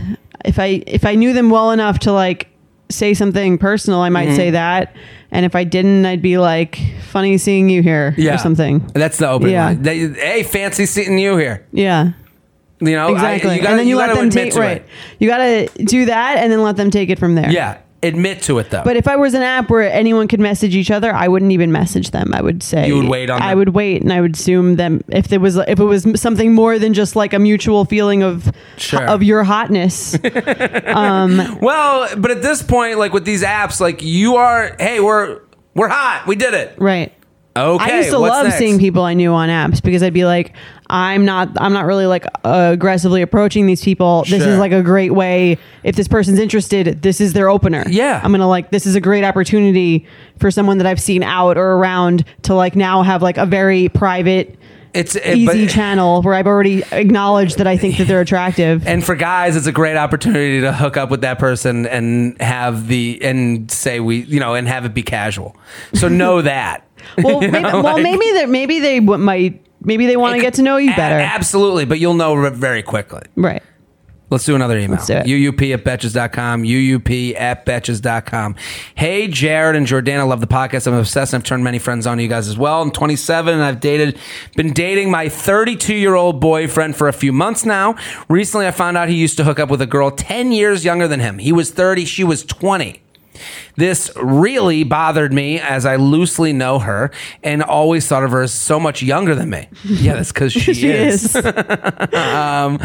if 0.46 0.60
I 0.60 0.84
if 0.86 1.06
I 1.06 1.16
knew 1.16 1.32
them 1.34 1.50
well 1.50 1.72
enough 1.72 2.00
to 2.00 2.12
like 2.12 2.49
say 2.90 3.14
something 3.14 3.58
personal, 3.58 4.02
I 4.02 4.10
might 4.10 4.28
Mm-hmm. 4.30 4.36
say 4.36 4.52
that. 4.52 4.96
And 5.32 5.46
if 5.46 5.56
I 5.56 5.64
didn't, 5.64 6.06
I'd 6.06 6.22
be 6.24 6.38
like, 6.40 6.80
"Funny 7.12 7.38
seeing 7.38 7.70
you 7.70 7.84
here," 7.84 8.16
Yeah. 8.18 8.34
or 8.36 8.38
something. 8.40 8.80
That's 8.96 9.18
the 9.18 9.30
opening 9.30 9.54
Yeah. 9.54 9.66
line. 9.68 9.82
They- 9.84 10.08
hey, 10.08 10.44
fancy 10.44 10.86
seeing 10.88 11.18
you 11.20 11.38
here. 11.38 11.64
Yeah, 11.72 12.12
You 12.82 12.92
know, 12.94 13.10
I- 13.10 13.12
exactly. 13.12 13.56
you 13.56 13.62
gotta, 13.62 13.70
and 13.72 13.80
then 13.80 13.88
you, 13.88 13.96
you 13.96 13.98
let 13.98 14.08
gotta 14.08 14.22
them 14.22 14.30
take 14.32 14.56
right. 14.56 14.78
it. 14.78 14.86
You 15.20 15.28
got 15.30 15.38
to 15.38 15.68
do 15.84 16.06
that, 16.06 16.38
and 16.40 16.52
then 16.52 16.64
let 16.64 16.78
them 16.78 16.90
take 16.90 17.10
it 17.12 17.20
from 17.20 17.36
there. 17.36 17.52
Yeah. 17.52 17.78
Admit 18.02 18.42
to 18.44 18.60
it 18.60 18.70
though. 18.70 18.82
But 18.86 18.96
if 18.96 19.08
I 19.10 19.18
was 19.18 19.34
an 19.34 19.42
app 19.42 19.70
where 19.70 19.82
anyone 19.92 20.28
could 20.30 20.40
message 20.40 20.74
each 20.76 20.90
other, 20.90 21.14
I 21.14 21.28
wouldn't 21.28 21.52
even 21.52 21.72
message 21.72 22.12
them. 22.12 22.34
I 22.34 22.42
would 22.42 22.64
say 22.64 22.88
You 22.88 22.96
would 22.96 23.10
wait 23.10 23.30
on 23.30 23.42
I 23.42 23.50
them? 23.50 23.60
would 23.60 23.70
wait, 23.70 24.02
and 24.02 24.14
I 24.14 24.22
would 24.22 24.36
assume 24.36 24.78
them 24.78 25.04
if 25.10 25.28
there 25.28 25.40
was 25.40 25.58
if 25.58 25.80
it 25.80 25.84
was 25.84 26.08
something 26.16 26.54
more 26.54 26.80
than 26.80 26.94
just 26.94 27.16
like 27.18 27.34
a 27.34 27.40
mutual 27.40 27.84
feeling 27.86 28.24
of 28.24 28.50
Sure. 28.78 29.06
of 29.06 29.22
your 29.24 29.44
hotness. 29.44 30.18
Um, 30.90 31.60
well, 31.62 32.10
but 32.18 32.32
at 32.32 32.42
this 32.42 32.62
point, 32.64 32.98
like 32.98 33.14
with 33.14 33.26
these 33.26 33.44
apps, 33.44 33.80
like 33.80 34.02
you 34.02 34.36
are, 34.38 34.76
hey, 34.80 35.00
we're 35.00 35.42
we're 35.76 35.90
hot. 35.90 36.26
We 36.28 36.36
did 36.36 36.54
it. 36.54 36.76
right. 36.80 37.14
Okay. 37.60 37.94
I 37.94 37.98
used 37.98 38.10
to 38.12 38.18
love 38.20 38.46
next? 38.46 38.58
seeing 38.58 38.80
people 38.80 39.04
I 39.04 39.14
knew 39.14 39.32
on 39.34 39.50
apps 39.50 39.82
because 39.82 40.02
I'd 40.04 40.14
be 40.14 40.26
like, 40.26 40.56
I'm 40.90 41.26
not, 41.26 41.50
I'm 41.62 41.74
not 41.74 41.86
really 41.86 42.06
like 42.08 42.26
uh, 42.44 42.72
aggressively 42.74 43.22
approaching 43.22 43.68
these 43.68 43.84
people. 43.84 44.22
This 44.28 44.42
Sure. 44.44 44.52
is 44.54 44.58
like 44.60 44.72
a 44.72 44.82
great 44.82 45.14
way. 45.14 45.58
If 45.84 45.96
this 45.96 46.08
person's 46.08 46.40
interested, 46.40 47.02
this 47.02 47.22
is 47.22 47.34
their 47.34 47.50
opener. 47.50 47.84
Yeah. 47.88 48.20
I'm 48.24 48.32
gonna 48.32 48.48
like, 48.48 48.72
this 48.72 48.86
is 48.86 48.96
a 48.96 49.02
great 49.02 49.24
opportunity 49.24 50.08
for 50.40 50.50
someone 50.52 50.78
that 50.80 50.88
I've 50.88 51.02
seen 51.02 51.22
out 51.24 51.58
or 51.58 51.74
around 51.74 52.26
to 52.44 52.54
like 52.56 52.76
now 52.76 53.04
have 53.04 53.22
like 53.22 53.38
a 53.38 53.46
very 53.46 53.90
private, 53.90 54.58
It's 54.96 55.16
it, 55.16 55.38
easy 55.38 55.66
but- 55.66 55.70
channel 55.72 56.24
where 56.24 56.34
I've 56.34 56.48
already 56.48 56.84
acknowledged 56.92 57.60
that 57.60 57.68
I 57.68 57.78
think 57.78 57.98
that 57.98 58.08
they're 58.08 58.22
attractive. 58.22 58.88
And 58.88 59.04
for 59.06 59.16
guys, 59.16 59.56
it's 59.56 59.68
a 59.68 59.72
great 59.72 59.96
opportunity 59.98 60.62
to 60.62 60.74
hook 60.74 60.98
up 60.98 61.12
with 61.12 61.22
that 61.22 61.38
person 61.38 61.86
and 61.86 62.42
have 62.42 62.88
the 62.88 63.20
and 63.22 63.70
say 63.70 64.00
we, 64.00 64.22
you 64.24 64.40
know, 64.40 64.56
and 64.56 64.68
have 64.68 64.86
it 64.86 64.96
be 64.96 65.04
casual. 65.04 65.56
So 65.94 66.08
know 66.08 66.42
that. 66.42 66.86
well, 67.24 67.42
maybe, 67.42 67.60
know, 67.60 67.82
well, 67.82 67.98
maybe 67.98 68.26
they, 68.34 68.46
maybe 68.46 68.80
they 68.80 69.00
w- 69.00 69.24
might, 69.24 69.66
maybe 69.82 70.06
they 70.06 70.18
want 70.18 70.36
to 70.36 70.42
get 70.42 70.56
to 70.56 70.62
know 70.62 70.78
you 70.78 70.96
better. 70.96 71.16
absolutely, 71.16 71.86
but 71.86 72.00
you'll 72.00 72.14
know 72.14 72.50
very 72.52 72.84
quickly. 72.84 73.22
right. 73.36 73.64
Let's 74.32 74.46
do 74.46 74.54
another 74.54 74.78
email. 74.78 74.92
Let's 74.98 75.08
do 75.08 75.14
it. 75.14 75.26
UUP 75.26 75.74
at 75.74 75.84
betches.com. 75.84 76.62
UUP 76.62 77.34
at 77.36 77.66
betches.com. 77.66 78.56
Hey, 78.94 79.28
Jared 79.28 79.76
and 79.76 79.88
Jordana, 79.88 80.20
I 80.20 80.22
love 80.22 80.40
the 80.40 80.46
podcast. 80.46 80.86
I'm 80.86 80.94
obsessed. 80.94 81.34
I've 81.34 81.44
turned 81.44 81.64
many 81.64 81.80
friends 81.80 82.06
on 82.06 82.18
to 82.18 82.24
you 82.24 82.30
guys 82.30 82.48
as 82.48 82.56
well. 82.56 82.80
I'm 82.84 82.92
27 82.92 83.52
and 83.52 83.64
I've 83.64 83.80
dated, 83.80 84.20
been 84.56 84.72
dating 84.72 85.10
my 85.10 85.30
32 85.30 85.96
year 85.96 86.14
old 86.14 86.40
boyfriend 86.40 86.96
for 86.96 87.08
a 87.08 87.14
few 87.14 87.34
months 87.34 87.66
now. 87.66 87.96
Recently, 88.28 88.68
I 88.68 88.72
found 88.72 88.98
out 88.98 89.10
he 89.10 89.16
used 89.16 89.36
to 89.38 89.44
hook 89.44 89.58
up 89.60 89.70
with 89.70 89.82
a 89.82 89.88
girl 89.88 90.12
10 90.12 90.52
years 90.52 90.86
younger 90.86 91.08
than 91.08 91.22
him. 91.22 91.40
He 91.40 91.52
was 91.52 91.72
30, 91.72 92.06
she 92.06 92.24
was 92.24 92.44
20. 92.44 93.02
This 93.76 94.12
really 94.16 94.84
bothered 94.84 95.34
me 95.34 95.60
as 95.60 95.86
I 95.86 95.98
loosely 95.98 96.54
know 96.54 96.80
her 96.80 97.12
and 97.44 97.62
always 97.64 98.08
thought 98.08 98.24
of 98.24 98.32
her 98.32 98.42
as 98.42 98.54
so 98.54 98.80
much 98.80 99.02
younger 99.02 99.36
than 99.36 99.50
me. 99.50 99.68
Yeah, 99.84 100.16
that's 100.16 100.32
because 100.32 100.54
she, 100.54 100.74
She 100.80 100.90
is. 100.90 101.36
um, 101.36 102.78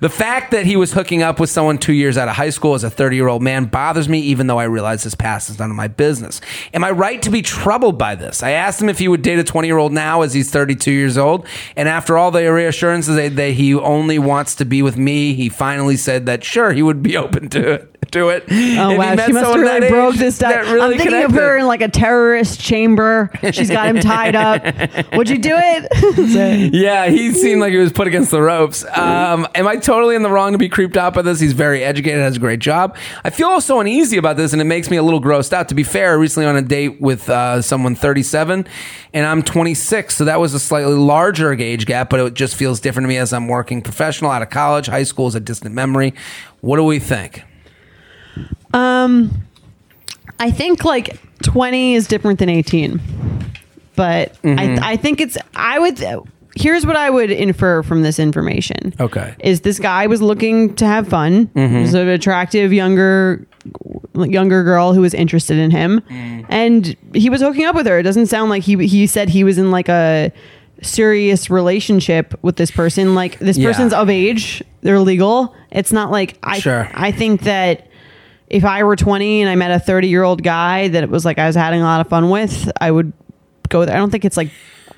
the 0.00 0.10
fact 0.12 0.50
that 0.50 0.64
he 0.64 0.76
was 0.76 0.92
hooking 0.92 1.22
up 1.22 1.38
with 1.40 1.50
someone 1.50 1.78
two 1.78 1.92
years 1.92 2.18
out 2.18 2.28
of 2.28 2.34
high 2.34 2.50
school 2.50 2.74
as 2.74 2.84
a 2.84 2.90
30 2.90 3.16
year 3.16 3.28
old 3.28 3.42
man 3.42 3.66
bothers 3.66 4.08
me, 4.08 4.20
even 4.20 4.46
though 4.46 4.58
I 4.58 4.64
realize 4.64 5.02
his 5.02 5.14
past 5.14 5.50
is 5.50 5.58
none 5.58 5.70
of 5.70 5.76
my 5.76 5.88
business. 5.88 6.40
Am 6.74 6.84
I 6.84 6.90
right 6.90 7.22
to 7.22 7.30
be 7.30 7.42
troubled 7.42 7.98
by 7.98 8.14
this? 8.14 8.42
I 8.42 8.50
asked 8.50 8.80
him 8.80 8.88
if 8.88 8.98
he 8.98 9.08
would 9.08 9.22
date 9.22 9.38
a 9.38 9.44
20 9.44 9.68
year 9.68 9.78
old 9.78 9.92
now 9.92 10.22
as 10.22 10.34
he's 10.34 10.50
32 10.50 10.90
years 10.90 11.18
old. 11.18 11.46
And 11.76 11.88
after 11.88 12.16
all 12.18 12.30
the 12.30 12.52
reassurances 12.52 13.16
that, 13.16 13.36
that 13.36 13.52
he 13.52 13.74
only 13.74 14.18
wants 14.18 14.54
to 14.56 14.64
be 14.64 14.82
with 14.82 14.96
me, 14.96 15.34
he 15.34 15.48
finally 15.48 15.96
said 15.96 16.26
that 16.26 16.44
sure, 16.44 16.72
he 16.72 16.82
would 16.82 17.02
be 17.02 17.16
open 17.16 17.48
to 17.50 17.72
it. 17.72 17.92
To 18.12 18.28
it. 18.28 18.44
Oh 18.48 18.96
wow, 18.96 19.16
she 19.16 19.32
must 19.32 19.46
have 19.46 19.60
really 19.60 19.88
broke 19.96 20.14
this 20.16 20.38
down. 20.38 20.52
I'm 20.80 20.96
thinking 20.96 21.22
of 21.22 21.32
her 21.32 21.56
in 21.58 21.66
like 21.66 21.80
a 21.80 21.88
terrorist 21.88 22.60
chamber. 22.60 23.30
She's 23.52 23.70
got 23.70 23.88
him 23.88 24.00
tied 24.00 24.36
up. 24.36 25.14
Would 25.14 25.28
you 25.28 25.38
do 25.38 25.52
it? 25.56 26.74
Yeah, 26.74 27.08
he 27.08 27.32
seemed 27.32 27.60
like 27.60 27.72
he 27.72 27.78
was 27.78 27.92
put 27.92 28.06
against 28.06 28.30
the 28.30 28.40
ropes. 28.40 28.84
Um, 28.84 29.46
am 29.54 29.66
I 29.66 29.76
totally 29.76 30.14
in 30.16 30.22
the 30.22 30.30
wrong 30.30 30.52
to 30.52 30.58
be 30.58 30.68
creeped 30.68 30.96
out 30.96 31.14
by 31.14 31.22
this? 31.22 31.40
He's 31.40 31.52
very 31.52 31.82
educated, 31.84 32.20
has 32.20 32.36
a 32.36 32.40
great 32.40 32.60
job. 32.60 32.96
I 33.24 33.30
feel 33.30 33.60
so 33.60 33.80
uneasy 33.80 34.16
about 34.16 34.36
this, 34.36 34.52
and 34.52 34.60
it 34.62 34.66
makes 34.66 34.90
me 34.90 34.96
a 34.96 35.02
little 35.02 35.20
grossed 35.20 35.52
out. 35.52 35.68
To 35.68 35.74
be 35.74 35.82
fair, 35.82 36.18
recently 36.18 36.46
on 36.46 36.56
a 36.56 36.62
date 36.62 37.00
with 37.00 37.28
uh, 37.28 37.62
someone 37.62 37.94
37, 37.94 38.66
and 39.14 39.26
I'm 39.26 39.42
26, 39.42 40.14
so 40.14 40.24
that 40.26 40.38
was 40.40 40.54
a 40.54 40.60
slightly 40.60 40.94
larger 40.94 41.52
age 41.52 41.86
gap, 41.86 42.10
but 42.10 42.20
it 42.20 42.34
just 42.34 42.54
feels 42.54 42.80
different 42.80 43.04
to 43.04 43.08
me 43.08 43.16
as 43.16 43.32
I'm 43.32 43.48
working 43.48 43.82
professional 43.82 44.30
out 44.30 44.42
of 44.42 44.50
college. 44.50 44.86
High 44.86 45.04
school 45.04 45.26
is 45.26 45.34
a 45.34 45.40
distant 45.40 45.74
memory. 45.74 46.14
What 46.60 46.76
do 46.76 46.84
we 46.84 46.98
think? 46.98 47.42
I 50.38 50.50
think 50.50 50.84
like 50.84 51.18
20 51.42 51.94
is 51.94 52.06
different 52.08 52.38
than 52.38 52.48
18, 52.48 53.00
but 53.94 54.40
Mm-hmm. 54.42 54.82
I, 54.84 54.92
I 54.92 54.96
think 54.96 55.20
it's. 55.20 55.36
I 55.54 55.78
would. 55.78 56.02
Here's 56.54 56.86
what 56.86 56.96
I 56.96 57.10
would 57.10 57.30
infer 57.30 57.82
from 57.82 58.02
this 58.02 58.18
information. 58.18 58.94
Okay. 58.98 59.34
Is 59.40 59.60
this 59.60 59.78
guy 59.78 60.06
was 60.06 60.22
looking 60.22 60.74
to 60.76 60.86
have 60.86 61.06
fun? 61.08 61.48
Mm-hmm. 61.48 61.76
He's 61.78 61.92
an 61.94 62.08
attractive 62.08 62.72
younger 62.72 63.46
younger 64.14 64.62
girl 64.64 64.94
who 64.94 65.00
was 65.02 65.12
interested 65.12 65.58
in 65.58 65.70
him, 65.70 66.00
Mm. 66.08 66.46
and 66.48 66.96
he 67.14 67.28
was 67.28 67.40
hooking 67.42 67.64
up 67.66 67.74
with 67.74 67.86
her. 67.86 67.98
It 67.98 68.04
doesn't 68.04 68.26
sound 68.26 68.48
like 68.50 68.62
he 68.62 68.86
he 68.86 69.06
said 69.06 69.28
he 69.28 69.44
was 69.44 69.58
in 69.58 69.70
like 69.70 69.88
a 69.90 70.32
serious 70.82 71.50
relationship 71.50 72.34
with 72.42 72.56
this 72.56 72.70
person. 72.70 73.14
Like 73.14 73.38
this 73.38 73.58
Yeah. 73.58 73.68
person's 73.68 73.92
of 73.92 74.08
age, 74.08 74.62
they're 74.82 75.00
legal. 75.00 75.54
It's 75.70 75.92
not 75.92 76.10
like 76.10 76.38
I. 76.42 76.58
Sure. 76.58 76.88
I 76.94 77.10
think 77.12 77.42
that 77.42 77.88
if 78.48 78.64
I 78.64 78.84
were 78.84 78.96
20 78.96 79.42
and 79.42 79.50
I 79.50 79.54
met 79.54 79.70
a 79.70 79.78
30 79.78 80.08
year 80.08 80.22
old 80.22 80.42
guy 80.42 80.88
that 80.88 81.02
it 81.02 81.10
was 81.10 81.24
like 81.24 81.38
I 81.38 81.46
was 81.46 81.56
having 81.56 81.80
a 81.80 81.84
lot 81.84 82.00
of 82.00 82.08
fun 82.08 82.30
with, 82.30 82.70
I 82.80 82.90
would 82.90 83.12
go 83.68 83.84
there. 83.84 83.94
I 83.94 83.98
don't 83.98 84.10
think 84.10 84.24
it's 84.24 84.36
like 84.36 84.50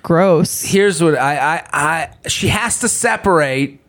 gross. 0.03 0.63
Here's 0.63 1.03
what 1.03 1.17
I, 1.17 1.39
I, 1.39 1.65
I, 1.73 2.29
she 2.29 2.49
has 2.49 2.81
to 2.81 2.89
separate 2.89 3.81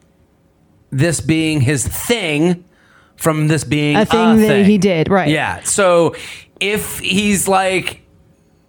this 0.92 1.22
being 1.22 1.62
his 1.62 1.88
thing 1.88 2.64
from 3.16 3.48
this 3.48 3.64
being 3.64 3.98
A 3.98 4.06
thing 4.06 4.38
that 4.38 4.66
he 4.66 4.78
did, 4.78 5.10
right. 5.10 5.30
Yeah. 5.30 5.62
So 5.64 6.16
if 6.60 7.00
he's 7.00 7.48
like, 7.48 8.02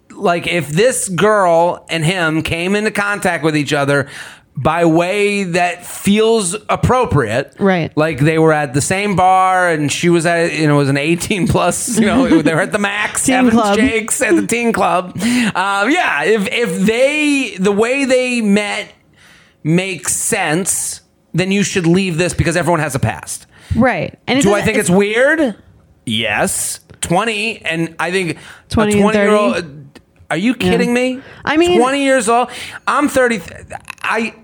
like 0.09 0.45
if 0.45 0.69
this 0.69 1.07
girl 1.07 1.85
and 1.89 2.03
him 2.03 2.41
came 2.43 2.75
into 2.75 2.91
contact 2.91 3.43
with 3.43 3.55
each 3.55 3.73
other 3.73 4.09
by 4.55 4.85
way 4.85 5.43
that 5.45 5.85
feels 5.85 6.55
appropriate 6.69 7.55
Right. 7.57 7.95
like 7.97 8.19
they 8.19 8.37
were 8.37 8.51
at 8.53 8.73
the 8.73 8.81
same 8.81 9.15
bar 9.15 9.69
and 9.69 9.91
she 9.91 10.09
was 10.09 10.25
at 10.25 10.53
you 10.53 10.67
know 10.67 10.75
it 10.75 10.79
was 10.79 10.89
an 10.89 10.97
18 10.97 11.47
plus 11.47 11.97
you 11.97 12.05
know 12.05 12.27
they 12.41 12.53
were 12.53 12.61
at 12.61 12.71
the 12.73 12.77
max 12.77 13.25
Teen 13.25 13.49
club. 13.49 13.77
shakes 13.77 14.21
at 14.21 14.35
the 14.35 14.45
teen 14.45 14.73
club 14.73 15.11
um, 15.15 15.89
yeah 15.89 16.23
if 16.25 16.47
if 16.51 16.85
they 16.85 17.55
the 17.57 17.71
way 17.71 18.03
they 18.05 18.41
met 18.41 18.91
makes 19.63 20.15
sense 20.15 21.01
then 21.33 21.51
you 21.51 21.63
should 21.63 21.87
leave 21.87 22.17
this 22.17 22.33
because 22.33 22.57
everyone 22.57 22.79
has 22.81 22.93
a 22.95 22.99
past 22.99 23.47
Right. 23.73 24.19
And 24.27 24.37
it 24.37 24.41
do 24.41 24.49
I 24.49 24.59
doesn't- 24.59 24.65
think 24.65 24.77
it's 24.79 24.89
weird? 24.89 25.55
Yes. 26.05 26.81
20 26.99 27.61
and 27.63 27.95
I 27.99 28.11
think 28.11 28.37
20 28.67 28.91
a 28.91 28.95
and 28.95 29.01
20 29.13 29.17
year 29.17 29.31
old 29.31 29.99
Are 30.29 30.35
you 30.35 30.55
kidding 30.55 30.93
me? 30.93 31.21
I 31.45 31.55
mean- 31.55 31.79
20 31.79 32.03
years 32.03 32.27
old. 32.27 32.49
I'm 32.85 33.07
30 33.07 33.39
I 34.11 34.35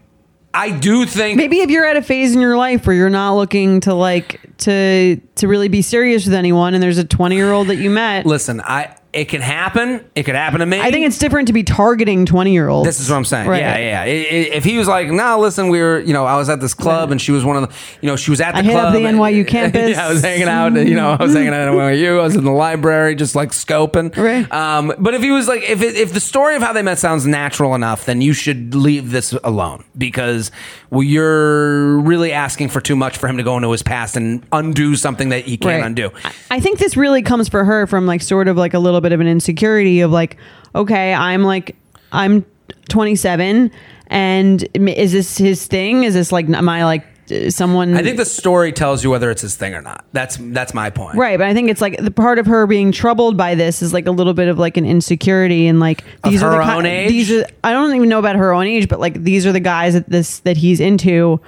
I 0.54 0.72
do 0.72 1.06
think 1.06 1.38
maybe 1.38 1.60
if 1.60 1.70
you're 1.70 1.86
at 1.86 1.98
a 1.98 2.02
phase 2.02 2.34
in 2.34 2.42
your 2.42 2.58
life 2.58 2.88
where 2.88 2.96
you're 2.96 3.10
not 3.10 3.36
looking 3.36 3.82
to 3.82 3.94
like 3.94 4.40
to 4.60 5.18
to 5.36 5.48
really 5.48 5.68
be 5.68 5.82
serious 5.82 6.26
with 6.26 6.34
anyone 6.34 6.74
and 6.74 6.82
there's 6.82 6.98
a 6.98 7.04
20 7.04 7.36
year 7.36 7.52
old 7.52 7.68
that 7.68 7.76
you 7.76 7.90
met 7.90 8.26
listen, 8.26 8.62
I 8.62 8.97
it 9.18 9.30
can 9.30 9.42
happen. 9.42 10.04
It 10.16 10.24
could 10.24 10.36
happen 10.36 10.60
to 10.60 10.66
me. 10.66 10.80
i 10.80 10.92
think 10.92 11.06
it's 11.06 11.18
different 11.18 11.48
to 11.48 11.54
be 11.54 11.64
targeting 11.64 12.26
20 12.26 12.52
year 12.54 12.70
olds 12.70 12.88
This 12.88 13.00
is 13.00 13.10
what 13.10 13.18
I'm 13.18 13.26
saying. 13.26 13.48
Right. 13.50 13.62
Yeah, 13.62 13.78
yeah. 13.78 14.02
I- 14.02 14.04
I- 14.06 14.56
If 14.58 14.64
he 14.64 14.78
was 14.78 14.88
like, 14.88 15.10
"No, 15.10 15.40
listen, 15.40 15.70
we 15.70 15.80
were, 15.80 16.00
you 16.00 16.14
know, 16.14 16.26
I 16.26 16.38
was 16.38 16.50
at 16.50 16.62
this 16.62 16.74
club 16.74 17.12
and 17.12 17.20
she 17.22 17.32
was 17.32 17.44
one 17.44 17.58
of 17.58 17.68
the, 17.68 17.76
you 18.02 18.08
know, 18.08 18.16
she 18.16 18.30
was 18.32 18.40
at 18.42 18.52
the 18.54 18.60
I 18.60 18.64
hit 18.64 18.72
club. 18.72 18.86
up 18.88 18.94
the 18.94 19.00
NYU 19.00 19.46
campus. 19.48 19.92
yeah, 19.98 20.08
I 20.08 20.10
was 20.14 20.22
hanging 20.22 20.48
out. 20.48 20.74
You 20.76 20.96
know, 20.96 21.18
I 21.20 21.24
was 21.24 21.34
hanging 21.34 21.50
out 21.54 21.68
at 21.68 21.74
NYU. 21.74 22.20
I 22.20 22.24
was 22.24 22.36
in 22.36 22.44
the 22.44 22.52
library, 22.52 23.16
just 23.16 23.36
like 23.36 23.50
scoping. 23.52 24.16
Right. 24.16 24.50
Um, 24.54 24.94
but 25.00 25.14
if 25.14 25.22
he 25.24 25.32
was 25.32 25.48
like, 25.48 25.64
if 25.64 25.82
it, 25.82 25.96
if 25.96 26.14
the 26.14 26.20
story 26.20 26.56
of 26.56 26.62
how 26.62 26.74
they 26.74 26.82
met 26.84 27.00
sounds 27.00 27.26
natural 27.26 27.76
enough, 27.76 28.06
then 28.06 28.22
you 28.22 28.34
should 28.34 28.76
leave 28.76 29.12
this 29.12 29.34
alone 29.44 29.84
because 29.98 30.52
well, 30.92 31.04
you're 31.04 31.98
really 32.00 32.32
asking 32.32 32.70
for 32.70 32.80
too 32.82 32.96
much 32.96 33.18
for 33.18 33.28
him 33.28 33.38
to 33.38 33.44
go 33.44 33.56
into 33.58 33.72
his 33.72 33.84
past 33.84 34.16
and 34.16 34.44
undo 34.52 34.96
something 34.96 35.30
that 35.30 35.46
he 35.46 35.58
can't 35.58 35.82
Right. 35.82 35.86
undo. 35.86 36.12
I- 36.24 36.32
I 36.58 36.60
think 36.60 36.80
this 36.80 36.96
really 36.96 37.22
comes 37.22 37.50
for 37.50 37.64
her 37.66 37.86
from 37.88 38.06
like 38.06 38.22
sort 38.22 38.48
of 38.48 38.58
like 38.58 38.74
a 38.74 38.80
little 38.80 39.02
bit 39.02 39.07
of 39.12 39.20
an 39.20 39.28
insecurity 39.28 40.02
of 40.02 40.12
like, 40.12 40.38
okay, 40.76 41.14
I'm 41.14 41.44
like, 41.44 41.76
I'm 42.12 42.46
27, 42.90 43.72
and 44.08 44.68
is 44.76 45.12
this 45.12 45.38
his 45.38 45.66
thing? 45.68 46.04
Is 46.04 46.14
this 46.14 46.32
like, 46.32 46.48
am 46.50 46.70
I 46.70 46.86
like 46.86 47.06
someone? 47.50 47.96
I 47.96 48.04
think 48.04 48.18
the 48.18 48.26
story 48.26 48.72
tells 48.72 49.04
you 49.04 49.10
whether 49.10 49.30
it's 49.30 49.42
his 49.42 49.56
thing 49.56 49.74
or 49.74 49.82
not. 49.82 50.06
That's 50.14 50.38
that's 50.40 50.74
my 50.74 50.90
point. 50.90 51.18
Right, 51.18 51.38
but 51.38 51.48
I 51.48 51.54
think 51.54 51.70
it's 51.70 51.82
like 51.82 51.98
the 51.98 52.12
part 52.12 52.40
of 52.40 52.46
her 52.46 52.66
being 52.68 52.92
troubled 52.92 53.36
by 53.36 53.56
this 53.56 53.82
is 53.82 53.94
like 53.94 54.08
a 54.08 54.12
little 54.12 54.34
bit 54.34 54.48
of 54.48 54.58
like 54.58 54.78
an 54.78 54.86
insecurity 54.86 55.68
and 55.68 55.80
like 55.80 56.04
Of 56.24 56.32
these 56.32 56.42
are 56.44 56.52
her 56.52 56.58
the 56.60 56.64
ki- 56.64 56.78
own 56.78 56.86
age? 56.86 57.10
These 57.10 57.32
are 57.32 57.46
I 57.64 57.74
don't 57.74 57.94
even 57.96 58.08
know 58.10 58.20
about 58.20 58.36
her 58.38 58.54
own 58.54 58.66
age, 58.66 58.88
but 58.88 59.00
like 59.00 59.22
these 59.24 59.46
are 59.46 59.52
the 59.52 59.60
guys 59.60 59.94
that 59.94 60.10
this 60.10 60.40
that 60.40 60.58
he's 60.58 60.80
into. 60.80 61.42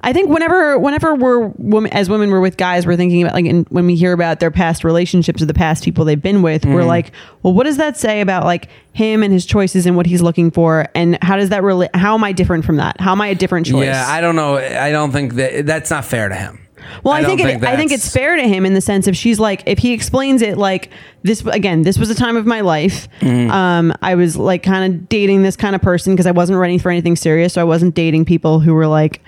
I 0.00 0.12
think 0.12 0.28
whenever 0.28 0.78
whenever 0.78 1.14
we're 1.14 1.48
women 1.56 1.92
as 1.92 2.08
women 2.08 2.30
we're 2.30 2.40
with 2.40 2.56
guys, 2.56 2.86
we're 2.86 2.96
thinking 2.96 3.22
about 3.22 3.34
like 3.34 3.46
in, 3.46 3.64
when 3.70 3.84
we 3.86 3.96
hear 3.96 4.12
about 4.12 4.38
their 4.38 4.50
past 4.52 4.84
relationships 4.84 5.42
or 5.42 5.46
the 5.46 5.54
past 5.54 5.82
people 5.82 6.04
they've 6.04 6.22
been 6.22 6.40
with, 6.42 6.64
we're 6.64 6.78
Mm-hmm. 6.80 6.86
like, 6.88 7.12
well, 7.42 7.52
what 7.52 7.64
does 7.64 7.78
that 7.78 7.96
say 7.96 8.20
about 8.20 8.44
like 8.44 8.68
him 8.92 9.22
and 9.24 9.32
his 9.32 9.44
choices 9.44 9.86
and 9.86 9.96
what 9.96 10.06
he's 10.06 10.22
looking 10.22 10.50
for, 10.52 10.86
and 10.94 11.18
how 11.22 11.36
does 11.36 11.48
that 11.48 11.62
really? 11.64 11.88
How 11.94 12.14
am 12.14 12.22
I 12.22 12.32
different 12.32 12.64
from 12.64 12.76
that? 12.76 13.00
How 13.00 13.12
am 13.12 13.20
I 13.20 13.28
a 13.28 13.34
different 13.34 13.66
choice? 13.66 13.86
Yeah, 13.86 14.04
I 14.08 14.20
don't 14.20 14.36
know. 14.36 14.56
I 14.56 14.92
don't 14.92 15.10
think 15.10 15.34
that 15.34 15.66
that's 15.66 15.90
not 15.90 16.04
fair 16.04 16.28
to 16.28 16.34
him. 16.34 16.64
Well, 17.02 17.12
I, 17.12 17.20
don't 17.22 17.36
think, 17.36 17.62
it, 17.62 17.64
I 17.64 17.76
think 17.76 17.92
it's 17.92 18.10
fair 18.10 18.36
to 18.36 18.42
him 18.48 18.64
in 18.64 18.72
the 18.72 18.80
sense 18.80 19.06
if 19.08 19.16
she's 19.16 19.38
like, 19.38 19.62
if 19.66 19.78
he 19.78 19.92
explains 19.92 20.40
it 20.42 20.56
like 20.56 20.90
this 21.22 21.44
again, 21.44 21.82
this 21.82 21.98
was 21.98 22.08
a 22.08 22.14
time 22.14 22.36
of 22.36 22.46
my 22.46 22.60
life. 22.62 23.08
Mm-hmm. 23.20 23.50
Um, 23.50 23.92
I 24.00 24.14
was 24.14 24.36
like 24.36 24.62
kind 24.62 24.94
of 24.94 25.08
dating 25.08 25.42
this 25.42 25.56
kind 25.56 25.74
of 25.74 25.82
person 25.82 26.14
because 26.14 26.26
I 26.26 26.30
wasn't 26.30 26.58
ready 26.58 26.78
for 26.78 26.90
anything 26.90 27.16
serious, 27.16 27.52
so 27.52 27.60
I 27.60 27.64
wasn't 27.64 27.94
dating 27.94 28.24
people 28.24 28.60
who 28.60 28.72
were 28.74 28.86
like 28.86 29.22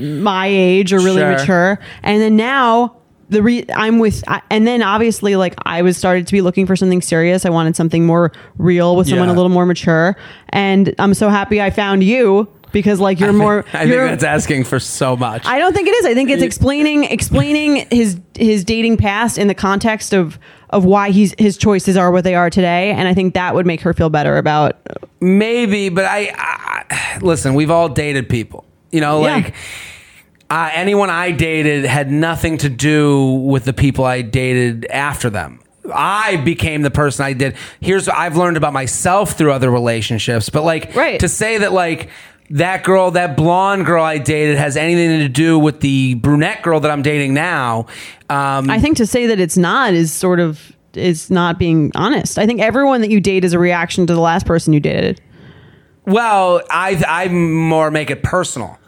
my 0.00 0.46
age 0.46 0.92
or 0.92 0.98
really 1.00 1.20
Sure. 1.20 1.32
mature. 1.32 1.78
And 2.02 2.20
then 2.22 2.36
now 2.36 2.96
the 3.28 3.42
re- 3.42 3.64
I'm 3.74 3.98
with, 3.98 4.22
I, 4.28 4.42
and 4.50 4.66
then 4.66 4.82
obviously 4.82 5.36
like 5.36 5.54
I 5.64 5.80
was 5.82 5.96
started 5.96 6.26
to 6.26 6.32
be 6.32 6.42
looking 6.42 6.66
for 6.66 6.76
something 6.76 7.00
serious. 7.00 7.46
I 7.46 7.50
wanted 7.50 7.76
something 7.76 8.04
more 8.04 8.32
real 8.58 8.94
with 8.96 9.08
someone 9.08 9.28
Yeah. 9.28 9.34
a 9.34 9.36
little 9.36 9.48
more 9.50 9.64
mature, 9.66 10.16
and 10.50 10.94
I'm 10.98 11.14
so 11.14 11.28
happy 11.30 11.60
I 11.62 11.70
found 11.70 12.02
you. 12.04 12.48
Because 12.72 13.00
like 13.00 13.20
you're 13.20 13.34
more, 13.34 13.66
I 13.74 13.80
think 13.80 13.90
you're, 13.90 14.08
that's 14.08 14.24
asking 14.24 14.64
for 14.64 14.80
so 14.80 15.14
much. 15.14 15.44
I 15.44 15.58
don't 15.58 15.74
think 15.74 15.88
it 15.88 15.94
is. 15.94 16.06
I 16.06 16.14
think 16.14 16.30
it's 16.30 16.42
explaining 16.42 17.04
explaining 17.04 17.86
his 17.90 18.18
his 18.34 18.64
dating 18.64 18.96
past 18.96 19.36
in 19.36 19.46
the 19.46 19.54
context 19.54 20.14
of 20.14 20.38
of 20.70 20.86
why 20.86 21.10
he's 21.10 21.34
his 21.38 21.58
choices 21.58 21.98
are 21.98 22.10
what 22.10 22.24
they 22.24 22.34
are 22.34 22.48
today, 22.48 22.90
and 22.92 23.06
I 23.08 23.12
think 23.12 23.34
that 23.34 23.54
would 23.54 23.66
make 23.66 23.82
her 23.82 23.92
feel 23.92 24.08
better 24.08 24.38
about. 24.38 24.76
Maybe, 25.20 25.90
but 25.90 26.06
I, 26.06 26.32
I 26.34 27.18
listen. 27.20 27.52
We've 27.52 27.70
all 27.70 27.90
dated 27.90 28.30
people. 28.30 28.64
You 28.92 29.00
know, 29.00 29.24
Yeah. 29.24 29.34
like 29.36 29.54
uh, 30.50 30.70
anyone 30.74 31.08
I 31.10 31.30
dated 31.30 31.84
had 31.84 32.10
nothing 32.10 32.58
to 32.58 32.68
do 32.68 33.24
with 33.42 33.64
the 33.64 33.72
people 33.72 34.04
I 34.04 34.20
dated 34.22 34.84
after 34.90 35.30
them. 35.30 35.60
I 35.92 36.36
became 36.36 36.82
the 36.82 36.90
person 36.90 37.24
I 37.24 37.32
did. 37.32 37.56
Here's 37.80 38.06
what 38.06 38.16
I've 38.16 38.36
learned 38.36 38.56
about 38.56 38.72
myself 38.72 39.32
through 39.32 39.50
other 39.52 39.70
relationships. 39.70 40.48
But 40.50 40.62
like 40.64 40.94
Right. 40.94 41.18
to 41.20 41.28
say 41.28 41.58
that 41.58 41.72
like 41.72 42.08
that 42.50 42.84
girl, 42.84 43.10
that 43.12 43.34
blonde 43.36 43.86
girl 43.86 44.04
I 44.04 44.18
dated 44.18 44.58
has 44.58 44.76
anything 44.76 45.20
to 45.20 45.28
do 45.28 45.58
with 45.58 45.80
the 45.80 46.14
brunette 46.14 46.62
girl 46.62 46.80
that 46.80 46.90
I'm 46.90 47.02
dating 47.02 47.32
now. 47.34 47.86
Um, 48.28 48.68
I 48.70 48.78
think 48.78 48.98
to 48.98 49.06
say 49.06 49.26
that 49.28 49.40
it's 49.40 49.56
not 49.56 49.94
is 49.94 50.12
sort 50.12 50.38
of 50.38 50.60
is 50.94 51.30
not 51.30 51.58
being 51.58 51.90
honest. 51.94 52.38
I 52.38 52.44
think 52.46 52.60
everyone 52.60 53.00
that 53.00 53.10
you 53.10 53.20
date 53.20 53.44
is 53.44 53.54
a 53.54 53.58
reaction 53.58 54.06
to 54.06 54.14
the 54.14 54.20
last 54.20 54.44
person 54.44 54.74
you 54.74 54.80
dated. 54.80 55.18
Well, 56.04 56.62
I 56.70 57.02
I 57.08 57.28
more 57.28 57.90
make 57.90 58.10
it 58.10 58.22
personal. 58.22 58.78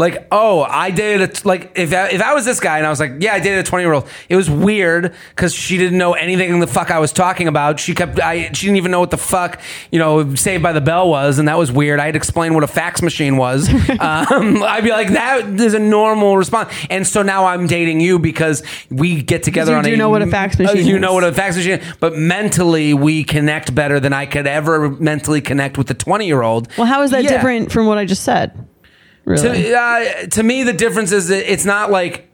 Like, 0.00 0.26
oh, 0.32 0.62
I 0.62 0.90
dated 0.90 1.30
a 1.44 1.46
like 1.48 1.72
if 1.76 1.92
I, 1.92 2.08
if 2.08 2.20
I 2.22 2.34
was 2.34 2.44
this 2.44 2.58
guy 2.58 2.78
and 2.78 2.86
I 2.86 2.90
was 2.90 2.98
like, 2.98 3.12
yeah, 3.20 3.34
I 3.34 3.38
dated 3.38 3.60
a 3.60 3.62
twenty 3.62 3.84
year 3.84 3.92
old. 3.92 4.08
It 4.28 4.36
was 4.36 4.48
weird 4.50 5.14
because 5.36 5.54
she 5.54 5.76
didn't 5.76 5.98
know 5.98 6.14
anything 6.14 6.58
the 6.58 6.66
fuck 6.66 6.90
I 6.90 6.98
was 6.98 7.12
talking 7.12 7.46
about. 7.48 7.78
She 7.78 7.94
kept 7.94 8.18
I 8.18 8.50
she 8.52 8.66
didn't 8.66 8.78
even 8.78 8.90
know 8.90 9.00
what 9.00 9.10
the 9.10 9.18
fuck 9.18 9.60
you 9.92 9.98
know 9.98 10.34
Saved 10.34 10.62
by 10.62 10.72
the 10.72 10.80
Bell 10.80 11.08
was, 11.08 11.38
and 11.38 11.46
that 11.48 11.58
was 11.58 11.70
weird. 11.70 12.00
I 12.00 12.06
had 12.06 12.14
to 12.14 12.16
explain 12.16 12.54
what 12.54 12.64
a 12.64 12.66
fax 12.66 13.02
machine 13.02 13.36
was. 13.36 13.68
um, 14.00 14.62
I'd 14.62 14.82
be 14.84 14.90
like, 14.90 15.08
that 15.10 15.46
is 15.60 15.74
a 15.74 15.78
normal 15.78 16.36
response. 16.36 16.72
And 16.88 17.06
so 17.06 17.22
now 17.22 17.44
I'm 17.44 17.66
dating 17.66 18.00
you 18.00 18.18
because 18.18 18.62
we 18.90 19.22
get 19.22 19.42
together 19.42 19.72
you 19.72 19.78
on 19.78 19.84
do 19.84 19.94
a 19.94 19.96
know 19.98 20.08
what 20.08 20.22
a 20.22 20.26
fax 20.26 20.58
uh, 20.58 20.62
machine 20.62 20.86
You 20.86 20.94
is. 20.96 21.00
know 21.02 21.12
what 21.12 21.24
a 21.24 21.32
fax 21.32 21.56
machine, 21.56 21.72
Is, 21.80 21.94
but 22.00 22.16
mentally 22.16 22.94
we 22.94 23.22
connect 23.22 23.74
better 23.74 24.00
than 24.00 24.12
I 24.12 24.24
could 24.26 24.46
ever 24.46 24.88
mentally 24.90 25.40
connect 25.42 25.76
with 25.76 25.88
the 25.88 25.94
twenty 25.94 26.26
year 26.26 26.42
old. 26.42 26.68
Well, 26.78 26.86
how 26.86 27.02
is 27.02 27.10
that 27.10 27.22
Yeah. 27.22 27.30
different 27.30 27.70
from 27.70 27.86
what 27.86 27.98
I 27.98 28.06
just 28.06 28.22
said? 28.24 28.66
Really? 29.30 29.62
To, 29.62 29.74
uh, 29.78 30.26
to 30.26 30.42
me, 30.42 30.64
the 30.64 30.72
difference 30.72 31.12
is 31.12 31.28
that 31.28 31.50
it's 31.50 31.64
not 31.64 31.90
like. 31.90 32.26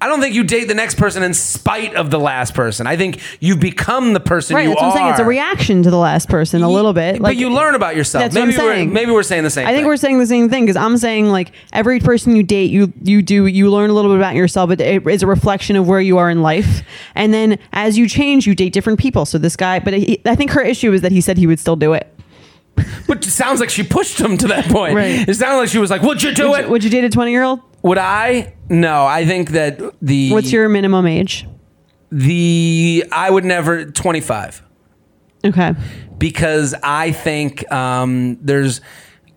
I 0.00 0.06
don't 0.06 0.20
think 0.20 0.32
you 0.32 0.44
date 0.44 0.66
the 0.66 0.74
next 0.74 0.96
person 0.96 1.24
in 1.24 1.34
spite 1.34 1.96
of 1.96 2.12
the 2.12 2.20
last 2.20 2.54
person. 2.54 2.86
I 2.86 2.96
think 2.96 3.20
you 3.40 3.56
become 3.56 4.12
the 4.12 4.20
person 4.20 4.54
right, 4.54 4.62
you 4.62 4.68
that's 4.68 4.80
what 4.80 4.86
are. 4.86 4.90
I'm 4.90 4.96
saying. 4.96 5.10
It's 5.10 5.18
a 5.18 5.24
reaction 5.24 5.82
to 5.82 5.90
the 5.90 5.98
last 5.98 6.28
person, 6.28 6.62
a 6.62 6.68
little 6.68 6.92
bit. 6.92 7.20
but 7.20 7.34
you 7.34 7.50
learn 7.50 7.74
about 7.74 7.96
yourself. 7.96 8.22
That's 8.22 8.34
maybe 8.36 8.52
what 8.52 8.60
I'm 8.60 8.64
we're 8.64 8.74
saying. 8.74 8.92
maybe 8.92 9.10
we're 9.10 9.24
saying 9.24 9.42
the 9.42 9.50
same. 9.50 9.66
I 9.66 9.70
think 9.70 9.80
thing. 9.80 9.86
we're 9.86 9.96
saying 9.96 10.18
the 10.20 10.26
same 10.28 10.48
thing 10.50 10.66
because 10.66 10.76
I'm 10.76 10.98
saying 10.98 11.30
like 11.30 11.50
every 11.72 11.98
person 11.98 12.36
you 12.36 12.44
date, 12.44 12.70
you 12.70 12.92
you 13.02 13.22
do 13.22 13.46
you 13.46 13.72
learn 13.72 13.90
a 13.90 13.92
little 13.92 14.12
bit 14.12 14.18
about 14.18 14.36
yourself. 14.36 14.70
It, 14.70 14.80
it 14.80 15.04
is 15.04 15.24
a 15.24 15.26
reflection 15.26 15.74
of 15.74 15.88
where 15.88 16.00
you 16.00 16.16
are 16.18 16.30
in 16.30 16.42
life, 16.42 16.82
and 17.16 17.34
then 17.34 17.58
as 17.72 17.98
you 17.98 18.08
change, 18.08 18.46
you 18.46 18.54
date 18.54 18.72
different 18.72 19.00
people. 19.00 19.26
So 19.26 19.36
this 19.36 19.56
guy, 19.56 19.80
but 19.80 19.94
he, 19.94 20.22
I 20.24 20.36
think 20.36 20.52
her 20.52 20.62
issue 20.62 20.92
is 20.92 21.02
that 21.02 21.10
he 21.10 21.20
said 21.20 21.38
he 21.38 21.48
would 21.48 21.58
still 21.58 21.76
do 21.76 21.92
it. 21.94 22.17
But 23.06 23.26
it 23.26 23.30
sounds 23.30 23.60
like 23.60 23.70
she 23.70 23.82
pushed 23.82 24.20
him 24.20 24.36
to 24.38 24.48
that 24.48 24.66
point. 24.66 24.94
Right. 24.94 25.28
It 25.28 25.34
sounded 25.34 25.58
like 25.58 25.68
she 25.68 25.78
was 25.78 25.90
like, 25.90 26.02
"Would 26.02 26.22
you 26.22 26.34
do 26.34 26.50
Would 26.50 26.60
it?" 26.60 26.64
you, 26.64 26.70
would 26.70 26.84
you 26.84 26.90
date 26.90 27.04
a 27.04 27.08
20 27.10 27.30
year 27.30 27.42
old? 27.42 27.60
Would 27.82 27.98
I? 27.98 28.54
No, 28.68 29.06
I 29.06 29.24
think 29.24 29.50
that 29.50 29.80
the 30.02 30.32
What's 30.32 30.52
your 30.52 30.68
minimum 30.68 31.06
age? 31.06 31.46
the 32.10 33.04
I 33.12 33.30
would 33.30 33.44
never 33.44 33.84
twenty 33.86 34.20
five. 34.20 34.62
Okay. 35.44 35.72
because 36.18 36.74
I 36.82 37.12
think 37.12 37.70
um, 37.70 38.38
there's 38.40 38.80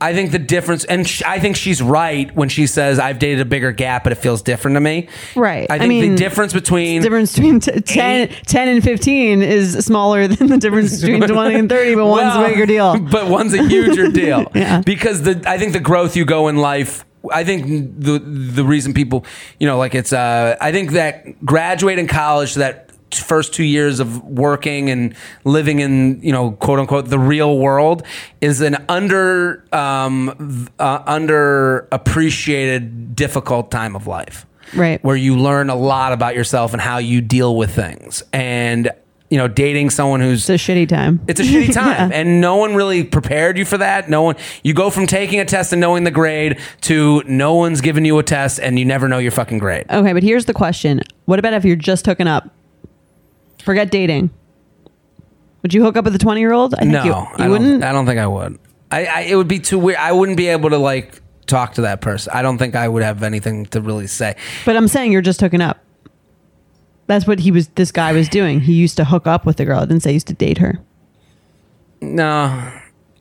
I 0.02 0.14
think 0.14 0.32
the 0.32 0.40
difference, 0.40 0.84
and 0.84 1.08
sh- 1.08 1.22
I 1.26 1.40
think 1.40 1.56
she's 1.56 1.82
right 1.82 2.36
when 2.36 2.50
she 2.50 2.66
says 2.68 2.98
I've 3.00 3.20
dated 3.20 3.40
a 3.42 3.46
bigger 3.46 3.72
gap, 3.72 4.04
but 4.04 4.12
it 4.12 4.16
feels 4.16 4.42
different 4.42 4.76
to 4.76 4.82
me. 4.82 5.08
Right. 5.36 5.68
I 5.70 5.78
think 5.78 5.90
mean, 5.90 6.12
the 6.12 6.18
difference 6.18 6.54
between 6.54 7.02
The 7.02 7.06
difference 7.08 7.36
between 7.36 7.60
t- 7.60 7.80
10, 7.80 8.30
10 8.46 8.68
and 8.68 8.84
15 8.84 9.42
is 9.44 9.86
smaller 9.86 10.28
than 10.28 10.48
the 10.48 10.58
difference 10.58 11.00
between 11.00 11.22
20 11.28 11.56
and 11.56 11.70
30, 11.70 11.96
but 11.96 12.06
one's 12.08 12.36
a 12.36 12.50
bigger 12.50 12.66
deal. 12.66 13.00
But 13.12 13.30
one's 13.30 13.54
a 13.54 13.64
huger 13.68 14.08
deal. 14.22 14.52
Yeah. 14.56 14.82
Because 14.82 15.22
the 15.22 15.42
I 15.46 15.58
think 15.58 15.74
the 15.74 15.80
growth 15.80 16.16
you 16.16 16.26
go 16.26 16.48
in 16.48 16.58
life. 16.58 17.06
I 17.32 17.44
think 17.44 17.66
the 18.00 18.18
the 18.18 18.64
reason 18.66 18.94
people, 18.96 19.26
you 19.60 19.68
know, 19.68 19.78
like 19.78 19.94
it's. 19.94 20.12
Uh, 20.12 20.58
I 20.60 20.72
think 20.72 20.92
that 20.94 21.46
graduating 21.46 22.08
college, 22.08 22.56
that 22.56 22.91
first 23.14 23.54
two 23.54 23.64
years 23.64 24.00
of 24.00 24.24
working 24.24 24.90
and 24.90 25.14
living 25.44 25.80
in, 25.80 26.22
you 26.22 26.32
know, 26.32 26.52
quote 26.52 26.80
unquote, 26.80 27.10
the 27.10 27.20
real 27.20 27.58
world, 27.58 28.04
is 28.42 28.62
an 28.62 28.78
under 28.90 29.64
um, 29.74 30.68
uh, 30.80 31.04
under 31.06 31.88
appreciated, 31.92 33.16
difficult 33.16 33.72
time 33.72 33.96
of 33.96 34.08
life 34.08 34.46
Right. 34.76 35.04
where 35.04 35.16
you 35.16 35.38
learn 35.38 35.70
a 35.70 35.76
lot 35.76 36.14
about 36.14 36.36
yourself 36.36 36.74
and 36.74 36.82
how 36.82 36.98
you 37.00 37.20
deal 37.22 37.56
with 37.58 37.74
things. 37.76 38.24
And 38.32 38.90
you 39.30 39.38
know, 39.38 39.48
dating 39.48 39.90
someone 39.90 40.20
who's 40.20 40.50
It's 40.50 40.68
a 40.68 40.72
shitty 40.72 40.90
time. 40.90 41.22
it's 41.26 41.40
a 41.40 41.44
shitty 41.44 41.74
time, 41.74 42.12
Yeah. 42.12 42.18
and 42.20 42.42
no 42.42 42.58
one 42.58 42.76
really 42.76 43.06
prepared 43.06 43.58
you 43.58 43.64
for 43.64 43.78
that. 43.78 44.10
No 44.10 44.24
one. 44.24 44.36
You 44.62 44.74
go 44.74 44.90
from 44.90 45.08
taking 45.08 45.40
a 45.40 45.46
test 45.46 45.72
and 45.72 45.80
knowing 45.80 46.04
the 46.04 46.12
grade 46.12 46.60
to 46.82 47.24
no 47.26 47.56
one's 47.56 47.80
giving 47.80 48.04
you 48.04 48.20
a 48.20 48.24
test 48.24 48.60
and 48.60 48.78
you 48.78 48.84
never 48.84 49.08
know 49.08 49.20
your 49.20 49.32
fucking 49.32 49.60
grade. 49.60 49.86
Okay, 49.90 50.12
but 50.12 50.22
here's 50.22 50.46
the 50.46 50.54
question. 50.54 51.00
What 51.26 51.40
about 51.40 51.54
if 51.54 51.64
you're 51.64 51.78
just 51.78 52.06
hooking 52.06 52.28
up? 52.28 52.50
Forget 53.62 53.92
dating. 53.92 54.30
Would 55.62 55.74
you 55.74 55.84
hook 55.84 55.96
up 55.96 56.06
with 56.06 56.16
a 56.16 56.20
20 56.20 56.40
year 56.40 56.52
old? 56.54 56.74
I 56.74 56.80
think 56.80 56.92
no, 56.92 57.04
you, 57.04 57.14
I 57.14 57.32
you 57.32 57.38
don't. 57.38 57.50
wouldn't. 57.52 57.84
I 57.84 57.92
don't 57.92 58.06
think 58.06 58.20
I 58.20 58.28
would. 58.28 58.60
I, 58.90 59.06
I. 59.06 59.20
It 59.22 59.36
would 59.36 59.48
be 59.48 59.60
too 59.60 59.78
weird. 59.80 60.00
I 60.00 60.12
wouldn't 60.12 60.38
be 60.38 60.48
able 60.48 60.70
to 60.72 60.78
like 60.78 61.22
talk 61.46 61.74
to 61.76 61.82
that 61.82 62.02
person. 62.02 62.32
I 62.34 62.42
don't 62.42 62.58
think 62.58 62.76
I 62.76 62.88
would 62.88 63.04
have 63.04 63.24
anything 63.24 63.66
to 63.68 63.82
really 63.82 64.08
say. 64.08 64.36
But 64.66 64.76
I'm 64.76 64.88
saying 64.88 65.12
you're 65.12 65.22
just 65.22 65.40
hooking 65.40 65.62
up. 65.62 65.80
That's 67.08 67.28
what 67.28 67.40
he 67.40 67.52
was. 67.52 67.68
This 67.70 67.92
guy 67.92 68.12
was 68.14 68.28
doing. 68.30 68.62
He 68.62 68.74
used 68.74 68.98
to 68.98 69.06
hook 69.06 69.28
up 69.28 69.46
with 69.46 69.58
the 69.58 69.66
girl. 69.66 69.80
I 69.80 69.86
didn't 69.86 70.02
say 70.02 70.12
he 70.12 70.16
used 70.16 70.28
to 70.28 70.34
date 70.34 70.58
her. 70.58 70.80
No, 72.02 72.72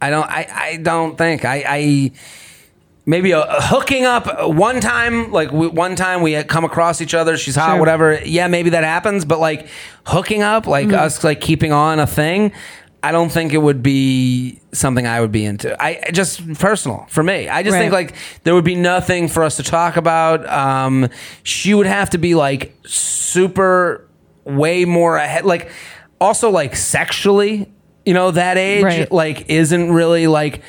I 0.00 0.10
don't. 0.10 0.28
I, 0.28 0.48
I 0.50 0.76
don't 0.78 1.18
think 1.18 1.44
I. 1.44 1.64
I 1.66 2.12
maybe 3.06 3.32
a, 3.32 3.40
a 3.40 3.60
hooking 3.62 4.04
up 4.04 4.48
one 4.54 4.80
time, 4.80 5.32
like 5.32 5.50
we, 5.52 5.66
one 5.68 5.96
time 5.96 6.22
we 6.22 6.32
had 6.32 6.48
come 6.48 6.64
across 6.64 7.00
each 7.00 7.14
other. 7.14 7.36
She's 7.36 7.56
hot, 7.56 7.70
Sure. 7.72 7.78
whatever. 7.80 8.20
Yeah, 8.24 8.46
maybe 8.48 8.70
that 8.70 8.84
happens. 8.84 9.24
But 9.24 9.40
like 9.40 9.68
hooking 10.06 10.42
up, 10.42 10.66
like 10.66 10.86
Mm-hmm. 10.88 10.94
us, 10.98 11.24
like 11.24 11.40
keeping 11.40 11.72
on 11.72 11.98
a 11.98 12.06
thing. 12.06 12.52
I 13.02 13.12
don't 13.12 13.32
think 13.32 13.54
it 13.54 13.58
would 13.58 13.82
be 13.82 14.60
something 14.72 15.06
I 15.06 15.22
would 15.22 15.32
be 15.32 15.46
into. 15.46 15.74
I 15.82 16.02
I 16.06 16.10
just 16.10 16.52
personal 16.58 17.06
for 17.08 17.22
me. 17.22 17.48
I 17.48 17.62
just 17.62 17.74
think 17.74 17.92
Right. 17.94 18.08
like 18.08 18.16
there 18.44 18.54
would 18.54 18.64
be 18.64 18.74
nothing 18.74 19.26
for 19.28 19.42
us 19.42 19.56
to 19.56 19.62
talk 19.62 19.96
about. 19.96 20.46
Um, 20.46 21.08
she 21.42 21.72
would 21.72 21.86
have 21.86 22.10
to 22.10 22.18
be 22.18 22.34
like 22.34 22.76
super, 22.84 24.06
way 24.44 24.84
more 24.84 25.16
ahead. 25.16 25.46
Like 25.46 25.70
also 26.20 26.50
like 26.50 26.76
sexually, 26.76 27.72
you 28.04 28.12
know, 28.12 28.32
that 28.32 28.58
age 28.58 28.84
Right. 28.84 29.10
like 29.10 29.48
isn't 29.48 29.92
really 29.92 30.26
like, 30.26 30.60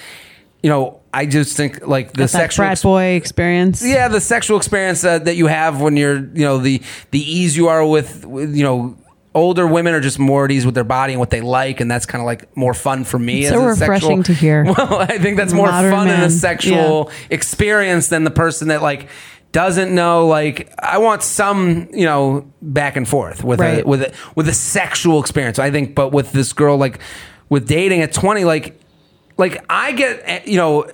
you 0.64 0.70
know. 0.70 1.01
I 1.14 1.26
just 1.26 1.58
think 1.58 1.86
like 1.86 2.14
the 2.14 2.24
That 2.24 2.30
sexual 2.30 2.64
frat 2.64 2.72
ex- 2.74 2.84
boy 2.84 3.04
experience. 3.16 3.84
yeah, 3.86 4.08
the 4.08 4.22
sexual 4.22 4.58
experience 4.58 5.04
uh, 5.04 5.20
that 5.20 5.36
you 5.36 5.48
have 5.48 5.82
when 5.82 5.98
you're, 5.98 6.18
you 6.20 6.46
know, 6.46 6.58
the 6.58 6.82
the 7.12 7.20
ease 7.20 7.58
you 7.58 7.68
are 7.68 7.86
with, 7.86 8.26
with, 8.26 8.56
you 8.56 8.64
know, 8.64 8.98
older 9.34 9.66
women 9.68 9.94
are 9.94 10.00
just 10.02 10.20
more 10.20 10.46
at 10.46 10.52
ease 10.52 10.66
with 10.66 10.76
their 10.76 10.84
body 10.86 11.14
and 11.14 11.20
what 11.20 11.30
they 11.30 11.42
like, 11.42 11.80
and 11.82 11.90
that's 11.92 12.06
kind 12.06 12.22
of 12.22 12.26
like 12.26 12.56
more 12.56 12.74
fun 12.74 13.04
for 13.04 13.20
me. 13.20 13.40
It's 13.42 13.48
as 13.52 13.54
so 13.54 13.62
a 13.62 13.68
refreshing 13.68 14.24
sexual, 14.24 14.24
to 14.24 14.34
hear. 14.34 14.64
Well, 14.78 15.00
I 15.00 15.18
think 15.18 15.38
that's 15.38 15.54
more 15.54 15.68
Modern 15.68 15.92
fun 15.92 16.08
in 16.08 16.16
a 16.16 16.18
man. 16.20 16.30
sexual 16.30 17.12
experience 17.30 18.08
than 18.08 18.24
the 18.24 18.32
person 18.32 18.70
that 18.70 18.82
like 18.82 19.08
doesn't 19.52 19.94
know. 19.94 20.28
Like, 20.28 20.74
I 20.80 20.98
want 21.00 21.24
some, 21.24 21.90
you 21.92 22.06
know, 22.06 22.50
back 22.62 22.96
and 22.96 23.06
forth 23.08 23.44
with 23.44 23.60
a 23.60 23.84
with 23.84 24.02
a 24.02 24.14
with 24.36 24.48
a 24.48 24.54
sexual 24.54 25.20
experience. 25.20 25.60
I 25.60 25.72
think, 25.72 25.94
but 25.94 26.14
with 26.14 26.32
this 26.32 26.54
girl, 26.54 26.78
like 26.78 27.00
with 27.50 27.68
dating 27.68 28.02
at 28.02 28.14
twenty, 28.14 28.46
like 28.46 28.80
like 29.38 29.64
I 29.70 29.92
get 29.94 30.22
eh, 30.26 30.42
you 30.46 30.58
know 30.58 30.90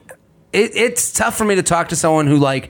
it, 0.58 0.72
it's 0.76 1.12
tough 1.12 1.38
for 1.38 1.46
me 1.46 1.56
to 1.56 1.64
talk 1.64 1.90
to 1.90 1.96
someone 1.96 2.28
who 2.28 2.38
like 2.38 2.70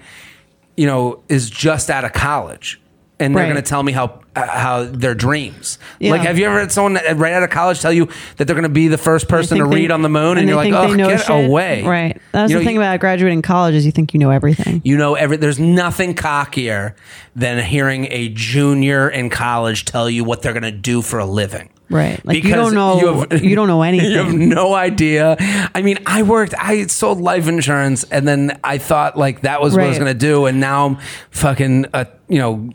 you 0.76 0.86
know 0.86 1.24
is 1.30 1.50
just 1.50 1.90
out 1.90 2.04
of 2.06 2.14
college 2.14 2.80
and 3.20 3.34
they're 3.36 3.44
Right. 3.46 3.52
going 3.52 3.64
to 3.64 3.68
tell 3.68 3.82
me 3.82 3.94
how 3.94 4.20
uh, 4.36 4.46
how 4.46 4.84
their 4.84 5.16
dreams 5.16 5.80
Yeah. 6.00 6.12
like 6.12 6.22
have 6.22 6.38
you 6.38 6.46
ever 6.46 6.60
had 6.60 6.72
someone 6.72 6.94
that- 6.94 7.18
right 7.18 7.34
out 7.34 7.42
of 7.42 7.50
college 7.50 7.80
tell 7.82 7.92
you 7.92 8.08
that 8.36 8.46
they're 8.46 8.54
going 8.56 8.62
to 8.62 8.70
be 8.70 8.88
the 8.90 8.98
first 9.00 9.28
person 9.28 9.58
to 9.58 9.64
they- 9.64 9.76
read 9.76 9.90
on 9.90 10.04
the 10.04 10.10
moon 10.10 10.38
and, 10.38 10.48
they 10.48 10.52
you're 10.52 10.56
like 10.56 10.72
oh 10.72 10.96
get 10.96 11.22
shit. 11.22 11.46
away 11.50 11.82
Right. 11.84 12.22
That's 12.32 12.52
You 12.52 12.58
the 12.58 12.64
know, 12.64 12.68
thing 12.68 12.76
you- 12.76 12.82
about 12.82 13.00
graduating 13.00 13.42
college 13.42 13.74
is 13.74 13.88
you 13.88 13.92
think 13.92 14.14
you 14.14 14.20
know 14.20 14.30
everything. 14.30 14.82
you 14.86 14.96
know 14.98 15.16
every 15.16 15.38
there's 15.38 15.58
nothing 15.60 16.14
cockier 16.14 16.94
than 17.36 17.64
hearing 17.64 18.06
a 18.12 18.30
junior 18.30 19.10
in 19.10 19.32
college 19.32 19.86
tell 19.86 20.08
you 20.08 20.24
what 20.24 20.44
they're 20.44 20.54
going 20.54 20.62
to 20.62 20.72
do 20.72 21.02
for 21.02 21.18
a 21.18 21.26
living 21.26 21.70
Right. 21.90 22.24
Like 22.26 22.44
you 22.44 22.54
don't 22.54 22.74
know 22.74 23.26
you, 23.32 23.56
don't 23.56 23.68
know 23.68 23.82
anything. 23.82 24.12
You 24.12 24.18
have 24.18 24.34
no 24.34 24.74
idea. 24.74 25.38
I 25.74 25.82
mean, 25.82 26.00
I 26.06 26.24
worked, 26.24 26.54
I 26.58 26.88
sold 26.88 27.22
life 27.22 27.48
insurance, 27.48 28.04
and 28.06 28.28
then 28.28 28.60
I 28.64 28.78
thought 28.78 29.18
like 29.18 29.42
that 29.42 29.62
was 29.62 29.74
what 29.74 29.84
I 29.84 29.88
was 29.88 29.98
going 29.98 30.12
to 30.12 30.20
do, 30.20 30.46
and 30.46 30.60
now 30.60 30.88
I'm 30.88 30.98
fucking, 31.32 31.86
uh, 31.94 32.06
you 32.28 32.40
know, 32.40 32.70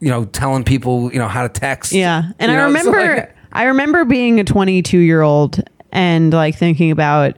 you 0.00 0.10
know, 0.10 0.24
telling 0.26 0.64
people, 0.64 1.12
you 1.12 1.18
know, 1.18 1.28
how 1.28 1.42
to 1.42 1.48
text. 1.48 1.92
Yeah. 1.92 2.30
And 2.38 2.50
I 2.50 2.54
know, 2.54 2.60
so, 2.60 2.90
remember 2.90 3.16
like, 3.16 3.36
I 3.52 3.64
remember 3.64 4.04
being 4.04 4.40
a 4.40 4.44
22 4.44 4.98
year 4.98 5.22
old 5.22 5.62
and 5.92 6.32
like 6.32 6.56
thinking 6.56 6.90
about 6.90 7.36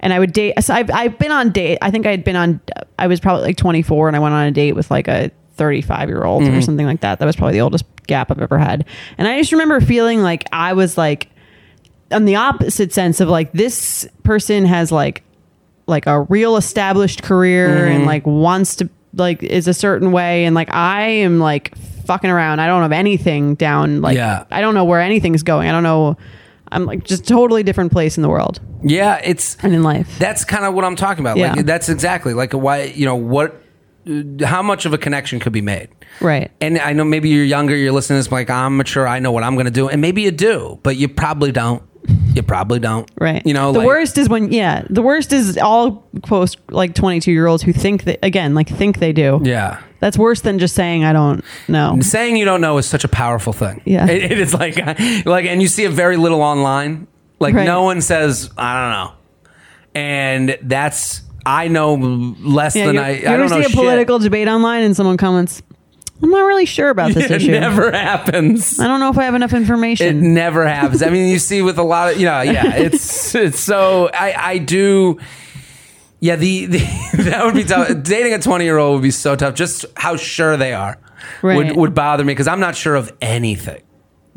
and 0.00 0.12
I 0.12 0.18
would 0.18 0.32
date 0.32 0.54
so 0.62 0.74
I've, 0.74 0.90
I've 0.90 1.18
been 1.18 1.32
on 1.32 1.50
date 1.50 1.78
I 1.82 1.90
think 1.90 2.06
I 2.06 2.10
had 2.10 2.22
been 2.22 2.36
on 2.36 2.60
I 2.98 3.06
was 3.06 3.18
probably 3.18 3.44
like 3.44 3.56
24 3.56 4.08
and 4.08 4.16
I 4.16 4.20
went 4.20 4.34
on 4.34 4.46
a 4.46 4.50
date 4.50 4.72
with 4.72 4.90
like 4.90 5.08
a 5.08 5.30
35 5.58 6.08
year 6.08 6.24
old 6.24 6.44
Mm-hmm. 6.44 6.56
or 6.56 6.62
something 6.62 6.86
like 6.86 7.00
that 7.00 7.18
that 7.18 7.26
was 7.26 7.36
probably 7.36 7.52
the 7.54 7.60
oldest 7.60 7.84
gap 8.06 8.30
I've 8.30 8.40
ever 8.40 8.56
had 8.58 8.86
and 9.18 9.28
I 9.28 9.38
just 9.38 9.52
remember 9.52 9.80
feeling 9.82 10.22
like 10.22 10.44
I 10.52 10.72
was 10.72 10.96
like 10.96 11.28
on 12.10 12.24
the 12.24 12.36
opposite 12.36 12.92
sense 12.94 13.20
of 13.20 13.28
like 13.28 13.52
this 13.52 14.08
person 14.22 14.64
has 14.64 14.90
like 14.90 15.22
like 15.86 16.06
a 16.06 16.22
real 16.22 16.56
established 16.56 17.22
career 17.22 17.68
Mm-hmm. 17.68 17.92
and 17.96 18.06
like 18.06 18.26
wants 18.26 18.76
to 18.76 18.88
like 19.14 19.42
is 19.42 19.68
a 19.68 19.74
certain 19.74 20.12
way 20.12 20.44
and 20.46 20.54
like 20.54 20.72
I 20.72 21.02
am 21.02 21.38
like 21.40 21.76
fucking 22.04 22.30
around. 22.30 22.60
I 22.60 22.66
don't 22.66 22.82
have 22.82 22.92
anything 22.92 23.54
down 23.56 24.00
like 24.00 24.16
Yeah. 24.16 24.44
I 24.50 24.60
don't 24.62 24.74
know 24.74 24.84
where 24.84 25.00
anything's 25.00 25.42
going. 25.42 25.68
I 25.68 25.72
don't 25.72 25.82
know 25.82 26.16
I'm 26.70 26.84
like 26.84 27.04
just 27.04 27.26
totally 27.26 27.62
different 27.62 27.92
place 27.92 28.16
in 28.16 28.22
the 28.22 28.28
world 28.28 28.60
yeah, 28.84 29.20
it's 29.24 29.56
and 29.62 29.74
in 29.74 29.82
life. 29.82 30.18
that's 30.20 30.44
kind 30.44 30.64
of 30.64 30.72
what 30.72 30.84
I'm 30.84 30.94
talking 30.94 31.24
about. 31.24 31.36
Yeah. 31.36 31.54
Like 31.54 31.66
that's 31.66 31.88
exactly 31.88 32.32
like 32.32 32.52
why 32.52 32.82
you 32.84 33.06
know 33.06 33.16
what, 33.16 33.60
how 34.44 34.62
much 34.62 34.86
of 34.86 34.92
a 34.92 34.98
connection 34.98 35.40
could 35.40 35.52
be 35.52 35.60
made. 35.60 35.88
right. 36.20 36.50
And 36.60 36.78
I 36.78 36.92
know 36.92 37.04
maybe 37.04 37.28
you're 37.28 37.44
younger, 37.44 37.76
you're 37.76 37.92
listening 37.92 38.16
to 38.16 38.24
this 38.24 38.32
like 38.32 38.50
I'm 38.50 38.76
mature, 38.76 39.06
I 39.06 39.18
know 39.18 39.32
what 39.32 39.42
I'm 39.44 39.54
going 39.54 39.66
to 39.66 39.70
do, 39.72 39.88
and 39.88 40.00
maybe 40.00 40.22
you 40.22 40.30
do, 40.30 40.78
but 40.82 40.96
you 40.96 41.08
probably 41.08 41.52
don't. 41.52 41.82
You 42.34 42.42
probably 42.42 42.78
don't. 42.78 43.10
Right. 43.20 43.42
You 43.44 43.52
know, 43.52 43.72
the 43.72 43.80
like- 43.80 43.86
worst 43.86 44.16
is 44.16 44.28
when 44.28 44.50
yeah, 44.52 44.84
the 44.88 45.02
worst 45.02 45.32
is 45.32 45.58
all 45.58 46.08
post 46.22 46.56
like 46.70 46.94
22 46.94 47.30
year 47.32 47.46
olds 47.46 47.62
who 47.62 47.72
think 47.72 48.04
that 48.04 48.18
again, 48.22 48.54
like 48.54 48.68
think 48.68 48.98
they 48.98 49.12
do. 49.12 49.40
Yeah. 49.42 49.80
That's 50.00 50.16
worse 50.16 50.40
than 50.42 50.58
just 50.58 50.74
saying 50.74 51.04
I 51.04 51.12
don't 51.12 51.44
know. 51.66 51.98
saying 52.00 52.36
you 52.36 52.44
don't 52.46 52.60
know 52.60 52.78
is 52.78 52.86
such 52.86 53.04
a 53.04 53.08
powerful 53.08 53.52
thing. 53.52 53.82
Yeah. 53.84 54.06
it, 54.08 54.32
it 54.32 54.38
is 54.38 54.54
like 54.54 54.76
like, 55.26 55.44
and 55.46 55.60
you 55.60 55.68
see 55.68 55.84
it 55.84 55.90
very 55.92 56.16
little 56.16 56.40
online. 56.40 57.08
Like 57.40 57.54
Right. 57.54 57.66
no 57.66 57.82
one 57.82 58.00
says 58.00 58.50
I 58.56 58.80
don't 58.80 58.92
know, 58.92 59.12
and 59.94 60.58
that's 60.62 61.22
I 61.46 61.68
know 61.68 61.94
less 61.94 62.76
Yeah, 62.76 62.86
than 62.86 62.94
you, 62.96 63.00
I. 63.00 63.10
you 63.10 63.16
I 63.26 63.32
ever 63.32 63.36
don't 63.38 63.50
know 63.50 63.56
see 63.60 63.66
a 63.66 63.68
shit. 63.68 63.76
political 63.76 64.18
debate 64.18 64.48
online 64.48 64.82
and 64.82 64.94
someone 64.96 65.16
comments, 65.16 65.62
I'm 66.22 66.30
not 66.30 66.40
really 66.40 66.66
sure 66.66 66.90
about 66.90 67.14
this 67.14 67.24
It 67.30 67.42
issue. 67.42 67.52
It 67.52 67.60
never 67.60 67.92
happens. 67.92 68.78
I 68.80 68.86
don't 68.88 69.00
know 69.00 69.08
if 69.10 69.18
I 69.18 69.24
have 69.24 69.34
enough 69.34 69.52
information. 69.52 70.06
It 70.06 70.14
never 70.20 70.66
happens. 70.66 71.02
I 71.02 71.10
mean, 71.10 71.28
you 71.28 71.38
see 71.38 71.62
with 71.62 71.78
a 71.78 71.82
lot 71.82 72.12
of 72.12 72.18
you 72.18 72.26
know, 72.26 72.40
yeah, 72.42 72.74
it's 72.76 73.34
it's 73.34 73.60
so 73.60 74.10
I 74.12 74.34
I 74.36 74.58
do. 74.58 75.18
Yeah, 76.20 76.34
the, 76.34 76.66
the 76.66 76.78
that 77.30 77.44
would 77.44 77.54
be 77.54 77.62
tough. 77.64 77.88
Dating 78.02 78.34
a 78.34 78.40
twenty 78.40 78.64
year 78.64 78.76
old 78.78 78.94
would 78.96 79.02
be 79.02 79.12
so 79.12 79.36
tough. 79.36 79.54
Just 79.54 79.84
how 79.96 80.16
sure 80.16 80.56
they 80.56 80.72
are 80.74 80.98
Right. 81.42 81.56
would 81.56 81.76
would 81.76 81.94
bother 81.94 82.24
me 82.24 82.32
because 82.32 82.48
I'm 82.48 82.60
not 82.60 82.74
sure 82.74 82.96
of 82.96 83.12
anything. 83.20 83.80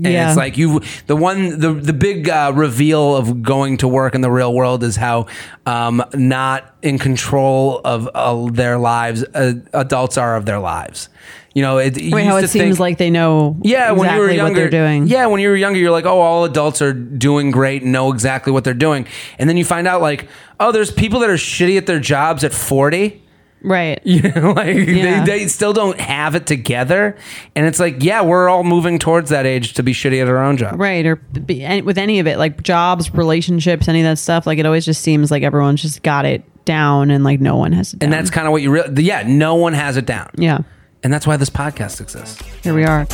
And 0.03 0.13
Yeah. 0.13 0.29
it's 0.29 0.37
like 0.37 0.57
you, 0.57 0.81
the 1.07 1.15
one, 1.15 1.59
the 1.59 1.73
the 1.73 1.93
big 1.93 2.27
uh, 2.27 2.51
reveal 2.55 3.15
of 3.15 3.43
going 3.43 3.77
to 3.77 3.87
work 3.87 4.15
in 4.15 4.21
the 4.21 4.31
real 4.31 4.53
world 4.53 4.83
is 4.83 4.95
how 4.95 5.27
um, 5.65 6.03
not 6.13 6.75
in 6.81 6.97
control 6.97 7.81
of 7.85 8.09
uh, 8.13 8.49
their 8.51 8.77
lives 8.77 9.23
uh, 9.35 9.53
adults 9.73 10.17
are 10.17 10.35
of 10.35 10.45
their 10.45 10.59
lives. 10.59 11.09
You 11.53 11.61
know, 11.61 11.79
it, 11.79 12.01
you 12.01 12.15
Wait, 12.15 12.23
how 12.25 12.37
it 12.37 12.41
to 12.41 12.47
seems 12.47 12.79
like 12.79 12.97
they 12.97 13.09
know 13.09 13.57
yeah, 13.61 13.91
exactly 13.91 13.99
when 13.99 14.15
you 14.15 14.21
were 14.21 14.31
younger, 14.31 14.43
what 14.43 14.55
they're 14.55 14.69
doing. 14.69 15.07
Yeah, 15.07 15.25
when 15.27 15.41
you 15.41 15.49
were 15.49 15.55
younger, 15.55 15.77
you're 15.79 15.91
like, 15.91 16.05
oh, 16.05 16.19
all 16.21 16.45
adults 16.45 16.81
are 16.81 16.93
doing 16.93 17.51
great 17.51 17.81
and 17.83 17.91
know 17.91 18.11
exactly 18.13 18.53
what 18.53 18.63
they're 18.63 18.73
doing, 18.73 19.05
and 19.37 19.49
then 19.49 19.57
you 19.57 19.65
find 19.65 19.85
out 19.85 20.01
like, 20.01 20.29
oh, 20.59 20.71
there's 20.71 20.91
people 20.91 21.19
that 21.19 21.29
are 21.29 21.33
shitty 21.35 21.77
at 21.77 21.85
their 21.87 21.99
jobs 21.99 22.43
at 22.43 22.53
40. 22.53 23.21
Right. 23.63 23.99
You 24.05 24.21
know, 24.23 24.53
like 24.53 24.75
Yeah. 24.75 25.23
they, 25.23 25.39
they 25.39 25.47
still 25.47 25.73
don't 25.73 25.99
have 25.99 26.35
it 26.35 26.47
together, 26.47 27.15
and 27.55 27.65
it's 27.65 27.79
like, 27.79 28.03
yeah, 28.03 28.21
we're 28.21 28.49
all 28.49 28.63
moving 28.63 28.97
towards 28.99 29.29
that 29.29 29.45
age 29.45 29.73
to 29.73 29.83
be 29.83 29.93
shitty 29.93 30.21
at 30.21 30.27
our 30.27 30.37
own 30.43 30.57
job. 30.57 30.79
Right. 30.79 31.05
Or 31.05 31.15
be, 31.17 31.63
any- 31.63 31.81
with 31.81 31.97
any 31.97 32.19
of 32.19 32.27
it, 32.27 32.37
like 32.37 32.63
jobs, 32.63 33.13
relationships, 33.13 33.87
any 33.87 34.01
of 34.01 34.05
that 34.05 34.17
stuff, 34.17 34.45
like 34.47 34.57
it 34.59 34.65
always 34.65 34.85
just 34.85 35.01
seems 35.01 35.29
like 35.31 35.43
everyone's 35.43 35.81
just 35.81 36.01
got 36.03 36.25
it 36.25 36.43
down 36.65 37.09
and 37.11 37.23
like 37.23 37.39
no 37.41 37.55
one 37.55 37.71
has 37.71 37.93
it 37.93 37.99
down. 37.99 38.07
And 38.07 38.13
that's 38.13 38.29
kind 38.29 38.45
of 38.47 38.51
what 38.51 38.61
you 38.61 38.71
really, 38.71 39.03
yeah, 39.03 39.23
no 39.25 39.55
one 39.55 39.73
has 39.73 39.97
it 39.97 40.05
down. 40.05 40.29
yeah. 40.37 40.59
And 41.03 41.11
that's 41.11 41.25
why 41.25 41.35
this 41.37 41.49
podcast 41.49 41.99
exists. 41.99 42.39
Here 42.63 42.75
we 42.75 42.83
are. 42.83 43.07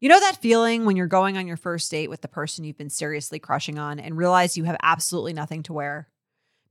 You 0.00 0.08
know 0.08 0.20
that 0.20 0.36
feeling 0.40 0.84
when 0.84 0.96
you're 0.96 1.06
going 1.06 1.36
on 1.38 1.46
your 1.46 1.56
first 1.56 1.90
date 1.90 2.08
with 2.10 2.20
the 2.20 2.28
person 2.28 2.64
you've 2.64 2.76
been 2.78 2.90
seriously 2.90 3.38
crushing 3.38 3.78
on 3.78 3.98
and 3.98 4.16
realize 4.16 4.56
you 4.56 4.64
have 4.64 4.76
absolutely 4.82 5.32
nothing 5.32 5.62
to 5.64 5.72
wear? 5.72 6.08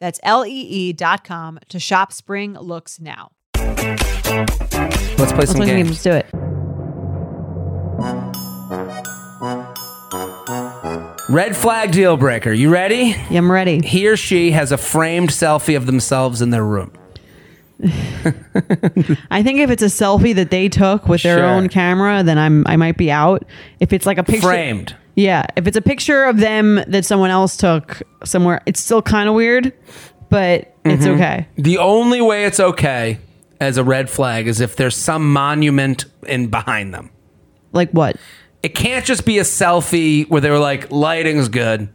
That's 0.00 0.20
lee 0.24 0.92
dot 0.92 1.24
com 1.24 1.58
to 1.68 1.78
shop 1.78 2.12
spring 2.12 2.54
looks 2.54 3.00
now. 3.00 3.32
Let's 3.56 5.32
play 5.32 5.46
some 5.46 5.60
Let's 5.60 5.70
games. 5.70 5.88
Let's 5.90 6.02
do 6.02 6.12
it. 6.12 6.26
Red 11.30 11.54
flag 11.56 11.92
deal 11.92 12.16
breaker. 12.16 12.52
You 12.52 12.70
ready? 12.70 13.14
Yeah, 13.30 13.38
I'm 13.38 13.52
ready. 13.52 13.80
He 13.86 14.08
or 14.08 14.16
she 14.16 14.52
has 14.52 14.72
a 14.72 14.78
framed 14.78 15.28
selfie 15.28 15.76
of 15.76 15.84
themselves 15.84 16.40
in 16.40 16.50
their 16.50 16.64
room. 16.64 16.90
I 19.30 19.42
think 19.42 19.60
if 19.60 19.70
it's 19.70 19.82
a 19.82 19.86
selfie 19.86 20.34
that 20.34 20.50
they 20.50 20.68
took 20.68 21.06
with 21.06 21.22
their 21.22 21.38
Sure. 21.38 21.46
own 21.46 21.68
camera, 21.68 22.22
then 22.22 22.38
I'm 22.38 22.66
I 22.66 22.76
might 22.76 22.96
be 22.96 23.10
out. 23.10 23.44
If 23.78 23.92
it's 23.92 24.06
like 24.06 24.16
a 24.18 24.24
picture, 24.24 24.46
Framed. 24.48 24.96
Yeah. 25.18 25.44
If 25.56 25.66
it's 25.66 25.76
a 25.76 25.82
picture 25.82 26.24
of 26.24 26.36
them 26.38 26.76
that 26.86 27.04
someone 27.04 27.30
else 27.30 27.56
took 27.56 28.02
somewhere, 28.24 28.60
it's 28.66 28.80
still 28.80 29.02
kind 29.02 29.28
of 29.28 29.34
weird, 29.34 29.72
but 30.30 30.74
it's 30.84 31.04
Mm-hmm. 31.04 31.14
okay. 31.14 31.48
The 31.56 31.78
only 31.78 32.20
way 32.20 32.44
it's 32.44 32.60
okay 32.60 33.18
as 33.60 33.76
a 33.76 33.82
red 33.84 34.08
flag 34.08 34.46
is 34.46 34.60
if 34.60 34.76
there's 34.76 34.96
some 34.96 35.32
monument 35.32 36.04
in 36.26 36.46
behind 36.46 36.94
them. 36.94 37.10
Like 37.72 37.90
what? 37.90 38.16
It 38.62 38.70
can't 38.74 39.04
just 39.04 39.26
be 39.26 39.38
a 39.38 39.42
selfie 39.42 40.28
where 40.30 40.40
they 40.40 40.50
were 40.50 40.58
like, 40.58 40.90
lighting's 40.90 41.48
good. 41.48 41.88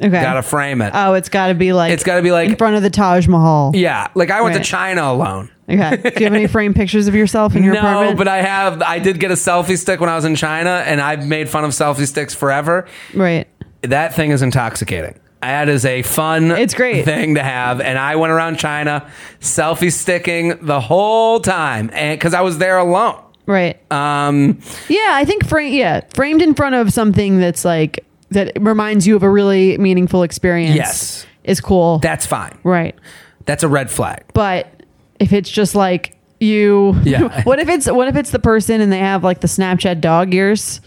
Okay. 0.00 0.10
Gotta 0.10 0.42
frame 0.42 0.82
it. 0.82 0.90
oh, 0.94 1.14
it's 1.14 1.28
got 1.28 1.46
to 1.48 1.54
be 1.54 1.72
like 1.72 1.92
It's 1.92 2.02
gotta 2.02 2.22
be 2.22 2.32
like- 2.32 2.50
in 2.50 2.56
front 2.56 2.74
of 2.76 2.82
the 2.82 2.90
Taj 2.90 3.28
Mahal. 3.28 3.70
yeah. 3.74 4.08
Like 4.16 4.30
I 4.30 4.42
went 4.42 4.56
Right. 4.56 4.64
to 4.64 4.68
China 4.68 5.02
alone. 5.04 5.50
Okay. 5.68 5.96
Do 5.96 6.10
you 6.18 6.24
have 6.26 6.34
any 6.34 6.46
framed 6.46 6.76
pictures 6.76 7.08
of 7.08 7.14
yourself 7.14 7.56
in 7.56 7.62
your 7.64 7.74
no, 7.74 7.80
apartment? 7.80 8.18
but 8.18 8.28
I 8.28 8.42
have. 8.42 8.82
I 8.82 8.98
did 8.98 9.18
get 9.18 9.30
a 9.30 9.34
selfie 9.34 9.78
stick 9.78 9.98
when 10.00 10.10
I 10.10 10.16
was 10.16 10.24
in 10.26 10.36
China, 10.36 10.82
and 10.86 11.00
I've 11.00 11.26
made 11.26 11.48
fun 11.48 11.64
of 11.64 11.70
selfie 11.70 12.06
sticks 12.06 12.34
forever. 12.34 12.86
right. 13.14 13.48
That 13.82 14.14
thing 14.14 14.30
is 14.30 14.40
intoxicating. 14.42 15.18
That 15.42 15.68
is 15.68 15.84
a 15.84 16.00
fun 16.02 16.50
It's 16.52 16.72
great. 16.72 17.04
thing 17.04 17.34
to 17.34 17.42
have. 17.42 17.82
And 17.82 17.98
I 17.98 18.16
went 18.16 18.32
around 18.32 18.56
China 18.58 19.10
selfie 19.40 19.92
sticking 19.92 20.56
the 20.62 20.80
whole 20.80 21.38
time 21.40 21.90
and 21.92 22.18
because 22.18 22.32
I 22.32 22.40
was 22.40 22.56
there 22.56 22.78
alone. 22.78 23.20
Right. 23.46 23.76
Um, 23.92 24.58
Yeah, 24.88 25.08
I 25.10 25.26
think 25.26 25.46
frame. 25.46 25.74
Yeah, 25.74 26.00
framed 26.14 26.40
in 26.40 26.54
front 26.54 26.76
of 26.76 26.94
something 26.94 27.38
that's 27.40 27.62
like 27.62 28.06
that 28.30 28.52
reminds 28.58 29.06
you 29.06 29.16
of 29.16 29.22
a 29.22 29.28
really 29.28 29.76
meaningful 29.76 30.22
experience. 30.22 30.76
Yes. 30.76 31.26
is 31.44 31.60
cool. 31.60 31.98
that's 31.98 32.24
fine. 32.24 32.58
right. 32.64 32.94
That's 33.44 33.62
a 33.62 33.68
red 33.68 33.90
flag. 33.90 34.24
But 34.32 34.73
if 35.20 35.32
it's 35.32 35.50
just 35.50 35.74
like 35.74 36.16
you, 36.40 36.94
Yeah. 37.04 37.42
what 37.44 37.58
if 37.58 37.68
it's 37.68 37.90
what 37.90 38.08
if 38.08 38.16
it's 38.16 38.30
the 38.30 38.38
person 38.38 38.80
and 38.80 38.92
they 38.92 38.98
have 38.98 39.24
like 39.24 39.40
the 39.40 39.46
Snapchat 39.48 40.00
dog 40.00 40.34
ears 40.34 40.80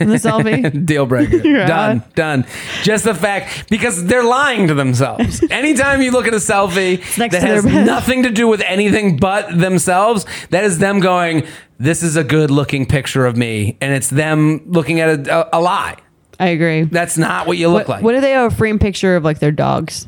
in 0.00 0.08
the 0.08 0.16
selfie? 0.16 0.86
Deal 0.86 1.06
breaker. 1.06 1.36
Yeah. 1.46 1.66
Done. 1.66 2.04
Done. 2.14 2.46
Just 2.82 3.04
the 3.04 3.14
fact 3.14 3.68
because 3.68 4.04
they're 4.06 4.24
lying 4.24 4.68
to 4.68 4.74
themselves. 4.74 5.42
Anytime 5.50 6.00
you 6.02 6.12
look 6.12 6.26
at 6.26 6.32
a 6.32 6.38
selfie 6.38 6.98
that 7.16 7.32
has 7.42 7.64
nothing 7.64 8.22
to 8.22 8.30
do 8.30 8.46
with 8.48 8.62
anything 8.62 9.16
but 9.18 9.58
themselves, 9.58 10.24
that 10.50 10.64
is 10.64 10.78
them 10.78 11.00
going, 11.00 11.46
"This 11.78 12.02
is 12.02 12.16
a 12.16 12.24
good 12.24 12.50
looking 12.50 12.86
picture 12.86 13.26
of 13.26 13.36
me," 13.36 13.76
and 13.80 13.92
it's 13.92 14.08
them 14.08 14.62
looking 14.66 15.00
at 15.00 15.26
a, 15.28 15.54
a, 15.54 15.58
a 15.58 15.60
lie. 15.60 15.96
I 16.40 16.46
agree. 16.48 16.84
That's 16.84 17.18
not 17.18 17.46
what 17.46 17.56
you 17.58 17.68
look 17.68 17.86
What, 17.88 17.96
like. 17.96 18.02
what 18.04 18.12
do 18.14 18.20
they 18.20 18.32
have 18.32 18.52
a 18.52 18.56
frame 18.56 18.78
picture 18.78 19.16
of 19.16 19.24
like 19.24 19.40
their 19.40 19.52
dogs? 19.52 20.06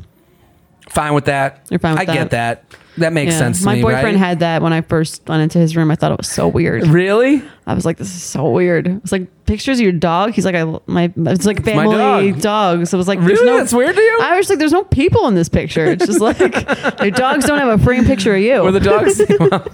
fine 0.88 1.14
with 1.14 1.24
that. 1.26 1.66
You're 1.70 1.80
fine 1.80 1.98
with 1.98 2.08
I 2.08 2.12
get 2.14 2.30
that. 2.30 2.64
That 2.98 3.12
makes 3.12 3.32
Yeah. 3.32 3.38
sense 3.38 3.60
to 3.60 3.66
My 3.66 3.74
me. 3.74 3.82
boyfriend 3.82 4.04
right? 4.04 4.16
had 4.16 4.38
that 4.40 4.62
when 4.62 4.72
I 4.72 4.80
first 4.82 5.28
went 5.28 5.42
into 5.42 5.58
his 5.58 5.76
room. 5.76 5.90
I 5.90 5.96
thought 5.96 6.12
it 6.12 6.18
was 6.18 6.28
so 6.28 6.46
weird. 6.46 6.86
Really? 6.86 7.42
I 7.66 7.74
was 7.74 7.84
like, 7.84 7.96
this 7.96 8.14
is 8.14 8.22
so 8.22 8.50
weird. 8.50 8.86
It's 8.86 9.10
like 9.10 9.26
pictures 9.46 9.78
of 9.78 9.82
your 9.82 9.92
dog. 9.92 10.32
He's 10.32 10.44
like, 10.44 10.54
I 10.54 10.64
my 10.86 11.12
it's 11.16 11.44
like 11.46 11.64
family 11.64 11.96
dog. 12.32 12.40
dog. 12.40 12.86
So 12.86 12.96
it 12.96 12.98
was 12.98 13.08
like, 13.08 13.18
there's 13.20 13.32
Really? 13.40 13.46
no, 13.46 13.56
That's 13.58 13.72
weird 13.72 13.96
to 13.96 14.00
you? 14.00 14.18
I 14.22 14.36
was 14.36 14.48
like, 14.48 14.58
there's 14.58 14.70
no 14.72 14.84
people 14.84 15.26
in 15.28 15.34
this 15.34 15.48
picture. 15.48 15.86
It's 15.86 16.06
just 16.06 16.20
like 16.20 16.38
your 17.00 17.10
dogs 17.10 17.46
don't 17.46 17.58
have 17.58 17.80
a 17.80 17.82
frame 17.82 18.04
picture 18.04 18.34
of 18.36 18.40
you. 18.42 18.58
Or 18.58 18.70
the 18.70 18.80
dogs? 18.80 19.20
well, 19.40 19.66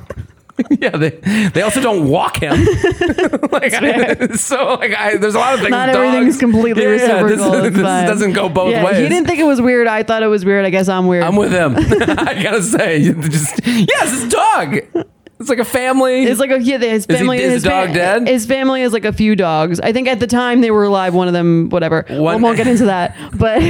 yeah, 0.81 0.91
they 0.91 1.11
they 1.53 1.63
also 1.63 1.81
don't 1.81 2.09
walk 2.09 2.37
him. 2.39 2.53
like, 3.53 3.73
I, 3.75 4.27
so 4.35 4.75
like, 4.75 4.95
I, 4.95 5.17
there's 5.17 5.35
a 5.35 5.39
lot 5.39 5.55
of 5.55 5.61
things. 5.61 5.71
Not 5.71 5.87
dogs- 5.93 5.97
everything's 5.97 6.39
completely 6.39 6.83
Yeah, 6.83 6.89
yeah, 6.91 7.21
reciprocal. 7.23 7.51
This, 7.53 7.65
It's 7.67 7.77
this 7.77 7.85
fine. 7.85 8.07
doesn't 8.07 8.33
go 8.33 8.49
both 8.49 8.73
yeah, 8.73 8.85
ways. 8.85 8.99
He 8.99 9.09
didn't 9.09 9.27
think 9.27 9.39
it 9.41 9.45
was 9.45 9.61
weird. 9.61 9.87
I 9.87 10.03
thought 10.03 10.23
it 10.23 10.29
was 10.29 10.45
weird. 10.45 10.65
I 10.65 10.71
guess 10.71 10.89
I'm 10.89 11.07
weird. 11.07 11.25
I'm 11.25 11.37
with 11.37 11.53
him. 11.53 11.75
I 11.77 12.43
gotta 12.43 12.63
say, 12.63 13.03
just 13.03 13.61
yes, 13.67 14.23
it's 14.23 14.33
dog. 14.35 15.07
It's 15.39 15.49
like 15.49 15.59
a 15.59 15.65
family. 15.65 16.25
It's 16.25 16.39
like 16.39 16.51
a 16.51 16.61
yeah, 16.61 16.77
his 16.77 17.07
family. 17.07 17.39
is 17.39 17.53
his 17.53 17.63
the 17.63 17.71
dog 17.71 17.95
dead? 17.95 18.29
His 18.29 18.45
family 18.45 18.83
is 18.83 18.93
like 18.93 19.07
a 19.07 19.13
few 19.13 19.35
dogs. 19.35 19.81
I 19.81 19.91
think 19.91 20.07
at 20.07 20.21
the 20.21 20.27
time 20.27 20.61
they 20.61 20.71
were 20.71 20.85
alive. 20.85 21.15
One 21.15 21.29
of 21.29 21.33
them, 21.33 21.71
whatever. 21.71 22.05
One- 22.11 22.37
we 22.37 22.43
won't 22.43 22.59
get 22.59 22.67
into 22.67 22.85
that. 22.85 23.17
But 23.39 23.63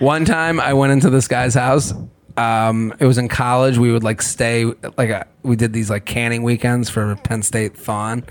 One 0.00 0.24
time 0.24 0.60
I 0.60 0.74
went 0.74 0.92
into 0.92 1.10
this 1.10 1.26
guy's 1.26 1.54
house. 1.54 1.92
Um, 2.38 2.94
it 2.98 3.06
was 3.06 3.18
in 3.18 3.28
college. 3.28 3.78
We 3.78 3.92
would 3.92 4.04
like 4.04 4.22
stay 4.22 4.64
like 4.64 5.10
a, 5.10 5.26
we 5.42 5.56
did 5.56 5.72
these 5.72 5.90
like 5.90 6.04
canning 6.04 6.42
weekends 6.42 6.88
for 6.88 7.16
Penn 7.16 7.42
State 7.42 7.74
THON. 7.76 8.24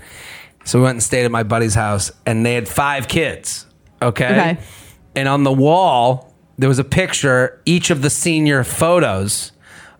So 0.64 0.78
we 0.78 0.84
went 0.84 0.96
and 0.96 1.02
stayed 1.02 1.24
at 1.24 1.30
my 1.30 1.42
buddy's 1.42 1.74
house, 1.74 2.10
and 2.26 2.44
they 2.44 2.54
had 2.54 2.68
five 2.68 3.08
kids. 3.08 3.66
Okay. 4.02 4.26
Okay. 4.26 4.58
And 5.14 5.28
on 5.28 5.42
the 5.44 5.52
wall 5.52 6.28
there 6.58 6.68
was 6.68 6.78
a 6.80 6.84
picture, 6.84 7.62
each 7.64 7.90
of 7.90 8.02
the 8.02 8.10
senior 8.10 8.64
photos 8.64 9.52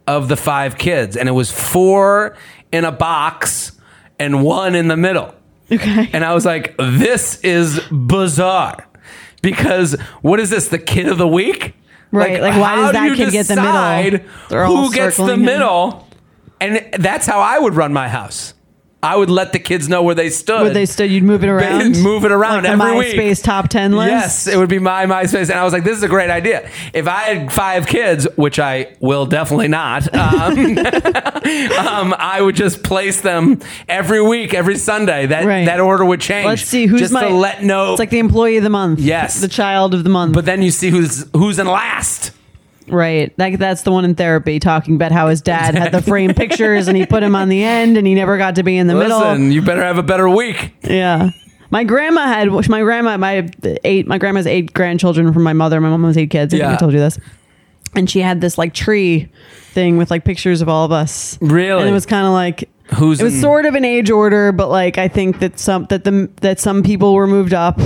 of 0.06 0.28
the 0.28 0.36
five 0.36 0.76
kids, 0.76 1.16
and 1.16 1.28
it 1.28 1.32
was 1.32 1.50
four 1.50 2.36
in 2.72 2.84
a 2.84 2.92
box 2.92 3.72
and 4.18 4.42
one 4.42 4.74
in 4.74 4.88
the 4.88 4.96
middle. 4.96 5.34
okay, 5.70 6.10
And 6.12 6.24
I 6.24 6.34
was 6.34 6.44
like, 6.44 6.76
this 6.76 7.40
is 7.42 7.80
bizarre. 7.90 8.84
Because 9.40 9.92
what 10.20 10.40
is 10.40 10.50
this, 10.50 10.68
the 10.68 10.78
kid 10.80 11.06
of 11.06 11.16
the 11.18 11.28
week? 11.28 11.74
Right, 12.10 12.40
like, 12.40 12.58
why 12.58 12.76
does 12.76 12.88
do 12.88 12.92
that 12.92 13.08
you 13.10 13.16
kid 13.16 13.32
get 13.32 13.46
the 13.48 13.56
middle? 13.56 14.66
Who 14.66 14.92
gets 14.92 15.16
the 15.16 15.36
middle? 15.36 16.08
And 16.60 16.84
that's 16.98 17.26
how 17.26 17.40
I 17.40 17.58
would 17.58 17.74
run 17.74 17.92
my 17.92 18.08
house. 18.08 18.54
I 19.00 19.14
would 19.16 19.30
let 19.30 19.52
the 19.52 19.60
kids 19.60 19.88
know 19.88 20.02
where 20.02 20.14
they 20.16 20.28
stood. 20.28 20.60
where 20.62 20.70
they 20.74 20.84
stood, 20.86 21.08
you'd 21.10 21.22
move 21.22 21.44
it 21.44 21.48
around, 21.48 21.96
Move 22.02 22.24
it 22.24 22.32
around 22.32 22.64
like 22.64 22.76
the 22.76 22.84
every 22.84 23.18
week. 23.28 23.42
Top 23.42 23.68
ten 23.68 23.92
list. 23.92 24.10
Yes, 24.10 24.46
it 24.48 24.56
would 24.56 24.68
be 24.68 24.80
my 24.80 25.06
MySpace, 25.06 25.50
and 25.50 25.52
I 25.58 25.62
was 25.62 25.72
like, 25.72 25.84
"This 25.84 25.96
is 25.96 26.02
a 26.02 26.08
great 26.08 26.30
idea." 26.30 26.68
If 26.92 27.06
I 27.06 27.20
had 27.20 27.52
five 27.52 27.86
kids, 27.86 28.26
which 28.36 28.58
I 28.58 28.96
will 28.98 29.24
definitely 29.26 29.68
not, 29.68 30.12
um, 30.14 30.78
um, 30.78 32.14
I 32.18 32.40
would 32.40 32.56
just 32.56 32.82
place 32.82 33.20
them 33.20 33.60
every 33.88 34.20
week, 34.20 34.52
every 34.52 34.76
Sunday. 34.76 35.26
That 35.26 35.44
Right. 35.44 35.66
that 35.66 35.78
order 35.80 36.04
would 36.04 36.20
change. 36.20 36.46
Let's 36.46 36.62
see 36.62 36.86
who's 36.86 37.00
just 37.00 37.12
my. 37.12 37.28
to 37.28 37.34
let 37.34 37.62
know. 37.62 37.92
It's 37.92 38.00
like 38.00 38.10
the 38.10 38.18
employee 38.18 38.56
of 38.56 38.64
the 38.64 38.70
month. 38.70 38.98
Yes. 39.00 39.40
the 39.40 39.48
child 39.48 39.94
of 39.94 40.02
the 40.04 40.10
month. 40.10 40.34
but 40.34 40.44
then 40.44 40.62
you 40.62 40.70
see 40.72 40.90
who's 40.90 41.24
who's 41.32 41.58
in 41.58 41.66
last. 41.68 42.32
Right. 42.90 43.32
Like 43.38 43.58
that's 43.58 43.82
the 43.82 43.92
one 43.92 44.04
in 44.04 44.14
therapy 44.14 44.58
talking 44.58 44.94
about 44.94 45.12
how 45.12 45.28
his 45.28 45.40
dad 45.40 45.74
had 45.74 45.92
the 45.92 46.02
frame 46.02 46.34
pictures 46.34 46.88
and 46.88 46.96
he 46.96 47.06
put 47.06 47.22
him 47.22 47.34
on 47.36 47.48
the 47.48 47.62
end 47.62 47.96
and 47.96 48.06
he 48.06 48.14
never 48.14 48.38
got 48.38 48.54
to 48.56 48.62
be 48.62 48.76
in 48.76 48.86
the 48.86 48.94
Listen, 48.94 49.18
middle. 49.20 49.52
you 49.52 49.62
better 49.62 49.82
have 49.82 49.98
a 49.98 50.02
better 50.02 50.28
week. 50.28 50.72
Yeah. 50.82 51.30
My 51.70 51.84
grandma 51.84 52.26
had 52.26 52.48
my 52.68 52.80
grandma 52.80 53.16
my 53.18 53.48
eight 53.84 54.06
my 54.06 54.18
grandma's 54.18 54.46
eight 54.46 54.72
grandchildren 54.72 55.32
from 55.32 55.42
my 55.42 55.52
mother. 55.52 55.80
My 55.80 55.90
mom 55.90 56.04
has 56.04 56.16
eight 56.16 56.30
kids. 56.30 56.54
I 56.54 56.58
Yeah. 56.58 56.72
I 56.72 56.76
told 56.76 56.92
you 56.92 56.98
this. 56.98 57.18
and 57.94 58.08
she 58.08 58.20
had 58.20 58.40
this 58.40 58.56
like 58.58 58.72
tree 58.74 59.28
thing 59.72 59.96
with 59.98 60.10
like 60.10 60.24
pictures 60.24 60.60
of 60.62 60.68
all 60.68 60.84
of 60.84 60.92
us. 60.92 61.38
Really? 61.40 61.80
And 61.82 61.90
it 61.90 61.92
was 61.92 62.06
kind 62.06 62.26
of 62.26 62.32
like 62.32 62.68
Who's 62.96 63.20
it 63.20 63.24
was 63.24 63.34
in- 63.34 63.40
sort 63.40 63.66
of 63.66 63.74
an 63.74 63.84
age 63.84 64.10
order, 64.10 64.50
but 64.50 64.68
like 64.70 64.96
I 64.96 65.08
think 65.08 65.40
that 65.40 65.58
some 65.58 65.84
that 65.90 66.04
the 66.04 66.30
that 66.40 66.58
some 66.58 66.82
people 66.82 67.12
were 67.14 67.26
moved 67.26 67.52
up. 67.52 67.78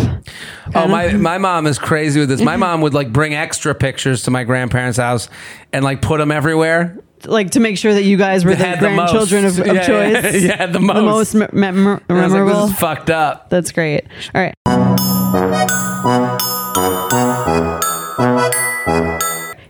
Oh, 0.74 0.86
my, 0.86 1.12
my 1.12 1.38
mom 1.38 1.66
is 1.66 1.78
crazy 1.78 2.20
with 2.20 2.28
this. 2.28 2.40
My 2.40 2.56
mom 2.56 2.80
would 2.82 2.94
like 2.94 3.12
bring 3.12 3.34
extra 3.34 3.74
pictures 3.74 4.22
to 4.24 4.30
my 4.30 4.44
grandparents' 4.44 4.98
house 4.98 5.28
and 5.72 5.84
like 5.84 6.02
put 6.02 6.18
them 6.18 6.30
everywhere. 6.30 6.96
like 7.26 7.50
to 7.50 7.60
make 7.60 7.78
sure 7.78 7.92
that 7.94 8.04
you 8.04 8.16
guys 8.16 8.44
were 8.44 8.54
the 8.54 8.64
Had 8.64 8.78
the 8.80 8.88
grandchildren 8.88 9.44
of, 9.44 9.58
of 9.58 9.66
Yeah, 9.66 9.86
choice. 9.86 10.34
yeah, 10.42 10.56
yeah, 10.56 10.66
the 10.66 10.72
The 10.74 10.80
most. 10.80 11.34
most 11.34 11.34
me- 11.34 11.46
memor- 11.52 12.00
And 12.08 12.18
I 12.18 12.22
was 12.24 12.32
like, 12.32 12.38
memorable. 12.40 12.62
this 12.66 12.74
is 12.74 12.78
fucked 12.80 13.10
up. 13.10 13.50
That's 13.50 13.72
great. 13.72 14.04
All 14.34 14.40
right. 14.40 14.54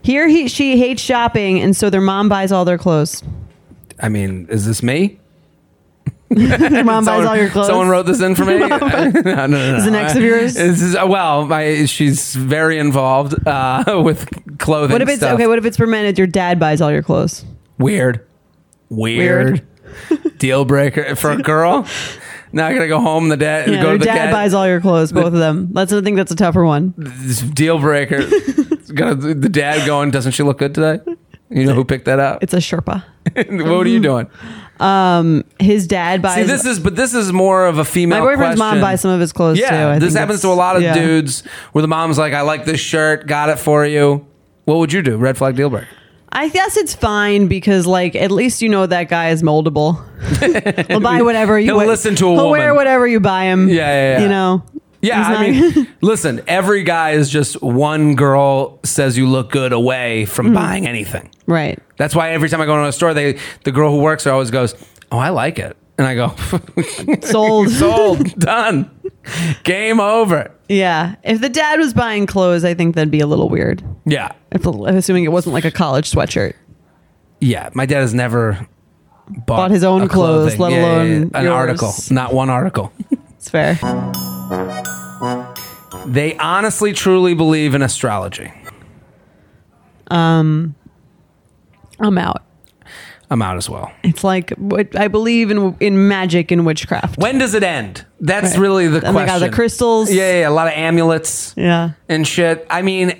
Here 0.03 0.27
he 0.27 0.47
she 0.49 0.77
hates 0.77 1.01
shopping, 1.01 1.59
and 1.61 1.75
so 1.75 1.89
their 1.89 2.01
mom 2.01 2.27
buys 2.27 2.51
all 2.51 2.65
their 2.65 2.77
clothes. 2.77 3.23
I 4.01 4.09
mean, 4.09 4.47
is 4.49 4.65
this 4.65 4.83
me? 4.83 5.19
Their 6.35 6.83
mom 6.83 7.05
buys 7.05 7.25
all 7.25 7.35
your 7.35 7.49
clothes. 7.49 7.67
Someone 7.67 7.89
wrote 7.89 8.05
this 8.05 8.21
in 8.21 8.35
for 8.35 8.45
me. 8.45 8.57
no, 8.59 8.67
no, 8.67 9.47
no. 9.47 9.75
Is 9.75 9.87
an 9.87 9.95
ex 9.95 10.15
of 10.15 10.23
yours? 10.23 10.55
This 10.55 10.81
is, 10.81 10.95
well, 10.95 11.45
my 11.45 11.85
she's 11.85 12.35
very 12.35 12.77
involved 12.77 13.47
uh, 13.47 14.01
with 14.03 14.57
clothing. 14.59 14.91
What 14.91 15.01
if 15.01 15.09
it's 15.09 15.17
stuff. 15.17 15.35
okay? 15.35 15.47
What 15.47 15.57
if 15.57 15.65
it's 15.65 15.77
for 15.77 15.87
men? 15.87 16.05
It's 16.05 16.17
your 16.17 16.27
dad 16.27 16.59
buys 16.59 16.81
all 16.81 16.91
your 16.91 17.03
clothes. 17.03 17.45
Weird. 17.77 18.25
Weird. 18.89 19.65
Deal 20.37 20.65
breaker 20.65 21.15
for 21.15 21.31
a 21.31 21.37
girl. 21.37 21.87
Now 22.51 22.67
I 22.67 22.73
gotta 22.73 22.87
go 22.87 22.99
home. 22.99 23.29
The 23.29 23.37
dad 23.37 23.69
Yeah, 23.69 23.81
go 23.81 23.89
your 23.89 23.93
to 23.93 23.99
the 23.99 24.05
dad 24.05 24.31
buys 24.31 24.53
all 24.53 24.67
your 24.67 24.81
clothes, 24.81 25.11
both 25.11 25.27
of 25.27 25.33
them. 25.33 25.69
That's 25.73 25.91
I 25.91 26.01
think 26.01 26.17
that's 26.17 26.31
a 26.31 26.35
tougher 26.35 26.63
one. 26.63 26.93
this 26.97 27.41
deal 27.41 27.79
breaker. 27.79 28.23
The 28.23 29.49
dad 29.51 29.87
going. 29.87 30.11
Doesn't 30.11 30.33
she 30.33 30.43
look 30.43 30.59
good 30.59 30.75
today? 30.75 30.99
You 31.49 31.65
know 31.65 31.73
who 31.73 31.83
picked 31.85 32.05
that 32.05 32.19
up? 32.19 32.43
It's 32.43 32.53
a 32.53 32.57
Sherpa. 32.57 33.03
what 33.67 33.85
are 33.85 33.89
you 33.89 33.99
doing? 33.99 34.27
Um, 34.83 35.45
his 35.59 35.87
dad 35.87 36.21
buys. 36.21 36.35
See, 36.35 36.43
this 36.43 36.65
is 36.65 36.79
but 36.79 36.95
this 36.95 37.13
is 37.13 37.31
more 37.31 37.65
of 37.65 37.77
a 37.77 37.85
female. 37.85 38.19
my 38.19 38.31
boyfriend's 38.31 38.59
mom 38.59 38.71
question. 38.71 38.81
buys 38.81 39.01
some 39.01 39.11
of 39.11 39.19
his 39.21 39.31
clothes 39.31 39.57
too. 39.57 39.63
Yeah, 39.63 39.89
I 39.89 39.99
this 39.99 40.09
think 40.09 40.19
happens 40.19 40.41
to 40.41 40.49
a 40.49 40.49
lot 40.49 40.75
of 40.75 40.81
yeah. 40.81 40.93
dudes 40.93 41.41
where 41.71 41.81
the 41.81 41.87
mom's 41.87 42.17
like, 42.17 42.33
"I 42.33 42.41
like 42.41 42.65
this 42.65 42.81
shirt, 42.81 43.25
got 43.25 43.49
it 43.49 43.59
for 43.59 43.85
you." 43.85 44.27
What 44.65 44.79
would 44.79 44.91
you 44.91 45.01
do? 45.01 45.17
Red 45.17 45.37
flag 45.37 45.55
deal 45.55 45.69
breaker. 45.69 45.87
I 46.35 46.49
guess 46.49 46.77
it's 46.77 46.95
fine 46.95 47.47
because, 47.47 47.85
like, 47.85 48.15
at 48.15 48.31
least 48.31 48.61
you 48.63 48.67
know 48.69 48.87
that 48.87 49.07
guy 49.07 49.29
is 49.29 49.43
moldable. 49.43 50.03
He'll 50.87 50.99
buy 50.99 51.21
whatever 51.21 51.59
you. 51.59 51.77
He'll 51.77 51.87
listen 51.87 52.15
to 52.15 52.29
a 52.29 52.33
He'll 52.33 52.49
wear 52.49 52.73
whatever 52.73 53.07
you 53.07 53.19
buy 53.19 53.45
him. 53.45 53.69
Yeah, 53.69 53.75
yeah, 53.75 54.17
yeah. 54.17 54.23
You 54.23 54.29
know. 54.29 54.63
Yeah, 55.03 55.21
I 55.21 55.51
mean, 55.51 55.87
listen, 56.01 56.41
every 56.47 56.83
guy 56.83 57.11
is 57.11 57.29
just 57.29 57.61
one 57.61 58.15
girl 58.15 58.79
says 58.83 59.17
you 59.17 59.27
look 59.27 59.51
good 59.51 59.73
away 59.73 60.25
from 60.25 60.47
Mm-hmm. 60.47 60.55
buying 60.55 60.87
anything. 60.87 61.29
right. 61.45 61.77
That's 61.97 62.15
why 62.15 62.31
every 62.31 62.49
time 62.49 62.59
I 62.61 62.65
go 62.65 62.75
into 62.75 62.87
a 62.87 62.91
store, 62.91 63.13
they 63.13 63.37
the 63.65 63.71
girl 63.71 63.91
who 63.91 63.97
works 64.01 64.23
there 64.23 64.33
always 64.33 64.49
goes, 64.49 64.73
"Oh, 65.11 65.17
I 65.19 65.29
like 65.29 65.59
it," 65.59 65.77
and 65.97 66.07
I 66.07 66.15
go, 66.15 66.29
Sold. 67.21 67.69
"Sold, 67.69 68.33
done, 68.39 68.89
game 69.63 69.99
over." 69.99 70.51
Yeah. 70.69 71.15
If 71.23 71.39
the 71.41 71.49
dad 71.49 71.79
was 71.79 71.93
buying 71.93 72.25
clothes, 72.25 72.63
I 72.63 72.73
think 72.73 72.95
that'd 72.95 73.11
be 73.11 73.19
a 73.19 73.27
little 73.27 73.47
weird. 73.49 73.83
Yeah, 74.05 74.31
If, 74.51 74.65
assuming 74.65 75.23
it 75.25 75.31
wasn't 75.31 75.53
like 75.53 75.65
a 75.65 75.71
college 75.71 76.09
sweatshirt. 76.11 76.53
yeah. 77.41 77.69
My 77.73 77.85
dad 77.85 77.99
has 78.01 78.13
never 78.13 78.67
bought, 79.29 79.45
Bought 79.57 79.71
his 79.71 79.83
own 79.83 80.01
a 80.03 80.07
clothes, 80.09 80.57
let 80.57 80.71
alone 80.73 81.31
an 81.35 81.43
yours. 81.43 81.47
article, 81.53 81.93
not 82.09 82.33
one 82.33 82.49
article. 82.49 82.91
It's 83.37 83.49
fair. 83.49 83.77
They 86.05 86.35
honestly, 86.37 86.93
truly 86.93 87.33
believe 87.33 87.73
in 87.75 87.81
astrology. 87.81 88.51
Um, 90.11 90.75
I'm 91.99 92.17
out. 92.17 92.43
I'm 93.29 93.41
out 93.41 93.57
as 93.57 93.69
well. 93.69 93.91
It's 94.03 94.23
like 94.23 94.51
what 94.51 94.95
I 94.99 95.07
believe 95.07 95.49
in 95.49 95.75
in 95.79 96.07
magic 96.07 96.51
and 96.51 96.65
witchcraft. 96.65 97.17
When 97.17 97.39
does 97.39 97.53
it 97.55 97.63
end? 97.63 98.05
That's 98.19 98.51
Right. 98.51 98.59
really 98.59 98.87
the 98.87 98.99
they 98.99 99.11
question. 99.11 99.25
got 99.25 99.39
the 99.39 99.49
crystals. 99.49 100.11
Yeah, 100.11 100.29
yeah, 100.33 100.39
yeah, 100.41 100.49
a 100.49 100.51
lot 100.51 100.67
of 100.67 100.73
amulets 100.73 101.53
Yeah. 101.57 101.91
and 102.09 102.27
shit. 102.27 102.67
I 102.69 102.81
mean, 102.83 103.19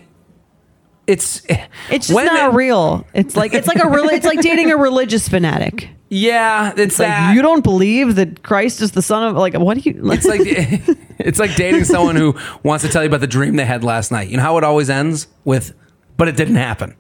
it's 1.08 1.42
It's 1.90 2.08
just 2.08 2.12
not 2.12 2.54
it- 2.54 2.56
real. 2.56 3.06
It's 3.14 3.36
like 3.36 3.54
it's 3.54 3.68
like 3.68 3.78
a 3.78 3.92
it's 4.14 4.26
like 4.26 4.42
dating 4.42 4.72
a 4.72 4.78
religious 4.78 5.28
fanatic. 5.28 5.90
Yeah, 6.10 6.70
it's, 6.72 6.80
It's 6.80 7.00
like 7.00 7.36
you 7.36 7.42
don't 7.42 7.64
believe 7.64 8.16
that 8.16 8.44
Christ 8.44 8.82
is 8.82 8.92
the 8.92 9.02
son 9.02 9.24
of 9.24 9.36
like 9.36 9.56
what 9.56 9.78
do 9.78 9.90
you 9.90 10.12
It's 10.12 10.26
like 10.26 10.42
it's 11.20 11.40
like 11.40 11.56
dating 11.56 11.86
someone 11.86 12.16
who 12.16 12.36
wants 12.62 12.84
to 12.86 12.90
tell 12.92 13.02
you 13.02 13.08
about 13.08 13.22
the 13.22 13.28
dream 13.28 13.56
they 13.56 13.66
had 13.66 13.84
last 13.84 14.12
night. 14.12 14.30
You 14.30 14.38
know 14.38 14.44
how 14.44 14.58
it 14.58 14.64
always 14.64 14.90
ends 14.92 15.28
with, 15.44 15.74
but 16.18 16.28
it 16.28 16.36
didn't 16.38 16.56
happen. 16.58 16.96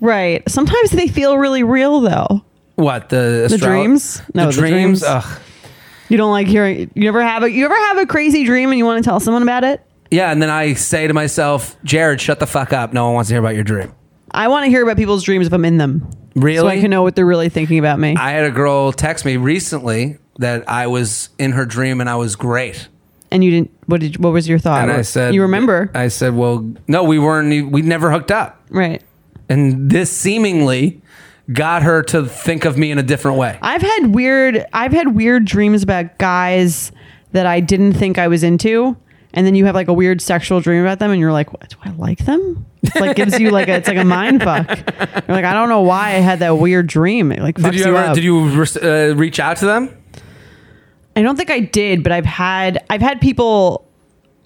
right. 0.00 0.42
Sometimes 0.48 0.90
they 0.90 1.08
feel 1.08 1.38
really 1.38 1.62
real 1.62 2.00
though. 2.02 2.44
What 2.74 3.08
the 3.08 3.46
The 3.48 3.54
astro- 3.54 3.68
dreams? 3.68 4.20
No, 4.34 4.46
the 4.46 4.52
the 4.52 4.60
dreams. 4.60 5.00
dreams. 5.00 5.02
Ugh. 5.04 5.40
You 6.10 6.18
don't 6.18 6.30
like 6.30 6.46
hearing. 6.46 6.90
You 6.94 7.08
ever 7.08 7.22
have 7.22 7.42
a 7.42 7.50
you 7.50 7.64
ever 7.64 7.74
have 7.74 7.98
a 7.98 8.06
crazy 8.06 8.44
dream 8.44 8.68
and 8.70 8.76
you 8.78 8.84
want 8.84 9.02
to 9.02 9.08
tell 9.08 9.18
someone 9.18 9.42
about 9.42 9.64
it? 9.64 9.80
Yeah, 10.10 10.30
and 10.30 10.40
then 10.40 10.50
I 10.50 10.74
say 10.74 11.06
to 11.06 11.14
myself, 11.14 11.76
Jared, 11.84 12.20
shut 12.20 12.38
the 12.40 12.46
fuck 12.46 12.72
up. 12.72 12.92
No 12.92 13.06
one 13.06 13.14
wants 13.14 13.28
to 13.28 13.34
hear 13.34 13.40
about 13.40 13.54
your 13.54 13.64
dream. 13.64 13.92
I 14.30 14.48
want 14.48 14.64
to 14.64 14.70
hear 14.70 14.82
about 14.82 14.96
people's 14.96 15.22
dreams 15.24 15.46
if 15.46 15.52
I'm 15.52 15.64
in 15.64 15.78
them. 15.78 16.08
Really? 16.34 16.58
So 16.58 16.68
I 16.68 16.80
can 16.80 16.90
know 16.90 17.02
what 17.02 17.16
they're 17.16 17.24
really 17.26 17.48
thinking 17.48 17.78
about 17.78 17.98
me. 17.98 18.14
I 18.16 18.30
had 18.32 18.44
a 18.44 18.50
girl 18.50 18.92
text 18.92 19.24
me 19.24 19.36
recently 19.36 20.18
that 20.38 20.68
I 20.68 20.86
was 20.86 21.30
in 21.38 21.52
her 21.52 21.64
dream 21.64 22.00
and 22.00 22.10
I 22.10 22.16
was 22.16 22.36
great. 22.36 22.88
and 23.30 23.42
you 23.42 23.50
didn't. 23.50 23.70
What 23.86 24.00
did? 24.00 24.18
What 24.22 24.32
was 24.32 24.46
your 24.48 24.58
thought? 24.58 24.82
And 24.82 24.92
I 24.92 25.02
said, 25.02 25.34
you 25.34 25.42
remember, 25.42 25.90
I 25.94 26.08
said, 26.08 26.34
well, 26.34 26.70
no, 26.86 27.04
we 27.04 27.18
weren't. 27.18 27.72
We 27.72 27.82
never 27.82 28.10
hooked 28.10 28.30
up. 28.30 28.60
right? 28.70 29.02
And 29.48 29.90
this 29.90 30.10
seemingly 30.14 31.00
got 31.52 31.82
her 31.84 32.02
to 32.02 32.26
think 32.26 32.64
of 32.64 32.76
me 32.76 32.90
in 32.90 32.98
a 32.98 33.02
different 33.02 33.38
way. 33.38 33.58
I've 33.62 33.80
had 33.82 34.14
weird. 34.14 34.66
I've 34.72 34.92
had 34.92 35.14
weird 35.14 35.44
dreams 35.44 35.82
about 35.84 36.18
guys 36.18 36.90
that 37.32 37.46
I 37.46 37.60
didn't 37.60 37.92
think 37.94 38.18
I 38.18 38.26
was 38.28 38.42
into, 38.42 38.96
and 39.36 39.46
then 39.46 39.54
you 39.54 39.66
have 39.66 39.74
like 39.74 39.88
a 39.88 39.92
weird 39.92 40.20
sexual 40.20 40.60
dream 40.60 40.82
about 40.82 40.98
them, 40.98 41.10
and 41.10 41.20
you're 41.20 41.32
like, 41.32 41.52
what, 41.52 41.68
"Do 41.68 41.76
I 41.84 41.90
like 41.90 42.24
them?" 42.24 42.66
It's 42.82 42.96
like 42.96 43.16
gives 43.16 43.38
you 43.38 43.50
like 43.50 43.68
a, 43.68 43.74
it's 43.74 43.88
like 43.88 43.98
a 43.98 44.04
mind 44.04 44.42
fuck. 44.42 44.68
You're 44.68 45.36
like, 45.36 45.44
I 45.44 45.52
don't 45.52 45.68
know 45.68 45.82
why 45.82 46.08
I 46.08 46.20
had 46.20 46.38
that 46.40 46.58
weird 46.58 46.86
dream. 46.86 47.30
It 47.30 47.40
like 47.40 47.56
Did 47.56 47.74
you 47.74 47.84
ever? 47.84 47.96
up. 47.96 48.14
Did 48.14 48.24
you 48.24 48.38
uh, 48.38 49.14
reach 49.14 49.38
out 49.38 49.58
to 49.58 49.66
them? 49.66 49.96
I 51.14 51.22
don't 51.22 51.36
think 51.36 51.50
I 51.50 51.60
did, 51.60 52.02
but 52.02 52.12
I've 52.12 52.26
had 52.26 52.84
I've 52.90 53.02
had 53.02 53.20
people. 53.20 53.85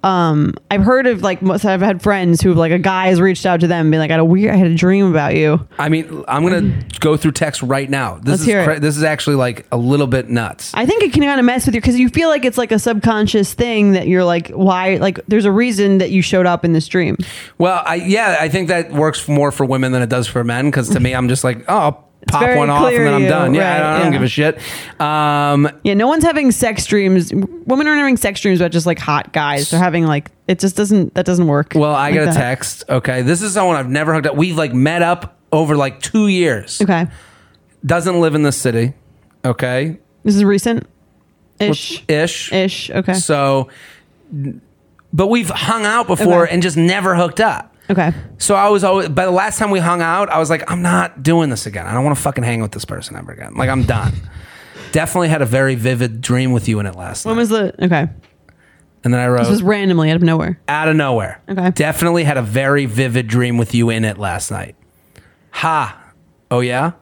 Um, 0.03 0.55
I've 0.71 0.83
heard 0.83 1.07
of 1.07 1.23
like 1.23 1.43
most. 1.43 1.65
I've 1.65 1.81
had 1.83 2.03
friends 2.03 2.41
who 2.41 2.55
like 2.55 2.73
a 2.73 2.79
guy 2.79 3.09
has 3.09 3.21
reached 3.21 3.45
out 3.45 3.61
to 3.61 3.67
them 3.67 3.87
and 3.87 3.91
been 3.91 4.01
like, 4.01 4.11
"I 4.11 4.15
had 4.15 4.21
a 4.21 4.25
weird. 4.25 4.55
I 4.55 4.57
had 4.57 4.67
a 4.67 4.75
dream 4.75 5.07
about 5.07 5.35
you." 5.35 5.67
I 5.79 5.89
mean, 5.89 6.25
I'm 6.27 6.43
gonna 6.43 6.83
go 7.01 7.17
through 7.17 7.33
text 7.33 7.63
right 7.63 7.89
now. 7.89 8.15
This 8.15 8.27
Let's 8.29 8.41
is 8.43 8.47
hear 8.47 8.71
it. 8.71 8.81
this 8.81 8.97
is 8.97 9.03
actually 9.03 9.37
like 9.37 9.67
a 9.71 9.77
little 9.77 10.07
bit 10.07 10.29
nuts. 10.31 10.73
I 10.75 10.87
think 10.87 11.03
it 11.03 11.13
can 11.13 11.23
kind 11.23 11.39
of 11.39 11.45
mess 11.45 11.67
with 11.67 11.75
you 11.75 11.81
because 11.81 11.99
you 11.99 12.09
feel 12.09 12.29
like 12.29 12.45
it's 12.45 12.59
like 12.59 12.73
a 12.73 12.79
subconscious 12.79 13.53
thing 13.53 13.93
that 13.93 14.09
you're 14.09 14.25
like, 14.25 14.49
why? 14.49 14.97
Like, 14.97 15.21
there's 15.29 15.45
a 15.45 15.53
reason 15.53 15.99
that 15.99 16.11
you 16.11 16.23
showed 16.23 16.47
up 16.47 16.65
in 16.65 16.73
this 16.73 16.89
dream. 16.89 17.17
Well, 17.59 17.83
I 17.85 17.97
yeah, 17.97 18.37
I 18.41 18.49
think 18.49 18.69
that 18.69 18.93
works 18.93 19.29
more 19.29 19.53
for 19.53 19.65
women 19.67 19.93
than 19.93 20.03
it 20.03 20.09
does 20.09 20.27
for 20.27 20.43
men 20.45 20.67
because 20.67 20.89
to 20.91 21.01
me, 21.01 21.15
I'm 21.15 21.29
just 21.29 21.45
like, 21.45 21.65
oh, 21.69 21.79
I'll 21.79 22.10
pop 22.29 22.57
one 22.57 22.71
off 22.71 22.93
and 22.93 23.07
then 23.07 23.15
I'm 23.15 23.23
you, 23.23 23.29
done. 23.29 23.55
Yeah, 23.55 23.75
I 23.75 23.79
don't, 23.79 23.87
I 23.87 24.03
don't 24.05 24.13
give 24.13 24.23
a 24.23 24.29
shit. 24.29 24.59
Um, 25.01 25.71
Yeah, 25.85 25.95
no 25.95 26.07
one's 26.07 26.25
having 26.25 26.51
sex 26.53 26.87
dreams. 26.87 27.33
Women 27.33 27.87
aren't 27.89 27.99
having 28.01 28.17
sex 28.17 28.41
dreams 28.41 28.61
about 28.61 28.71
just 28.73 28.87
like 28.87 28.99
hot 28.99 29.33
guys. 29.33 29.71
They're 29.71 29.81
having 29.81 30.07
like 30.07 30.31
it 30.49 30.59
just 30.59 30.77
doesn't 30.77 31.15
that 31.15 31.25
doesn't 31.27 31.47
work. 31.47 31.73
well, 31.75 31.95
I 31.95 32.07
like 32.09 32.15
get 32.15 32.23
a 32.23 32.27
that. 32.27 32.35
text. 32.35 32.85
Okay, 32.89 33.23
this 33.23 33.43
is 33.43 33.55
someone 33.55 33.77
I've 33.77 33.89
never 33.91 34.13
hooked 34.15 34.27
up. 34.27 34.37
We've 34.37 34.57
like 34.57 34.75
met 34.75 35.03
up 35.03 35.39
over 35.53 35.77
like 35.77 36.01
two 36.01 36.29
years. 36.29 36.81
Okay, 36.81 37.07
Doesn't 37.85 38.21
live 38.21 38.35
in 38.35 38.43
the 38.43 38.53
city. 38.53 38.95
Okay, 39.45 39.99
this 40.23 40.37
is 40.37 40.45
recent, 40.45 40.87
ish, 41.59 42.05
ish. 42.09 42.53
ish. 42.53 42.91
Okay, 42.91 43.15
So, 43.15 43.69
but 45.13 45.27
we've 45.29 45.49
hung 45.51 45.85
out 45.87 46.07
before 46.07 46.45
Okay. 46.45 46.53
and 46.55 46.63
just 46.63 46.77
never 46.77 47.15
hooked 47.17 47.41
up. 47.41 47.70
Okay. 47.91 48.13
So 48.39 48.55
I 48.55 48.69
was 48.69 48.85
always, 48.85 49.09
by 49.09 49.25
the 49.25 49.31
last 49.31 49.59
time 49.59 49.71
we 49.71 49.81
hung 49.81 50.01
out, 50.01 50.31
I 50.31 50.39
was 50.39 50.49
like, 50.51 50.71
I'm 50.71 50.83
not 50.83 51.23
doing 51.23 51.51
this 51.51 51.67
again. 51.67 51.87
I 51.87 51.93
don't 51.93 52.05
want 52.05 52.17
to 52.17 52.23
fucking 52.23 52.45
hang 52.45 52.63
with 52.63 52.73
this 52.73 52.85
person 52.85 53.17
ever 53.17 53.33
again. 53.33 53.55
Like, 53.55 53.69
I'm 53.69 53.83
done. 53.83 54.13
Definitely 54.93 55.29
had 55.29 55.43
a 55.43 55.47
very 55.47 55.75
vivid 55.75 56.21
dream 56.21 56.53
with 56.53 56.69
you 56.69 56.81
in 56.81 56.87
it 56.87 56.97
last 56.97 57.25
night. 57.27 57.31
When 57.31 57.37
night. 57.37 57.41
was 57.41 57.49
the 57.79 57.85
okay? 57.85 58.09
And 59.05 59.15
then 59.15 59.21
I 59.21 59.29
wrote, 59.29 59.39
This 59.41 59.49
was 59.51 59.63
randomly 59.63 60.11
out 60.11 60.17
of 60.17 60.23
nowhere. 60.23 60.61
out 60.69 60.89
of 60.89 60.97
nowhere. 60.97 61.41
Okay. 61.49 61.71
Definitely 61.71 62.25
had 62.25 62.37
a 62.37 62.43
very 62.43 62.87
vivid 62.87 63.27
dream 63.29 63.57
with 63.57 63.75
you 63.75 63.89
in 63.91 64.05
it 64.05 64.19
last 64.19 64.51
night. 64.51 64.77
Ha. 65.53 66.13
Oh, 66.51 66.61
yeah? 66.61 66.93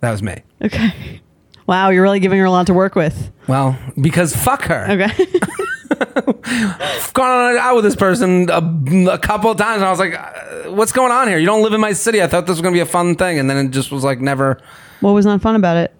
That 0.00 0.10
was 0.10 0.22
me. 0.22 0.42
Okay. 0.62 1.20
Wow, 1.68 1.90
you're 1.90 2.02
really 2.02 2.18
giving 2.18 2.38
her 2.38 2.46
a 2.46 2.50
lot 2.50 2.68
to 2.68 2.72
work 2.72 2.94
with. 2.94 3.30
Well, 3.46 3.78
because 4.00 4.34
fuck 4.34 4.62
her. 4.62 4.86
Okay. 4.90 5.26
I've 6.00 7.12
gone 7.12 7.56
out 7.56 7.74
with 7.76 7.84
this 7.84 7.96
person 7.96 8.48
a, 8.50 9.12
a 9.12 9.18
couple 9.18 9.50
of 9.50 9.56
times, 9.56 9.76
and 9.76 9.84
I 9.84 9.90
was 9.90 9.98
like, 9.98 10.14
uh, 10.14 10.70
"What's 10.70 10.92
going 10.92 11.12
on 11.12 11.28
here? 11.28 11.38
You 11.38 11.46
don't 11.46 11.62
live 11.62 11.72
in 11.72 11.80
my 11.80 11.92
city. 11.92 12.22
I 12.22 12.26
thought 12.26 12.46
this 12.46 12.54
was 12.54 12.62
going 12.62 12.74
to 12.74 12.76
be 12.76 12.82
a 12.82 12.86
fun 12.86 13.14
thing, 13.16 13.38
and 13.38 13.48
then 13.48 13.66
it 13.66 13.70
just 13.70 13.90
was 13.92 14.04
like 14.04 14.20
never." 14.20 14.60
what 15.00 15.12
was 15.12 15.24
not 15.26 15.40
fun 15.40 15.54
about 15.54 15.76
it? 15.76 15.94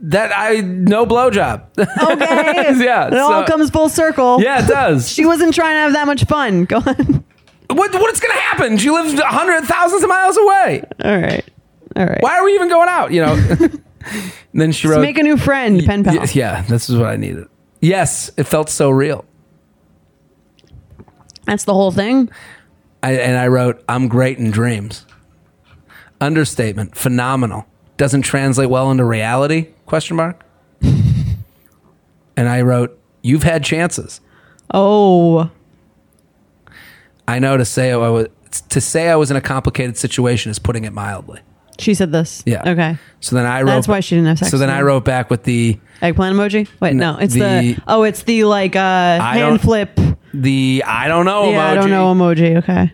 That 0.00 0.32
I 0.36 0.60
no 0.60 1.06
blowjob. 1.06 1.78
Okay. 1.78 1.84
yeah, 2.84 3.06
It 3.06 3.14
all 3.14 3.44
comes 3.44 3.70
full 3.70 3.88
circle. 3.88 4.42
Yeah, 4.42 4.64
it 4.64 4.68
does. 4.68 5.08
She 5.14 5.24
wasn't 5.24 5.54
trying 5.54 5.74
to 5.76 5.80
have 5.80 5.92
that 5.94 6.06
much 6.06 6.24
fun. 6.24 6.64
Go 6.64 6.76
on. 6.76 7.24
What, 7.70 7.92
what's 7.94 8.20
going 8.20 8.34
to 8.34 8.40
happen? 8.40 8.76
She 8.76 8.90
lives 8.90 9.18
hundred 9.20 9.64
thousands 9.64 10.02
of 10.02 10.08
miles 10.08 10.36
away. 10.36 10.84
All 11.02 11.18
right. 11.18 11.44
All 11.96 12.06
right. 12.06 12.20
Why 12.22 12.38
are 12.38 12.44
we 12.44 12.54
even 12.54 12.68
going 12.68 12.88
out? 12.88 13.12
You 13.12 13.22
know. 13.22 13.36
then 14.52 14.72
she 14.72 14.86
Let's 14.88 14.96
wrote, 14.98 15.02
make 15.02 15.16
a 15.18 15.22
new 15.22 15.38
friend, 15.38 15.82
pen 15.84 16.04
pal. 16.04 16.26
Yeah, 16.26 16.62
this 16.62 16.90
is 16.90 16.96
what 16.96 17.08
I 17.08 17.16
needed. 17.16 17.46
Yes, 17.84 18.30
it 18.38 18.44
felt 18.44 18.70
so 18.70 18.88
real. 18.88 19.26
That's 21.44 21.64
the 21.64 21.74
whole 21.74 21.92
thing. 21.92 22.30
I, 23.02 23.12
and 23.12 23.36
I 23.36 23.48
wrote, 23.48 23.84
I'm 23.86 24.08
great 24.08 24.38
in 24.38 24.50
dreams. 24.50 25.04
Understatement, 26.18 26.96
phenomenal. 26.96 27.66
Doesn't 27.98 28.22
translate 28.22 28.70
well 28.70 28.90
into 28.90 29.04
reality? 29.04 29.74
Question 29.84 30.16
mark. 30.16 30.42
and 30.82 32.48
I 32.48 32.62
wrote, 32.62 32.98
You've 33.20 33.42
had 33.42 33.62
chances. 33.62 34.22
Oh, 34.72 35.50
I 37.28 37.38
know 37.38 37.58
to 37.58 37.66
say 37.66 37.92
I 37.92 37.96
was 37.96 38.28
to 38.70 38.80
say 38.80 39.10
I 39.10 39.16
was 39.16 39.30
in 39.30 39.36
a 39.36 39.40
complicated 39.42 39.98
situation 39.98 40.50
is 40.50 40.58
putting 40.58 40.84
it 40.84 40.92
mildly. 40.94 41.40
She 41.78 41.94
said 41.94 42.12
this. 42.12 42.42
Yeah. 42.46 42.70
Okay. 42.70 42.96
So 43.20 43.36
then 43.36 43.46
I 43.46 43.60
wrote. 43.62 43.66
That's 43.66 43.88
why 43.88 44.00
she 44.00 44.14
didn't 44.14 44.28
have 44.28 44.38
sex 44.38 44.50
So 44.50 44.58
then 44.58 44.70
I 44.70 44.82
wrote 44.82 45.04
back 45.04 45.30
with 45.30 45.44
the 45.44 45.78
Eggplant 46.02 46.36
emoji. 46.36 46.68
Wait, 46.80 46.94
no, 46.94 47.16
it's 47.18 47.34
the, 47.34 47.40
the- 47.40 47.76
oh, 47.88 48.02
it's 48.02 48.22
the 48.24 48.44
like 48.44 48.76
uh 48.76 49.20
hand 49.20 49.60
flip. 49.60 49.98
the 50.32 50.84
I 50.86 51.08
don't 51.08 51.24
know 51.24 51.50
Yeah, 51.50 51.56
emoji. 51.58 51.70
I 51.70 51.74
don't 51.74 51.90
know 51.90 52.14
emoji. 52.14 52.56
Okay. 52.58 52.92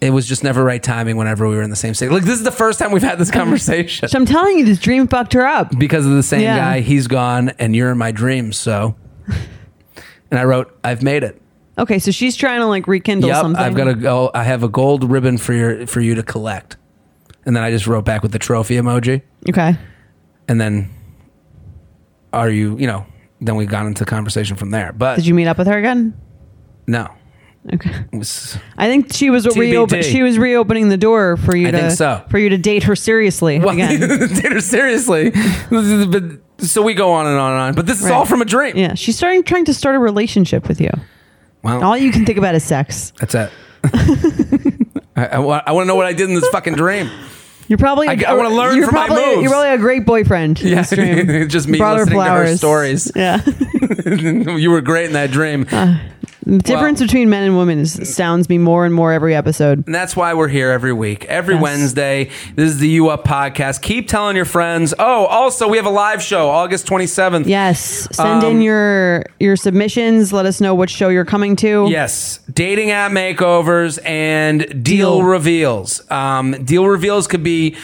It 0.00 0.10
was 0.10 0.26
just 0.26 0.44
never 0.44 0.62
right 0.62 0.82
timing 0.82 1.16
whenever 1.16 1.48
we 1.48 1.56
were 1.56 1.62
in 1.62 1.70
the 1.70 1.76
same 1.76 1.94
state. 1.94 2.10
Like 2.10 2.24
this 2.24 2.38
is 2.38 2.44
the 2.44 2.50
first 2.52 2.78
time 2.78 2.92
we've 2.92 3.02
had 3.02 3.18
this 3.18 3.30
conversation. 3.42 4.08
So 4.08 4.18
I'm 4.18 4.26
telling 4.26 4.58
you, 4.58 4.64
this 4.64 4.78
dream 4.78 5.08
fucked 5.08 5.32
her 5.32 5.46
up. 5.46 5.76
because 5.78 6.04
of 6.06 6.12
the 6.12 6.22
same 6.22 6.42
Yeah. 6.42 6.56
guy. 6.58 6.80
He's 6.80 7.06
gone, 7.06 7.50
and 7.58 7.74
you're 7.74 7.90
in 7.90 7.98
my 7.98 8.12
dreams. 8.12 8.56
So, 8.58 8.94
and 10.30 10.38
I 10.38 10.44
wrote, 10.44 10.76
"I've 10.84 11.02
made 11.02 11.22
it. 11.24 11.40
Okay, 11.78 11.98
so 11.98 12.10
she's 12.10 12.36
trying 12.36 12.60
to 12.60 12.66
like 12.66 12.86
rekindle 12.86 13.28
yep, 13.28 13.40
something. 13.40 13.62
I've 13.62 13.74
got 13.74 13.84
to 13.84 13.94
go. 13.94 14.30
I 14.34 14.44
have 14.44 14.62
a 14.62 14.68
gold 14.68 15.10
ribbon 15.10 15.38
for 15.38 15.52
your 15.54 15.86
for 15.86 16.00
you 16.02 16.14
to 16.14 16.22
collect." 16.22 16.76
And 17.46 17.54
then 17.56 17.62
I 17.62 17.70
just 17.70 17.86
wrote 17.86 18.04
back 18.04 18.22
with 18.22 18.32
the 18.32 18.38
trophy 18.38 18.74
emoji. 18.74 19.22
Okay. 19.48 19.76
And 20.48 20.60
then, 20.60 20.90
are 22.32 22.50
you? 22.50 22.76
You 22.78 22.86
know. 22.86 23.06
Then 23.40 23.56
we 23.56 23.66
got 23.66 23.84
into 23.86 24.04
conversation 24.06 24.56
from 24.56 24.70
there. 24.70 24.92
But 24.92 25.16
Did 25.16 25.26
you 25.26 25.34
meet 25.34 25.46
up 25.46 25.58
with 25.58 25.66
her 25.66 25.76
again? 25.78 26.14
no, 26.86 27.08
Okay. 27.74 27.90
it 28.12 28.16
was 28.16 28.56
I 28.78 28.86
think 28.88 29.12
she 29.12 29.28
was 29.28 29.44
TBD. 29.44 29.56
reopen. 29.58 30.02
She 30.02 30.22
was 30.22 30.38
reopening 30.38 30.88
the 30.88 30.96
door 30.96 31.36
for 31.36 31.54
you 31.54 31.68
I 31.68 31.70
to 31.72 31.78
think 31.78 31.92
so. 31.92 32.24
for 32.30 32.38
you 32.38 32.48
to 32.48 32.56
date 32.56 32.84
her 32.84 32.96
seriously 32.96 33.58
well, 33.58 33.70
again. 33.74 34.00
did 34.00 34.52
her 34.52 34.60
seriously. 34.60 35.32
but 35.70 36.22
so 36.66 36.80
we 36.80 36.94
go 36.94 37.12
on 37.12 37.26
and 37.26 37.38
on 37.38 37.52
and 37.52 37.60
on. 37.60 37.74
But 37.74 37.86
this 37.86 37.98
is 38.00 38.04
Right. 38.06 38.14
all 38.14 38.24
from 38.24 38.40
a 38.40 38.44
dream. 38.46 38.76
Yeah, 38.76 38.94
she's 38.94 39.16
starting 39.16 39.42
trying 39.42 39.66
to 39.66 39.74
start 39.74 39.94
a 39.94 39.98
relationship 39.98 40.66
with 40.66 40.80
you. 40.80 40.90
Well, 41.62 41.84
All 41.84 41.96
you 41.96 42.10
can 42.12 42.24
think 42.24 42.38
about 42.38 42.54
is 42.54 42.64
sex. 42.64 43.12
that's 43.20 43.34
it. 43.34 43.50
I, 45.16 45.26
I, 45.26 45.38
wa- 45.40 45.62
I 45.66 45.72
want 45.72 45.84
to 45.84 45.88
know 45.88 45.94
what 45.96 46.06
I 46.06 46.12
did 46.14 46.28
in 46.30 46.34
this 46.34 46.48
fucking 46.48 46.74
dream. 46.74 47.10
You're 47.68 47.78
probably. 47.78 48.08
I- 48.08 48.16
I 48.28 48.34
wanna 48.34 48.50
learn 48.50 48.76
you're 48.76 48.86
from 48.86 48.94
my 48.94 49.06
probably, 49.06 49.26
moves. 49.26 49.42
You're 49.42 49.50
probably 49.50 49.70
a 49.70 49.78
great 49.78 50.04
boyfriend. 50.06 50.60
in 50.60 50.68
Yeah, 50.68 50.82
this 50.82 50.90
dream. 50.90 51.48
just 51.48 51.68
me 51.68 51.78
Brought 51.78 51.98
her 51.98 52.04
listening 52.04 52.24
to 52.24 52.30
her 52.30 52.56
stories. 52.56 53.10
Yeah. 53.14 53.40
you 54.06 54.70
were 54.70 54.80
great 54.80 55.06
in 55.06 55.12
that 55.14 55.30
dream. 55.30 55.66
Uh, 55.70 55.98
the 56.46 56.58
difference 56.58 57.00
between 57.02 57.28
men 57.28 57.42
and 57.42 57.58
women 57.58 57.80
is, 57.80 57.98
astounds 57.98 58.48
me 58.48 58.56
more 58.56 58.84
and 58.86 58.94
more 58.94 59.12
every 59.12 59.34
episode. 59.34 59.84
And 59.86 59.94
that's 59.94 60.14
why 60.14 60.32
we're 60.32 60.46
here 60.48 60.70
every 60.70 60.92
week, 60.92 61.24
every 61.24 61.54
Yes. 61.54 61.62
Wednesday. 61.62 62.30
This 62.54 62.70
is 62.70 62.78
the 62.78 62.88
U 62.90 63.08
Up 63.08 63.24
podcast. 63.24 63.82
Keep 63.82 64.08
telling 64.08 64.36
your 64.36 64.44
friends. 64.44 64.94
Oh, 64.98 65.26
also, 65.26 65.66
we 65.68 65.76
have 65.76 65.86
a 65.86 65.90
live 65.90 66.22
show 66.22 66.48
August 66.48 66.86
27th. 66.86 67.46
Yes. 67.46 68.06
Send 68.12 68.44
Um, 68.44 68.50
in 68.52 68.62
your 68.62 69.24
your 69.40 69.56
submissions. 69.56 70.32
Let 70.32 70.46
us 70.46 70.60
know 70.60 70.74
what 70.74 70.88
show 70.88 71.08
you're 71.08 71.24
coming 71.24 71.56
to. 71.56 71.86
Yes, 71.90 72.38
dating 72.54 72.92
app 72.92 73.10
makeovers 73.10 73.98
and 74.06 74.60
deal, 74.84 75.18
Deal. 75.18 75.22
reveals. 75.24 76.08
Um, 76.10 76.52
deal 76.64 76.86
reveals 76.86 77.26
could 77.26 77.42
be 77.42 77.74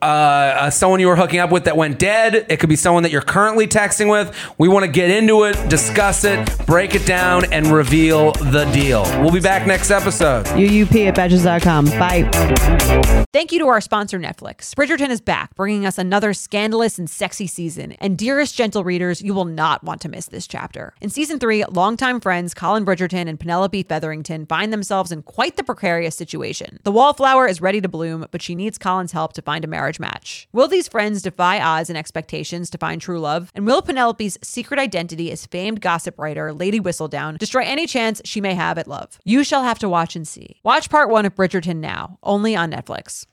uh, 0.00 0.04
uh, 0.04 0.70
someone 0.70 1.00
you 1.00 1.08
were 1.08 1.16
hooking 1.16 1.40
up 1.40 1.50
with 1.50 1.64
that 1.64 1.76
went 1.76 1.98
dead. 1.98 2.46
It 2.48 2.58
could 2.60 2.68
be 2.68 2.76
someone 2.76 3.02
that 3.02 3.12
you're 3.12 3.20
currently 3.20 3.66
texting 3.66 4.10
with. 4.10 4.34
We 4.58 4.68
want 4.68 4.84
to 4.84 4.90
get 4.90 5.10
into 5.10 5.44
it, 5.44 5.68
discuss 5.68 6.24
it, 6.24 6.66
break 6.66 6.94
it 6.94 7.04
down, 7.06 7.52
and 7.52 7.66
reveal 7.66 8.32
the 8.32 8.64
deal. 8.72 9.02
We'll 9.20 9.32
be 9.32 9.40
back 9.40 9.66
next 9.66 9.90
episode. 9.90 10.46
UUP 10.46 11.08
at 11.08 11.16
betches.com. 11.16 11.86
Bye. 11.86 13.24
Thank 13.32 13.52
you 13.52 13.58
to 13.58 13.66
our 13.66 13.80
sponsor, 13.80 14.18
Netflix. 14.18 14.74
Bridgerton 14.74 15.10
is 15.10 15.20
back, 15.20 15.54
bringing 15.54 15.84
us 15.84 15.98
another 15.98 16.32
scandalous 16.32 16.98
and 16.98 17.10
sexy 17.10 17.46
season. 17.46 17.92
And 17.92 18.16
dearest 18.16 18.54
gentle 18.54 18.84
readers, 18.84 19.20
you 19.20 19.34
will 19.34 19.44
not 19.44 19.82
want 19.82 20.00
to 20.02 20.08
miss 20.08 20.26
this 20.26 20.46
chapter. 20.46 20.94
In 21.00 21.10
season 21.10 21.38
three, 21.38 21.64
longtime 21.64 22.20
friends 22.20 22.54
Colin 22.54 22.84
Bridgerton 22.84 23.28
and 23.28 23.38
Penelope 23.38 23.82
Featherington 23.82 24.46
find 24.46 24.72
themselves 24.72 25.12
in 25.12 25.22
quite 25.22 25.56
the 25.56 25.64
precarious 25.64 26.14
situation. 26.16 26.78
The 26.84 26.92
wallflower 26.92 27.46
is 27.46 27.60
ready 27.60 27.80
to 27.80 27.88
bloom, 27.88 28.26
but 28.30 28.42
she 28.42 28.54
needs 28.54 28.78
Colin's 28.78 29.12
help 29.12 29.32
to 29.34 29.42
find 29.42 29.64
a 29.64 29.68
marriage 29.88 30.00
match. 30.00 30.48
Will 30.52 30.68
these 30.68 30.88
friends 30.88 31.22
defy 31.22 31.60
odds 31.60 31.88
and 31.88 31.96
expectations 31.98 32.68
to 32.70 32.78
find 32.78 33.00
true 33.00 33.20
love? 33.20 33.50
And 33.54 33.66
will 33.66 33.80
Penelope's 33.80 34.36
secret 34.42 34.78
identity 34.78 35.32
as 35.32 35.46
famed 35.46 35.80
gossip 35.80 36.18
writer 36.18 36.52
Lady 36.52 36.78
Whistledown 36.80 37.38
destroy 37.38 37.62
any 37.64 37.86
chance 37.86 38.20
she 38.24 38.40
may 38.40 38.54
have 38.54 38.76
at 38.76 38.86
love? 38.86 39.18
You 39.24 39.44
shall 39.44 39.62
have 39.62 39.78
to 39.78 39.88
watch 39.88 40.14
and 40.14 40.28
see. 40.28 40.56
Watch 40.62 40.90
part 40.90 41.08
one 41.08 41.24
of 41.24 41.34
Bridgerton 41.34 41.76
now, 41.76 42.18
only 42.22 42.54
on 42.54 42.70
Netflix. 42.70 43.24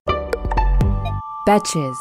Betches. 1.48 1.96